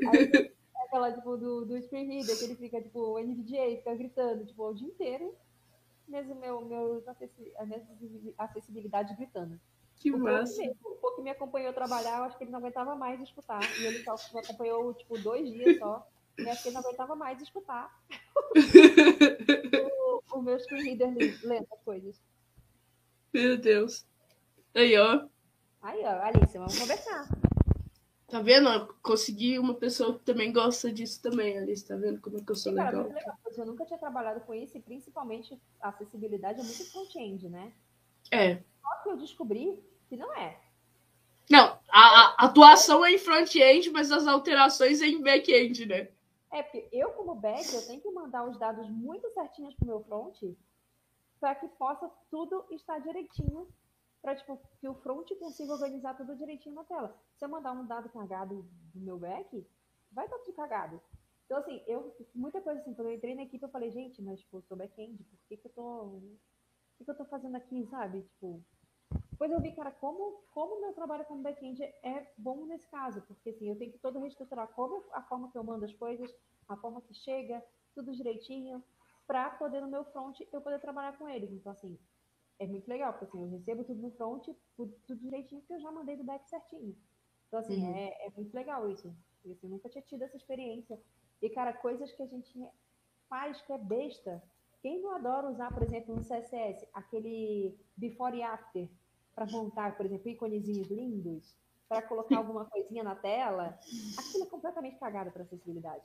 Aí, 0.10 0.52
aquela, 0.86 1.12
tipo, 1.14 1.38
do, 1.38 1.66
do 1.66 1.82
screen 1.82 2.08
reader, 2.08 2.38
que 2.38 2.44
ele 2.44 2.56
fica, 2.56 2.82
tipo, 2.82 3.18
NVDA, 3.20 3.78
fica 3.78 3.96
gritando, 3.96 4.46
tipo, 4.46 4.64
o 4.64 4.74
dia 4.74 4.88
inteiro. 4.88 5.34
Mesmo 6.08 6.36
meu, 6.36 6.62
meu 6.62 7.04
a 7.58 7.66
minha 7.66 7.82
acessibilidade 8.38 9.16
gritando. 9.16 9.60
Que 9.96 10.12
o 10.12 10.20
massa. 10.20 10.62
O 10.84 10.96
pouco 10.98 11.16
que 11.16 11.22
me 11.24 11.32
acompanhou 11.32 11.74
trabalhar, 11.74 12.20
eu 12.20 12.24
acho 12.26 12.38
que 12.38 12.44
ele 12.44 12.52
não 12.52 12.60
aguentava 12.60 12.96
mais 12.96 13.20
escutar. 13.22 13.62
E 13.80 13.86
ele 13.86 14.04
só 14.04 14.16
me 14.34 14.40
acompanhou, 14.40 14.94
tipo, 14.94 15.18
dois 15.18 15.50
dias 15.50 15.80
só. 15.80 16.08
E 16.38 16.50
acho 16.50 16.64
que 16.64 16.70
ele 16.70 16.76
não 16.76 16.82
aguentava 16.82 17.16
mais 17.16 17.42
escutar 17.42 17.98
o, 20.32 20.38
o 20.38 20.42
meu 20.42 20.60
screen 20.60 20.96
reader 20.96 21.40
lendo 21.44 21.68
as 21.72 21.82
coisas. 21.84 22.22
Meu 23.34 23.58
Deus. 23.58 24.06
Aí, 24.74 24.98
ó. 24.98 25.26
Aí, 25.82 26.04
ó, 26.04 26.22
Alice, 26.24 26.58
vamos 26.58 26.78
conversar. 26.78 27.28
Tá 28.28 28.42
vendo? 28.42 28.94
consegui 29.02 29.60
uma 29.60 29.76
pessoa 29.76 30.18
que 30.18 30.26
também 30.26 30.52
gosta 30.52 30.92
disso 30.92 31.22
também, 31.22 31.58
Alice. 31.58 31.88
Tá 31.88 31.96
vendo 31.96 32.20
como 32.20 32.38
é 32.38 32.42
que 32.42 32.52
eu 32.52 32.56
sou 32.56 32.74
Sim, 32.74 32.80
legal? 32.80 33.06
Cara, 33.06 33.16
legal. 33.16 33.38
Eu 33.58 33.66
nunca 33.66 33.86
tinha 33.86 34.00
trabalhado 34.00 34.42
com 34.42 34.54
isso 34.54 34.78
e 34.78 34.82
principalmente 34.82 35.58
a 35.80 35.90
acessibilidade 35.90 36.60
é 36.60 36.64
muito 36.64 36.92
front-end, 36.92 37.48
né? 37.48 37.72
É. 38.32 38.56
Só 38.82 39.04
que 39.04 39.10
eu 39.10 39.18
descobri 39.18 39.80
que 40.10 40.18
não 40.18 40.34
é. 40.34 40.60
Não, 41.50 41.80
a, 41.90 42.44
a 42.44 42.46
atuação 42.46 43.06
é 43.06 43.12
em 43.12 43.20
front-end, 43.20 43.92
mas 43.92 44.12
as 44.12 44.26
alterações 44.26 45.02
é 45.02 45.06
em 45.06 45.22
back-end, 45.22 45.86
né? 45.86 46.10
É, 46.56 46.64
porque 46.64 46.88
eu, 46.90 47.12
como 47.12 47.36
back, 47.36 47.74
eu 47.74 47.86
tenho 47.86 48.02
que 48.02 48.10
mandar 48.12 48.48
os 48.48 48.58
dados 48.58 48.90
muito 48.90 49.30
certinhos 49.34 49.76
pro 49.76 49.88
meu 49.88 50.02
front 50.06 50.42
para 51.38 51.54
que 51.54 51.68
possa 51.68 52.10
tudo 52.32 52.66
estar 52.72 52.98
direitinho 53.00 53.68
para 54.22 54.38
tipo, 54.38 54.58
que 54.80 54.88
o 54.88 54.96
front 54.96 55.30
consiga 55.38 55.74
organizar 55.74 56.16
tudo 56.16 56.34
direitinho 56.38 56.74
na 56.74 56.86
tela. 56.86 57.14
Se 57.36 57.44
eu 57.44 57.50
mandar 57.50 57.74
um 57.74 57.86
dado 57.86 58.08
cagado 58.08 58.66
do 58.94 59.02
meu 59.02 59.20
back, 59.20 59.68
vai 60.14 60.24
estar 60.24 60.40
tudo 60.40 60.56
cagado. 60.56 61.02
Então, 61.46 61.58
assim, 61.58 61.84
eu, 61.88 62.16
muita 62.34 62.62
coisa 62.62 62.80
assim, 62.80 62.94
quando 62.94 63.10
eu 63.10 63.16
entrei 63.16 63.36
na 63.36 63.44
equipe, 63.44 63.62
eu 63.62 63.70
falei, 63.70 63.92
gente, 63.92 64.22
mas, 64.22 64.40
tipo, 64.40 64.58
eu 64.58 64.62
sou 64.62 64.78
back-end, 64.78 65.22
por 65.26 65.38
que 65.50 65.58
que 65.58 65.68
eu 65.68 65.72
tô, 65.74 66.04
o 66.06 66.40
que 66.98 67.04
que 67.04 67.12
eu 67.12 67.18
tô 67.18 67.26
fazendo 67.26 67.58
aqui, 67.58 67.86
sabe? 67.88 68.22
Tipo, 68.22 68.64
Depois 69.36 69.52
eu 69.52 69.60
vi, 69.60 69.74
cara, 69.74 69.92
como 69.92 70.42
como 70.52 70.80
meu 70.80 70.94
trabalho 70.94 71.26
como 71.26 71.44
back-end 71.44 71.84
é 71.84 72.32
bom 72.38 72.66
nesse 72.66 72.88
caso, 72.88 73.22
porque 73.24 73.50
assim, 73.50 73.68
eu 73.68 73.78
tenho 73.78 73.92
que 73.92 73.98
todo 73.98 74.18
reestruturar 74.20 74.70
como 74.70 75.04
a 75.12 75.22
forma 75.24 75.52
que 75.52 75.58
eu 75.58 75.64
mando 75.64 75.84
as 75.84 75.94
coisas, 75.94 76.34
a 76.70 76.78
forma 76.78 77.02
que 77.02 77.14
chega, 77.14 77.62
tudo 77.94 78.16
direitinho, 78.16 78.82
para 79.28 79.50
poder 79.50 79.82
no 79.82 79.90
meu 79.90 80.06
front 80.06 80.40
eu 80.54 80.62
poder 80.62 80.80
trabalhar 80.80 81.18
com 81.18 81.28
eles. 81.28 81.52
Então, 81.52 81.74
assim, 81.74 82.00
é 82.60 82.66
muito 82.66 82.88
legal, 82.88 83.12
porque 83.12 83.26
assim, 83.26 83.42
eu 83.42 83.50
recebo 83.50 83.84
tudo 83.84 84.02
no 84.02 84.12
front, 84.12 84.48
tudo, 84.78 84.96
tudo 85.06 85.20
direitinho, 85.20 85.60
porque 85.60 85.74
eu 85.74 85.82
já 85.82 85.92
mandei 85.92 86.16
do 86.16 86.24
back 86.24 86.50
certinho. 86.50 86.96
Então, 87.50 87.60
assim, 87.60 87.84
uhum. 87.84 87.94
é, 87.94 88.28
é 88.28 88.32
muito 88.38 88.54
legal 88.56 88.90
isso. 88.90 89.14
Assim, 89.44 89.58
eu 89.62 89.70
nunca 89.70 89.90
tinha 89.90 90.02
tido 90.02 90.22
essa 90.24 90.38
experiência. 90.38 90.98
E, 91.42 91.50
cara, 91.50 91.74
coisas 91.74 92.10
que 92.14 92.24
a 92.24 92.28
gente 92.28 92.72
faz 93.28 93.62
que 93.64 93.74
é 93.74 93.78
besta. 93.78 94.42
Quem 94.82 95.02
não 95.02 95.14
adora 95.14 95.50
usar, 95.50 95.74
por 95.74 95.84
exemplo, 95.84 96.16
no 96.16 96.22
CSS, 96.22 96.88
aquele 96.94 97.78
before 97.98 98.38
e 98.38 98.44
after, 98.44 98.88
para 99.36 99.46
montar, 99.48 99.98
por 99.98 100.06
exemplo, 100.06 100.30
íconezinhos 100.30 100.88
lindos, 100.88 101.58
para 101.88 102.02
colocar 102.02 102.38
alguma 102.38 102.66
coisinha 102.66 103.04
na 103.04 103.16
tela, 103.16 103.78
aquilo 104.18 104.46
é 104.46 104.48
completamente 104.48 104.98
cagado 104.98 105.32
para 105.32 105.44
acessibilidade. 105.44 106.04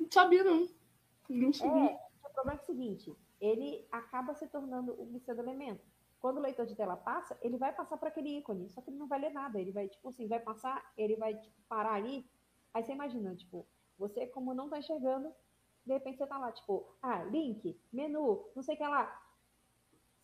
Não 0.00 0.10
sabia, 0.10 0.42
não. 0.42 0.68
Não 1.28 1.52
sabia. 1.52 1.90
É, 1.90 2.00
o 2.24 2.32
problema 2.32 2.58
é 2.58 2.62
o 2.62 2.66
seguinte, 2.66 3.16
ele 3.40 3.86
acaba 3.92 4.34
se 4.34 4.46
tornando 4.48 5.00
um 5.00 5.18
pseudo-elemento. 5.18 5.84
Quando 6.18 6.38
o 6.38 6.40
leitor 6.40 6.64
de 6.64 6.74
tela 6.74 6.96
passa, 6.96 7.38
ele 7.42 7.58
vai 7.58 7.72
passar 7.74 7.98
por 7.98 8.08
aquele 8.08 8.38
ícone, 8.38 8.70
só 8.70 8.80
que 8.80 8.88
ele 8.88 8.96
não 8.96 9.06
vai 9.06 9.20
ler 9.20 9.30
nada. 9.30 9.60
Ele 9.60 9.70
vai, 9.70 9.88
tipo 9.88 10.08
assim, 10.08 10.26
vai 10.26 10.40
passar, 10.40 10.92
ele 10.96 11.16
vai 11.16 11.38
tipo, 11.38 11.54
parar 11.68 11.92
ali. 11.92 12.26
Aí 12.72 12.82
você 12.82 12.92
imagina, 12.92 13.36
tipo, 13.36 13.66
você 13.98 14.26
como 14.26 14.54
não 14.54 14.70
tá 14.70 14.78
enxergando, 14.78 15.30
de 15.84 15.92
repente 15.92 16.16
você 16.16 16.26
tá 16.26 16.38
lá, 16.38 16.50
tipo, 16.50 16.96
ah, 17.02 17.22
link, 17.24 17.78
menu, 17.92 18.50
não 18.56 18.62
sei 18.62 18.74
o 18.74 18.78
que 18.78 18.86
lá. 18.86 19.23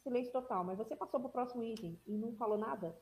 Silêncio 0.02 0.32
total, 0.32 0.64
mas 0.64 0.78
você 0.78 0.96
passou 0.96 1.20
pro 1.20 1.28
próximo 1.28 1.62
item 1.62 1.98
e 2.06 2.16
não 2.16 2.34
falou 2.34 2.56
nada. 2.56 2.96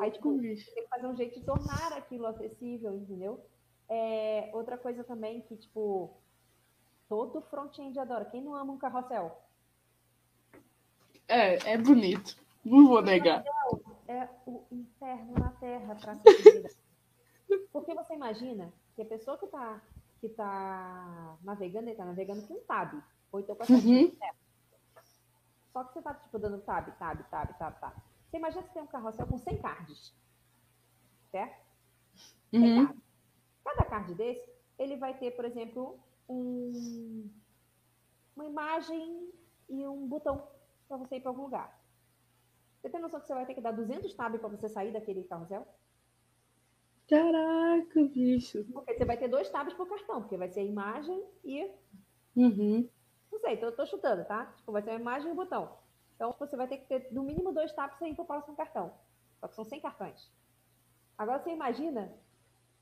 Aí, 0.00 0.10
tipo, 0.10 0.40
tem 0.40 0.56
que 0.56 0.86
fazer 0.88 1.06
um 1.06 1.16
jeito 1.16 1.38
de 1.38 1.44
tornar 1.44 1.92
aquilo 1.92 2.26
acessível, 2.26 2.96
entendeu? 2.96 3.44
É, 3.88 4.50
outra 4.54 4.78
coisa 4.78 5.04
também 5.04 5.42
que, 5.42 5.56
tipo, 5.56 6.16
todo 7.08 7.42
front-end 7.42 7.98
adora. 7.98 8.24
Quem 8.24 8.42
não 8.42 8.54
ama 8.54 8.72
um 8.72 8.78
carrossel? 8.78 9.36
É, 11.26 11.72
é 11.72 11.78
bonito. 11.78 12.36
Não 12.64 12.86
vou 12.86 13.02
negar. 13.02 13.44
É 14.06 14.28
o 14.46 14.64
inferno 14.70 15.34
na 15.34 15.50
terra 15.52 15.94
para. 15.96 16.16
Porque 17.72 17.94
você 17.94 18.14
imagina 18.14 18.72
que 18.94 19.02
a 19.02 19.06
pessoa 19.06 19.36
que 19.36 19.44
está 19.44 19.82
que 20.20 20.28
tá 20.30 21.36
navegando, 21.42 21.84
ele 21.84 21.92
está 21.92 22.04
navegando 22.04 22.46
com 22.46 22.54
um 22.54 22.60
tab. 22.60 23.00
Ou 23.32 23.40
então 23.40 23.56
com 23.56 23.62
a 23.62 23.66
uhum. 23.66 24.16
Só 25.72 25.84
que 25.84 25.92
você 25.92 25.98
está 25.98 26.14
tipo, 26.14 26.38
dando 26.38 26.60
tab, 26.62 26.88
tab, 26.98 27.22
tab, 27.30 27.58
tab, 27.58 27.78
tab. 27.78 27.94
Você 28.28 28.36
imagina 28.36 28.62
que 28.62 28.68
você 28.68 28.74
tem 28.74 28.82
um 28.82 28.86
carrossel 28.86 29.26
com 29.26 29.38
100 29.38 29.58
cards. 29.60 30.14
Certo? 31.30 31.66
Uhum. 32.52 32.86
Cards. 32.86 33.02
Cada 33.64 33.84
card 33.84 34.14
desse, 34.14 34.50
ele 34.78 34.96
vai 34.96 35.16
ter, 35.18 35.32
por 35.32 35.44
exemplo, 35.44 35.98
um, 36.28 37.30
uma 38.34 38.44
imagem 38.44 39.30
e 39.68 39.86
um 39.86 40.06
botão 40.06 40.48
para 40.88 40.96
você 40.96 41.16
ir 41.16 41.20
para 41.20 41.30
algum 41.30 41.42
lugar. 41.42 41.78
Você 42.80 42.88
tem 42.88 43.00
noção 43.00 43.20
que 43.20 43.26
você 43.26 43.34
vai 43.34 43.44
ter 43.44 43.54
que 43.54 43.60
dar 43.60 43.72
200 43.72 44.12
tabs 44.14 44.40
para 44.40 44.48
você 44.48 44.68
sair 44.68 44.92
daquele 44.92 45.24
carrossel? 45.24 45.66
Caraca, 47.08 48.04
bicho. 48.04 48.64
Porque 48.72 48.94
você 48.94 49.04
vai 49.04 49.16
ter 49.16 49.28
dois 49.28 49.48
tabs 49.50 49.74
por 49.74 49.88
cartão, 49.88 50.20
porque 50.20 50.36
vai 50.36 50.48
ser 50.48 50.60
a 50.60 50.64
imagem 50.64 51.24
e. 51.44 51.70
Uhum. 52.36 52.88
Não 53.38 53.42
sei, 53.42 53.58
eu 53.62 53.76
tô 53.76 53.86
chutando, 53.86 54.24
tá? 54.24 54.46
Tipo, 54.56 54.72
vai 54.72 54.82
ser 54.82 54.90
a 54.90 54.94
imagem 54.94 55.28
e 55.28 55.32
o 55.32 55.36
botão. 55.36 55.70
Então 56.16 56.34
você 56.38 56.56
vai 56.56 56.66
ter 56.66 56.78
que 56.78 56.86
ter 56.86 57.12
no 57.12 57.22
mínimo 57.22 57.52
dois 57.52 57.72
tabs 57.72 57.96
para 57.96 58.08
ir 58.08 58.14
para 58.14 58.24
o 58.24 58.26
próximo 58.26 58.56
cartão. 58.56 58.92
Só 59.40 59.46
que 59.46 59.54
são 59.54 59.64
100 59.64 59.80
cartões. 59.80 60.30
Agora 61.16 61.38
você 61.38 61.50
imagina, 61.50 62.12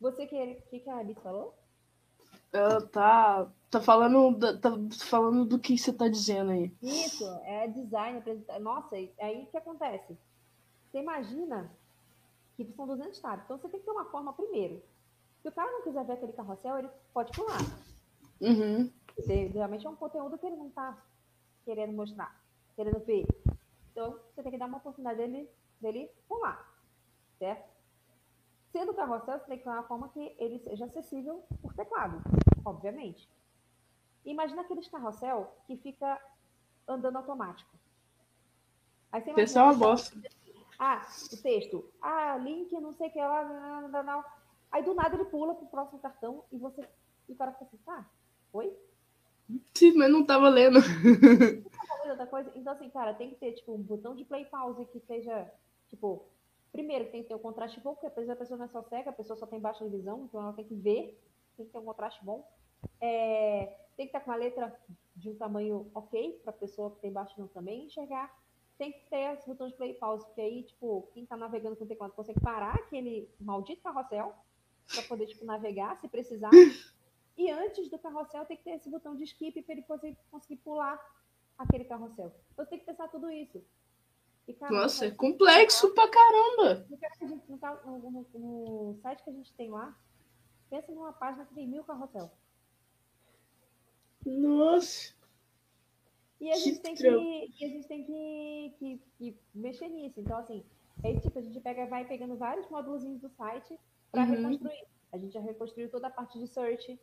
você 0.01 0.27
que. 0.27 0.37
O 0.37 0.62
que, 0.70 0.81
que 0.81 0.89
a 0.89 0.97
Alice 0.97 1.20
falou? 1.20 1.55
Ela 2.53 2.87
tá, 2.87 3.53
tá, 3.70 3.81
falando, 3.81 4.59
tá 4.61 4.70
falando 5.05 5.45
do 5.45 5.59
que 5.59 5.77
você 5.77 5.93
tá 5.93 6.09
dizendo 6.09 6.53
aí. 6.53 6.74
Isso, 6.83 7.24
é 7.45 7.69
design. 7.69 8.23
Nossa, 8.61 8.97
aí 8.97 9.43
o 9.43 9.47
que 9.47 9.57
acontece? 9.59 10.19
Você 10.91 10.99
imagina 11.01 11.70
que 12.57 12.65
são 12.73 12.87
200 12.87 13.20
tabs. 13.20 13.45
Então 13.45 13.59
você 13.59 13.69
tem 13.69 13.81
que 13.81 13.85
ter 13.85 13.93
uma 13.93 14.07
forma 14.07 14.33
primeiro. 14.33 14.83
Se 15.43 15.49
o 15.49 15.53
cara 15.53 15.70
não 15.70 15.83
quiser 15.83 16.05
ver 16.07 16.15
aquele 16.15 16.33
carrossel, 16.33 16.78
ele 16.78 16.89
pode 17.12 17.33
pular. 17.33 17.61
Uhum. 18.41 18.91
Você, 19.17 19.51
geralmente 19.51 19.87
é 19.87 19.91
um 19.91 19.97
conteúdo 19.97 20.39
que 20.39 20.47
ele 20.47 20.57
não 20.57 20.69
está 20.69 20.97
querendo 21.65 21.93
mostrar, 21.93 22.39
querendo 22.75 23.01
ver. 23.01 23.27
Então 23.91 24.19
você 24.35 24.43
tem 24.43 24.53
que 24.53 24.59
dar 24.59 24.67
uma 24.67 24.79
oportunidade 24.79 25.19
dele, 25.19 25.51
dele 25.81 26.11
pular. 26.29 26.75
Certo? 27.39 27.69
Sendo 28.73 28.95
carrossel, 28.95 29.39
você 29.39 29.47
tem 29.47 29.59
que 29.59 29.65
ter 29.65 29.71
uma 29.71 29.83
forma 29.85 30.09
que 30.11 30.37
ele 30.39 30.59
seja 30.59 30.85
acessível 30.85 31.43
por 31.63 31.73
teclado, 31.75 32.23
obviamente. 32.65 33.29
Imagina 34.25 34.63
aqueles 34.63 34.89
carrossel 34.89 35.57
que 35.67 35.77
fica 35.79 36.21
andando 36.87 37.17
automático. 37.17 37.71
Aí 39.11 39.23
você 39.23 39.31
imagina, 39.31 39.61
é 39.61 39.65
uma 39.65 39.75
bosta. 39.75 40.21
Ah, 40.79 41.07
o 41.33 41.37
texto. 41.43 41.91
Ah, 42.03 42.37
link, 42.37 42.71
não 42.73 42.93
sei 42.95 43.09
o 43.09 43.13
que 43.13 43.19
lá. 43.19 43.45
Não, 43.45 43.89
não, 43.89 44.03
não. 44.03 44.25
Aí 44.71 44.83
do 44.83 44.95
nada 44.95 45.15
ele 45.15 45.25
pula 45.25 45.55
pro 45.55 45.67
próximo 45.67 45.99
cartão 46.01 46.45
e 46.53 46.59
você. 46.59 46.87
E 47.29 47.33
o 47.33 47.37
cara 47.37 47.53
fica 47.53 47.65
assim, 47.65 47.79
ah, 47.87 48.05
oi? 48.53 48.77
Sim, 49.74 49.93
mas 49.93 50.10
não 50.10 50.24
tava 50.24 50.48
lendo. 50.48 50.81
Coisa. 52.31 52.51
Então, 52.56 52.73
assim, 52.73 52.90
cara, 52.90 53.14
tem 53.14 53.31
que 53.31 53.36
ter, 53.36 53.52
tipo, 53.52 53.73
um 53.73 53.81
botão 53.81 54.14
de 54.14 54.24
play 54.24 54.44
pause 54.44 54.85
que 54.86 54.98
seja, 55.01 55.51
tipo, 55.89 56.24
primeiro 56.73 57.09
tem 57.10 57.23
que 57.23 57.28
ter 57.28 57.35
o 57.35 57.39
um 57.39 57.40
contraste 57.40 57.81
bom, 57.81 57.94
porque 57.94 58.06
a 58.06 58.36
pessoa 58.36 58.59
não 58.59 58.64
é 58.64 58.68
só 58.68 58.82
cega, 58.82 59.10
a 59.10 59.12
pessoa 59.12 59.39
só 59.39 59.47
tem 59.47 59.60
baixa 59.60 59.86
visão, 59.89 60.24
então 60.24 60.40
ela 60.40 60.52
tem 60.52 60.64
que 60.64 60.74
ver, 60.74 61.18
tem 61.56 61.64
que 61.64 61.73
ter 61.73 61.78
um 61.78 61.85
contraste 61.85 62.23
bom. 62.24 62.47
É, 63.01 63.73
tem 63.97 64.06
que 64.06 64.10
estar 64.16 64.20
com 64.20 64.32
a 64.32 64.36
letra 64.36 64.74
de 65.14 65.31
um 65.31 65.36
tamanho 65.36 65.89
ok, 65.94 66.40
para 66.43 66.51
a 66.51 66.56
pessoa 66.56 66.90
que 66.90 67.01
tem 67.01 67.12
baixa 67.12 67.35
visão 67.35 67.48
também 67.48 67.86
enxergar 67.86 68.35
tem 68.78 68.93
que 68.93 69.01
ter 69.09 69.35
esse 69.35 69.47
botão 69.47 69.68
de 69.68 69.74
play 69.74 69.94
pause, 69.94 70.24
porque 70.27 70.40
aí, 70.40 70.62
tipo, 70.62 71.09
quem 71.14 71.24
tá 71.24 71.36
navegando 71.36 71.77
com 71.77 71.86
teclado 71.86 72.12
consegue 72.12 72.40
parar 72.40 72.74
aquele 72.74 73.28
maldito 73.40 73.82
carrossel 73.82 74.35
para 74.93 75.02
poder, 75.05 75.27
tipo, 75.27 75.44
navegar 75.44 75.98
se 75.98 76.09
precisar. 76.09 76.51
E 77.37 77.51
antes 77.51 77.91
do 77.91 77.99
carrossel 77.99 78.47
tem 78.47 78.57
que 78.57 78.65
ter 78.65 78.77
esse 78.77 78.89
botão 78.89 79.15
de 79.15 79.25
skip 79.25 79.61
para 79.63 79.75
ele 79.75 79.83
conseguir, 79.83 80.19
conseguir 80.31 80.57
pular 80.57 80.99
aquele 81.59 81.85
carrossel. 81.85 82.33
Então 82.53 82.65
você 82.65 82.71
tem 82.71 82.79
que 82.79 82.87
pensar 82.87 83.09
tudo 83.09 83.31
isso. 83.31 83.63
E, 84.49 84.57
Nossa, 84.71 85.07
é 85.07 85.11
complexo 85.11 85.93
pra 85.93 86.09
caramba! 86.09 86.87
No, 87.85 87.99
no, 87.99 88.27
no, 88.35 88.99
site 89.03 89.25
que 89.25 89.31
a 89.31 89.33
gente 89.33 89.53
tem 89.55 89.71
lá, 89.71 89.99
pensa 90.71 90.93
numa 90.93 91.13
página 91.13 91.45
que 91.45 91.55
tem 91.55 91.67
mil 91.67 91.83
carrossel. 91.83 92.31
Nossa! 94.25 95.15
E 96.41 96.51
a 96.51 96.57
gente 96.57 96.81
tem 96.81 96.95
que, 96.95 97.09
a 97.09 97.69
gente 97.69 97.89
tem 97.89 98.05
que, 98.05 98.75
que, 98.79 99.03
que, 99.19 99.39
mexer 99.55 99.89
nisso. 99.89 100.21
Então, 100.21 100.39
assim, 100.39 100.65
é 101.03 101.19
tipo, 101.19 101.39
a 101.39 101.43
gente 101.43 101.59
pega, 101.61 101.87
vai 101.87 102.07
pegando 102.07 102.37
vários 102.37 102.69
módulos 102.69 103.03
do 103.03 103.29
site 103.31 103.79
para 104.13 104.23
uhum. 104.23 104.31
reconstruir. 104.31 104.85
A 105.13 105.19
gente 105.19 105.33
já 105.33 105.41
reconstruiu 105.41 105.91
toda 105.91 106.09
a 106.09 106.11
parte 106.11 106.39
de 106.39 106.47
search. 106.47 107.01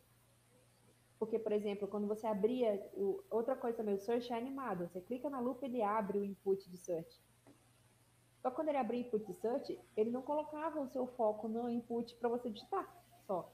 Porque, 1.24 1.40
por 1.40 1.54
exemplo, 1.54 1.88
quando 1.88 2.06
você 2.06 2.28
abria. 2.28 2.86
O, 2.94 3.24
outra 3.30 3.56
coisa 3.56 3.78
também, 3.78 3.96
o 3.96 4.00
search 4.00 4.34
é 4.34 4.38
animado. 4.38 4.90
Você 4.90 5.00
clica 5.00 5.30
na 5.30 5.40
lupa, 5.40 5.66
ele 5.66 5.82
abre 5.82 6.18
o 6.18 6.26
input 6.26 6.70
de 6.70 6.76
search. 6.76 7.18
Só 8.42 8.52
quando 8.52 8.68
ele 8.68 8.78
abria 8.78 9.02
o 9.02 9.08
input 9.08 9.26
de 9.26 9.34
search, 9.36 9.80
ele 9.96 10.12
não 10.12 10.22
colocava 10.22 10.82
o 10.82 10.90
seu 10.90 11.08
foco 11.08 11.48
no 11.48 11.70
input 11.70 12.14
para 12.16 12.28
você 12.28 12.50
digitar 12.50 12.94
só. 13.26 13.50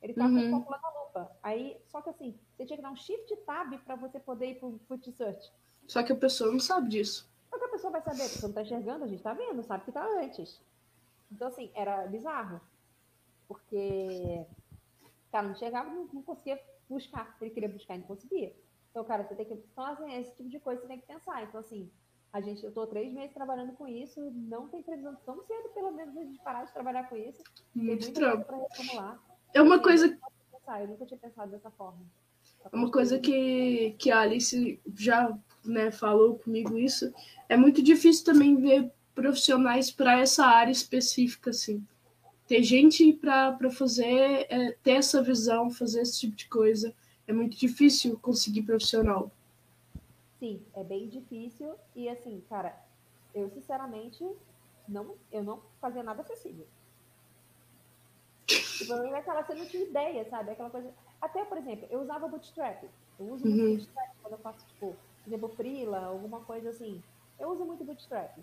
Ele 0.00 0.14
tá 0.14 0.24
uhum. 0.24 0.34
com 0.34 0.46
o 0.46 0.50
foco 0.60 0.72
lá 0.72 0.80
na 0.80 1.00
lupa. 1.02 1.36
Aí, 1.42 1.78
só 1.88 2.00
que 2.00 2.08
assim, 2.08 2.40
você 2.56 2.64
tinha 2.64 2.78
que 2.78 2.82
dar 2.82 2.90
um 2.90 2.96
shift 2.96 3.36
tab 3.44 3.78
para 3.84 3.96
você 3.96 4.18
poder 4.18 4.52
ir 4.52 4.54
pro 4.54 4.80
foot 4.88 5.12
search. 5.12 5.52
Só 5.86 6.02
que 6.02 6.14
a 6.14 6.16
pessoa 6.16 6.50
não 6.50 6.58
sabe 6.58 6.88
disso. 6.88 7.30
Só 7.50 7.58
que 7.58 7.64
a 7.66 7.68
pessoa 7.68 7.90
vai 7.90 8.00
saber, 8.00 8.22
a 8.22 8.28
pessoa 8.30 8.48
não 8.48 8.54
tá 8.54 8.62
enxergando, 8.62 9.04
a 9.04 9.08
gente 9.08 9.22
tá 9.22 9.34
vendo, 9.34 9.62
sabe 9.62 9.84
que 9.84 9.92
tá 9.92 10.06
antes. 10.22 10.58
Então, 11.30 11.48
assim, 11.48 11.70
era 11.74 12.06
bizarro. 12.06 12.62
Porque 13.46 14.46
o 15.02 15.30
cara 15.30 15.48
não 15.48 15.54
chegava, 15.54 15.90
não, 15.90 16.08
não 16.14 16.22
conseguia 16.22 16.58
buscar. 16.90 17.36
Ele 17.40 17.50
queria 17.50 17.68
buscar 17.68 17.94
e 17.94 17.98
não 17.98 18.06
conseguia. 18.06 18.54
Então, 18.90 19.04
cara, 19.04 19.22
você 19.22 19.34
tem 19.34 19.46
que. 19.46 19.54
Então, 19.54 19.84
assim, 19.84 20.14
esse 20.14 20.34
tipo 20.36 20.48
de 20.48 20.58
coisa 20.58 20.80
você 20.80 20.88
tem 20.88 21.00
que 21.00 21.06
pensar. 21.06 21.42
Então, 21.44 21.60
assim, 21.60 21.90
a 22.32 22.40
gente, 22.40 22.64
eu 22.64 22.72
tô 22.72 22.86
três 22.86 23.12
meses 23.12 23.32
trabalhando 23.32 23.72
com 23.72 23.88
isso, 23.88 24.20
não 24.32 24.68
tem 24.68 24.82
previsão 24.82 25.16
tão 25.24 25.42
cedo, 25.44 25.68
pelo 25.74 25.92
menos, 25.92 26.16
a 26.16 26.22
gente 26.22 26.38
parar 26.42 26.64
de 26.64 26.72
trabalhar 26.72 27.08
com 27.08 27.16
isso. 27.16 27.42
Muito 27.74 28.12
trampo. 28.12 28.52
reformular. 28.52 29.18
É 29.54 29.62
uma 29.62 29.80
coisa. 29.80 30.06
Eu 30.80 30.86
nunca 30.86 31.06
tinha 31.06 31.18
pensado 31.18 31.50
dessa 31.50 31.70
forma. 31.70 32.00
É 32.72 32.76
uma 32.76 32.90
coisa 32.90 33.18
que, 33.18 33.96
que 33.98 34.10
a 34.10 34.20
Alice 34.20 34.80
já 34.94 35.36
né, 35.64 35.90
falou 35.90 36.38
comigo 36.38 36.78
isso. 36.78 37.12
É 37.48 37.56
muito 37.56 37.82
difícil 37.82 38.24
também 38.24 38.56
ver 38.56 38.92
profissionais 39.14 39.90
para 39.90 40.20
essa 40.20 40.44
área 40.46 40.70
específica, 40.70 41.50
assim. 41.50 41.84
Ter 42.50 42.64
gente 42.64 43.12
para 43.12 43.70
fazer, 43.70 44.48
é, 44.50 44.72
ter 44.82 44.94
essa 44.94 45.22
visão, 45.22 45.70
fazer 45.70 46.00
esse 46.00 46.18
tipo 46.18 46.34
de 46.34 46.48
coisa. 46.48 46.92
É 47.24 47.32
muito 47.32 47.56
difícil 47.56 48.18
conseguir 48.18 48.62
profissional. 48.62 49.30
sim, 50.40 50.60
é 50.74 50.82
bem 50.82 51.06
difícil 51.08 51.76
e 51.94 52.08
assim, 52.08 52.42
cara, 52.48 52.76
eu 53.32 53.48
sinceramente 53.50 54.28
não, 54.88 55.14
eu 55.30 55.44
não 55.44 55.62
fazia 55.80 56.02
nada 56.02 56.22
acessível. 56.22 56.66
O 58.82 58.86
problema 58.88 59.18
é 59.18 59.22
que 59.22 59.30
ela 59.30 59.44
você 59.44 59.54
não 59.54 59.66
tinha 59.66 59.84
ideia, 59.84 60.28
sabe? 60.28 60.50
Aquela 60.50 60.70
coisa. 60.70 60.92
Até, 61.20 61.44
por 61.44 61.56
exemplo, 61.56 61.86
eu 61.88 62.00
usava 62.00 62.26
bootstrap. 62.26 62.82
Eu 63.20 63.26
uso 63.26 63.46
muito 63.46 63.62
uhum. 63.62 63.76
bootstrap 63.76 64.10
quando 64.22 64.32
eu 64.32 64.38
faço, 64.40 64.66
tipo, 64.66 64.96
por 65.22 65.28
exemplo, 65.28 65.48
freela, 65.50 66.06
alguma 66.06 66.40
coisa 66.40 66.70
assim. 66.70 67.00
Eu 67.38 67.52
uso 67.52 67.64
muito 67.64 67.84
bootstrap. 67.84 68.36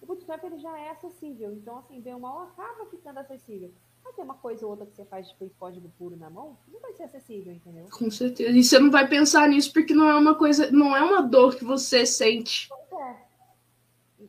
O 0.00 0.06
bootstrap 0.06 0.42
ele 0.44 0.58
já 0.58 0.78
é 0.78 0.90
acessível, 0.90 1.52
então 1.52 1.78
assim, 1.78 2.00
bem 2.00 2.14
ou 2.14 2.20
mal 2.20 2.42
acaba 2.42 2.86
ficando 2.86 3.18
acessível. 3.18 3.70
Vai 4.02 4.12
ter 4.14 4.22
uma 4.22 4.34
coisa 4.34 4.64
ou 4.64 4.70
outra 4.70 4.86
que 4.86 4.94
você 4.94 5.04
faz 5.04 5.28
tipo, 5.28 5.44
em 5.44 5.50
código 5.50 5.90
puro 5.98 6.16
na 6.16 6.30
mão, 6.30 6.56
não 6.68 6.80
vai 6.80 6.92
ser 6.94 7.04
acessível, 7.04 7.52
entendeu? 7.52 7.86
Com 7.90 8.10
certeza. 8.10 8.50
E 8.50 8.64
você 8.64 8.78
não 8.78 8.90
vai 8.90 9.06
pensar 9.06 9.48
nisso 9.48 9.72
porque 9.72 9.94
não 9.94 10.08
é 10.08 10.14
uma 10.14 10.34
coisa, 10.34 10.70
não 10.70 10.96
é 10.96 11.02
uma 11.02 11.22
dor 11.22 11.56
que 11.56 11.64
você 11.64 12.06
sente. 12.06 12.68
É. 12.92 13.30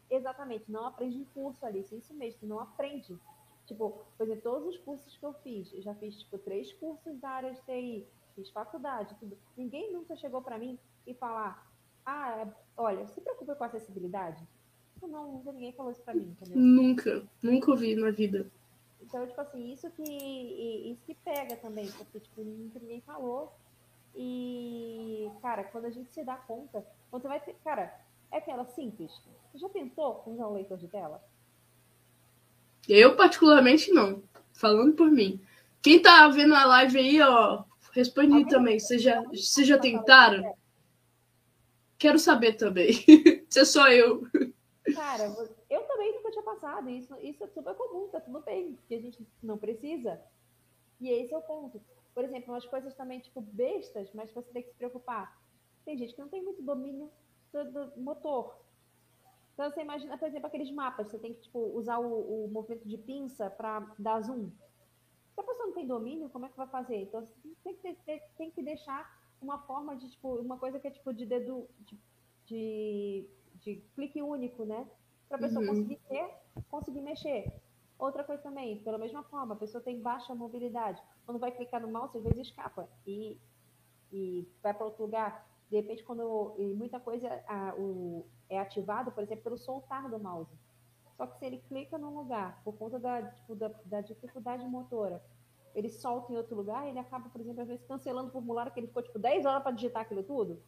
Exatamente, 0.09 0.69
não 0.69 0.85
aprende 0.85 1.17
em 1.17 1.23
curso, 1.33 1.65
Alice, 1.65 1.95
isso 1.95 2.13
mesmo, 2.13 2.47
não 2.47 2.59
aprende. 2.59 3.17
Tipo, 3.65 4.03
por 4.17 4.25
exemplo, 4.25 4.41
todos 4.41 4.67
os 4.67 4.77
cursos 4.79 5.17
que 5.17 5.25
eu 5.25 5.33
fiz, 5.35 5.73
eu 5.73 5.81
já 5.81 5.95
fiz, 5.95 6.17
tipo, 6.17 6.37
três 6.37 6.73
cursos 6.73 7.17
da 7.19 7.29
área 7.29 7.53
de 7.53 7.61
TI, 7.61 8.05
fiz 8.35 8.49
faculdade, 8.49 9.15
tudo. 9.19 9.37
Ninguém 9.55 9.93
nunca 9.93 10.15
chegou 10.17 10.41
para 10.41 10.57
mim 10.57 10.77
e 11.07 11.13
falar, 11.13 11.65
ah, 12.05 12.41
é, 12.41 12.47
olha, 12.75 13.07
se 13.07 13.21
preocupa 13.21 13.55
com 13.55 13.63
a 13.63 13.69
acessibilidade. 15.01 15.11
Não, 15.11 15.31
nunca 15.31 15.51
ninguém 15.51 15.73
falou 15.73 15.91
isso 15.91 16.01
para 16.01 16.13
mim, 16.13 16.35
entendeu? 16.39 16.57
Nunca, 16.57 17.23
nunca 17.41 17.71
ouvi 17.71 17.95
na 17.95 18.11
vida. 18.11 18.45
Então, 19.01 19.25
tipo 19.27 19.41
assim, 19.41 19.73
isso 19.73 19.89
que, 19.91 20.03
isso 20.03 21.01
que 21.05 21.15
pega 21.15 21.55
também, 21.57 21.89
porque, 21.91 22.19
tipo, 22.19 22.43
nunca 22.43 22.79
ninguém 22.79 23.01
falou. 23.01 23.51
E, 24.15 25.29
cara, 25.41 25.63
quando 25.63 25.85
a 25.85 25.89
gente 25.89 26.11
se 26.11 26.23
dá 26.23 26.35
conta, 26.35 26.85
você 27.11 27.27
vai 27.27 27.39
ter, 27.39 27.55
cara, 27.63 27.93
é 28.31 28.37
aquela 28.37 28.65
simples. 28.65 29.11
Você 29.51 29.57
já 29.57 29.69
tentou 29.69 30.23
usar 30.25 30.47
um 30.47 30.53
leitor 30.53 30.77
de 30.77 30.87
tela? 30.87 31.21
Eu, 32.87 33.15
particularmente, 33.15 33.91
não. 33.91 34.23
Falando 34.53 34.93
por 34.93 35.09
mim. 35.09 35.41
Quem 35.81 36.01
tá 36.01 36.27
vendo 36.29 36.53
a 36.53 36.65
live 36.65 36.97
aí, 36.97 37.21
ó, 37.21 37.63
responde 37.91 38.31
Alguém 38.31 38.47
também. 38.47 38.79
Vocês 38.79 39.01
já, 39.01 39.23
já 39.33 39.77
tentaram? 39.77 40.55
Quero 41.97 42.19
saber 42.19 42.53
também. 42.53 42.93
Se 43.49 43.59
é 43.59 43.65
só 43.65 43.89
eu. 43.89 44.27
Cara, 44.95 45.35
eu 45.69 45.87
também 45.87 46.13
nunca 46.15 46.31
tinha 46.31 46.43
passado. 46.43 46.89
Isso, 46.89 47.15
isso 47.21 47.43
é 47.43 47.47
super 47.47 47.75
comum, 47.75 48.07
tá 48.09 48.19
tudo 48.19 48.41
bem, 48.41 48.75
porque 48.75 48.95
a 48.95 49.01
gente 49.01 49.27
não 49.41 49.57
precisa. 49.57 50.21
E 50.99 51.09
esse 51.09 51.33
é 51.33 51.37
o 51.37 51.41
ponto. 51.41 51.81
Por 52.13 52.23
exemplo, 52.23 52.53
umas 52.53 52.65
coisas 52.65 52.93
também, 52.95 53.19
tipo, 53.19 53.41
bestas, 53.41 54.11
mas 54.13 54.31
você 54.31 54.51
tem 54.51 54.63
que 54.63 54.69
se 54.69 54.75
preocupar. 54.75 55.39
Tem 55.85 55.97
gente 55.97 56.13
que 56.13 56.21
não 56.21 56.29
tem 56.29 56.43
muito 56.43 56.61
domínio 56.61 57.11
do, 57.51 57.71
do 57.71 58.01
motor. 58.01 58.55
Então, 59.53 59.69
você 59.69 59.81
imagina, 59.81 60.17
por 60.17 60.27
exemplo, 60.27 60.47
aqueles 60.47 60.71
mapas, 60.71 61.07
você 61.07 61.19
tem 61.19 61.33
que 61.33 61.41
tipo, 61.41 61.59
usar 61.59 61.99
o, 61.99 62.45
o 62.45 62.47
movimento 62.49 62.87
de 62.87 62.97
pinça 62.97 63.49
para 63.49 63.93
dar 63.97 64.21
zoom. 64.21 64.49
Se 65.33 65.39
a 65.39 65.43
pessoa 65.43 65.67
não 65.67 65.73
tem 65.73 65.87
domínio, 65.87 66.29
como 66.29 66.45
é 66.45 66.49
que 66.49 66.57
vai 66.57 66.67
fazer? 66.67 66.97
Então, 66.97 67.21
você 67.21 67.33
tem 67.63 67.75
que, 67.75 67.93
ter, 68.05 68.23
tem 68.37 68.51
que 68.51 68.63
deixar 68.63 69.21
uma 69.41 69.59
forma 69.59 69.95
de, 69.95 70.09
tipo, 70.09 70.35
uma 70.35 70.57
coisa 70.57 70.79
que 70.79 70.87
é 70.87 70.91
tipo 70.91 71.13
de 71.13 71.25
dedo, 71.25 71.67
de, 71.79 71.99
de, 72.45 73.29
de 73.61 73.77
clique 73.95 74.21
único, 74.21 74.65
né? 74.65 74.87
Para 75.27 75.37
a 75.37 75.41
pessoa 75.41 75.61
uhum. 75.61 75.67
conseguir 75.67 75.99
ter, 76.07 76.29
conseguir 76.69 77.01
mexer. 77.01 77.53
Outra 77.97 78.23
coisa 78.23 78.41
também, 78.41 78.79
pela 78.83 78.97
mesma 78.97 79.23
forma, 79.23 79.53
a 79.53 79.57
pessoa 79.57 79.81
tem 79.81 80.01
baixa 80.01 80.33
mobilidade. 80.33 81.01
Quando 81.25 81.39
vai 81.39 81.51
clicar 81.51 81.81
no 81.81 81.91
mouse, 81.91 82.17
às 82.17 82.23
vezes 82.23 82.47
escapa 82.47 82.89
e, 83.05 83.39
e 84.11 84.47
vai 84.61 84.73
para 84.73 84.85
outro 84.85 85.03
lugar. 85.03 85.47
De 85.69 85.77
repente, 85.77 86.03
quando 86.03 86.55
e 86.57 86.73
muita 86.73 86.99
coisa 86.99 87.29
a, 87.47 87.73
o, 87.77 88.25
é 88.49 88.59
ativado, 88.59 89.11
por 89.11 89.23
exemplo, 89.23 89.43
pelo 89.43 89.57
soltar 89.57 90.09
do 90.09 90.19
mouse. 90.19 90.51
Só 91.15 91.27
que 91.27 91.37
se 91.37 91.45
ele 91.45 91.59
clica 91.59 91.97
num 91.97 92.17
lugar, 92.17 92.61
por 92.63 92.73
conta 92.73 92.99
da, 92.99 93.21
tipo, 93.21 93.55
da, 93.55 93.67
da 93.85 94.01
dificuldade 94.01 94.65
motora, 94.65 95.23
ele 95.75 95.89
solta 95.89 96.33
em 96.33 96.37
outro 96.37 96.55
lugar, 96.55 96.87
ele 96.87 96.99
acaba, 96.99 97.29
por 97.29 97.39
exemplo, 97.39 97.61
às 97.61 97.67
vezes 97.67 97.85
cancelando 97.85 98.29
o 98.29 98.31
formulário 98.31 98.71
que 98.71 98.79
ele 98.79 98.87
ficou 98.87 99.03
tipo 99.03 99.19
10 99.19 99.45
horas 99.45 99.63
para 99.63 99.71
digitar 99.71 100.01
aquilo 100.01 100.23
tudo. 100.23 100.61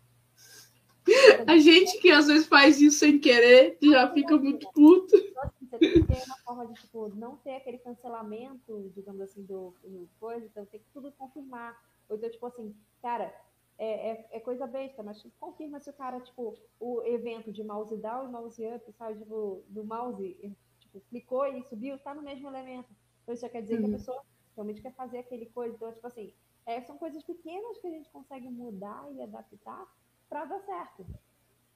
A 1.47 1.57
gente 1.57 1.99
que 1.99 2.11
às 2.11 2.27
vezes 2.27 2.47
faz 2.47 2.79
isso 2.81 2.99
sem 2.99 3.19
querer 3.19 3.77
já 3.81 4.11
fica 4.11 4.37
muito 4.37 4.69
puto. 4.71 5.15
Então, 5.15 5.43
assim, 5.43 5.65
você 5.65 5.77
tem 5.79 5.93
que 5.93 6.03
ter 6.03 6.23
uma 6.25 6.37
forma 6.37 6.67
de 6.67 6.73
tipo, 6.81 7.09
não 7.15 7.37
ter 7.37 7.55
aquele 7.55 7.77
cancelamento, 7.77 8.91
digamos 8.95 9.21
assim, 9.21 9.43
do, 9.43 9.73
do 9.83 10.09
coisa, 10.19 10.45
então 10.45 10.65
tem 10.65 10.79
que 10.79 10.85
tudo 10.93 11.11
confirmar. 11.11 11.79
Ou 12.09 12.17
então, 12.17 12.29
tipo 12.29 12.45
assim, 12.45 12.75
cara, 13.01 13.33
é, 13.77 14.11
é, 14.11 14.27
é, 14.31 14.39
coisa 14.39 14.67
besta, 14.67 15.01
mas 15.01 15.17
tipo, 15.17 15.33
confirma 15.39 15.79
se 15.79 15.89
o 15.89 15.93
cara, 15.93 16.19
tipo, 16.19 16.55
o 16.79 17.01
evento 17.03 17.51
de 17.51 17.63
mouse 17.63 17.95
down 17.97 18.25
e 18.25 18.31
mouse 18.31 18.65
up, 18.65 18.91
sabe, 18.93 19.19
tipo, 19.19 19.63
do 19.67 19.83
mouse, 19.83 20.55
tipo, 20.79 21.01
clicou 21.09 21.45
e 21.47 21.63
subiu, 21.63 21.97
tá 21.99 22.13
no 22.13 22.21
mesmo 22.21 22.47
elemento. 22.47 22.89
Então 23.23 23.33
isso 23.33 23.41
já 23.41 23.49
quer 23.49 23.61
dizer 23.61 23.75
uhum. 23.75 23.79
que 23.79 23.85
a 23.85 23.89
uhum. 23.89 23.97
pessoa 23.97 24.21
realmente 24.55 24.81
quer 24.81 24.93
fazer 24.93 25.19
aquele 25.19 25.47
coisa. 25.47 25.75
Então, 25.75 25.91
tipo 25.91 26.05
assim, 26.05 26.33
é, 26.65 26.81
são 26.81 26.97
coisas 26.97 27.23
pequenas 27.23 27.77
que 27.79 27.87
a 27.87 27.91
gente 27.91 28.09
consegue 28.09 28.49
mudar 28.49 29.05
e 29.13 29.21
adaptar 29.21 29.87
para 30.33 30.45
dar 30.45 30.59
certo. 30.61 31.05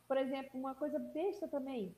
Por 0.08 0.18
exemplo, 0.18 0.60
uma 0.60 0.74
coisa 0.74 0.98
besta 0.98 1.48
também, 1.48 1.96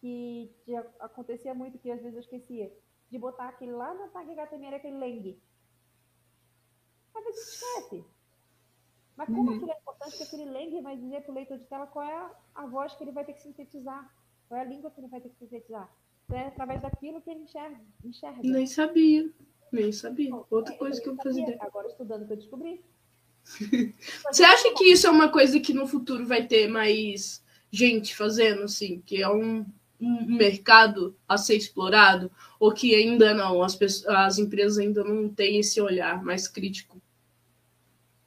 que, 0.00 0.50
acontecia 0.98 1.54
muito, 1.54 1.78
que 1.78 1.88
às 1.88 2.00
vezes 2.00 2.14
eu 2.14 2.20
esquecia, 2.20 2.76
de 3.08 3.16
botar 3.16 3.48
aquele 3.48 3.70
lá 3.70 3.94
na 3.94 4.08
tag 4.08 4.28
HTML, 4.28 4.74
aquele 4.74 4.98
lang. 4.98 5.40
Às 7.14 7.24
vezes 7.24 7.54
esquece. 7.54 8.04
Mas 9.16 9.28
como 9.28 9.50
uhum. 9.50 9.56
aquilo 9.56 9.70
é 9.70 9.78
importante 9.78 10.16
que 10.16 10.22
aquele 10.24 10.44
lang 10.46 10.80
vai 10.80 10.96
dizer 10.96 11.22
para 11.22 11.30
o 11.30 11.34
leitor 11.34 11.58
de 11.58 11.66
tela 11.66 11.86
qual 11.86 12.04
é 12.04 12.30
a, 12.56 12.66
voz 12.66 12.92
que 12.94 13.04
ele 13.04 13.12
vai 13.12 13.24
ter 13.24 13.34
que 13.34 13.42
sintetizar, 13.42 14.12
qual 14.48 14.58
é 14.58 14.62
a 14.62 14.66
língua 14.66 14.90
que 14.90 15.00
ele 15.00 15.08
vai 15.08 15.20
ter 15.20 15.28
que 15.28 15.36
sintetizar. 15.36 15.94
Então, 16.24 16.38
é 16.38 16.48
através 16.48 16.82
daquilo 16.82 17.20
que 17.20 17.30
ele 17.30 17.40
enxerga. 17.40 17.80
enxerga. 18.04 18.40
Nem 18.42 18.66
sabia, 18.66 19.32
nem 19.70 19.92
sabia. 19.92 20.34
Outra 20.50 20.76
coisa 20.76 21.00
que 21.00 21.08
eu 21.08 21.16
fazia. 21.16 21.56
Agora 21.60 21.86
estudando 21.86 22.26
que 22.26 22.32
eu 22.32 22.36
descobri. 22.36 22.84
Você 24.30 24.44
acha 24.44 24.72
que 24.74 24.84
isso 24.84 25.06
é 25.06 25.10
uma 25.10 25.28
coisa 25.28 25.58
que 25.60 25.72
no 25.72 25.86
futuro 25.86 26.26
vai 26.26 26.46
ter 26.46 26.68
mais 26.68 27.42
gente 27.70 28.16
fazendo, 28.16 28.62
assim, 28.62 29.00
que 29.04 29.22
é 29.22 29.28
um, 29.28 29.64
um 30.00 30.36
mercado 30.36 31.16
a 31.28 31.36
ser 31.36 31.56
explorado, 31.56 32.30
ou 32.58 32.72
que 32.72 32.94
ainda 32.94 33.34
não, 33.34 33.62
as, 33.62 33.74
pessoas, 33.74 34.14
as 34.14 34.38
empresas 34.38 34.78
ainda 34.78 35.04
não 35.04 35.28
têm 35.28 35.58
esse 35.58 35.80
olhar 35.80 36.22
mais 36.22 36.48
crítico 36.48 37.00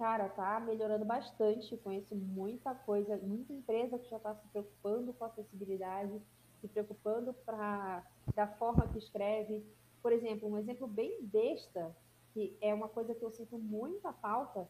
Cara, 0.03 0.27
tá 0.27 0.60
melhorando 0.60 1.06
bastante. 1.06 1.77
Conheço 1.77 2.14
muita 2.14 2.76
coisa, 2.76 3.15
muita 3.23 3.53
empresa 3.53 3.98
que 3.98 4.10
já 4.10 4.18
está 4.18 4.35
se 4.35 4.45
preocupando 4.49 5.14
com 5.14 5.23
acessibilidade, 5.23 6.22
se 6.60 6.68
preocupando 6.68 7.34
pra, 7.45 8.06
da 8.35 8.45
forma 8.45 8.85
que 8.90 8.98
escreve. 8.98 9.65
Por 10.02 10.11
exemplo, 10.11 10.49
um 10.49 10.57
exemplo 10.57 10.88
bem 10.88 11.19
besta, 11.22 11.95
que 12.34 12.53
é 12.60 12.73
uma 12.73 12.90
coisa 12.90 13.15
que 13.15 13.23
eu 13.23 13.31
sinto 13.31 13.57
muita 13.57 14.11
falta, 14.11 14.68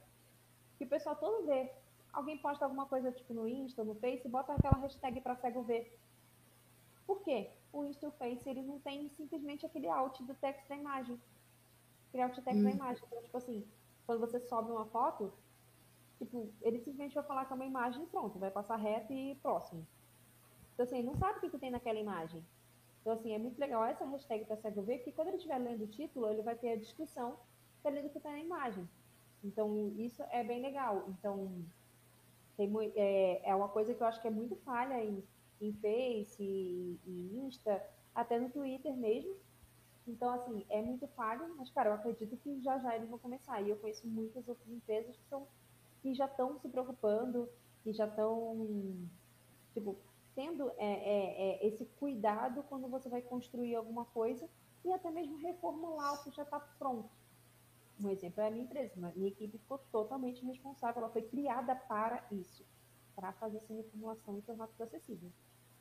que 0.77 0.83
o 0.83 0.87
pessoal 0.87 1.15
todo 1.15 1.45
vê. 1.45 1.71
Alguém 2.11 2.37
posta 2.37 2.65
alguma 2.65 2.85
coisa 2.85 3.11
tipo 3.11 3.33
no 3.33 3.47
Insta, 3.47 3.83
no 3.83 3.95
Face, 3.95 4.27
bota 4.29 4.53
aquela 4.53 4.77
hashtag 4.77 5.19
para 5.21 5.35
cego 5.35 5.63
ver. 5.63 5.97
Por 7.07 7.21
quê? 7.21 7.49
O 7.71 7.83
Insta 7.83 8.05
e 8.05 8.09
o 8.09 8.11
Face, 8.11 8.47
ele 8.47 8.61
não 8.61 8.79
tem 8.79 9.09
simplesmente 9.09 9.65
aquele 9.65 9.89
alt 9.89 10.21
do 10.21 10.33
texto 10.35 10.67
da 10.67 10.75
imagem. 10.75 11.19
Aquele 12.09 12.23
alt 12.23 12.35
text 12.35 12.59
hum. 12.59 12.63
da 12.63 12.71
imagem. 12.71 13.03
Então, 13.07 13.23
tipo 13.23 13.37
assim, 13.37 13.67
quando 14.05 14.19
você 14.19 14.39
sobe 14.39 14.71
uma 14.71 14.85
foto, 14.85 15.33
tipo, 16.19 16.49
ele 16.61 16.77
simplesmente 16.77 17.15
vai 17.15 17.23
falar 17.23 17.45
que 17.45 17.53
é 17.53 17.55
uma 17.55 17.65
imagem 17.65 18.03
e 18.03 18.07
pronto, 18.07 18.37
vai 18.37 18.51
passar 18.51 18.75
reto 18.75 19.11
e 19.11 19.35
próximo. 19.35 19.85
Então, 20.73 20.85
assim, 20.85 20.99
ele 20.99 21.07
não 21.07 21.15
sabe 21.15 21.37
o 21.37 21.41
que, 21.41 21.49
que 21.49 21.57
tem 21.57 21.71
naquela 21.71 21.99
imagem. 21.99 22.43
Então, 23.01 23.13
assim, 23.13 23.33
é 23.33 23.37
muito 23.37 23.59
legal 23.59 23.83
essa 23.83 24.05
hashtag 24.05 24.45
para 24.45 24.55
cego 24.57 24.81
ver, 24.81 24.97
porque 24.97 25.11
quando 25.11 25.27
ele 25.29 25.37
estiver 25.37 25.57
lendo 25.57 25.83
o 25.83 25.87
título, 25.87 26.29
ele 26.29 26.41
vai 26.41 26.55
ter 26.55 26.73
a 26.73 26.75
descrição 26.77 27.37
do 27.83 28.09
que 28.09 28.17
está 28.17 28.31
na 28.31 28.39
imagem. 28.39 28.87
Então, 29.43 29.93
isso 29.97 30.23
é 30.31 30.43
bem 30.43 30.61
legal. 30.61 31.05
Então, 31.09 31.51
tem, 32.55 32.71
é, 32.95 33.49
é 33.49 33.55
uma 33.55 33.67
coisa 33.67 33.93
que 33.93 34.01
eu 34.01 34.07
acho 34.07 34.21
que 34.21 34.27
é 34.27 34.31
muito 34.31 34.55
falha 34.57 35.03
em, 35.03 35.23
em 35.59 35.73
Face 35.73 36.43
e, 36.43 37.39
Insta, 37.45 37.81
até 38.13 38.39
no 38.39 38.49
Twitter 38.49 38.95
mesmo, 38.95 39.35
então, 40.07 40.29
assim, 40.33 40.65
é 40.69 40.81
muito 40.81 41.07
falho, 41.09 41.55
mas, 41.57 41.69
cara, 41.71 41.89
eu 41.89 41.93
acredito 41.93 42.35
que 42.37 42.61
já 42.61 42.77
já 42.79 42.95
eles 42.95 43.09
vão 43.09 43.19
começar. 43.19 43.61
E 43.61 43.69
eu 43.69 43.77
conheço 43.77 44.05
muitas 44.07 44.47
outras 44.47 44.69
empresas 44.69 45.15
que, 45.15 45.27
são, 45.29 45.47
que 46.01 46.13
já 46.13 46.25
estão 46.25 46.59
se 46.59 46.67
preocupando, 46.67 47.49
que 47.83 47.93
já 47.93 48.05
estão, 48.05 49.07
tipo, 49.73 49.97
tendo 50.35 50.69
é, 50.71 50.85
é, 50.85 51.65
é, 51.65 51.67
esse 51.67 51.85
cuidado 51.99 52.63
quando 52.63 52.87
você 52.89 53.07
vai 53.07 53.21
construir 53.21 53.75
alguma 53.75 54.05
coisa 54.05 54.49
e 54.83 54.91
até 54.91 55.09
mesmo 55.09 55.37
reformular 55.37 56.15
o 56.15 56.23
que 56.23 56.35
já 56.35 56.43
está 56.43 56.59
pronto. 56.59 57.09
Um 58.03 58.09
exemplo 58.09 58.41
é 58.43 58.47
a 58.47 58.51
minha 58.51 58.65
empresa. 58.65 58.91
Minha 59.15 59.29
equipe 59.29 59.57
ficou 59.57 59.77
totalmente 59.89 60.45
responsável, 60.45 61.03
ela 61.03 61.11
foi 61.11 61.21
criada 61.21 61.73
para 61.73 62.21
isso, 62.31 62.65
para 63.15 63.31
fazer 63.33 63.57
essa 63.57 63.73
reformulação 63.73 64.37
e 64.37 64.41
tornar 64.41 64.67
tudo 64.67 64.83
acessível. 64.83 65.31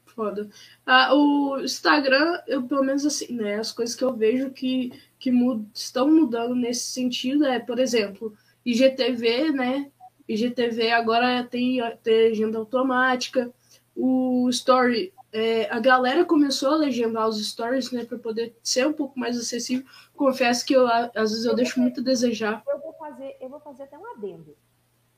Foda. 0.07 0.49
Ah, 0.87 1.15
o 1.15 1.59
Instagram, 1.61 2.41
eu 2.47 2.63
pelo 2.63 2.85
menos 2.85 3.05
assim, 3.05 3.35
né? 3.35 3.57
As 3.57 3.73
coisas 3.73 3.97
que 3.97 4.05
eu 4.05 4.15
vejo 4.15 4.51
que, 4.51 4.93
que 5.19 5.33
mud 5.33 5.67
estão 5.75 6.09
mudando 6.09 6.55
nesse 6.55 6.87
sentido 6.87 7.45
é, 7.45 7.59
por 7.59 7.79
exemplo, 7.79 8.33
IGTV, 8.65 9.51
né? 9.51 9.91
IGTV 10.29 10.93
agora 10.93 11.43
tem, 11.45 11.79
tem 12.03 12.29
legenda 12.29 12.59
automática. 12.59 13.53
O 13.97 14.49
Story, 14.51 15.13
é, 15.33 15.71
a 15.71 15.81
galera 15.81 16.25
começou 16.25 16.71
a 16.71 16.77
legendar 16.77 17.27
os 17.27 17.45
stories, 17.49 17.91
né, 17.91 18.05
para 18.05 18.19
poder 18.19 18.55
ser 18.63 18.87
um 18.87 18.93
pouco 18.93 19.19
mais 19.19 19.39
acessível. 19.39 19.87
Confesso 20.15 20.65
que 20.67 20.75
eu, 20.75 20.87
às 20.87 21.31
vezes 21.31 21.45
eu, 21.45 21.53
eu 21.53 21.57
deixo 21.57 21.81
muito 21.81 22.01
a 22.01 22.05
desejar. 22.05 22.63
Eu 22.69 22.79
vou 22.81 22.93
fazer, 22.95 23.37
eu 23.41 23.49
vou 23.49 23.61
fazer 23.61 23.85
até 23.85 23.97
um 23.99 24.07
adendo. 24.13 24.55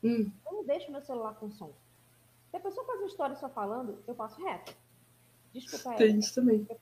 Hum. 0.03 0.31
Eu 0.45 0.53
não 0.53 0.63
deixo 0.63 0.91
meu 0.91 1.01
celular 1.01 1.35
com 1.35 1.51
som. 1.51 1.73
Se 2.49 2.57
a 2.57 2.59
pessoa 2.59 2.85
faz 2.85 2.99
uma 2.99 3.07
história 3.07 3.35
só 3.35 3.49
falando, 3.49 3.97
eu 4.07 4.15
passo 4.15 4.41
reto. 4.41 4.73
Desculpa, 5.53 5.97
Tem 5.97 6.19
isso 6.19 6.35
também. 6.35 6.67
Eu 6.69 6.77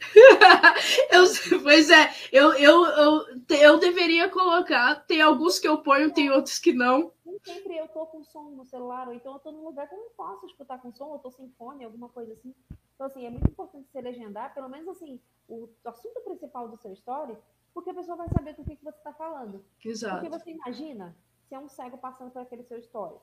eu, 1.10 1.62
pois 1.62 1.90
é, 1.90 2.12
eu, 2.32 2.52
eu, 2.54 2.84
eu, 2.86 3.24
eu 3.50 3.78
deveria 3.78 4.28
colocar. 4.28 4.96
Tem 5.06 5.20
alguns 5.20 5.60
que 5.60 5.68
eu 5.68 5.78
ponho, 5.78 6.12
tem 6.12 6.28
outros 6.30 6.58
que 6.58 6.72
não. 6.72 7.12
Nem 7.28 7.38
sempre 7.40 7.76
eu 7.76 7.86
tô 7.88 8.06
com 8.06 8.24
som 8.24 8.50
no 8.52 8.64
celular, 8.64 9.06
ou 9.06 9.12
então 9.12 9.34
eu 9.34 9.38
tô 9.38 9.52
num 9.52 9.62
lugar 9.62 9.86
que 9.86 9.94
eu 9.94 9.98
não 9.98 10.10
posso 10.12 10.46
escutar 10.46 10.80
com 10.80 10.90
som, 10.90 11.08
ou 11.08 11.18
tô 11.18 11.30
sem 11.30 11.50
fone, 11.50 11.84
alguma 11.84 12.08
coisa 12.08 12.32
assim. 12.32 12.54
Então, 12.94 13.06
assim, 13.06 13.26
é 13.26 13.30
muito 13.30 13.50
importante 13.50 13.86
você 13.86 14.00
legendar, 14.00 14.54
pelo 14.54 14.68
menos 14.68 14.88
assim, 14.88 15.20
o 15.46 15.68
assunto 15.84 16.22
principal 16.22 16.68
do 16.68 16.78
seu 16.78 16.90
story, 16.94 17.36
porque 17.74 17.90
a 17.90 17.94
pessoa 17.94 18.16
vai 18.16 18.28
saber 18.30 18.54
do 18.56 18.64
que, 18.64 18.76
que 18.76 18.82
você 18.82 18.96
está 18.96 19.12
falando. 19.12 19.62
Exato. 19.84 20.20
Porque 20.20 20.38
você 20.38 20.50
imagina 20.52 21.14
se 21.46 21.54
é 21.54 21.58
um 21.58 21.68
cego 21.68 21.98
passando 21.98 22.30
por 22.30 22.40
aquele 22.40 22.64
seu 22.64 22.78
story. 22.78 23.16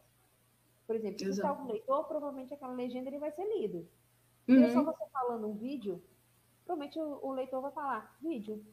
Por 0.85 0.95
exemplo, 0.95 1.17
se 1.17 1.29
está 1.29 1.49
algum 1.49 1.71
leitor, 1.71 2.05
provavelmente 2.05 2.53
aquela 2.53 2.73
legenda 2.73 3.09
ele 3.09 3.17
vai 3.17 3.31
ser 3.31 3.43
lido. 3.57 3.87
Uhum. 4.47 4.57
Se 4.59 4.63
é 4.65 4.69
só 4.69 4.79
uhum. 4.79 4.85
você 4.85 5.05
falando 5.11 5.47
um 5.47 5.55
vídeo, 5.55 5.99
provavelmente 6.63 6.99
o, 6.99 7.25
o 7.25 7.31
leitor 7.31 7.59
vai 7.59 7.71
falar, 7.71 8.15
vídeo. 8.21 8.63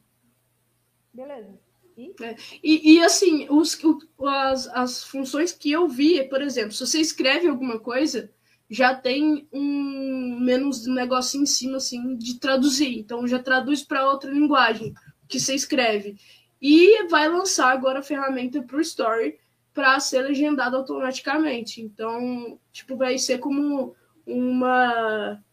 Beleza. 1.11 1.59
E? 1.97 2.13
É. 2.21 2.35
E, 2.63 2.95
e, 2.95 3.03
assim, 3.03 3.47
os, 3.49 3.77
o, 3.83 4.27
as, 4.27 4.67
as 4.67 5.03
funções 5.03 5.51
que 5.51 5.71
eu 5.71 5.87
vi, 5.87 6.23
por 6.23 6.41
exemplo, 6.41 6.71
se 6.71 6.85
você 6.85 6.99
escreve 6.99 7.47
alguma 7.47 7.79
coisa, 7.79 8.31
já 8.69 8.95
tem 8.95 9.47
um 9.51 10.39
menos 10.39 10.87
negócio 10.87 11.39
em 11.41 11.45
cima 11.45 11.77
assim 11.77 12.15
de 12.17 12.39
traduzir. 12.39 12.97
Então 12.97 13.27
já 13.27 13.39
traduz 13.39 13.83
para 13.83 14.09
outra 14.09 14.31
linguagem 14.31 14.93
que 15.27 15.39
você 15.39 15.53
escreve. 15.53 16.17
E 16.61 17.07
vai 17.07 17.27
lançar 17.27 17.71
agora 17.71 17.99
a 17.99 18.03
ferramenta 18.03 18.61
para 18.61 18.77
o 18.77 18.81
Story 18.81 19.37
para 19.73 19.99
ser 19.99 20.21
legendado 20.21 20.77
automaticamente. 20.77 21.81
Então, 21.81 22.59
tipo, 22.71 22.95
vai 22.95 23.17
ser 23.17 23.39
como 23.39 23.95
uma 24.25 25.43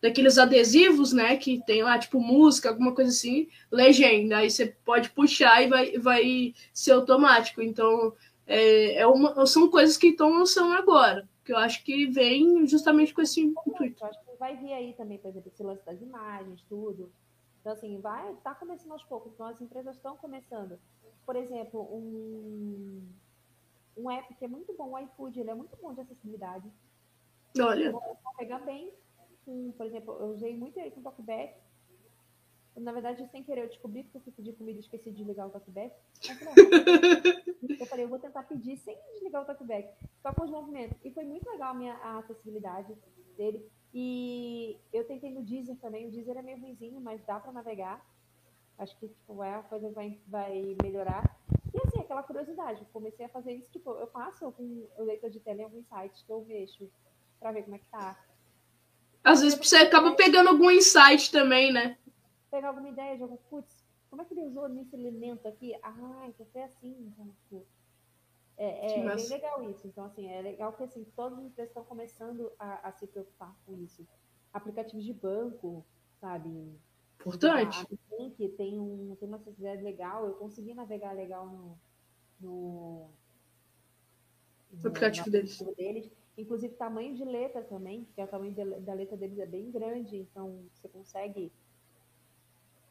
daqueles 0.00 0.38
adesivos, 0.38 1.12
né, 1.12 1.36
que 1.36 1.62
tem 1.64 1.82
lá, 1.82 1.98
tipo, 1.98 2.20
música, 2.20 2.70
alguma 2.70 2.94
coisa 2.94 3.10
assim, 3.10 3.48
legenda. 3.70 4.38
Aí 4.38 4.50
você 4.50 4.66
pode 4.84 5.10
puxar 5.10 5.62
e 5.62 5.68
vai, 5.68 5.98
vai 5.98 6.54
ser 6.72 6.92
automático. 6.92 7.60
Então, 7.60 8.14
é, 8.46 8.94
é 8.96 9.06
uma, 9.06 9.46
são 9.46 9.70
coisas 9.70 9.96
que 9.96 10.08
estão 10.08 10.30
lançando 10.30 10.72
agora, 10.72 11.28
que 11.44 11.52
eu 11.52 11.58
acho 11.58 11.84
que 11.84 12.06
vem 12.06 12.66
justamente 12.66 13.12
com 13.12 13.20
esse 13.20 13.40
intuito. 13.40 14.02
Eu 14.02 14.08
acho 14.08 14.20
que 14.24 14.36
vai 14.38 14.56
vir 14.56 14.72
aí 14.72 14.94
também, 14.94 15.18
por 15.18 15.28
exemplo, 15.28 15.50
esse 15.52 15.62
lance 15.62 15.84
das 15.84 16.00
imagens, 16.00 16.64
tudo. 16.68 17.12
Então, 17.60 17.72
assim, 17.72 18.00
vai, 18.00 18.34
tá 18.42 18.54
começando 18.54 18.92
aos 18.92 19.04
poucos. 19.04 19.32
Então, 19.34 19.46
as 19.46 19.60
empresas 19.60 19.96
estão 19.96 20.16
começando. 20.16 20.78
Por 21.26 21.36
exemplo, 21.36 21.82
um, 21.94 23.06
um 23.98 24.10
app 24.10 24.34
que 24.34 24.46
é 24.46 24.48
muito 24.48 24.72
bom, 24.72 24.92
o 24.92 24.98
iFood, 24.98 25.38
ele 25.38 25.50
é 25.50 25.54
muito 25.54 25.76
bom 25.76 25.92
de 25.92 26.00
acessibilidade. 26.00 26.66
Olha. 27.60 27.92
Vou 27.92 28.16
pegar 28.38 28.60
bem 28.60 28.90
com, 29.44 29.72
por 29.72 29.86
exemplo, 29.86 30.16
eu 30.20 30.26
usei 30.26 30.56
muito 30.56 30.78
ele 30.78 30.90
com 30.90 31.02
talkback. 31.02 31.54
Na 32.76 32.92
verdade, 32.92 33.28
sem 33.30 33.42
querer, 33.42 33.62
eu 33.62 33.68
descobri 33.68 34.04
que 34.04 34.16
eu 34.16 34.20
fui 34.20 34.32
pedir 34.32 34.54
comida 34.54 34.78
e 34.78 34.80
esqueci 34.80 35.10
de 35.10 35.24
ligar 35.24 35.46
o 35.46 35.50
talkback. 35.50 35.94
eu 37.80 37.86
falei, 37.86 38.04
eu 38.04 38.08
vou 38.08 38.18
tentar 38.18 38.44
pedir 38.44 38.76
sem 38.78 38.96
desligar 39.12 39.42
o 39.42 39.44
talkback, 39.44 39.92
só 40.22 40.32
com 40.32 40.44
os 40.44 40.50
movimentos. 40.50 40.96
E 41.04 41.10
foi 41.10 41.24
muito 41.24 41.48
legal 41.50 41.70
a 41.70 41.74
minha 41.74 41.94
a 41.94 42.18
acessibilidade 42.18 42.96
dele. 43.36 43.68
E 43.92 44.78
eu 44.92 45.04
tentei 45.04 45.32
no 45.32 45.42
Deezer 45.42 45.76
também. 45.76 46.06
O 46.06 46.10
Deezer 46.10 46.36
é 46.36 46.42
meio 46.42 46.60
ruimzinho, 46.60 47.00
mas 47.00 47.24
dá 47.24 47.40
para 47.40 47.52
navegar. 47.52 48.04
Acho 48.78 48.96
que 48.98 49.08
tipo, 49.08 49.42
é, 49.42 49.54
a 49.56 49.62
coisa 49.62 49.90
vai, 49.90 50.18
vai 50.26 50.76
melhorar. 50.82 51.38
E 51.74 51.78
assim, 51.86 52.00
aquela 52.00 52.22
curiosidade. 52.22 52.86
Comecei 52.92 53.26
a 53.26 53.28
fazer 53.28 53.52
isso, 53.52 53.70
tipo, 53.70 53.90
eu 53.92 54.06
passo 54.06 54.50
com 54.52 54.86
o 54.96 55.04
leitor 55.04 55.28
de 55.28 55.40
tela 55.40 55.60
em 55.60 55.64
alguns 55.64 55.86
sites 55.86 56.22
que 56.22 56.32
eu 56.32 56.44
mexo 56.44 56.90
para 57.38 57.52
ver 57.52 57.64
como 57.64 57.76
é 57.76 57.78
que 57.78 57.86
tá. 57.86 58.18
Às 59.22 59.42
vezes 59.42 59.58
você 59.58 59.76
acaba 59.76 60.12
pegando 60.14 60.48
algum 60.48 60.70
insight 60.70 61.30
também, 61.30 61.72
né? 61.72 61.96
Pegar 62.50 62.68
alguma 62.68 62.88
ideia 62.88 63.16
de 63.16 63.22
algum, 63.22 63.36
putz, 63.36 63.84
como 64.08 64.22
é 64.22 64.24
que 64.24 64.34
ele 64.34 64.46
usou 64.46 64.68
nesse 64.68 64.96
elemento 64.96 65.46
aqui? 65.46 65.74
Ah, 65.82 66.24
então 66.26 66.46
foi 66.52 66.62
assim, 66.62 66.94
então, 66.98 67.28
tipo, 67.42 67.64
é, 68.56 68.98
é 69.00 69.16
bem 69.16 69.28
legal 69.28 69.70
isso. 69.70 69.86
Então, 69.86 70.04
assim, 70.04 70.28
é 70.28 70.42
legal 70.42 70.72
que 70.74 70.82
assim, 70.82 71.02
todas 71.16 71.38
as 71.38 71.44
empresas 71.44 71.70
estão 71.70 71.84
começando 71.84 72.52
a, 72.58 72.88
a 72.88 72.92
se 72.92 73.06
preocupar 73.06 73.56
com 73.64 73.74
isso. 73.74 74.06
Aplicativos 74.52 75.04
de 75.04 75.14
banco, 75.14 75.84
sabe? 76.20 76.78
Importante. 77.20 77.78
A, 77.80 78.30
que 78.36 78.48
tem, 78.50 78.78
um, 78.78 79.16
tem 79.18 79.28
uma 79.28 79.38
acessibilidade 79.38 79.82
legal, 79.82 80.26
eu 80.26 80.34
consegui 80.34 80.74
navegar 80.74 81.12
legal 81.12 81.46
no, 81.46 81.78
no, 82.40 83.08
no 84.72 84.88
aplicativo 84.88 85.30
deles. 85.30 85.58
deles. 85.76 86.10
Inclusive, 86.40 86.74
tamanho 86.74 87.14
de 87.14 87.24
letra 87.24 87.62
também, 87.62 88.06
que 88.14 88.20
é 88.20 88.24
o 88.24 88.28
tamanho 88.28 88.54
da 88.80 88.94
letra 88.94 89.16
deles 89.16 89.38
é 89.38 89.46
bem 89.46 89.70
grande, 89.70 90.16
então 90.16 90.64
você 90.74 90.88
consegue 90.88 91.52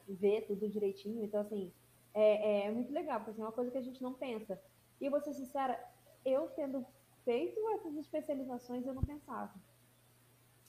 ver 0.08 0.46
tudo 0.46 0.70
direitinho. 0.70 1.24
Então, 1.24 1.42
assim, 1.42 1.72
é, 2.14 2.68
é 2.68 2.72
muito 2.72 2.94
legal, 2.94 3.20
porque 3.20 3.32
assim, 3.32 3.42
é 3.42 3.46
uma 3.46 3.52
coisa 3.52 3.72
que 3.72 3.78
a 3.78 3.82
gente 3.82 4.04
não 4.04 4.14
pensa. 4.14 4.62
E 5.02 5.06
eu 5.06 5.12
vou 5.12 5.20
ser 5.22 5.34
sincera, 5.34 5.80
eu 6.26 6.48
tendo 6.56 6.86
feito 7.26 7.60
essas 7.72 7.96
especializações, 7.96 8.86
eu 8.86 8.94
não 8.94 9.04
pensava. 9.04 9.54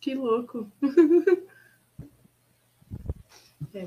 Que 0.00 0.14
louco! 0.14 0.70
é. 3.74 3.86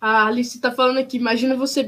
A 0.00 0.26
Alice 0.26 0.60
tá 0.60 0.72
falando 0.72 0.98
aqui, 0.98 1.16
imagina 1.16 1.56
você 1.56 1.82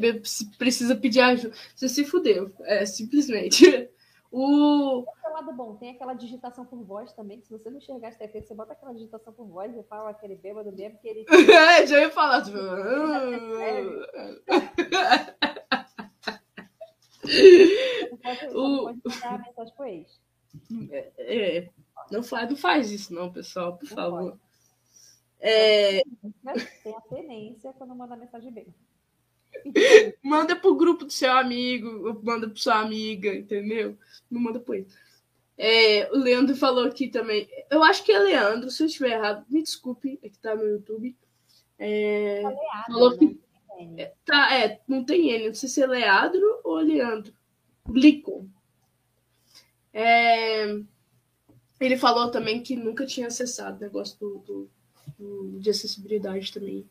precisa 0.57 0.95
pedir 0.97 1.21
ajuda. 1.21 1.55
Você 1.75 1.89
se 1.89 2.05
fudeu, 2.05 2.53
é, 2.63 2.87
simplesmente. 2.87 3.89
O... 4.37 5.07
Tem 5.23 5.33
lado 5.33 5.53
bom, 5.53 5.77
tem 5.77 5.91
aquela 5.91 6.13
digitação 6.13 6.67
por 6.67 6.83
voz 6.83 7.13
também, 7.13 7.41
se 7.41 7.49
você 7.49 7.71
não 7.71 7.79
enxergar 7.79 8.09
as 8.09 8.17
TP, 8.17 8.43
você 8.43 8.53
bota 8.53 8.73
aquela 8.73 8.93
digitação 8.93 9.33
por 9.33 9.47
voz 9.47 9.73
e 9.77 9.83
fala 9.85 10.11
aquele 10.11 10.35
bêbado 10.35 10.73
mesmo 10.73 10.99
que 10.99 11.07
ele. 11.07 11.25
é, 11.53 11.87
já 11.87 12.01
ia 12.01 12.11
falar. 12.11 12.43
Tipo... 12.43 12.59
o... 18.53 18.91
É, 20.91 21.13
é, 21.19 21.71
não, 22.11 22.25
faz, 22.25 22.51
não 22.51 22.57
faz 22.57 22.91
isso, 22.91 23.15
não, 23.15 23.33
pessoal, 23.33 23.77
por 23.77 23.89
não 23.89 23.95
favor. 23.95 24.33
Pode. 24.33 24.43
É... 25.39 26.03
Tem 26.83 26.93
a 26.93 27.01
tenência 27.03 27.73
quando 27.75 27.95
manda 27.95 28.17
mensagem 28.17 28.51
bem. 28.51 28.67
manda 30.23 30.55
pro 30.57 30.75
grupo 30.75 31.05
do 31.05 31.13
seu 31.13 31.33
amigo, 31.33 32.21
manda 32.23 32.49
pro 32.49 32.59
sua 32.59 32.81
amiga, 32.81 33.35
entendeu? 33.35 33.97
Não 34.31 34.41
manda 34.41 34.61
pro 34.61 34.75
ele. 34.75 34.87
É, 35.57 36.11
o 36.13 36.17
Leandro 36.17 36.57
falou 36.57 36.85
aqui 36.85 37.09
também. 37.09 37.49
Eu 37.71 37.83
acho 37.83 38.03
que 38.05 38.13
é 38.13 38.19
Leandro, 38.19 38.71
se 38.71 38.83
eu 38.83 38.87
estiver 38.87 39.13
errado, 39.13 39.45
me 39.49 39.63
desculpe, 39.63 40.19
é 40.23 40.29
que 40.29 40.39
tá 40.39 40.55
no 40.55 40.65
YouTube. 40.65 41.17
É, 41.79 42.43
tá 42.43 42.85
falou 42.87 43.11
né? 43.13 43.19
que. 43.19 43.45
É, 43.99 44.13
tá, 44.25 44.55
é, 44.55 44.81
não 44.87 45.05
tem 45.05 45.31
ele, 45.31 45.49
não 45.49 45.55
sei 45.55 45.69
se 45.69 45.83
é 45.83 45.87
Leandro 45.87 46.61
ou 46.65 46.77
Leandro. 46.77 47.33
Lincoln. 47.89 48.49
É, 49.93 50.67
ele 51.81 51.97
falou 51.97 52.31
também 52.31 52.63
que 52.63 52.77
nunca 52.77 53.07
tinha 53.07 53.27
acessado 53.27 53.77
o 53.77 53.81
negócio 53.81 54.19
do, 54.19 54.39
do, 54.39 54.71
do 55.19 55.61
de 55.61 56.53
também. 56.53 56.87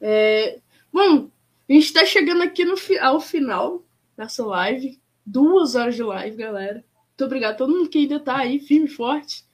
É, 0.00 0.58
bom, 0.92 1.30
a 1.72 1.74
gente 1.74 1.86
está 1.86 2.04
chegando 2.04 2.42
aqui 2.42 2.64
no, 2.64 2.74
ao 3.00 3.18
final 3.18 3.82
dessa 4.14 4.44
live. 4.44 5.00
Duas 5.24 5.74
horas 5.74 5.94
de 5.94 6.02
live, 6.02 6.36
galera. 6.36 6.84
Muito 7.08 7.24
obrigado 7.24 7.54
a 7.54 7.56
todo 7.56 7.72
mundo 7.72 7.88
que 7.88 7.98
ainda 7.98 8.16
está 8.16 8.36
aí, 8.38 8.58
firme 8.58 8.86
e 8.86 8.90
forte. 8.90 9.46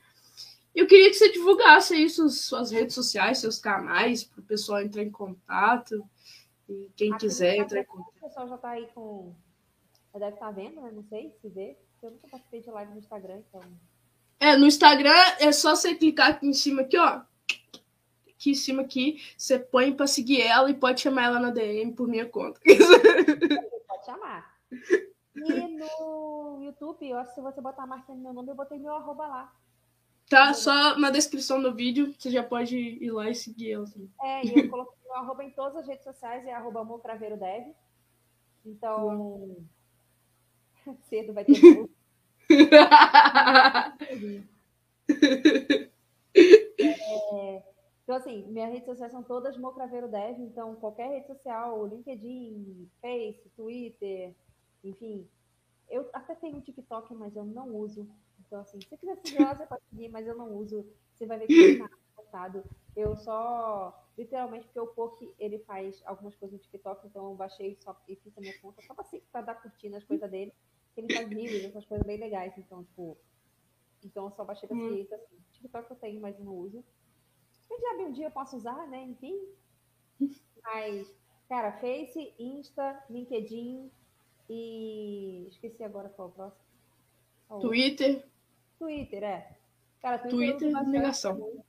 Eu 0.74 0.86
queria 0.86 1.11
que 1.11 1.15
você 1.15 1.31
divulgasse 1.31 1.95
aí 1.95 2.11
suas, 2.11 2.40
suas 2.40 2.70
redes 2.73 2.95
sociais, 2.95 3.39
seus 3.39 3.59
canais, 3.59 4.24
para 4.24 4.40
o 4.40 4.45
pessoal 4.45 4.81
entrar 4.82 5.03
em 5.03 5.11
contato. 5.11 6.05
E 6.69 6.90
quem 6.97 7.16
quiser 7.16 7.57
entrar 7.57 7.81
em 7.81 7.85
contato. 7.85 8.16
O 8.16 8.20
pessoal 8.27 8.49
já 8.49 8.55
está 8.57 8.70
aí 8.70 8.86
com. 8.95 9.32
Já 10.12 10.19
deve 10.19 10.35
estar 10.35 10.47
tá 10.47 10.53
vendo, 10.53 10.81
né? 10.81 10.90
Não 10.93 11.05
sei 11.05 11.32
se 11.40 11.49
vê. 11.49 11.77
Eu 12.03 12.11
nunca 12.11 12.28
participei 12.28 12.61
de 12.61 12.70
live 12.70 12.93
no 12.93 12.99
Instagram, 12.99 13.43
então. 13.49 13.62
É, 14.40 14.57
no 14.57 14.66
Instagram 14.66 15.15
é 15.39 15.53
só 15.53 15.77
você 15.77 15.95
clicar 15.95 16.31
aqui 16.31 16.47
em 16.47 16.53
cima, 16.53 16.82
aqui, 16.82 16.97
ó 16.97 17.23
aqui 18.39 18.52
em 18.52 18.55
cima 18.55 18.82
aqui, 18.82 19.20
você 19.36 19.59
põe 19.59 19.93
para 19.93 20.06
seguir 20.06 20.40
ela 20.40 20.70
e 20.70 20.74
pode 20.74 21.01
chamar 21.01 21.24
ela 21.24 21.40
na 21.40 21.51
DM 21.51 21.93
por 21.93 22.06
minha 22.06 22.24
conta. 22.24 22.60
Pode 22.60 24.06
chamar. 24.06 24.56
E 25.35 25.66
no 25.77 26.62
YouTube, 26.62 27.09
eu 27.09 27.19
acho 27.19 27.31
que 27.31 27.35
se 27.35 27.40
você 27.40 27.60
botar 27.60 27.82
a 27.82 27.86
marca 27.86 28.15
no 28.15 28.20
meu 28.20 28.32
nome, 28.32 28.51
eu 28.51 28.55
botei 28.55 28.78
meu 28.78 28.94
arroba 28.94 29.27
lá. 29.27 29.52
Tá, 30.31 30.55
só 30.55 30.97
na 30.98 31.10
descrição 31.10 31.60
do 31.60 31.74
vídeo, 31.74 32.15
você 32.16 32.31
já 32.31 32.43
pode 32.43 32.77
ir 32.77 33.10
lá 33.10 33.28
e 33.28 33.35
seguir 33.35 33.73
ela 33.73 33.86
também. 33.86 34.10
É, 34.23 34.47
e 34.47 34.59
eu 34.59 34.69
coloquei 34.70 34.97
meu 35.05 35.15
arroba 35.16 35.43
em 35.43 35.51
todas 35.51 35.77
as 35.77 35.86
redes 35.86 36.05
sociais, 36.05 36.47
é 36.47 36.52
arroba 36.52 36.85
Mocraveiro 36.85 37.36
Dev. 37.36 37.74
Então, 38.65 39.56
Cedo 41.09 41.32
vai 41.32 41.44
ter 41.44 41.89
é, 46.81 47.62
então, 48.09 48.16
assim, 48.16 48.43
minhas 48.47 48.70
redes 48.70 48.86
sociais 48.86 49.12
são 49.12 49.22
todas 49.22 49.59
Mocraveiro 49.59 50.09
Dev, 50.09 50.40
então 50.40 50.74
qualquer 50.76 51.10
rede 51.10 51.26
social, 51.26 51.86
LinkedIn, 51.86 52.89
Face, 53.02 53.51
Twitter, 53.55 54.35
enfim. 54.82 55.28
Eu 55.90 56.09
até 56.14 56.35
tenho 56.35 56.59
TikTok, 56.62 57.12
mas 57.12 57.36
eu 57.36 57.44
não 57.44 57.68
uso. 57.76 58.09
Então, 58.40 58.62
assim, 58.62 58.80
se 58.80 58.89
você 58.89 58.97
quiser 58.97 59.16
seguir 59.18 59.43
lá, 59.43 59.55
você 59.55 59.66
pode 59.66 59.82
seguir, 59.90 60.09
mas 60.09 60.26
eu 60.26 60.35
não 60.35 60.51
uso. 60.55 60.86
Você 61.12 61.26
vai 61.26 61.39
ver 61.39 61.48
que 61.48 61.76
não 61.76 61.86
tá 62.32 62.51
Eu 62.97 63.14
só, 63.14 64.02
literalmente, 64.16 64.64
porque 64.64 64.80
o 64.80 64.86
Poke, 64.86 65.35
ele 65.39 65.59
faz 65.59 66.01
algumas 66.06 66.35
coisas 66.35 66.59
no 66.59 66.64
TikTok, 66.64 67.06
então 67.06 67.28
eu 67.28 67.36
baixei 67.36 67.76
só 67.78 67.94
e 68.09 68.16
fiz 68.16 68.39
a 68.39 68.40
minha 68.40 68.59
conta 68.60 68.80
só 68.80 68.94
pra, 68.94 69.05
assim, 69.05 69.20
pra 69.30 69.43
dar 69.43 69.56
curtindo 69.56 69.97
as 69.97 70.05
coisas 70.05 70.30
dele. 70.30 70.55
Ele 70.97 71.12
faz 71.12 71.28
vídeos, 71.28 71.62
essas 71.62 71.85
coisas 71.85 72.06
bem 72.06 72.16
legais, 72.16 72.56
então, 72.56 72.82
tipo... 72.85 73.18
Então 74.02 74.24
eu 74.24 74.30
só 74.30 74.47
baixei 74.47 74.66
pra 74.66 74.78
seguir 74.78 75.02
isso, 75.02 75.14
assim. 75.14 75.36
TikTok 75.52 75.90
eu 75.90 75.97
tenho, 75.97 76.22
mas 76.22 76.39
eu 76.39 76.44
não 76.47 76.55
uso. 76.55 76.82
Quem 77.69 77.81
sabe 77.81 78.05
um 78.05 78.12
dia 78.12 78.27
eu 78.27 78.31
posso 78.31 78.57
usar, 78.57 78.86
né? 78.89 79.03
Enfim. 79.03 79.39
Mas, 80.62 81.12
cara, 81.49 81.73
Face, 81.73 82.32
Insta, 82.39 83.03
LinkedIn 83.09 83.90
e. 84.49 85.47
Esqueci 85.49 85.85
agora 85.85 86.09
qual 86.09 86.28
é 86.28 86.31
o 86.31 86.35
próximo. 86.35 86.65
Oh. 87.51 87.59
Twitter. 87.61 88.24
Twitter, 88.78 89.23
é. 89.23 89.57
Cara, 90.01 90.19
Twitter, 90.19 90.70
Twitter 90.70 90.89
negação. 90.89 91.36
Também. 91.36 91.65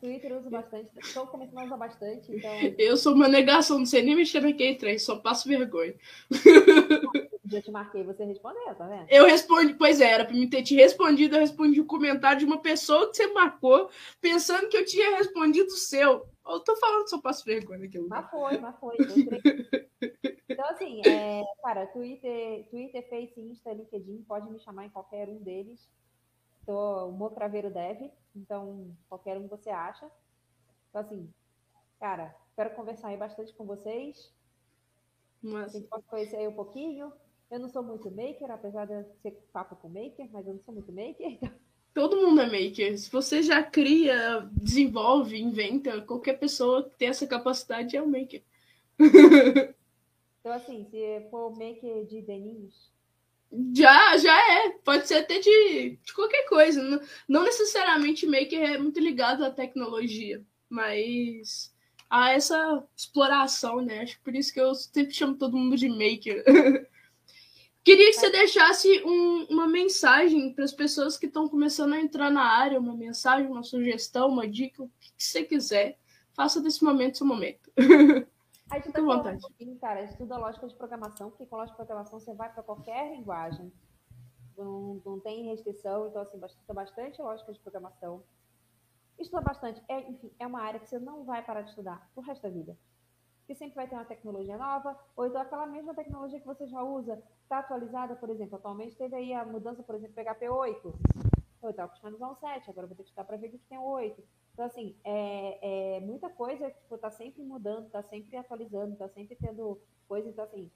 Twitter 0.00 0.30
eu 0.30 0.38
uso 0.38 0.50
bastante, 0.50 0.90
estou 0.98 1.26
começando 1.26 1.58
a 1.58 1.64
usar 1.64 1.76
bastante, 1.78 2.30
então... 2.30 2.50
Eu 2.78 2.96
sou 2.98 3.14
uma 3.14 3.28
negação, 3.28 3.78
não 3.78 3.86
sei 3.86 4.02
nem 4.02 4.14
mexer 4.14 4.40
naquele 4.40 4.76
trem, 4.76 4.98
só 4.98 5.16
passo 5.16 5.48
vergonha. 5.48 5.94
Já 7.48 7.62
te 7.62 7.70
marquei, 7.70 8.02
você 8.02 8.24
respondeu, 8.24 8.74
tá 8.74 8.86
vendo? 8.86 9.06
Eu 9.08 9.26
respondi, 9.26 9.74
pois 9.74 10.00
é, 10.00 10.10
era 10.10 10.24
pra 10.24 10.34
mim 10.34 10.48
ter 10.48 10.62
te 10.62 10.74
respondido, 10.74 11.36
eu 11.36 11.40
respondi 11.40 11.80
o 11.80 11.84
um 11.84 11.86
comentário 11.86 12.40
de 12.40 12.44
uma 12.44 12.60
pessoa 12.60 13.08
que 13.08 13.16
você 13.16 13.32
marcou, 13.32 13.88
pensando 14.20 14.68
que 14.68 14.76
eu 14.76 14.84
tinha 14.84 15.16
respondido 15.16 15.68
o 15.68 15.76
seu. 15.76 16.28
Eu 16.46 16.60
tô 16.60 16.76
falando 16.76 17.08
só 17.08 17.20
passo 17.20 17.44
vergonha 17.44 17.80
naquilo. 17.80 18.08
Mas 18.08 18.30
foi, 18.30 18.58
mas 18.58 18.76
foi. 18.78 18.96
Então, 20.48 20.70
assim, 20.70 21.02
é, 21.06 21.42
cara, 21.62 21.86
Twitter, 21.88 22.68
Twitter, 22.70 23.08
Face, 23.08 23.40
Insta, 23.40 23.72
LinkedIn, 23.72 24.24
pode 24.26 24.50
me 24.50 24.58
chamar 24.60 24.86
em 24.86 24.90
qualquer 24.90 25.28
um 25.28 25.42
deles. 25.42 25.90
Tô 26.64 27.08
o 27.08 27.12
Mocraveiro 27.12 27.70
Dev, 27.70 28.10
então 28.34 28.96
qualquer 29.08 29.36
um 29.36 29.46
você 29.46 29.70
acha. 29.70 30.10
Então, 30.88 31.00
assim, 31.00 31.32
cara, 32.00 32.34
quero 32.54 32.74
conversar 32.74 33.08
aí 33.08 33.16
bastante 33.16 33.52
com 33.54 33.66
vocês. 33.66 34.32
Mas... 35.42 35.74
A 35.74 35.78
gente 35.78 35.88
pode 35.88 36.04
conhecer 36.06 36.36
aí 36.36 36.48
um 36.48 36.54
pouquinho. 36.54 37.12
Eu 37.50 37.60
não 37.60 37.68
sou 37.68 37.82
muito 37.82 38.10
maker, 38.10 38.50
apesar 38.50 38.86
de 38.86 39.04
ser 39.22 39.32
papo 39.52 39.76
com 39.76 39.88
maker, 39.88 40.28
mas 40.32 40.46
eu 40.46 40.54
não 40.54 40.60
sou 40.62 40.74
muito 40.74 40.92
maker. 40.92 41.38
Todo 41.94 42.16
mundo 42.16 42.40
é 42.42 42.46
maker. 42.46 42.98
Se 42.98 43.10
você 43.10 43.42
já 43.42 43.62
cria, 43.62 44.46
desenvolve, 44.52 45.40
inventa, 45.40 46.02
qualquer 46.02 46.38
pessoa 46.38 46.82
que 46.82 46.96
tem 46.96 47.08
essa 47.08 47.26
capacidade 47.26 47.96
é 47.96 48.02
um 48.02 48.06
maker. 48.10 48.42
então, 49.00 50.52
assim, 50.52 50.84
se 50.90 51.26
for 51.30 51.50
maker 51.56 52.04
de 52.04 52.20
deninhos, 52.20 52.92
já, 53.74 54.16
já 54.18 54.64
é. 54.64 54.70
Pode 54.84 55.06
ser 55.06 55.16
até 55.16 55.38
de, 55.38 55.98
de 56.04 56.12
qualquer 56.12 56.46
coisa. 56.48 56.82
Não, 56.82 57.00
não 57.28 57.44
necessariamente 57.44 58.26
maker 58.26 58.60
é 58.60 58.78
muito 58.78 59.00
ligado 59.00 59.44
à 59.44 59.50
tecnologia, 59.50 60.42
mas 60.68 61.72
a 62.10 62.32
essa 62.32 62.84
exploração, 62.96 63.80
né? 63.80 64.00
Acho 64.00 64.18
que 64.18 64.24
por 64.24 64.34
isso 64.34 64.52
que 64.52 64.60
eu 64.60 64.74
sempre 64.74 65.14
chamo 65.14 65.36
todo 65.36 65.56
mundo 65.56 65.76
de 65.76 65.88
maker. 65.88 66.44
Queria 67.86 68.10
que 68.10 68.14
você 68.14 68.30
deixasse 68.30 69.00
um, 69.04 69.44
uma 69.44 69.68
mensagem 69.68 70.52
para 70.52 70.64
as 70.64 70.72
pessoas 70.72 71.16
que 71.16 71.26
estão 71.26 71.48
começando 71.48 71.92
a 71.92 72.00
entrar 72.00 72.32
na 72.32 72.42
área, 72.42 72.80
uma 72.80 72.96
mensagem, 72.96 73.46
uma 73.46 73.62
sugestão, 73.62 74.28
uma 74.28 74.48
dica, 74.48 74.82
o 74.82 74.88
que 74.98 75.12
você 75.16 75.44
quiser. 75.44 75.96
Faça 76.34 76.60
desse 76.60 76.82
momento 76.82 77.18
seu 77.18 77.24
momento. 77.24 77.70
A 78.68 78.80
gente 78.80 78.90
tá 78.90 79.00
vontade. 79.00 79.40
um 79.60 79.78
cara, 79.78 80.02
estuda 80.02 80.36
lógica 80.36 80.66
de 80.66 80.74
programação, 80.74 81.30
porque 81.30 81.46
com 81.46 81.54
lógica 81.54 81.74
de 81.74 81.86
programação 81.86 82.18
você 82.18 82.34
vai 82.34 82.52
para 82.52 82.64
qualquer 82.64 83.12
linguagem. 83.12 83.72
Não, 84.58 85.00
não 85.06 85.20
tem 85.20 85.44
restrição, 85.44 86.08
então 86.08 86.22
assim, 86.22 86.44
estuda 86.44 86.74
bastante 86.74 87.22
lógica 87.22 87.52
de 87.52 87.60
programação. 87.60 88.24
Estuda 89.16 89.42
bastante, 89.42 89.80
é, 89.88 90.10
enfim, 90.10 90.32
é 90.40 90.46
uma 90.48 90.60
área 90.60 90.80
que 90.80 90.88
você 90.88 90.98
não 90.98 91.24
vai 91.24 91.40
parar 91.40 91.62
de 91.62 91.70
estudar 91.70 92.10
o 92.16 92.20
resto 92.20 92.42
da 92.42 92.48
vida. 92.48 92.76
Porque 93.46 93.54
sempre 93.54 93.76
vai 93.76 93.86
ter 93.86 93.94
uma 93.94 94.04
tecnologia 94.04 94.58
nova, 94.58 94.98
ou 95.14 95.24
então 95.24 95.40
aquela 95.40 95.66
mesma 95.66 95.94
tecnologia 95.94 96.40
que 96.40 96.46
você 96.46 96.66
já 96.66 96.82
usa, 96.82 97.22
está 97.44 97.60
atualizada, 97.60 98.16
por 98.16 98.28
exemplo, 98.28 98.56
atualmente 98.56 98.96
teve 98.96 99.14
aí 99.14 99.32
a 99.32 99.44
mudança, 99.44 99.84
por 99.84 99.94
exemplo, 99.94 100.16
PHP 100.16 100.48
8. 100.48 100.98
Eu 101.62 101.70
estava 101.70 101.86
acostumado 101.86 102.14
a 102.14 102.16
usar 102.16 102.28
um 102.32 102.34
7, 102.34 102.68
agora 102.68 102.88
vou 102.88 102.96
ter 102.96 103.04
que 103.04 103.08
estudar 103.08 103.24
para 103.24 103.36
ver 103.36 103.50
que 103.50 103.58
tem 103.58 103.78
o 103.78 103.84
8. 103.84 104.20
Então, 104.52 104.66
assim, 104.66 104.96
é, 105.04 105.96
é 105.96 106.00
muita 106.00 106.28
coisa 106.28 106.68
que 106.68 106.80
tipo, 106.80 106.98
tá 106.98 107.08
sempre 107.08 107.44
mudando, 107.44 107.88
tá 107.88 108.02
sempre 108.02 108.36
atualizando, 108.36 108.96
tá 108.96 109.08
sempre 109.10 109.36
tendo 109.36 109.80
coisa. 110.08 110.28
Então, 110.28 110.44
assim, 110.44 110.68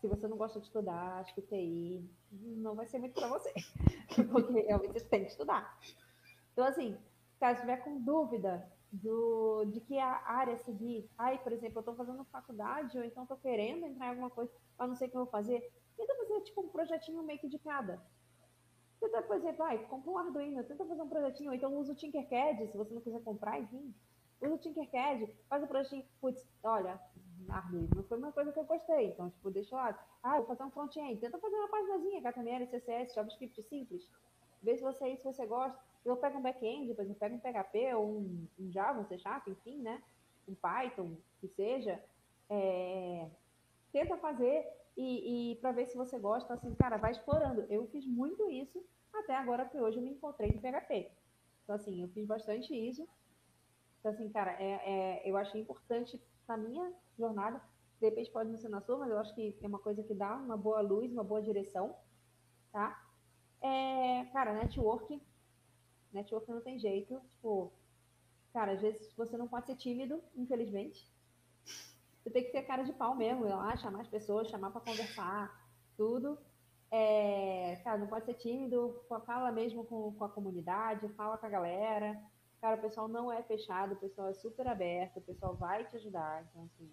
se 0.00 0.08
você 0.08 0.26
não 0.26 0.36
gosta 0.36 0.58
de 0.58 0.66
estudar, 0.66 1.20
acho 1.20 1.32
que 1.32 1.42
TI 1.42 2.10
não 2.32 2.74
vai 2.74 2.86
ser 2.86 2.98
muito 2.98 3.14
para 3.14 3.28
você. 3.28 3.54
Porque 4.32 4.62
realmente 4.62 4.94
você 4.94 5.06
tem 5.06 5.24
que 5.24 5.30
estudar. 5.30 5.78
Então, 6.52 6.64
assim, 6.64 6.98
caso 7.38 7.60
tiver 7.60 7.76
com 7.84 8.00
dúvida 8.00 8.68
do, 8.94 9.64
de 9.66 9.80
que 9.80 9.98
a 9.98 10.22
área 10.26 10.56
seguir, 10.58 11.08
aí, 11.18 11.38
por 11.38 11.52
exemplo, 11.52 11.78
eu 11.78 11.80
estou 11.80 11.94
fazendo 11.94 12.24
faculdade, 12.24 12.96
ou 12.96 13.04
então 13.04 13.24
estou 13.24 13.36
querendo 13.38 13.84
entrar 13.86 14.06
em 14.06 14.10
alguma 14.10 14.30
coisa, 14.30 14.52
mas 14.78 14.88
não 14.88 14.96
sei 14.96 15.08
o 15.08 15.10
que 15.10 15.16
eu 15.16 15.22
vou 15.22 15.30
fazer, 15.30 15.60
tenta 15.96 16.14
fazer 16.14 16.40
tipo 16.42 16.60
um 16.60 16.68
projetinho 16.68 17.22
meio 17.22 17.38
que 17.38 17.48
de 17.48 17.58
cada. 17.58 18.00
Tenta, 19.00 19.22
por 19.22 19.36
exemplo, 19.36 19.64
ah, 19.64 19.76
compra 19.78 20.10
um 20.10 20.18
Arduino, 20.18 20.64
tenta 20.64 20.84
fazer 20.84 21.02
um 21.02 21.08
projetinho, 21.08 21.50
ou 21.50 21.56
então 21.56 21.76
usa 21.76 21.92
o 21.92 21.96
Tinkercad, 21.96 22.66
se 22.68 22.76
você 22.76 22.94
não 22.94 23.00
quiser 23.00 23.22
comprar, 23.22 23.60
enfim. 23.60 23.94
Usa 24.40 24.54
o 24.54 24.58
Tinkercad, 24.58 25.28
faz 25.48 25.62
um 25.62 25.66
projetinho, 25.66 26.04
putz, 26.20 26.46
olha, 26.62 27.00
Arduino 27.48 28.02
foi 28.04 28.18
uma 28.18 28.32
coisa 28.32 28.52
que 28.52 28.58
eu 28.58 28.64
gostei, 28.64 29.08
então, 29.08 29.30
tipo, 29.30 29.50
deixa 29.50 29.74
lá. 29.74 30.06
Ah, 30.22 30.36
vou 30.36 30.46
fazer 30.46 30.62
um 30.62 30.70
front-end, 30.70 31.20
tenta 31.20 31.38
fazer 31.38 31.56
uma 31.56 31.68
paginazinha, 31.68 32.20
HTML, 32.20 32.66
CSS, 32.66 33.14
JavaScript 33.14 33.62
simples. 33.64 34.08
Vê 34.64 34.76
se 34.76 34.82
você, 34.82 35.10
é 35.10 35.16
você 35.16 35.46
gosta. 35.46 35.78
Eu 36.04 36.16
pego 36.16 36.38
um 36.38 36.42
back-end, 36.42 36.92
por 36.94 37.02
exemplo, 37.02 37.20
pega 37.20 37.34
um 37.34 37.38
PHP 37.38 37.94
ou 37.94 38.18
um, 38.18 38.48
um 38.58 38.72
Java, 38.72 39.00
um 39.00 39.04
C 39.04 39.18
Sharp, 39.18 39.46
enfim, 39.48 39.80
né? 39.82 40.02
Um 40.48 40.54
Python, 40.54 41.16
que 41.40 41.48
seja. 41.48 42.02
É... 42.48 43.28
Tenta 43.92 44.16
fazer 44.16 44.66
e, 44.96 45.52
e 45.52 45.56
para 45.56 45.72
ver 45.72 45.86
se 45.86 45.96
você 45.96 46.18
gosta, 46.18 46.54
assim, 46.54 46.74
cara, 46.74 46.96
vai 46.96 47.12
explorando. 47.12 47.66
Eu 47.68 47.86
fiz 47.88 48.06
muito 48.06 48.48
isso 48.50 48.84
até 49.12 49.36
agora 49.36 49.66
que 49.66 49.78
hoje 49.78 49.98
eu 49.98 50.02
me 50.02 50.10
encontrei 50.10 50.50
no 50.50 50.60
PHP. 50.60 51.10
Então, 51.62 51.76
assim, 51.76 52.02
eu 52.02 52.08
fiz 52.08 52.26
bastante 52.26 52.74
isso. 52.74 53.06
Então, 54.00 54.12
assim, 54.12 54.28
cara, 54.30 54.52
é, 54.62 55.22
é, 55.24 55.30
eu 55.30 55.36
achei 55.36 55.60
importante 55.60 56.20
na 56.46 56.56
minha 56.56 56.92
jornada. 57.18 57.60
De 58.00 58.08
repente 58.08 58.30
pode 58.30 58.50
não 58.50 58.58
ser 58.58 58.68
na 58.68 58.80
sua, 58.80 58.98
mas 58.98 59.10
eu 59.10 59.18
acho 59.18 59.34
que 59.34 59.56
é 59.62 59.66
uma 59.66 59.78
coisa 59.78 60.02
que 60.02 60.14
dá 60.14 60.36
uma 60.36 60.56
boa 60.56 60.80
luz, 60.80 61.10
uma 61.10 61.24
boa 61.24 61.40
direção, 61.40 61.96
tá? 62.70 63.03
É, 63.64 64.26
cara, 64.26 64.52
network. 64.52 65.20
Network 66.12 66.50
não 66.50 66.60
tem 66.60 66.78
jeito. 66.78 67.18
Tipo, 67.30 67.72
cara, 68.52 68.72
às 68.72 68.82
vezes 68.82 69.10
você 69.16 69.38
não 69.38 69.48
pode 69.48 69.66
ser 69.66 69.76
tímido, 69.76 70.22
infelizmente. 70.36 71.10
Você 72.22 72.30
tem 72.30 72.44
que 72.44 72.52
ter 72.52 72.62
cara 72.62 72.82
de 72.82 72.92
pau 72.92 73.14
mesmo, 73.14 73.46
ir 73.46 73.54
lá, 73.54 73.74
chamar 73.76 74.02
as 74.02 74.08
pessoas, 74.08 74.48
chamar 74.48 74.70
para 74.70 74.82
conversar, 74.82 75.66
tudo. 75.96 76.38
É, 76.90 77.80
cara, 77.82 77.98
não 77.98 78.06
pode 78.06 78.26
ser 78.26 78.34
tímido, 78.34 79.02
fala 79.24 79.50
mesmo 79.50 79.84
com, 79.84 80.12
com 80.12 80.24
a 80.24 80.28
comunidade, 80.28 81.08
fala 81.14 81.38
com 81.38 81.46
a 81.46 81.48
galera. 81.48 82.22
Cara, 82.60 82.76
o 82.76 82.82
pessoal 82.82 83.08
não 83.08 83.32
é 83.32 83.42
fechado, 83.42 83.94
o 83.94 83.96
pessoal 83.96 84.28
é 84.28 84.34
super 84.34 84.66
aberto, 84.68 85.18
o 85.18 85.22
pessoal 85.22 85.56
vai 85.56 85.86
te 85.86 85.96
ajudar. 85.96 86.46
Então, 86.50 86.64
assim. 86.64 86.90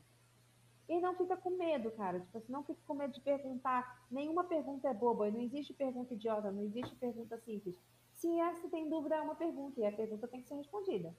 E 0.91 0.99
não 0.99 1.15
fica 1.15 1.37
com 1.37 1.51
medo, 1.51 1.89
cara. 1.91 2.19
Tipo 2.19 2.37
assim, 2.37 2.51
não 2.51 2.63
fica 2.63 2.79
com 2.85 2.93
medo 2.93 3.13
de 3.13 3.21
perguntar. 3.21 4.05
Nenhuma 4.11 4.43
pergunta 4.43 4.89
é 4.89 4.93
boba. 4.93 5.31
Não 5.31 5.39
existe 5.39 5.73
pergunta 5.73 6.13
idiota, 6.13 6.51
não 6.51 6.63
existe 6.63 6.95
pergunta 6.95 7.37
simples. 7.39 7.75
Se 8.13 8.27
é, 8.39 8.55
se 8.55 8.67
tem 8.67 8.89
dúvida, 8.89 9.15
é 9.15 9.21
uma 9.21 9.35
pergunta. 9.35 9.79
E 9.79 9.85
a 9.85 9.91
pergunta 9.91 10.27
tem 10.27 10.41
que 10.41 10.47
ser 10.47 10.55
respondida. 10.55 11.15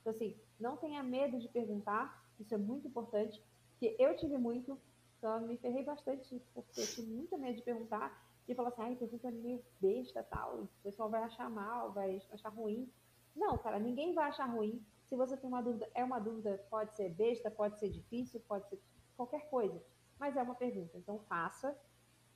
Então, 0.00 0.12
assim, 0.12 0.36
não 0.58 0.76
tenha 0.76 1.02
medo 1.02 1.38
de 1.38 1.48
perguntar. 1.48 2.24
Isso 2.38 2.54
é 2.54 2.58
muito 2.58 2.86
importante. 2.86 3.42
Porque 3.70 3.96
eu 3.98 4.16
tive 4.16 4.38
muito 4.38 4.78
então, 5.22 5.40
eu 5.40 5.46
me 5.46 5.56
ferrei 5.56 5.84
bastante, 5.84 6.42
porque 6.52 6.80
eu 6.80 6.86
tinha 6.88 7.06
muita 7.06 7.38
medo 7.38 7.54
de 7.54 7.62
perguntar 7.62 8.26
e 8.48 8.56
falar 8.56 8.70
assim, 8.70 8.82
ai, 8.82 8.96
pergunta 8.96 9.30
meio 9.30 9.64
besta 9.80 10.20
tal, 10.24 10.62
o 10.62 10.68
pessoal 10.82 11.08
vai 11.08 11.22
achar 11.22 11.48
mal, 11.48 11.92
vai 11.92 12.20
achar 12.32 12.48
ruim. 12.48 12.90
Não, 13.36 13.56
cara, 13.56 13.78
ninguém 13.78 14.12
vai 14.12 14.28
achar 14.28 14.46
ruim. 14.46 14.84
Se 15.08 15.14
você 15.14 15.36
tem 15.36 15.46
uma 15.46 15.62
dúvida, 15.62 15.88
é 15.94 16.02
uma 16.02 16.18
dúvida, 16.18 16.60
pode 16.68 16.96
ser 16.96 17.08
besta, 17.10 17.52
pode 17.52 17.78
ser 17.78 17.88
difícil, 17.88 18.40
pode 18.48 18.68
ser 18.68 18.80
qualquer 19.26 19.48
coisa, 19.48 19.80
mas 20.18 20.36
é 20.36 20.42
uma 20.42 20.54
pergunta. 20.54 20.96
Então, 20.96 21.18
faça. 21.28 21.76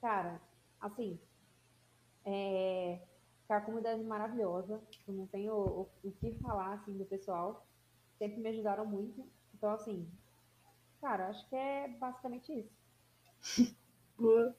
Cara, 0.01 0.41
assim, 0.81 1.19
é, 2.25 3.01
a 3.49 3.61
comunidade 3.61 4.01
é 4.01 4.05
maravilhosa, 4.05 4.81
eu 5.07 5.15
não 5.15 5.27
tenho 5.27 5.55
o, 5.55 5.89
o 6.05 6.11
que 6.13 6.33
falar, 6.41 6.75
assim, 6.75 6.97
do 6.97 7.05
pessoal. 7.05 7.67
Sempre 8.19 8.41
me 8.41 8.49
ajudaram 8.49 8.87
muito. 8.87 9.27
Então, 9.55 9.71
assim, 9.71 10.11
Cara, 11.01 11.29
acho 11.29 11.49
que 11.49 11.55
é 11.55 11.89
basicamente 12.01 12.53
isso. 12.53 13.77
Boa. 14.19 14.55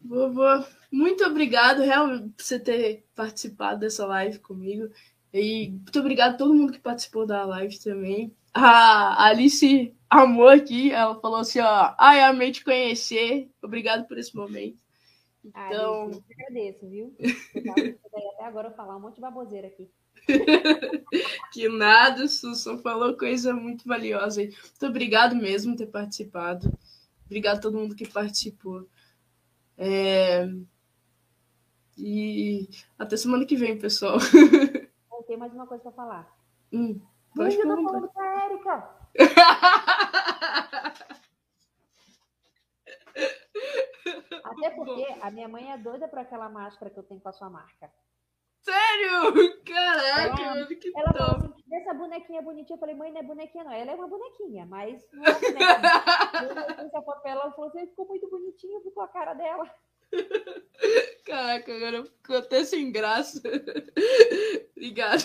Vovô, 0.00 0.64
muito 0.92 1.24
obrigado 1.24 1.82
realmente 1.82 2.30
por 2.30 2.42
você 2.42 2.58
ter 2.58 3.06
participado 3.14 3.80
dessa 3.80 4.06
live 4.06 4.38
comigo. 4.38 4.90
E 5.32 5.70
muito 5.70 5.98
obrigado 5.98 6.34
a 6.34 6.36
todo 6.36 6.54
mundo 6.54 6.72
que 6.72 6.78
participou 6.78 7.26
da 7.26 7.44
live 7.44 7.78
também. 7.78 8.34
A 8.52 9.26
Alice 9.26 9.94
amou 10.22 10.48
aqui, 10.48 10.90
ela 10.92 11.20
falou 11.20 11.38
assim, 11.38 11.60
ó, 11.60 11.94
ai, 11.98 12.20
amei 12.20 12.52
te 12.52 12.64
conhecer. 12.64 13.50
Obrigado 13.62 14.06
por 14.06 14.18
esse 14.18 14.34
momento. 14.34 14.78
Então, 15.44 16.04
Alice, 16.04 16.24
eu 16.28 16.34
agradeço, 16.34 16.88
viu? 16.88 17.14
Eu 17.54 18.30
até 18.32 18.44
agora 18.44 18.70
falar 18.70 18.96
um 18.96 19.00
monte 19.00 19.16
de 19.16 19.20
baboseira 19.20 19.66
aqui. 19.66 19.90
que 21.52 21.68
nada, 21.68 22.26
Susan 22.28 22.78
falou 22.78 23.16
coisa 23.16 23.52
muito 23.52 23.86
valiosa. 23.86 24.40
Muito 24.40 24.86
obrigado 24.86 25.36
mesmo 25.36 25.72
por 25.72 25.78
ter 25.78 25.86
participado. 25.86 26.72
Obrigado 27.26 27.58
a 27.58 27.60
todo 27.60 27.78
mundo 27.78 27.94
que 27.94 28.08
participou. 28.08 28.88
É... 29.76 30.48
E 31.96 32.68
até 32.98 33.16
semana 33.16 33.44
que 33.44 33.56
vem, 33.56 33.78
pessoal. 33.78 34.18
tem 35.26 35.36
mais 35.36 35.52
uma 35.52 35.66
coisa 35.66 35.82
para 35.82 35.92
falar. 35.92 36.36
Hum, 36.72 37.00
pode 37.34 37.56
eu 37.56 37.62
tô 37.62 37.82
falando 37.82 38.08
pra 38.08 38.46
Erika. 38.46 38.93
Até 44.44 44.70
porque 44.70 45.06
a 45.20 45.30
minha 45.30 45.48
mãe 45.48 45.72
é 45.72 45.78
doida 45.78 46.08
por 46.08 46.18
aquela 46.18 46.48
máscara 46.48 46.90
que 46.90 46.98
eu 46.98 47.04
tenho 47.04 47.20
com 47.20 47.28
a 47.28 47.32
sua 47.32 47.48
marca. 47.48 47.90
Sério? 48.64 49.34
Caraca, 49.64 50.42
ela, 50.42 50.54
mano, 50.54 50.66
que 50.66 50.92
ela 50.96 51.12
top. 51.12 51.18
Falou 51.18 51.54
assim, 51.54 51.74
essa 51.74 51.94
bonequinha 51.94 52.42
bonitinha. 52.42 52.76
Eu 52.76 52.80
falei, 52.80 52.94
mãe, 52.94 53.12
não 53.12 53.20
é 53.20 53.22
bonequinha, 53.22 53.64
não. 53.64 53.72
Ela 53.72 53.92
é 53.92 53.94
uma 53.94 54.08
bonequinha, 54.08 54.66
mas 54.66 55.06
não 55.12 55.24
é 55.24 55.32
bonequinha. 55.32 55.58
eu 56.92 56.98
a 56.98 57.02
papel, 57.02 57.32
ela 57.32 57.52
falou 57.52 57.68
assim, 57.68 57.86
ficou 57.86 58.06
muito 58.06 58.28
bonitinho, 58.28 58.80
ficou 58.80 59.02
a 59.02 59.08
cara 59.08 59.34
dela. 59.34 59.70
Caraca, 61.26 61.76
agora 61.76 62.04
ficou 62.04 62.36
até 62.36 62.64
sem 62.64 62.90
graça. 62.90 63.42
Obrigado. 64.76 65.24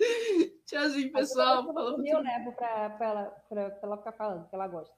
Tchauzinho, 0.66 1.12
pessoal. 1.12 1.66
Eu, 2.04 2.20
levo 2.20 2.52
pra, 2.52 2.90
pra, 2.90 3.06
ela, 3.06 3.24
pra, 3.48 3.70
pra 3.70 3.78
ela 3.82 3.96
ficar 3.98 4.12
falando, 4.12 4.48
que 4.48 4.54
ela 4.54 4.68
gosta. 4.68 4.94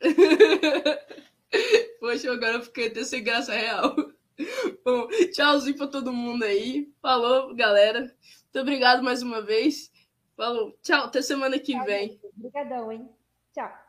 Poxa, 2.00 2.32
agora 2.32 2.54
eu 2.54 2.62
fiquei 2.62 2.88
até 2.88 3.04
sem 3.04 3.22
graça 3.22 3.54
real. 3.54 3.94
Bom, 4.84 5.08
tchauzinho 5.32 5.76
pra 5.76 5.86
todo 5.86 6.12
mundo 6.12 6.44
aí. 6.44 6.92
Falou, 7.00 7.54
galera. 7.54 8.00
Muito 8.00 8.60
obrigado 8.60 9.02
mais 9.02 9.22
uma 9.22 9.40
vez. 9.40 9.92
Falou. 10.36 10.76
Tchau, 10.82 11.04
até 11.04 11.22
semana 11.22 11.58
que 11.58 11.72
tchau, 11.72 11.84
vem. 11.84 12.20
Obrigadão, 12.36 12.92
hein? 12.92 13.08
Tchau. 13.54 13.85